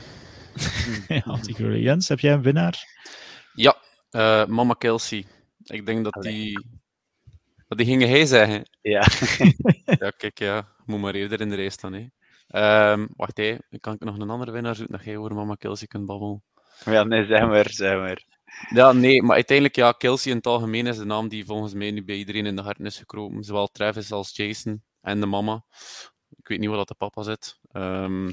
Anti-Gurley. 1.24 1.80
Jens, 1.80 2.08
heb 2.08 2.20
jij 2.20 2.34
een 2.34 2.42
winnaar? 2.42 2.88
Ja, 3.54 3.78
uh, 4.12 4.46
Mama 4.46 4.74
Kelsey. 4.74 5.26
Ik 5.64 5.86
denk 5.86 6.04
dat 6.04 6.24
die... 6.24 6.66
Dat 7.68 7.78
die 7.78 7.88
gingen 7.88 8.10
hij 8.10 8.26
zeggen. 8.26 8.70
Ja. 8.82 9.08
ja, 10.00 10.10
kijk, 10.10 10.40
ja. 10.40 10.68
Moet 10.86 11.00
maar 11.00 11.14
eerder 11.14 11.42
in 11.42 11.50
de 11.50 11.56
race 11.56 11.70
staan, 11.70 11.94
hè. 11.94 12.08
Um, 12.92 13.08
wacht, 13.16 13.38
hé. 13.38 13.58
Kan 13.80 13.94
ik 13.94 14.00
nog 14.00 14.20
een 14.20 14.30
andere 14.30 14.52
winnaar 14.52 14.76
zoeken 14.76 14.98
dat 14.98 15.06
jij 15.06 15.18
over 15.18 15.36
Mama 15.36 15.56
Kelsey 15.56 15.88
kunt 15.88 16.06
babbelen? 16.06 16.44
Ja, 16.86 17.04
nee, 17.04 17.26
zeg 17.26 17.48
maar, 17.48 17.70
zeg 17.70 17.98
maar. 17.98 18.24
Ja, 18.70 18.92
nee, 18.92 19.22
maar 19.22 19.36
uiteindelijk, 19.36 19.76
ja, 19.76 19.92
Kelsey 19.92 20.32
in 20.32 20.38
het 20.38 20.48
algemeen 20.48 20.88
is 20.88 20.98
de 20.98 21.06
naam 21.06 21.28
die 21.28 21.46
volgens 21.46 21.74
mij 21.74 21.92
nu 21.92 22.04
bij 22.04 22.16
iedereen 22.16 22.46
in 22.46 22.56
de 22.56 22.62
harten 22.62 22.86
is 22.86 22.98
gekropen. 22.98 23.44
Zowel 23.44 23.68
Travis 23.68 24.12
als 24.12 24.36
Jason 24.36 24.84
en 25.02 25.20
de 25.20 25.26
mama. 25.26 25.66
Ik 26.38 26.48
weet 26.48 26.60
niet 26.60 26.68
waar 26.68 26.78
dat 26.78 26.88
de 26.88 26.96
papa 26.96 27.24
zit. 27.24 27.60
Um, 27.74 28.32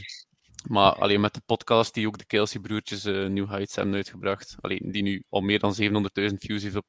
maar 0.68 0.93
alleen 0.93 1.20
met 1.20 1.34
de 1.34 1.43
podcast 1.47 1.94
die 1.94 2.06
ook 2.06 2.18
de 2.18 2.26
Kelsey-broertjes 2.26 3.05
uh, 3.05 3.26
New 3.26 3.48
Heights 3.48 3.74
hebben 3.74 3.94
uitgebracht, 3.94 4.56
alleen 4.60 4.82
die 4.84 5.02
nu 5.02 5.22
al 5.28 5.40
meer 5.40 5.59
dan 5.59 5.74
700.000 5.80 6.34
views 6.38 6.62
heeft 6.62 6.76
op, 6.76 6.86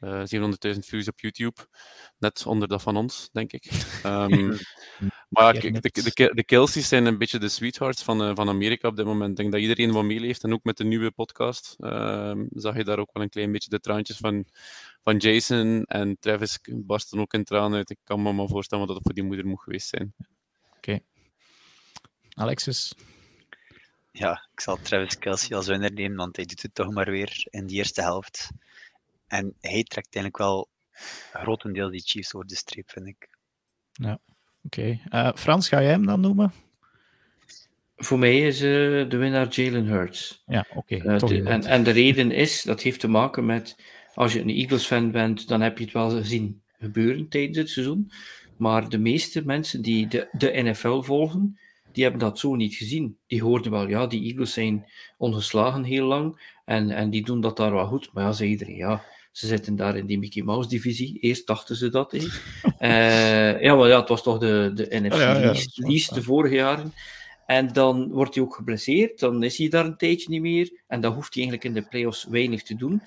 uh, 0.00 0.20
eh, 0.20 0.74
700.000 0.74 0.78
views 0.78 1.08
op 1.08 1.20
YouTube. 1.20 1.66
Net 2.18 2.46
onder 2.46 2.68
dat 2.68 2.82
van 2.82 2.96
ons, 2.96 3.28
denk 3.32 3.52
ik. 3.52 3.70
Um, 4.06 4.58
maar 5.28 5.54
ja, 5.54 5.60
de, 5.60 5.90
de, 5.90 6.32
de, 6.34 6.44
Kelseys 6.44 6.88
zijn 6.88 7.06
een 7.06 7.18
beetje 7.18 7.38
de 7.38 7.48
sweethearts 7.48 8.02
van, 8.02 8.28
uh, 8.28 8.34
van 8.34 8.48
Amerika 8.48 8.88
op 8.88 8.96
dit 8.96 9.06
moment. 9.06 9.30
Ik 9.30 9.36
denk 9.36 9.52
dat 9.52 9.60
iedereen 9.60 9.92
wat 9.92 10.04
meeleeft. 10.04 10.44
En 10.44 10.52
ook 10.52 10.64
met 10.64 10.76
de 10.76 10.84
nieuwe 10.84 11.10
podcast 11.10 11.76
uh, 11.78 12.32
zag 12.50 12.76
je 12.76 12.84
daar 12.84 12.98
ook 12.98 13.12
wel 13.12 13.22
een 13.22 13.28
klein 13.28 13.52
beetje 13.52 13.70
de 13.70 13.80
traantjes 13.80 14.16
van, 14.16 14.44
van 15.02 15.16
Jason 15.16 15.84
en 15.84 16.16
Travis 16.20 16.58
barsten 16.62 17.20
ook 17.20 17.32
in 17.32 17.44
tranen 17.44 17.78
uit. 17.78 17.90
Ik 17.90 17.98
kan 18.04 18.22
me 18.22 18.32
maar 18.32 18.48
voorstellen 18.48 18.86
wat 18.86 18.94
dat 18.94 19.04
voor 19.04 19.14
die 19.14 19.24
moeder 19.24 19.46
moet 19.46 19.62
geweest 19.62 19.88
zijn. 19.88 20.14
Oké. 20.76 21.00
Alexis? 22.38 22.94
Ja, 24.12 24.48
ik 24.54 24.60
zal 24.60 24.78
Travis 24.82 25.18
Kelsey 25.18 25.56
als 25.56 25.66
winnaar 25.66 25.92
nemen, 25.92 26.16
want 26.16 26.36
hij 26.36 26.44
doet 26.44 26.62
het 26.62 26.74
toch 26.74 26.90
maar 26.90 27.10
weer 27.10 27.46
in 27.50 27.66
de 27.66 27.74
eerste 27.74 28.02
helft. 28.02 28.50
En 29.26 29.54
hij 29.60 29.82
trekt 29.82 30.14
eigenlijk 30.14 30.36
wel 30.36 30.68
grotendeels 31.32 31.90
die 31.90 32.02
Chiefs 32.04 32.34
over 32.34 32.46
de 32.46 32.56
streep, 32.56 32.90
vind 32.90 33.06
ik. 33.06 33.28
Ja, 33.92 34.18
oké. 34.62 35.00
Eh, 35.08 35.30
Frans, 35.34 35.68
ga 35.68 35.82
jij 35.82 35.90
hem 35.90 36.06
dan 36.06 36.20
noemen? 36.20 36.52
Voor 37.96 38.18
mij 38.18 38.38
is 38.38 38.62
uh, 38.62 39.10
de 39.10 39.16
winnaar 39.16 39.48
Jalen 39.48 39.86
Hurts. 39.86 40.42
Ja, 40.46 40.66
oké. 40.74 40.94
Okay, 40.94 41.18
uh, 41.30 41.50
en, 41.50 41.64
en 41.64 41.82
de 41.82 41.90
reden 41.90 42.30
is, 42.30 42.62
dat 42.62 42.82
heeft 42.82 43.00
te 43.00 43.08
maken 43.08 43.46
met, 43.46 43.76
als 44.14 44.32
je 44.32 44.40
een 44.40 44.48
Eagles-fan 44.48 45.10
bent, 45.10 45.48
dan 45.48 45.60
heb 45.60 45.78
je 45.78 45.84
het 45.84 45.92
wel 45.92 46.10
gezien 46.10 46.62
gebeuren 46.78 47.28
tijdens 47.28 47.56
het 47.58 47.68
seizoen. 47.68 48.10
Maar 48.56 48.88
de 48.88 48.98
meeste 48.98 49.44
mensen 49.44 49.82
die 49.82 50.08
de, 50.08 50.28
de 50.32 50.62
NFL 50.62 51.00
volgen, 51.00 51.58
die 51.92 52.02
hebben 52.02 52.20
dat 52.20 52.38
zo 52.38 52.54
niet 52.54 52.74
gezien. 52.74 53.16
Die 53.26 53.42
hoorden 53.42 53.70
wel, 53.70 53.88
ja, 53.88 54.06
die 54.06 54.24
Eagles 54.24 54.52
zijn 54.52 54.86
ongeslagen 55.16 55.84
heel 55.84 56.06
lang 56.06 56.56
en, 56.64 56.90
en 56.90 57.10
die 57.10 57.24
doen 57.24 57.40
dat 57.40 57.56
daar 57.56 57.72
wel 57.72 57.86
goed. 57.86 58.10
Maar 58.12 58.24
ja, 58.24 58.32
zei 58.32 58.50
iedereen, 58.50 58.76
ja, 58.76 59.04
ze 59.32 59.46
zitten 59.46 59.76
daar 59.76 59.96
in 59.96 60.06
die 60.06 60.18
Mickey 60.18 60.42
Mouse 60.42 60.68
divisie. 60.68 61.18
Eerst 61.20 61.46
dachten 61.46 61.76
ze 61.76 61.88
dat. 61.88 62.14
Uh, 62.14 62.20
ja, 63.66 63.74
maar 63.74 63.88
ja, 63.88 64.00
het 64.00 64.08
was 64.08 64.22
toch 64.22 64.38
de, 64.38 64.70
de 64.74 64.86
NFC 64.90 65.12
oh, 65.12 65.18
ja, 65.18 65.38
ja, 65.38 66.14
de 66.14 66.22
vorige 66.22 66.54
jaren. 66.54 66.92
En 67.46 67.72
dan 67.72 68.08
wordt 68.08 68.34
hij 68.34 68.44
ook 68.44 68.54
geblesseerd, 68.54 69.18
dan 69.18 69.42
is 69.42 69.58
hij 69.58 69.68
daar 69.68 69.84
een 69.84 69.96
tijdje 69.96 70.30
niet 70.30 70.40
meer. 70.40 70.70
En 70.86 71.00
dan 71.00 71.12
hoeft 71.12 71.34
hij 71.34 71.42
eigenlijk 71.42 71.74
in 71.74 71.82
de 71.82 71.88
playoffs 71.88 72.24
weinig 72.24 72.62
te 72.62 72.76
doen. 72.76 73.02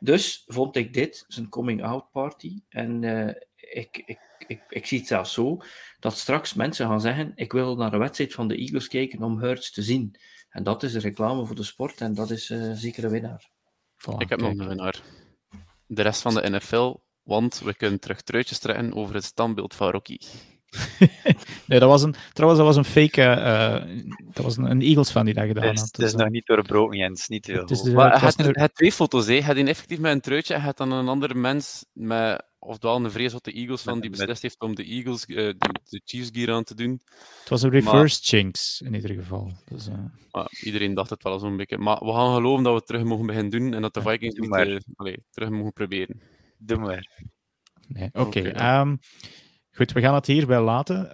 Dus 0.00 0.44
vond 0.46 0.76
ik 0.76 0.94
dit 0.94 1.24
zijn 1.28 1.48
coming-out 1.48 2.04
party. 2.12 2.60
En 2.68 3.02
uh, 3.02 3.30
ik, 3.70 4.02
ik, 4.06 4.18
ik, 4.46 4.60
ik 4.68 4.86
zie 4.86 4.98
het 4.98 5.06
zelfs 5.06 5.32
zo 5.32 5.60
dat 5.98 6.18
straks 6.18 6.54
mensen 6.54 6.86
gaan 6.86 7.00
zeggen: 7.00 7.32
Ik 7.34 7.52
wil 7.52 7.76
naar 7.76 7.92
een 7.92 7.98
wedstrijd 7.98 8.32
van 8.32 8.48
de 8.48 8.56
Eagles 8.56 8.88
kijken 8.88 9.22
om 9.22 9.38
Hurts 9.38 9.70
te 9.70 9.82
zien. 9.82 10.16
En 10.48 10.62
dat 10.62 10.82
is 10.82 10.94
een 10.94 11.00
reclame 11.00 11.46
voor 11.46 11.56
de 11.56 11.62
sport 11.62 12.00
en 12.00 12.14
dat 12.14 12.30
is 12.30 12.50
uh, 12.50 12.72
zeker 12.72 13.04
een 13.04 13.10
winnaar. 13.10 13.50
Voilà, 13.96 14.16
ik 14.18 14.28
heb 14.28 14.40
nog 14.40 14.50
een 14.50 14.68
winnaar. 14.68 15.00
De 15.86 16.02
rest 16.02 16.22
van 16.22 16.34
de 16.34 16.50
NFL, 16.50 16.96
want 17.22 17.60
we 17.64 17.74
kunnen 17.74 18.00
terug 18.00 18.22
truitjes 18.22 18.58
trekken 18.58 18.94
over 18.94 19.14
het 19.14 19.24
standbeeld 19.24 19.74
van 19.74 19.90
Rocky. 19.90 20.18
nee, 21.66 21.78
dat 21.78 21.88
was 21.88 22.02
een, 22.02 22.14
trouwens, 22.32 22.62
dat 22.62 22.74
was 22.74 22.76
een 22.76 22.92
fake. 22.92 23.20
Uh, 23.20 24.04
dat 24.32 24.44
was 24.44 24.56
een, 24.56 24.70
een 24.70 24.80
Eagles-fan 24.80 25.24
die 25.24 25.34
dat 25.34 25.46
gedaan 25.46 25.64
had. 25.64 25.74
Het 25.74 25.98
is, 25.98 26.12
dus, 26.12 26.14
nog 26.14 26.28
niet 26.28 26.46
doorbroken, 26.46 26.98
Jens. 26.98 27.28
Niet 27.28 27.44
veel. 27.44 27.64
Het, 27.66 27.92
maar, 27.92 28.22
het, 28.22 28.36
het, 28.36 28.56
het, 28.56 28.74
twee 28.74 28.92
foto's. 28.92 29.26
He. 29.26 29.32
Hij 29.32 29.42
had 29.42 29.56
effectief 29.56 29.98
met 29.98 30.12
een 30.12 30.20
truitje 30.20 30.54
en 30.54 30.60
had 30.60 30.76
dan 30.76 30.92
een 30.92 31.08
andere 31.08 31.34
mens 31.34 31.86
met 31.92 32.45
ofwel 32.58 32.96
een 32.96 33.10
vrees 33.10 33.32
wat 33.32 33.44
de 33.44 33.52
Eagles 33.52 33.82
van 33.82 34.00
die 34.00 34.10
beslist 34.10 34.42
heeft 34.42 34.60
om 34.60 34.74
de 34.74 34.84
Eagles 34.84 35.24
uh, 35.26 35.36
de, 35.36 35.56
de, 35.84 36.00
Chiefs 36.04 36.30
gear 36.32 36.54
aan 36.54 36.64
te 36.64 36.74
doen. 36.74 37.00
Het 37.40 37.48
was 37.48 37.62
een 37.62 37.70
reverse 37.70 38.20
chinks 38.22 38.80
in 38.84 38.94
ieder 38.94 39.10
geval. 39.10 39.52
Dus, 39.64 39.88
uh... 39.88 40.44
iedereen 40.62 40.94
dacht 40.94 41.10
het 41.10 41.22
wel 41.22 41.38
zo'n 41.38 41.56
beetje. 41.56 41.78
Maar 41.78 41.98
we 41.98 42.12
gaan 42.12 42.34
geloven 42.34 42.64
dat 42.64 42.72
we 42.72 42.78
het 42.78 42.86
terug 42.86 43.04
mogen 43.04 43.26
beginnen 43.26 43.50
doen 43.50 43.74
en 43.74 43.82
dat 43.82 43.94
de 43.94 44.00
Vikings 44.00 44.38
niet 44.38 44.56
uh, 44.56 44.78
allez, 44.94 45.16
terug 45.30 45.50
mogen 45.50 45.72
proberen. 45.72 46.20
Doe 46.58 46.78
maar. 46.78 47.22
Nee, 47.88 48.08
oké. 48.12 48.20
Okay. 48.20 48.50
Okay. 48.50 48.80
Um, 48.80 48.98
goed, 49.70 49.92
we 49.92 50.00
gaan 50.00 50.14
het 50.14 50.26
hierbij 50.26 50.60
laten. 50.60 51.08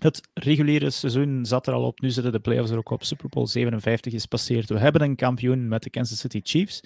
het 0.00 0.28
reguliere 0.34 0.90
seizoen 0.90 1.44
zat 1.44 1.66
er 1.66 1.74
al 1.74 1.84
op. 1.84 2.00
Nu 2.00 2.10
zitten 2.10 2.32
de 2.32 2.40
playoffs 2.40 2.70
er 2.70 2.78
ook 2.78 2.90
op. 2.90 3.04
Super 3.04 3.28
Bowl 3.28 3.46
57 3.46 4.12
is 4.12 4.26
passeerd. 4.26 4.68
We 4.68 4.78
hebben 4.78 5.02
een 5.02 5.16
kampioen 5.16 5.68
met 5.68 5.82
de 5.82 5.90
Kansas 5.90 6.18
City 6.18 6.40
Chiefs. 6.42 6.80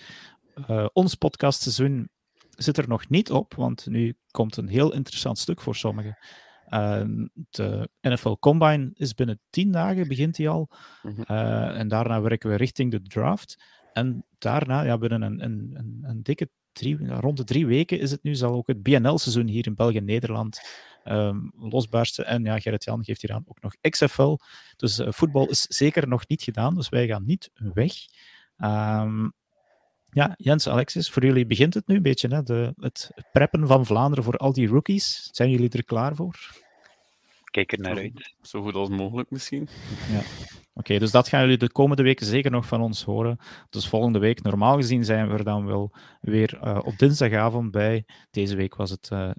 Uh, 0.69 0.87
ons 0.93 1.15
podcastseizoen 1.15 2.11
zit 2.57 2.77
er 2.77 2.89
nog 2.89 3.09
niet 3.09 3.31
op, 3.31 3.55
want 3.55 3.87
nu 3.87 4.17
komt 4.31 4.57
een 4.57 4.69
heel 4.69 4.93
interessant 4.93 5.39
stuk 5.39 5.61
voor 5.61 5.77
sommigen. 5.77 6.19
Uh, 6.69 7.03
de 7.51 7.89
NFL 8.01 8.37
Combine 8.41 8.91
is 8.95 9.15
binnen 9.15 9.41
tien 9.51 9.73
dagen, 9.73 10.09
begint 10.09 10.35
die 10.35 10.49
al. 10.49 10.69
Mhm. 11.03 11.21
Uh, 11.21 11.79
en 11.79 11.89
daarna 11.89 12.21
werken 12.21 12.51
we 12.51 12.57
richting 12.57 12.91
de 12.91 13.03
draft. 13.03 13.65
En 13.93 14.25
daarna, 14.39 14.83
ja, 14.83 14.99
binnen 14.99 15.23
een, 15.23 15.45
een, 15.45 15.71
een, 15.75 15.99
een 16.03 16.23
dikke 16.23 16.49
drie, 16.73 17.07
rond 17.07 17.37
de 17.37 17.45
drie 17.45 17.67
weken 17.67 18.01
is 18.01 18.11
het 18.11 18.23
nu, 18.23 18.35
zal 18.35 18.53
ook 18.53 18.67
het 18.67 18.83
BNL-seizoen 18.83 19.47
hier 19.47 19.67
in 19.67 19.75
België 19.75 19.97
en 19.97 20.05
Nederland 20.05 20.61
um, 21.05 21.53
losbarsten. 21.59 22.27
En 22.27 22.45
ja, 22.45 22.59
Gerrit-Jan 22.59 23.05
geeft 23.05 23.21
hier 23.23 23.33
aan 23.33 23.45
ook 23.47 23.61
nog 23.61 23.75
XFL. 23.81 24.37
Dus 24.77 24.99
uh, 24.99 25.07
voetbal 25.11 25.49
is 25.49 25.63
zeker 25.63 26.09
nog 26.09 26.29
niet 26.29 26.43
gedaan, 26.43 26.75
dus 26.75 26.89
wij 26.89 27.07
gaan 27.07 27.25
niet 27.25 27.51
weg. 27.55 27.93
Um, 28.59 29.33
Ja, 30.11 30.35
Jens, 30.37 30.69
Alexis, 30.69 31.11
voor 31.11 31.25
jullie 31.25 31.47
begint 31.47 31.75
het 31.75 31.87
nu 31.87 31.97
een 31.97 32.03
beetje, 32.03 32.29
hè? 32.29 32.43
De, 32.43 32.75
het 32.77 33.11
preppen 33.33 33.67
van 33.67 33.87
Vlaanderen 33.87 34.25
voor 34.25 34.37
al 34.37 34.53
die 34.53 34.69
rookies. 34.69 35.29
Zijn 35.33 35.51
jullie 35.51 35.71
er 35.71 35.85
klaar 35.85 36.15
voor? 36.15 36.37
Kijk 37.45 37.73
er 37.73 37.79
naar 37.79 37.97
uit. 37.97 38.35
Zo 38.43 38.63
goed 38.63 38.75
als 38.75 38.89
mogelijk 38.89 39.31
misschien. 39.31 39.69
Oké, 40.81 40.99
dus 40.99 41.11
dat 41.11 41.29
gaan 41.29 41.41
jullie 41.41 41.57
de 41.57 41.73
komende 41.73 42.03
weken 42.03 42.27
zeker 42.27 42.51
nog 42.51 42.67
van 42.67 42.81
ons 42.81 43.05
horen. 43.05 43.37
Dus 43.71 43.89
volgende 43.89 44.19
week, 44.19 44.43
normaal 44.43 44.77
gezien, 44.77 45.05
zijn 45.05 45.29
we 45.29 45.35
er 45.35 45.45
dan 45.45 45.67
wel 45.67 45.93
weer 46.21 46.61
uh, 46.65 46.79
op 46.85 46.99
dinsdagavond 46.99 47.71
bij. 47.71 48.05
Deze 48.31 48.57
week 48.57 48.75
was 48.75 48.91
het 48.91 49.11
uh, 49.13 49.31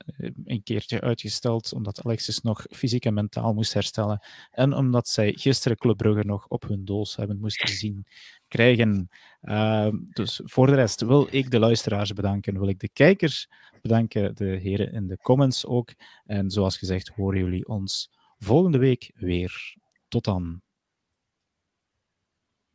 een 0.44 0.64
keertje 0.64 1.02
uitgesteld, 1.02 1.74
omdat 1.74 2.06
Alexis 2.06 2.42
nog 2.42 2.66
fysiek 2.70 3.06
en 3.06 3.14
mentaal 3.14 3.54
moest 3.54 3.74
herstellen. 3.74 4.26
En 4.52 4.74
omdat 4.74 5.08
zij 5.08 5.34
gisteren 5.38 5.78
Club 5.78 5.98
Brugge 5.98 6.26
nog 6.26 6.48
op 6.48 6.68
hun 6.68 6.86
doos 6.86 7.16
hebben 7.16 7.40
moesten 7.40 7.70
zien 7.70 8.06
krijgen. 8.48 9.10
Uh, 9.42 9.88
dus 10.14 10.42
voor 10.44 10.68
de 10.68 10.76
rest 10.76 11.02
wil 11.02 11.28
ik 11.30 11.52
de 11.52 11.60
luisteraars 11.60 12.14
bedanken, 12.14 12.60
wil 12.60 12.70
ik 12.70 12.80
de 12.80 12.90
kijkers 12.90 13.48
bedanken, 13.82 14.36
de 14.36 14.46
heren 14.46 14.94
in 14.94 15.08
de 15.08 15.18
comments 15.18 15.66
ook. 15.66 15.94
En 16.26 16.52
zoals 16.52 16.78
gezegd, 16.78 17.08
horen 17.16 17.40
jullie 17.40 17.68
ons 17.68 18.10
volgende 18.38 18.78
week 18.78 19.12
weer. 19.16 19.76
Tot 20.08 20.24
dan. 20.24 20.62